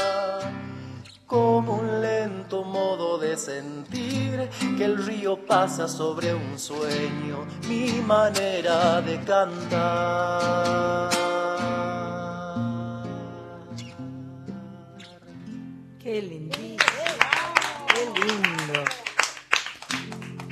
Como 1.25 1.77
un 1.81 2.01
lento 2.01 2.63
modo 2.63 3.17
de 3.17 3.35
sentir 3.35 4.49
que 4.77 4.85
el 4.85 5.03
río 5.05 5.35
pasa 5.45 5.87
sobre 5.87 6.33
un 6.35 6.59
sueño, 6.59 7.45
mi 7.67 8.01
manera 8.01 9.01
de 9.01 9.19
cantar. 9.21 11.09
Qué 15.99 16.21
lindísimo. 16.21 16.66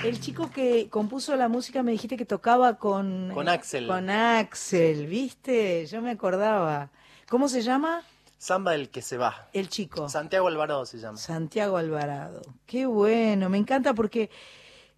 El 0.05 0.19
chico 0.19 0.51
que 0.51 0.87
compuso 0.87 1.35
la 1.35 1.47
música 1.47 1.81
me 1.81 1.91
dijiste 1.91 2.15
que 2.15 2.25
tocaba 2.25 2.77
con... 2.77 3.31
Con 3.33 3.49
Axel. 3.49 3.87
Con 3.87 4.11
Axel, 4.11 5.07
¿viste? 5.07 5.87
Yo 5.87 5.99
me 5.99 6.11
acordaba. 6.11 6.91
¿Cómo 7.27 7.49
se 7.49 7.63
llama? 7.63 8.03
Samba 8.37 8.75
el 8.75 8.91
que 8.91 9.01
se 9.01 9.17
va. 9.17 9.49
El 9.51 9.67
chico. 9.67 10.07
Santiago 10.07 10.47
Alvarado 10.47 10.85
se 10.85 10.99
llama. 10.99 11.17
Santiago 11.17 11.77
Alvarado. 11.77 12.43
Qué 12.67 12.85
bueno, 12.85 13.49
me 13.49 13.57
encanta 13.57 13.95
porque 13.95 14.29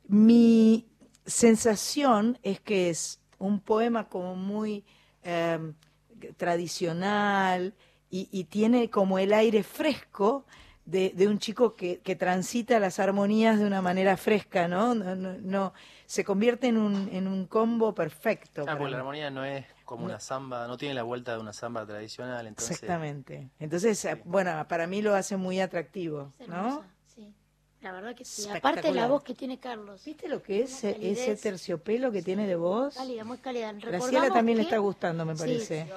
mi 0.09 0.85
sensación 1.25 2.37
es 2.43 2.59
que 2.59 2.89
es 2.89 3.21
un 3.37 3.61
poema 3.61 4.09
como 4.09 4.35
muy 4.35 4.83
eh, 5.23 5.71
tradicional 6.35 7.73
y, 8.09 8.27
y 8.29 8.43
tiene 8.43 8.89
como 8.89 9.19
el 9.19 9.31
aire 9.31 9.63
fresco 9.63 10.45
de, 10.87 11.11
de 11.15 11.27
un 11.27 11.37
chico 11.37 11.75
que, 11.75 11.99
que 11.99 12.15
transita 12.15 12.79
las 12.79 12.97
armonías 12.99 13.59
de 13.59 13.65
una 13.67 13.81
manera 13.81 14.17
fresca, 14.17 14.67
¿no? 14.67 14.95
No, 14.95 15.15
no, 15.15 15.33
no- 15.39 15.73
se 16.05 16.23
convierte 16.23 16.67
en 16.67 16.77
un, 16.77 17.09
en 17.11 17.27
un 17.27 17.45
combo 17.45 17.93
perfecto. 17.93 18.63
Ah, 18.67 18.77
porque 18.77 18.91
la 18.91 18.99
armonía 18.99 19.29
no 19.29 19.43
es 19.43 19.65
como 19.83 20.03
No. 20.03 20.07
una 20.09 20.19
samba, 20.21 20.65
no 20.67 20.77
tiene 20.77 20.93
la 20.95 21.03
vuelta 21.03 21.33
de 21.33 21.39
una 21.39 21.51
samba 21.53 21.85
tradicional, 21.85 22.47
entonces... 22.47 22.71
Exactamente. 22.81 23.49
Entonces, 23.59 24.07
bueno, 24.23 24.65
para 24.69 24.87
mí 24.87 25.01
lo 25.01 25.13
hace 25.13 25.35
muy 25.37 25.59
atractivo, 25.59 26.31
¿no? 26.47 26.83
La 27.81 27.91
verdad 27.91 28.15
que 28.15 28.25
sí. 28.25 28.49
Aparte 28.49 28.91
la 28.91 29.07
voz 29.07 29.23
que 29.23 29.35
tiene 29.35 29.59
Carlos. 29.59 30.03
¿Viste 30.03 30.27
lo 30.27 30.41
que 30.41 30.63
es 30.63 30.83
eh, 30.83 30.97
ese 30.99 31.35
terciopelo 31.35 32.11
que 32.11 32.23
tiene 32.23 32.47
de 32.47 32.55
voz? 32.55 32.95
Cálida, 32.95 33.23
muy 33.23 33.37
cálida. 33.37 33.71
Graciela 33.71 33.97
Recordamos 33.99 34.33
también 34.33 34.57
le 34.57 34.63
está 34.63 34.77
gustando, 34.79 35.25
me 35.25 35.35
Sí, 35.35 35.39
parece. 35.39 35.87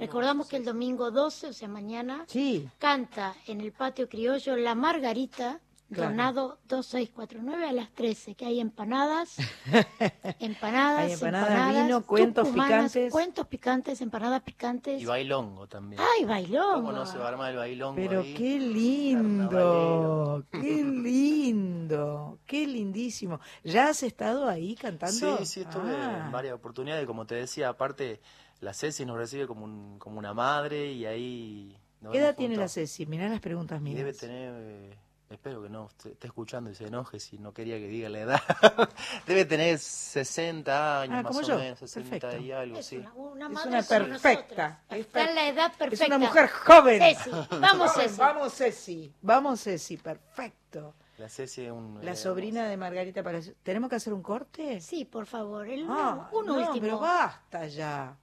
Recordamos 0.00 0.48
que 0.48 0.56
el 0.56 0.64
domingo 0.64 1.10
12, 1.10 1.48
o 1.48 1.52
sea, 1.52 1.68
mañana, 1.68 2.24
Sí. 2.28 2.68
canta 2.78 3.34
en 3.46 3.60
el 3.60 3.72
patio 3.72 4.08
criollo 4.08 4.56
La 4.56 4.74
Margarita, 4.74 5.60
Claro. 5.90 6.10
Donado 6.10 6.58
2649 6.68 7.66
a 7.66 7.72
las 7.72 7.90
13, 7.92 8.34
que 8.34 8.44
hay 8.44 8.60
empanadas, 8.60 9.36
empanadas, 10.38 11.06
Hay 11.06 11.12
empanada, 11.12 11.82
vino, 11.82 12.04
cuentos 12.04 12.48
picantes. 12.48 13.10
cuentos 13.10 13.46
picantes, 13.46 14.00
empanadas 14.02 14.42
picantes. 14.42 15.00
Y 15.00 15.06
bailongo 15.06 15.66
también. 15.66 16.02
¡Ay, 16.18 16.26
bailón! 16.26 16.74
¿Cómo 16.82 16.92
no 16.92 17.06
se 17.06 17.16
va 17.16 17.24
a 17.24 17.28
armar 17.28 17.52
el 17.52 17.56
bailongo 17.56 17.96
Pero 17.96 18.20
ahí? 18.20 18.34
qué 18.34 18.58
lindo, 18.60 20.44
qué 20.52 20.84
lindo, 20.84 22.38
qué 22.46 22.66
lindísimo. 22.66 23.40
¿Ya 23.64 23.88
has 23.88 24.02
estado 24.02 24.48
ahí 24.48 24.74
cantando? 24.74 25.38
Sí, 25.38 25.46
sí, 25.46 25.60
estuve 25.62 25.94
Ah. 25.96 26.24
en 26.26 26.32
varias 26.32 26.54
oportunidades, 26.54 27.06
como 27.06 27.26
te 27.26 27.34
decía, 27.34 27.68
aparte 27.70 28.20
la 28.60 28.74
Ceci 28.74 29.04
nos 29.06 29.16
recibe 29.16 29.46
como, 29.46 29.64
un, 29.64 29.98
como 29.98 30.18
una 30.18 30.34
madre 30.34 30.92
y 30.92 31.06
ahí... 31.06 31.76
nos 32.00 32.12
¿Qué 32.12 32.18
edad 32.18 32.34
tiene 32.36 32.56
la. 32.56 32.68
Ceci? 32.68 33.06
Mirá 33.06 33.28
las 33.28 33.40
preguntas 33.40 33.80
Y 33.80 33.84
mías. 33.84 33.96
debe 33.96 34.12
tener, 34.12 34.52
eh, 34.58 34.98
espero 35.30 35.62
que 35.62 35.68
no 35.68 35.86
esté, 35.88 36.10
esté 36.12 36.26
escuchando 36.26 36.70
y 36.70 36.74
se 36.74 36.86
enoje 36.86 37.20
si 37.20 37.38
no 37.38 37.52
quería 37.52 37.76
que 37.78 37.86
diga 37.88 38.08
la 38.08 38.20
edad. 38.20 38.40
debe 39.26 39.44
tener 39.44 39.78
60 39.78 41.00
años 41.02 41.16
Ah, 41.18 41.22
más 41.22 41.26
como 41.32 41.40
o 41.40 41.48
yo. 41.48 41.58
menos, 41.58 41.78
60 41.78 42.10
Perfecto. 42.10 42.44
y 42.44 42.52
algo, 42.52 42.78
Es 42.78 42.86
sí. 42.86 42.96
una, 42.96 43.12
una 43.14 43.46
Es 43.46 43.52
madre 43.52 43.68
una 43.70 43.82
perfecta. 44.18 44.82
Es 44.90 44.98
Está 45.00 45.28
en 45.28 45.34
la 45.34 45.48
edad 45.48 45.72
perfecta. 45.76 46.04
Es 46.04 46.08
una 46.08 46.18
mujer 46.18 46.48
joven. 46.48 47.00
Ceci, 47.02 47.30
vamos, 47.60 47.92
Ceci. 47.94 48.16
Vamos, 48.18 48.54
Ceci. 48.54 49.12
Vamos, 49.22 49.60
Ceci. 49.62 49.96
Perfecto. 49.96 50.94
La 51.18 51.28
Ceci 51.28 51.62
es 51.64 51.72
un... 51.72 51.98
La 52.04 52.12
eh, 52.12 52.16
sobrina 52.16 52.66
de 52.68 52.76
Margarita 52.76 53.22
Palacio. 53.22 53.54
¿Tenemos 53.62 53.90
que 53.90 53.96
hacer 53.96 54.12
un 54.12 54.22
corte? 54.22 54.80
Sí, 54.80 55.04
por 55.04 55.26
favor. 55.26 55.68
El, 55.68 55.84
Ah, 55.88 56.28
un 56.32 56.46
no, 56.46 56.54
último. 56.54 56.80
pero 56.80 56.98
basta 57.00 57.66
ya. 57.66 58.16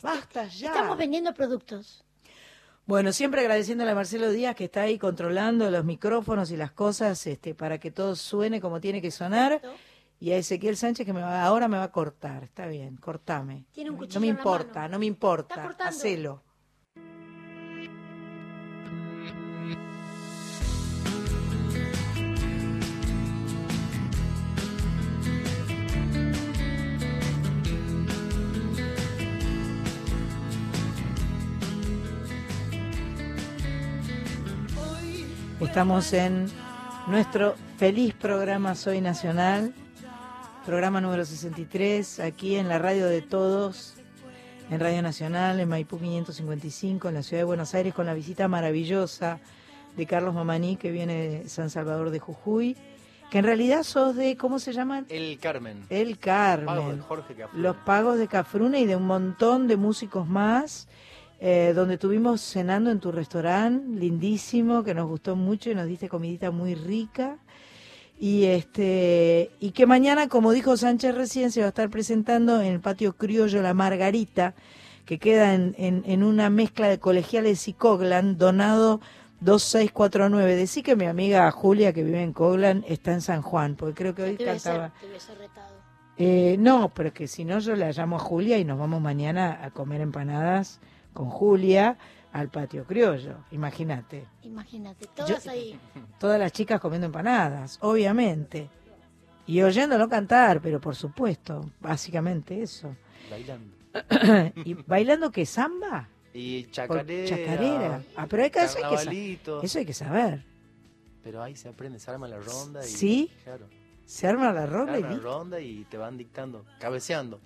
Basta 0.00 0.46
ya. 0.46 0.68
Estamos 0.68 0.96
vendiendo 0.96 1.34
productos. 1.34 2.04
Bueno, 2.88 3.12
siempre 3.12 3.42
agradeciéndole 3.42 3.90
a 3.90 3.94
Marcelo 3.94 4.30
Díaz 4.30 4.56
que 4.56 4.64
está 4.64 4.80
ahí 4.80 4.98
controlando 4.98 5.70
los 5.70 5.84
micrófonos 5.84 6.50
y 6.50 6.56
las 6.56 6.72
cosas 6.72 7.26
este, 7.26 7.54
para 7.54 7.76
que 7.76 7.90
todo 7.90 8.16
suene 8.16 8.62
como 8.62 8.80
tiene 8.80 9.02
que 9.02 9.10
sonar. 9.10 9.60
Y 10.18 10.32
a 10.32 10.38
Ezequiel 10.38 10.74
Sánchez 10.74 11.04
que 11.04 11.12
me 11.12 11.20
va, 11.20 11.42
ahora 11.44 11.68
me 11.68 11.76
va 11.76 11.82
a 11.82 11.92
cortar. 11.92 12.44
Está 12.44 12.66
bien, 12.66 12.96
cortame. 12.96 13.66
Tiene 13.72 13.90
un 13.90 13.96
No 13.96 14.00
cuchillo 14.00 14.20
me 14.20 14.28
en 14.28 14.36
la 14.36 14.40
importa, 14.40 14.80
mano. 14.80 14.92
no 14.92 14.98
me 15.00 15.04
importa. 15.04 15.76
Hacelo. 15.80 16.42
Estamos 35.68 36.14
en 36.14 36.48
nuestro 37.08 37.54
feliz 37.76 38.14
programa 38.14 38.74
Soy 38.74 39.02
Nacional, 39.02 39.74
programa 40.64 41.02
número 41.02 41.26
63, 41.26 42.20
aquí 42.20 42.56
en 42.56 42.68
la 42.68 42.78
radio 42.78 43.06
de 43.06 43.20
todos, 43.20 43.94
en 44.70 44.80
Radio 44.80 45.02
Nacional, 45.02 45.60
en 45.60 45.68
Maipú 45.68 45.98
555, 45.98 47.10
en 47.10 47.14
la 47.14 47.22
ciudad 47.22 47.42
de 47.42 47.44
Buenos 47.44 47.74
Aires, 47.74 47.92
con 47.92 48.06
la 48.06 48.14
visita 48.14 48.48
maravillosa 48.48 49.40
de 49.94 50.06
Carlos 50.06 50.34
Mamaní, 50.34 50.76
que 50.76 50.90
viene 50.90 51.28
de 51.28 51.48
San 51.50 51.68
Salvador 51.68 52.10
de 52.10 52.18
Jujuy, 52.18 52.74
que 53.30 53.38
en 53.38 53.44
realidad 53.44 53.82
sos 53.82 54.16
de, 54.16 54.38
¿cómo 54.38 54.58
se 54.58 54.72
llaman? 54.72 55.04
El 55.10 55.38
Carmen. 55.38 55.84
El 55.90 56.16
Pago 56.16 56.56
de 56.56 56.66
Carmen. 56.66 57.00
Jorge 57.00 57.34
Cafrune. 57.34 57.62
Los 57.62 57.76
pagos 57.76 58.18
de 58.18 58.26
Cafrune 58.26 58.80
y 58.80 58.86
de 58.86 58.96
un 58.96 59.06
montón 59.06 59.68
de 59.68 59.76
músicos 59.76 60.26
más, 60.26 60.88
eh, 61.40 61.72
donde 61.74 61.94
estuvimos 61.94 62.40
cenando 62.40 62.90
en 62.90 63.00
tu 63.00 63.12
restaurante, 63.12 63.98
lindísimo, 63.98 64.82
que 64.82 64.94
nos 64.94 65.08
gustó 65.08 65.36
mucho 65.36 65.70
y 65.70 65.74
nos 65.74 65.86
diste 65.86 66.08
comidita 66.08 66.50
muy 66.50 66.74
rica. 66.74 67.38
Y 68.20 68.46
este 68.46 69.50
y 69.60 69.70
que 69.70 69.86
mañana, 69.86 70.28
como 70.28 70.50
dijo 70.52 70.76
Sánchez 70.76 71.14
recién, 71.14 71.52
se 71.52 71.60
va 71.60 71.66
a 71.66 71.68
estar 71.68 71.88
presentando 71.90 72.60
en 72.60 72.72
el 72.74 72.80
patio 72.80 73.12
criollo 73.16 73.62
La 73.62 73.74
Margarita, 73.74 74.54
que 75.04 75.18
queda 75.20 75.54
en, 75.54 75.74
en, 75.78 76.02
en 76.04 76.24
una 76.24 76.50
mezcla 76.50 76.88
de 76.88 76.98
colegiales 76.98 77.68
y 77.68 77.72
Coglan, 77.74 78.36
donado 78.36 79.00
2649. 79.40 80.56
Decí 80.56 80.82
que 80.82 80.96
mi 80.96 81.06
amiga 81.06 81.48
Julia, 81.52 81.92
que 81.92 82.02
vive 82.02 82.22
en 82.22 82.32
Coglan, 82.32 82.84
está 82.88 83.12
en 83.12 83.20
San 83.20 83.42
Juan, 83.42 83.76
porque 83.76 83.94
creo 83.94 84.14
que 84.16 84.22
hoy 84.24 84.36
Te 84.36 84.44
cantaba. 84.44 84.92
te 85.00 85.06
hubiese 85.06 85.34
retado. 85.36 85.76
Eh, 86.16 86.56
no, 86.58 86.88
pero 86.92 87.12
que 87.14 87.28
si 87.28 87.44
no 87.44 87.60
yo 87.60 87.76
la 87.76 87.92
llamo 87.92 88.16
a 88.16 88.18
Julia 88.18 88.58
y 88.58 88.64
nos 88.64 88.78
vamos 88.80 89.00
mañana 89.00 89.60
a 89.62 89.70
comer 89.70 90.00
empanadas 90.00 90.80
con 91.18 91.30
Julia 91.30 91.98
al 92.32 92.48
patio 92.48 92.84
criollo. 92.84 93.38
Imagínate, 93.50 94.24
Imagínate, 94.44 95.08
todas 95.16 95.48
ahí. 95.48 95.76
todas 96.20 96.38
las 96.38 96.52
chicas 96.52 96.80
comiendo 96.80 97.06
empanadas, 97.06 97.76
obviamente. 97.82 98.70
Y 99.44 99.60
oyéndolo 99.62 100.08
cantar, 100.08 100.60
pero 100.60 100.80
por 100.80 100.94
supuesto, 100.94 101.68
básicamente 101.80 102.62
eso. 102.62 102.94
Bailando. 103.28 103.74
¿Y 104.64 104.74
bailando 104.74 105.32
qué 105.32 105.44
samba? 105.44 106.08
Y 106.32 106.70
chacarera. 106.70 107.28
chacarera. 107.28 108.02
Ah, 108.14 108.26
pero 108.30 108.44
hay 108.44 108.50
que, 108.50 108.62
eso, 108.62 108.78
hay 108.84 109.36
que 109.36 109.40
eso 109.64 109.78
hay 109.80 109.86
que 109.86 109.94
saber. 109.94 110.44
Pero 111.24 111.42
ahí 111.42 111.56
se 111.56 111.68
aprende, 111.68 111.98
se 111.98 112.12
arma 112.12 112.28
la 112.28 112.38
ronda 112.38 112.86
y... 112.86 112.88
¿Sí? 112.88 113.30
Claro. 113.42 113.66
Se 114.04 114.28
arma 114.28 114.52
la 114.52 114.66
Se 114.66 115.00
y 115.00 115.18
ronda 115.18 115.60
y 115.60 115.84
te 115.90 115.96
van 115.96 116.16
dictando, 116.16 116.64
cabeceando. 116.78 117.40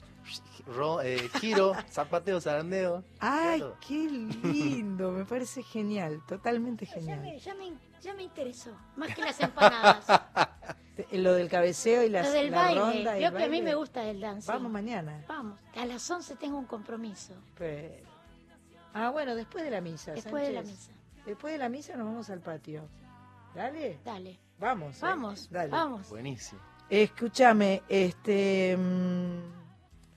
Ro- 0.67 1.01
eh, 1.03 1.29
giro, 1.41 1.73
zapateo, 1.91 2.41
zarandeo. 2.41 3.03
Ay, 3.19 3.59
Claro. 3.61 3.77
qué 3.87 3.95
lindo, 4.09 5.11
me 5.11 5.25
parece 5.25 5.63
genial, 5.63 6.23
totalmente 6.27 6.87
Ya 6.87 6.93
genial. 6.95 7.21
me, 7.21 7.39
ya, 7.39 7.55
me, 7.55 7.73
ya 8.01 8.15
me 8.15 8.23
interesó, 8.23 8.71
más 8.97 9.15
que 9.15 9.23
las 9.23 9.41
empanadas. 9.41 10.07
Lo 11.11 11.33
del 11.35 11.49
cabeceo 11.49 12.05
y 12.05 12.11
las, 12.11 12.27
Lo 12.27 12.33
del 12.33 12.51
la 12.51 12.57
baile. 12.63 12.81
ronda 12.81 13.19
y 13.19 13.23
Yo 13.23 13.33
que 13.35 13.45
a 13.45 13.49
mí 13.49 13.63
me 13.63 13.75
gusta 13.75 14.05
el 14.05 14.21
dancing. 14.21 14.53
Vamos 14.53 14.71
mañana. 14.71 15.25
Vamos. 15.27 15.59
A 15.75 15.87
las 15.87 16.09
11 16.11 16.37
tengo 16.37 16.59
un 16.59 16.67
compromiso. 16.67 17.35
Pero- 17.57 18.05
Ah, 18.95 19.09
bueno, 19.11 19.35
después 19.35 19.65
de 19.65 19.71
la 19.71 19.81
misa. 19.81 20.13
Después 20.13 20.47
de 20.47 20.53
la 20.53 20.63
misa. 20.63 20.93
Después 21.25 21.53
de 21.55 21.59
la 21.59 21.69
misa 21.71 21.97
nos 21.97 22.07
vamos 22.07 22.29
al 22.29 22.41
patio. 22.41 22.87
Dale. 23.55 23.99
Dale. 24.05 24.39
Vamos. 24.59 24.97
eh. 24.97 24.99
Vamos. 25.01 25.49
Dale. 25.51 25.71
Vamos. 25.71 26.11
Buenísimo. 26.11 26.61
Escúchame, 26.91 27.83
este. 27.89 28.77
mm, 28.77 29.62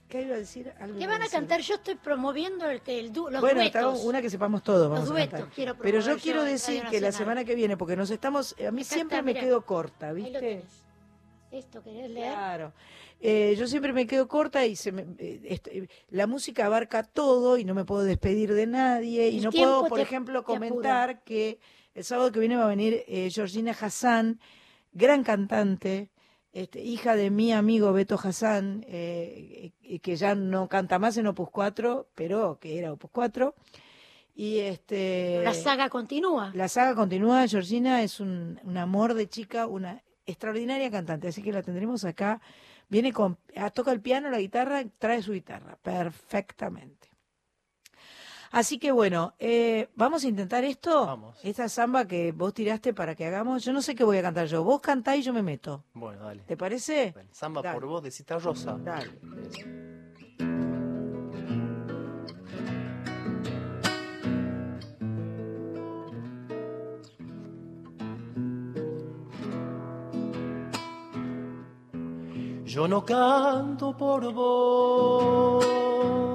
¿Qué 0.09 0.21
iba 0.21 0.35
a 0.35 0.37
decir? 0.39 0.71
Algo 0.79 0.97
¿Qué 0.97 1.03
iba 1.03 1.15
a 1.15 1.17
van 1.17 1.27
a 1.27 1.29
cantar? 1.31 1.61
Yo 1.61 1.75
estoy 1.75 1.95
promoviendo 1.95 2.69
el, 2.69 2.81
el 2.85 3.11
du- 3.11 3.29
los 3.29 3.41
bueno, 3.41 3.61
duetos. 3.61 3.81
hago 3.81 3.99
una 4.01 4.21
que 4.21 4.29
sepamos 4.29 4.63
todos. 4.63 4.87
Vamos 4.89 4.99
Los 4.99 5.09
duetos 5.09 5.47
quiero 5.55 5.75
Pero 5.77 5.99
yo 5.99 6.17
quiero 6.17 6.43
decir 6.43 6.83
que 6.89 7.01
la 7.01 7.11
semana 7.11 7.43
que 7.43 7.55
viene, 7.55 7.75
porque 7.75 7.95
nos 7.95 8.09
estamos. 8.11 8.55
A 8.65 8.71
mí 8.71 8.81
Acá 8.81 8.93
siempre 8.95 9.17
está, 9.17 9.25
me 9.25 9.33
mirá. 9.33 9.41
quedo 9.45 9.65
corta, 9.65 10.13
¿viste? 10.13 10.63
¿Esto 11.51 11.81
querés 11.83 12.09
leer? 12.09 12.33
Claro. 12.33 12.73
Eh, 13.21 13.55
yo 13.57 13.65
siempre 13.65 13.93
me 13.93 14.05
quedo 14.05 14.27
corta 14.27 14.65
y 14.65 14.75
se 14.75 14.91
me, 14.91 15.03
eh, 15.17 15.41
esto- 15.45 15.69
eh, 15.71 15.87
la 16.09 16.27
música 16.27 16.65
abarca 16.65 17.01
todo 17.03 17.57
y 17.57 17.63
no 17.63 17.73
me 17.73 17.85
puedo 17.85 18.03
despedir 18.03 18.53
de 18.53 18.67
nadie 18.67 19.29
y 19.29 19.39
no 19.39 19.51
puedo, 19.51 19.87
por 19.87 19.97
te- 19.97 20.03
ejemplo, 20.03 20.43
comentar 20.43 21.23
que 21.23 21.59
el 21.95 22.03
sábado 22.03 22.31
que 22.31 22.39
viene 22.41 22.57
va 22.57 22.65
a 22.65 22.67
venir 22.67 23.03
eh, 23.07 23.29
Georgina 23.31 23.71
Hassan, 23.79 24.39
gran 24.91 25.23
cantante, 25.23 26.09
este, 26.55 26.81
hija 26.81 27.17
de 27.17 27.29
mi 27.31 27.51
amigo 27.51 27.91
Beto 27.91 28.17
Hassan, 28.17 28.85
eh, 28.87 29.73
eh, 29.83 29.99
que 29.99 30.15
ya 30.15 30.35
no 30.35 30.69
canta 30.69 30.99
más 30.99 31.17
en 31.17 31.27
Opus 31.27 31.49
4, 31.51 32.07
pero 32.15 32.59
que 32.61 32.79
era 32.79 32.93
Opus 32.93 33.11
4. 33.11 33.53
Y 34.35 34.59
este 34.59 35.41
La 35.43 35.53
saga 35.53 35.89
continúa. 35.89 36.51
la 36.55 36.69
saga 36.69 36.95
continúa. 36.95 37.45
Georgina 37.49 38.03
es 38.03 38.21
un, 38.21 38.61
un 38.63 38.77
amor 38.77 39.15
de 39.15 39.27
chica, 39.27 39.67
una 39.67 40.01
extraordinaria 40.25 40.89
cantante, 40.89 41.27
así 41.27 41.43
que 41.43 41.51
la 41.51 41.61
tendremos 41.61 42.05
acá. 42.05 42.39
Viene 42.87 43.11
con, 43.11 43.37
ah, 43.57 43.69
toca 43.69 43.91
el 43.91 43.99
piano, 43.99 44.29
la 44.29 44.39
guitarra, 44.39 44.81
trae 44.97 45.21
su 45.21 45.33
guitarra 45.33 45.77
perfectamente. 45.81 47.09
Así 48.55 48.79
que 48.79 48.93
bueno, 48.93 49.33
eh, 49.37 49.89
vamos 49.97 50.23
a 50.23 50.29
intentar 50.29 50.63
esto. 50.63 51.05
Vamos. 51.05 51.37
Esta 51.43 51.67
samba 51.67 52.07
que 52.07 52.31
vos 52.31 52.53
tiraste 52.53 52.93
para 52.93 53.13
que 53.13 53.25
hagamos. 53.25 53.65
Yo 53.65 53.73
no 53.73 53.81
sé 53.81 53.95
qué 53.95 54.05
voy 54.05 54.17
a 54.17 54.21
cantar 54.21 54.47
yo. 54.47 54.63
Vos 54.63 54.79
cantá 54.79 55.13
y 55.17 55.23
yo 55.23 55.33
me 55.33 55.43
meto. 55.43 55.83
Bueno, 55.93 56.23
dale. 56.23 56.43
¿Te 56.43 56.55
parece? 56.55 57.11
Dale. 57.13 57.27
Samba 57.33 57.73
por 57.73 57.85
vos 57.85 58.01
de 58.01 58.11
Cita 58.11 58.39
Rosa. 58.39 58.77
Dale. 58.77 59.11
Yo 72.63 72.87
no 72.87 73.03
canto 73.03 73.97
por 73.97 74.33
vos 74.33 76.34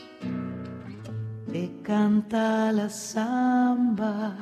te 1.51 1.81
canta 1.83 2.71
la 2.71 2.89
samba. 2.89 4.35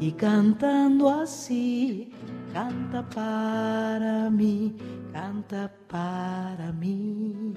Y 0.00 0.12
cantando 0.12 1.08
así, 1.08 2.12
canta 2.52 3.02
para 3.08 4.28
mí, 4.30 4.76
canta 5.12 5.72
para 5.88 6.72
mí. 6.72 7.54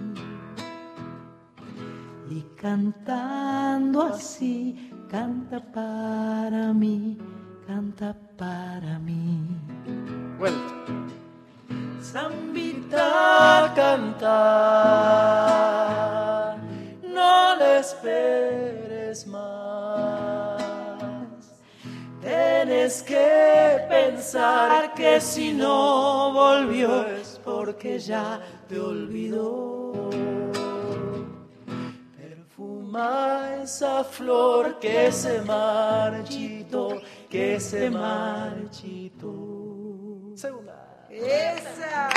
Y 2.30 2.42
cantando 2.56 4.04
así, 4.04 4.92
canta 5.10 5.60
para 5.60 6.74
mí, 6.74 7.18
canta 7.66 8.16
para 8.38 9.00
mí. 9.00 9.58
Vuelta. 10.38 10.74
Zambita 12.00 13.74
canta, 13.76 14.28
esperes 17.92 19.26
más. 19.28 20.62
Tienes 22.22 23.02
que 23.04 23.86
pensar 23.88 24.94
que 24.94 25.22
si 25.22 25.54
no 25.54 26.34
volvió 26.34 27.08
es 27.08 27.40
porque 27.44 27.98
ya 28.00 28.42
te 28.68 28.78
olvidó. 28.80 30.10
Perfuma 32.18 33.62
esa 33.64 34.04
flor 34.04 34.80
que 34.80 35.12
se 35.12 35.42
marchitó, 35.42 37.02
que 37.30 37.60
se 37.60 37.90
marchitó. 37.90 39.28
Segunda. 40.36 41.08
¡Esa! 41.10 42.10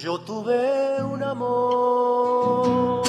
Yo 0.00 0.20
tuve 0.20 1.02
un 1.02 1.20
amor, 1.24 3.02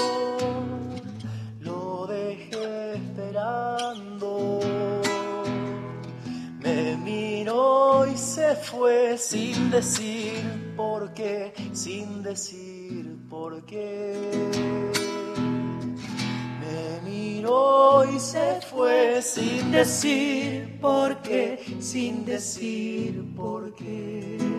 lo 1.60 2.08
dejé 2.08 2.94
esperando. 2.96 4.60
Me 6.60 6.98
miró 6.98 8.08
y 8.08 8.18
se 8.18 8.56
fue 8.56 9.20
sin 9.20 9.70
decir 9.70 10.74
por 10.76 11.14
qué, 11.14 11.54
sin 11.74 12.24
decir 12.24 13.20
por 13.30 13.64
qué. 13.68 14.50
Me 16.60 17.08
miró 17.08 18.04
y 18.12 18.20
se 18.20 18.62
fue 18.62 19.22
sin 19.22 19.72
decir 19.72 20.80
por 20.82 21.22
qué, 21.22 21.60
sin 21.80 22.26
decir 22.26 23.32
por 23.36 23.76
qué. 23.76 24.59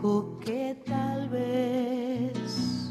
Que 0.00 0.74
tal 0.86 1.28
vez 1.28 2.90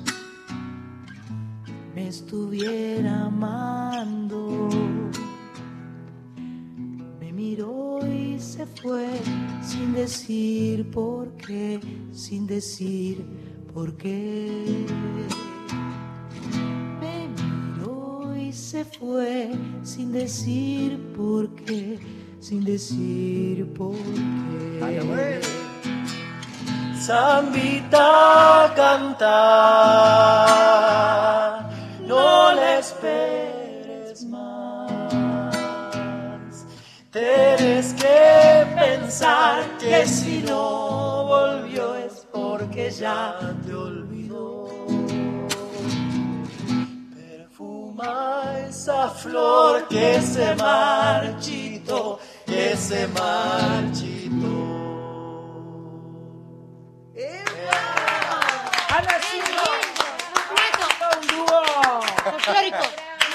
me 1.96 2.08
estuviera 2.08 3.26
amando. 3.26 4.70
Me 7.20 7.34
miró 7.34 8.00
y 8.06 8.38
se 8.40 8.68
fue 8.68 9.08
sin 9.64 9.96
decir 9.96 10.92
por 10.92 11.32
qué, 11.38 11.80
sin 12.12 12.46
decir 12.46 13.26
por 13.74 13.98
qué. 13.98 14.86
Me 17.02 17.28
miró 17.28 18.38
y 18.38 18.54
se 18.54 18.86
fue 18.86 19.50
sin 19.82 20.12
decir 20.12 21.00
por 21.18 21.56
qué, 21.56 21.98
sin 22.40 22.64
decir 22.64 23.66
por 23.74 23.96
qué. 24.80 25.69
Zambita 27.00 28.74
canta, 28.76 29.26
no 32.06 32.52
le 32.52 32.80
esperes 32.80 34.26
más. 34.26 35.06
Tienes 37.10 37.94
que 37.94 38.68
pensar 38.78 39.64
que 39.80 40.06
si 40.06 40.40
no 40.42 41.24
volvió 41.26 41.96
es 41.96 42.28
porque 42.34 42.92
ya 42.92 43.40
te 43.66 43.74
olvidó. 43.74 44.68
Perfuma 47.16 48.58
esa 48.68 49.08
flor 49.08 49.88
que 49.88 50.22
se 50.22 50.54
marchitó, 50.56 52.20
que 52.46 52.76
se 52.76 53.08
marchitó. 59.02 59.72
¡Ana 60.50 61.20
¡Un 61.20 61.28
dúo! 61.28 62.02
Folclórico. 62.24 62.78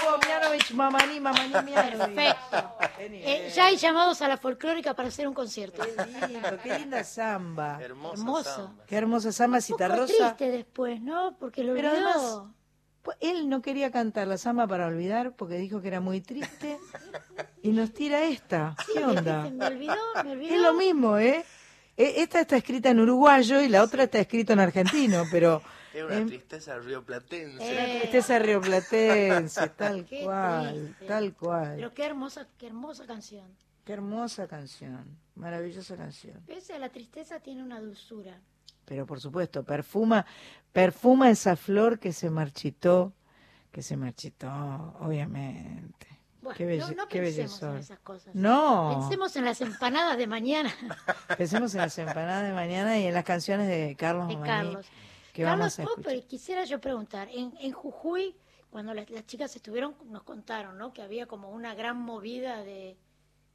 Dúo 0.03 0.19
Mianovich, 0.27 0.71
Mamaní, 0.73 1.21
Mamaní, 1.21 1.53
Mianovich. 1.65 2.15
Perfecto. 2.15 2.77
Eh, 2.99 3.53
ya 3.55 3.67
hay 3.67 3.77
llamados 3.77 4.23
a 4.23 4.29
la 4.29 4.37
folclórica 4.37 4.95
para 4.95 5.09
hacer 5.09 5.27
un 5.29 5.35
concierto. 5.35 5.83
Qué 5.83 6.27
lindo, 6.29 6.49
qué 6.63 6.79
linda 6.79 7.05
samba. 7.05 7.79
Hermoso. 7.83 8.75
Qué 8.87 8.97
hermosa 8.97 9.33
samba, 9.33 9.59
Un 9.59 9.63
poco 9.65 9.77
Citarrosa. 9.79 10.37
triste 10.37 10.51
después, 10.57 11.01
¿no? 11.01 11.37
Porque 11.39 11.65
lo 11.65 11.75
Pero 11.75 11.91
olvidó. 11.91 12.09
además, 12.09 12.43
pues, 13.03 13.17
él 13.21 13.49
no 13.49 13.61
quería 13.63 13.91
cantar 13.91 14.27
la 14.29 14.39
samba 14.39 14.67
para 14.67 14.87
olvidar 14.87 15.33
porque 15.33 15.57
dijo 15.57 15.81
que 15.83 15.89
era 15.89 16.01
muy 16.01 16.21
triste 16.21 16.79
y 17.63 17.71
nos 17.73 17.93
tira 17.93 18.23
esta. 18.25 18.75
¿Qué 18.93 19.05
onda? 19.05 19.49
Me 19.51 19.67
olvidó, 19.67 19.97
me 20.25 20.33
olvidó. 20.33 20.55
Es 20.55 20.61
lo 20.61 20.73
mismo, 20.75 21.19
¿eh? 21.19 21.45
E- 21.97 22.23
Esta 22.23 22.41
está 22.41 22.57
escrita 22.57 22.91
en 22.91 23.01
uruguayo 23.01 23.61
y 23.61 23.69
la 23.69 23.83
otra 23.83 24.05
está 24.05 24.19
escrita 24.19 24.53
en 24.53 24.61
argentino, 24.61 25.25
pero 25.31 25.63
Es 25.95 26.03
una 26.03 26.17
em, 26.17 26.27
tristeza 26.27 26.77
rioplatense. 26.79 27.73
una 27.73 28.01
tristeza 28.01 28.39
rioplatense, 28.41 29.69
tal 29.77 30.05
Qué 30.07 30.25
cual, 30.25 30.75
triste. 30.75 31.05
tal 31.07 31.35
cual. 31.35 31.73
Pero 31.77 31.95
qué 31.95 32.05
hermosa, 32.05 32.49
qué 32.59 32.67
hermosa 32.67 33.07
canción. 33.07 33.47
Qué 33.85 33.93
hermosa 33.93 34.49
canción, 34.49 35.05
maravillosa 35.37 35.97
canción. 35.97 36.41
Pese 36.47 36.73
a 36.75 36.79
la 36.79 36.89
tristeza 36.89 37.39
tiene 37.41 37.63
una 37.63 37.79
dulzura. 37.81 38.41
Pero 38.87 39.07
por 39.07 39.21
supuesto, 39.21 39.63
perfuma, 39.63 40.27
perfuma 40.73 41.31
esa 41.31 41.55
flor 41.55 41.99
que 41.99 42.13
se 42.13 42.29
marchitó, 42.29 43.13
que 43.71 43.83
se 43.83 43.97
marchitó, 43.97 44.51
obviamente. 45.01 46.07
Bueno, 46.45 46.57
qué 46.57 46.67
belle- 46.67 46.89
no, 46.91 47.03
no 47.03 47.09
qué 47.09 47.21
pensemos 47.21 47.63
en 47.63 47.77
esas 47.77 47.99
cosas. 48.01 48.35
No. 48.35 48.97
Pensemos 49.01 49.35
en 49.37 49.45
las 49.45 49.61
empanadas 49.61 50.17
de 50.17 50.27
mañana 50.27 50.73
Pensemos 51.39 51.75
en 51.75 51.81
las 51.81 51.99
empanadas 51.99 52.47
de 52.47 52.53
mañana 52.53 52.99
y 52.99 53.07
en 53.07 53.15
las 53.15 53.25
canciones 53.25 53.67
de 53.69 53.97
Carlos 53.97 54.29
de 54.29 54.37
Maní, 54.37 54.47
Carlos. 54.49 54.87
que 55.33 55.43
Carlos 55.43 55.59
vamos 55.59 55.79
a 55.79 55.83
escuchar. 55.83 56.05
Popper, 56.05 56.27
quisiera 56.27 56.65
yo 56.65 56.81
preguntar, 56.81 57.29
en, 57.33 57.53
en 57.61 57.73
Jujuy, 57.73 58.37
cuando 58.71 58.93
las, 58.95 59.09
las 59.11 59.27
chicas 59.27 59.55
estuvieron, 59.57 59.95
nos 60.07 60.23
contaron, 60.23 60.79
¿no? 60.79 60.93
Que 60.93 61.03
había 61.03 61.27
como 61.27 61.51
una 61.51 61.75
gran 61.75 61.97
movida 61.97 62.63
de, 62.63 62.97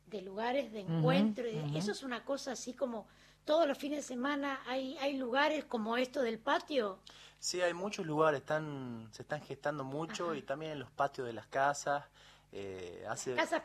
de 0.08 0.22
lugares 0.22 0.72
de 0.72 0.82
encuentro. 0.82 1.48
y 1.48 1.56
de- 1.56 1.64
ujú. 1.64 1.78
Eso 1.78 1.92
es 1.92 2.04
una 2.04 2.26
cosa 2.26 2.54
así 2.54 2.74
como 2.74 3.08
todos 3.46 3.68
los 3.68 3.78
fines 3.78 4.00
de 4.00 4.04
semana 4.04 4.62
hay, 4.68 4.98
hay 5.00 5.18
lugares 5.18 5.66
como 5.66 5.98
esto 5.98 6.22
del 6.22 6.40
patio. 6.40 7.00
Sí, 7.40 7.62
hay 7.62 7.74
muchos 7.74 8.06
lugares, 8.06 8.42
están, 8.42 9.08
se 9.12 9.22
están 9.24 9.42
gestando 9.42 9.84
mucho 9.86 10.36
y 10.36 10.42
también 10.42 10.74
en 10.74 10.80
los 10.80 10.92
patios 10.92 11.26
de 11.26 11.34
las 11.34 11.48
casas. 11.48 12.04
Eh, 12.52 13.06
hace, 13.08 13.36
Casas 13.36 13.62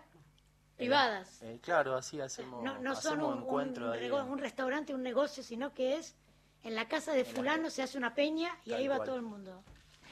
privadas. 0.76 1.40
eh, 1.42 1.58
claro, 1.62 1.94
así 1.96 2.20
hacemos, 2.20 2.62
No, 2.62 2.78
no 2.78 2.94
son 2.94 3.12
hacemos 3.14 3.28
un, 3.32 3.38
un, 3.38 3.42
encuentros 3.44 3.94
ahí. 3.94 4.08
rego- 4.08 4.24
un 4.26 4.38
restaurante, 4.38 4.94
un 4.94 5.02
negocio, 5.02 5.42
sino 5.42 5.72
que 5.72 5.96
es 5.96 6.14
en 6.62 6.74
la 6.74 6.88
casa 6.88 7.12
de 7.12 7.24
fulano 7.24 7.70
se 7.70 7.82
hace 7.82 7.98
una 7.98 8.14
peña 8.14 8.50
y 8.64 8.70
Tal 8.70 8.80
ahí 8.80 8.88
va 8.88 8.96
cual. 8.96 9.06
todo 9.06 9.16
el 9.16 9.22
mundo. 9.22 9.62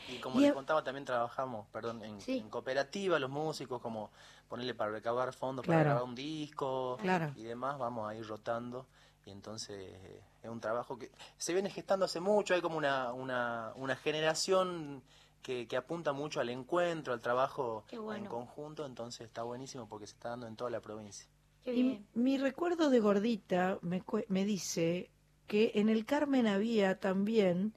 Y 0.09 0.19
como 0.19 0.39
Y- 0.41 0.45
les 0.45 0.53
contaba, 0.53 0.83
también 0.83 1.05
trabajamos, 1.05 1.67
perdón, 1.69 2.03
en, 2.05 2.21
Sí. 2.21 2.39
en 2.39 2.49
cooperativa, 2.51 3.19
los 3.19 3.31
músicos, 3.31 3.81
como 3.81 4.11
ponerle 4.49 4.75
para 4.75 4.91
recaudar 4.91 5.33
fondos 5.33 5.65
Claro. 5.65 5.79
para 5.79 5.91
grabar 5.91 6.05
un 6.09 6.15
disco 6.15 6.99
Claro. 7.01 7.33
y 7.37 7.43
demás, 7.45 7.79
vamos 7.79 8.11
a 8.11 8.15
ir 8.15 8.27
rotando. 8.27 8.87
Y 9.25 9.31
entonces 9.31 9.77
eh, 9.79 10.21
es 10.43 10.51
un 10.51 10.61
trabajo 10.61 10.99
que 10.99 11.11
se 11.39 11.53
viene 11.55 11.71
gestando 11.71 12.05
hace 12.07 12.21
mucho, 12.21 12.53
hay 12.55 12.61
como 12.61 12.77
una, 12.77 13.13
una, 13.13 13.73
una 13.77 13.95
generación 13.97 15.03
que, 15.43 15.67
que 15.69 15.77
apunta 15.77 16.13
mucho 16.13 16.41
al 16.41 16.49
encuentro, 16.51 17.13
al 17.13 17.21
trabajo 17.21 17.85
bueno. 17.97 18.15
en 18.25 18.27
conjunto, 18.27 18.87
entonces 18.87 19.27
está 19.27 19.43
buenísimo 19.43 19.89
porque 19.89 20.07
se 20.07 20.15
está 20.15 20.31
dando 20.31 20.47
en 20.47 20.57
toda 20.57 20.71
la 20.71 20.81
provincia. 20.81 21.29
Y 21.65 22.01
mi 22.15 22.39
recuerdo 22.39 22.91
de 22.91 23.01
gordita 23.01 23.79
me, 23.83 24.03
cue- 24.05 24.27
me 24.29 24.45
dice 24.45 25.11
que 25.47 25.73
en 25.75 25.89
el 25.89 26.05
Carmen 26.05 26.47
había 26.47 26.99
también 26.99 27.73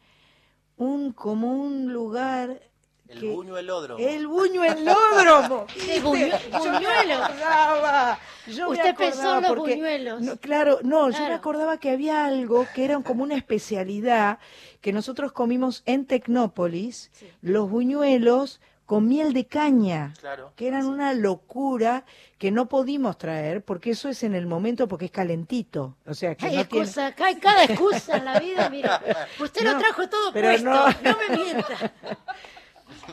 un 0.78 1.12
como 1.14 1.54
un 1.54 1.94
lugar 1.94 2.62
El 3.08 3.20
que- 3.20 3.30
buñuelódromo. 3.30 4.04
el 4.04 4.28
buñuelódromo 4.28 5.68
El. 5.90 6.02
Yo 6.02 6.12
me 6.12 6.72
buñuelo. 6.72 7.24
acordaba, 7.24 8.20
yo 8.48 8.66
me 8.70 8.72
Usted 8.78 8.96
pensó 8.96 9.20
acordaba 9.22 9.38
en 9.38 9.44
los 9.44 9.52
porque- 9.56 9.74
buñuelos. 9.76 10.22
no, 10.22 10.38
claro, 10.38 10.80
no, 10.84 11.10
yo 11.12 11.20
me 11.20 11.34
acordaba 11.34 11.78
que 11.78 11.92
había 11.92 12.26
algo 12.26 12.66
que 12.74 12.86
era 12.86 13.00
como 13.02 13.24
una 13.24 13.36
especialidad 13.36 14.40
que 14.82 14.92
nosotros 14.92 15.32
comimos 15.32 15.84
en 15.86 16.06
Tecnópolis, 16.06 17.12
los 17.42 17.70
buñuelos 17.70 18.60
con 18.86 19.08
miel 19.08 19.34
de 19.34 19.48
caña, 19.48 20.14
Claro. 20.20 20.54
que 20.56 20.68
eran 20.68 20.86
una 20.86 21.14
locura 21.14 22.06
que 22.38 22.52
no 22.52 22.68
pudimos 22.68 23.18
traer 23.18 23.64
porque 23.64 23.92
eso 23.92 24.10
es 24.10 24.22
en 24.22 24.36
el 24.36 24.46
momento 24.46 24.88
porque 24.88 25.06
es 25.06 25.12
calentito, 25.12 25.96
o 26.06 26.14
sea 26.14 26.36
que 26.36 26.46
Hay 26.46 26.56
no 26.56 26.62
excusa, 26.62 27.14
hay 27.18 27.36
cada 27.38 27.64
excusa 27.64 28.18
en 28.18 28.26
la 28.26 28.40
vida, 28.40 28.70
mire. 28.70 28.90
Usted 29.40 29.64
No, 29.64 29.74
lo 29.74 29.80
trajo 29.80 30.08
todo 30.08 30.32
pero 30.34 30.50
puesto, 30.50 30.70
no. 30.70 30.86
no. 30.88 31.18
me 31.30 31.36
mienta. 31.36 31.94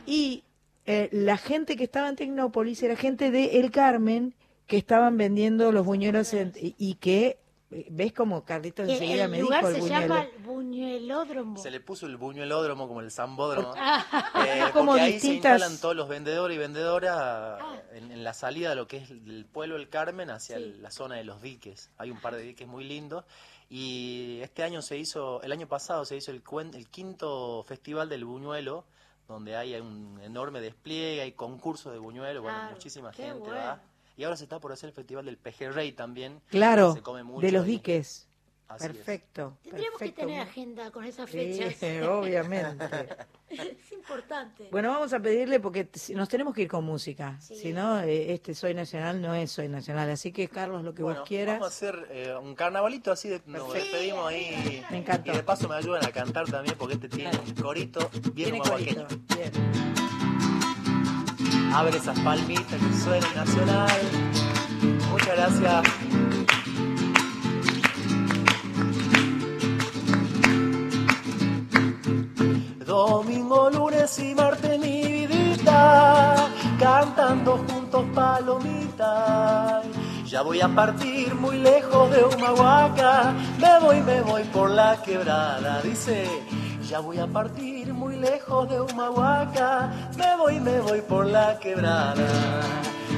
Y 0.06 0.44
eh, 0.86 1.08
la 1.12 1.36
gente 1.36 1.76
que 1.76 1.84
estaba 1.84 2.08
en 2.08 2.16
Tecnópolis 2.16 2.82
era 2.82 2.96
gente 2.96 3.30
de 3.30 3.60
El 3.60 3.70
Carmen 3.70 4.34
que 4.66 4.76
estaban 4.76 5.16
vendiendo 5.16 5.70
los 5.72 5.84
buñuelos 5.84 6.32
en- 6.34 6.52
y, 6.56 6.74
y 6.78 6.94
que, 6.94 7.38
eh, 7.70 7.86
¿ves 7.90 8.12
como 8.12 8.44
Carlitos 8.44 8.88
Y 8.88 8.92
enseguida 8.92 9.24
el 9.24 9.30
me 9.30 9.40
lugar 9.40 9.58
dijo 9.60 9.68
el 9.68 9.74
se 9.74 9.80
buñuelo? 9.80 10.14
llama 10.14 10.26
buñuelódromo. 10.44 11.56
Se 11.58 11.70
le 11.70 11.80
puso 11.80 12.06
el 12.06 12.16
buñuelódromo 12.16 12.88
como 12.88 13.00
el 13.00 13.10
zambódromo. 13.10 13.74
Ah. 13.76 14.44
Eh, 14.46 14.62
Como 14.72 14.92
porque 14.92 15.02
ahí 15.02 15.12
distintas- 15.14 15.60
se 15.60 15.66
instalan 15.66 15.80
todos 15.80 15.94
los 15.96 16.08
vendedores 16.08 16.54
y 16.56 16.58
vendedoras 16.58 17.60
en, 17.92 18.10
en 18.12 18.24
la 18.24 18.34
salida 18.34 18.70
de 18.70 18.76
lo 18.76 18.86
que 18.86 18.98
es 18.98 19.10
el 19.10 19.46
pueblo 19.50 19.76
del 19.76 19.88
Carmen 19.88 20.30
hacia 20.30 20.56
el- 20.56 20.82
la 20.82 20.90
zona 20.90 21.16
de 21.16 21.24
los 21.24 21.40
diques. 21.42 21.90
Hay 21.98 22.10
un 22.10 22.20
par 22.20 22.34
de 22.36 22.42
diques 22.42 22.66
muy 22.66 22.84
lindos. 22.84 23.24
Y 23.70 24.38
este 24.42 24.62
año 24.62 24.82
se 24.82 24.98
hizo, 24.98 25.40
el 25.42 25.50
año 25.52 25.66
pasado 25.66 26.04
se 26.04 26.16
hizo 26.16 26.30
el, 26.30 26.42
cuen- 26.44 26.74
el 26.74 26.88
quinto 26.88 27.62
festival 27.66 28.08
del 28.08 28.24
buñuelo, 28.24 28.84
donde 29.28 29.56
hay 29.56 29.74
un 29.74 30.18
enorme 30.22 30.60
despliegue, 30.60 31.22
hay 31.22 31.32
concursos 31.32 31.92
de 31.92 31.98
buñuelo, 31.98 32.42
bueno, 32.42 32.70
muchísima 32.70 33.12
gente 33.12 33.38
bueno. 33.38 33.54
va. 33.54 33.80
Y 34.16 34.24
ahora 34.24 34.36
se 34.36 34.44
está 34.44 34.60
por 34.60 34.72
hacer 34.72 34.90
el 34.90 34.94
festival 34.94 35.24
del 35.24 35.38
pejerrey 35.38 35.92
también. 35.92 36.40
Claro, 36.48 36.92
Se 36.92 37.02
come 37.02 37.22
mucho 37.22 37.44
de 37.44 37.52
los 37.52 37.64
diques. 37.64 38.28
Así 38.68 38.86
es. 38.86 38.92
Perfecto. 38.92 39.58
Tendríamos 39.62 39.98
que 39.98 40.06
perfecto. 40.06 40.26
tener 40.26 40.40
agenda 40.40 40.90
con 40.90 41.04
esas 41.04 41.28
Sí, 41.28 41.36
fechas. 41.36 41.76
obviamente. 42.08 42.84
es 43.50 43.92
importante. 43.92 44.68
Bueno, 44.70 44.90
vamos 44.90 45.12
a 45.12 45.20
pedirle 45.20 45.60
porque 45.60 45.88
nos 46.14 46.28
tenemos 46.28 46.54
que 46.54 46.62
ir 46.62 46.68
con 46.68 46.84
música. 46.84 47.38
Si 47.40 47.72
no, 47.72 48.00
eh, 48.00 48.32
este 48.32 48.54
Soy 48.54 48.72
Nacional 48.72 49.20
no 49.20 49.34
es 49.34 49.50
Soy 49.52 49.68
Nacional. 49.68 50.08
Así 50.10 50.32
que, 50.32 50.48
Carlos, 50.48 50.82
lo 50.84 50.94
que 50.94 51.02
Bueno, 51.02 51.20
vos 51.20 51.28
quieras. 51.28 51.60
Vamos 51.60 51.72
a 51.72 51.76
hacer 51.76 52.08
eh, 52.10 52.34
un 52.40 52.54
carnavalito 52.54 53.12
así, 53.12 53.28
de, 53.28 53.42
nos 53.46 53.64
Perfecto. 53.64 53.74
despedimos 53.96 54.26
ahí. 54.26 54.82
Me 54.90 54.98
encantó. 54.98 55.32
Y 55.32 55.36
de 55.36 55.42
paso 55.42 55.68
me 55.68 55.74
ayudan 55.74 56.04
a 56.06 56.10
cantar 56.10 56.50
también 56.50 56.76
porque 56.78 56.94
este 56.94 57.08
tiene 57.10 57.30
un 57.38 57.54
corito 57.54 58.08
bien 58.32 58.50
Tiene 58.50 58.60
huahuaqueño. 58.60 59.06
corito, 59.06 59.34
bien. 59.36 59.52
Abre 61.74 61.96
esas 61.96 62.18
palmitas 62.20 62.64
que 62.80 62.92
suenen 63.02 63.34
nacional. 63.34 63.90
Muchas 65.10 65.36
gracias. 65.36 66.11
Y 74.18 74.34
martes 74.34 74.78
mi 74.78 75.26
vidita, 75.26 76.48
cantando 76.78 77.64
juntos 77.66 78.04
palomitas. 78.14 79.86
Ya 80.26 80.42
voy 80.42 80.60
a 80.60 80.68
partir 80.68 81.34
muy 81.34 81.56
lejos 81.56 82.10
de 82.10 82.22
Humahuaca, 82.22 83.32
me 83.58 83.80
voy, 83.80 84.00
me 84.02 84.20
voy 84.20 84.44
por 84.44 84.70
la 84.70 85.00
quebrada, 85.02 85.80
dice. 85.80 86.28
Ya 86.86 87.00
voy 87.00 87.18
a 87.18 87.26
partir 87.26 87.94
muy 87.94 88.16
lejos 88.16 88.68
de 88.68 88.82
Humahuaca, 88.82 89.90
me 90.16 90.36
voy, 90.36 90.60
me 90.60 90.80
voy 90.80 91.00
por 91.00 91.26
la 91.26 91.58
quebrada. 91.58 92.60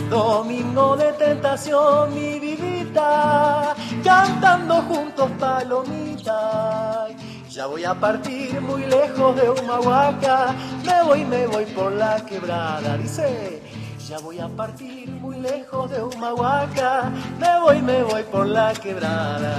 Domingo 0.09 0.97
de 0.97 1.13
tentación, 1.15 2.15
mi 2.15 2.39
vidita, 2.39 3.75
cantando 4.05 4.77
juntos 4.83 5.29
palomitas. 5.41 7.11
Ya 7.55 7.67
voy 7.67 7.85
a 7.85 7.95
partir 7.95 8.61
muy 8.61 8.85
lejos 8.85 9.37
de 9.37 9.49
Humahuaca, 9.49 10.57
me 10.85 11.03
voy, 11.05 11.25
me 11.25 11.47
voy 11.47 11.65
por 11.67 11.93
la 11.93 12.17
quebrada, 12.27 12.97
dice. 12.97 13.63
Ya 14.09 14.19
voy 14.19 14.41
a 14.41 14.49
partir 14.49 15.09
muy 15.09 15.39
lejos 15.39 15.89
de 15.89 16.03
Humahuaca, 16.03 17.13
me 17.39 17.61
voy, 17.61 17.81
me 17.81 18.03
voy 18.03 18.25
por 18.25 18.49
la 18.49 18.73
quebrada. 18.73 19.55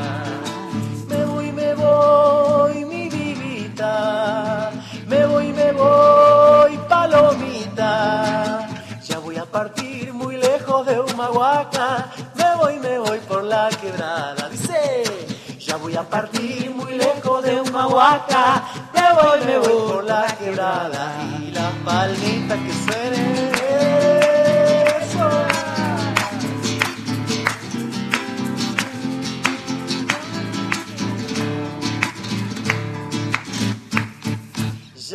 Me 1.07 1.23
voy, 1.23 1.53
me 1.53 1.73
voy, 1.73 2.83
mi 2.83 3.07
vivita, 3.07 4.71
me 5.07 5.25
voy, 5.25 5.53
me 5.53 5.71
voy, 5.71 6.77
palomita. 6.89 8.67
Ya 9.05 9.19
voy 9.19 9.37
a 9.37 9.45
partir 9.45 10.11
muy 10.11 10.35
lejos 10.35 10.85
de 10.85 10.99
Humahuaca, 10.99 12.11
me 12.35 12.55
voy, 12.57 12.77
me 12.77 12.99
voy 12.99 13.19
por 13.19 13.45
la 13.45 13.69
quebrada, 13.69 14.49
dice. 14.49 15.24
Ya 15.65 15.77
voy 15.77 15.95
a 15.95 16.03
partir 16.03 16.69
muy 16.69 16.93
lejos 16.93 17.43
de 17.43 17.59
Humahuaca, 17.59 18.63
me 18.93 19.01
voy, 19.19 19.45
me 19.47 19.57
voy 19.57 19.91
por 19.91 20.03
la 20.03 20.27
quebrada 20.37 21.17
y 21.41 21.49
las 21.49 21.73
palmitas 21.83 22.59
que 22.59 22.73
suenen. 22.93 24.24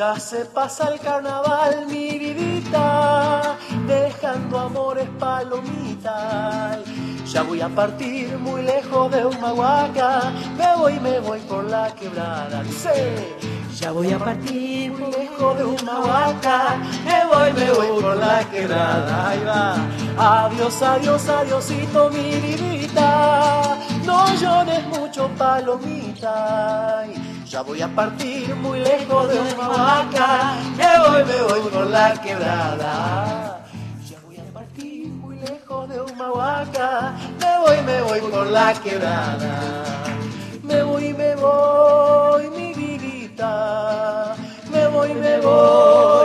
Ya 0.00 0.18
se 0.18 0.46
pasa 0.46 0.88
el 0.88 0.98
carnaval, 0.98 1.84
mi 1.86 2.18
vidita, 2.18 3.54
dejando 3.86 4.58
amores 4.58 5.06
palomitas. 5.18 6.78
Ya 7.26 7.42
voy 7.42 7.60
a 7.60 7.68
partir 7.68 8.38
muy 8.38 8.62
lejos 8.62 9.10
de 9.10 9.26
Humahuaca, 9.26 10.32
me 10.56 10.74
voy, 10.78 10.98
me 11.00 11.20
voy 11.20 11.40
por 11.40 11.64
la 11.64 11.94
quebrada. 11.94 12.62
Dice, 12.62 13.36
ya 13.78 13.92
voy 13.92 14.10
a 14.10 14.18
partir 14.18 14.90
muy 14.92 15.12
lejos 15.12 15.58
de 15.58 15.64
Humahuaca, 15.64 16.78
me 17.04 17.26
voy, 17.26 17.52
me 17.52 17.70
voy 17.70 18.00
por 18.00 18.16
la 18.16 18.42
quebrada. 18.50 19.28
Ahí 19.28 19.44
va. 19.44 20.46
Adiós, 20.46 20.80
adiós, 20.80 21.28
adiosito, 21.28 22.08
mi 22.08 22.40
vidita, 22.40 23.76
no 24.06 24.34
llores 24.34 24.82
mucho, 24.86 25.28
palomita. 25.36 27.04
Ya 27.50 27.62
voy 27.62 27.82
a 27.82 27.88
partir 27.88 28.54
muy 28.54 28.78
lejos 28.78 29.28
de 29.28 29.40
Humahuaca, 29.40 30.54
me 30.76 30.98
voy, 31.00 31.24
me 31.24 31.42
voy 31.42 31.68
por 31.68 31.86
la 31.88 32.12
quebrada. 32.22 33.66
Ya 34.08 34.18
voy 34.24 34.36
a 34.36 34.44
partir 34.54 35.08
muy 35.08 35.34
lejos 35.34 35.88
de 35.88 36.00
Humahuaca, 36.00 37.12
me 37.40 37.58
voy, 37.58 37.82
me 37.84 38.02
voy 38.02 38.20
por 38.20 38.46
la 38.46 38.72
quebrada. 38.74 40.14
Me 40.62 40.80
voy, 40.84 41.12
me 41.12 41.34
voy, 41.34 42.50
mi 42.50 42.72
vidita, 42.72 44.36
me 44.70 44.86
voy, 44.86 45.12
me 45.14 45.40
voy, 45.40 46.19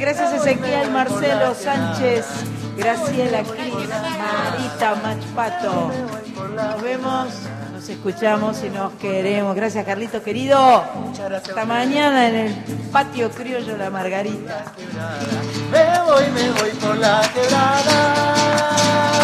gracias, 0.00 0.30
gracias 0.30 0.46
Ezequiel, 0.46 0.90
Marcelo 0.90 1.54
Sánchez, 1.54 2.26
Graciela 2.76 3.42
Cris, 3.42 3.72
Marita 3.72 4.94
Machpato. 5.02 5.90
Nos 6.54 6.82
vemos, 6.82 7.28
nos 7.72 7.88
escuchamos 7.88 8.62
y 8.64 8.70
nos 8.70 8.92
queremos. 8.94 9.54
Gracias 9.56 9.84
Carlito 9.84 10.22
querido. 10.22 10.58
Hasta 10.58 11.64
mañana 11.64 12.28
en 12.28 12.34
el 12.34 12.54
patio 12.92 13.30
criollo 13.30 13.76
La 13.76 13.90
Margarita. 13.90 14.72
Me 15.70 16.02
voy, 16.04 16.24
me 16.30 16.50
voy 16.60 16.70
por 16.80 16.96
la 16.96 17.22
quebrada. 17.32 19.15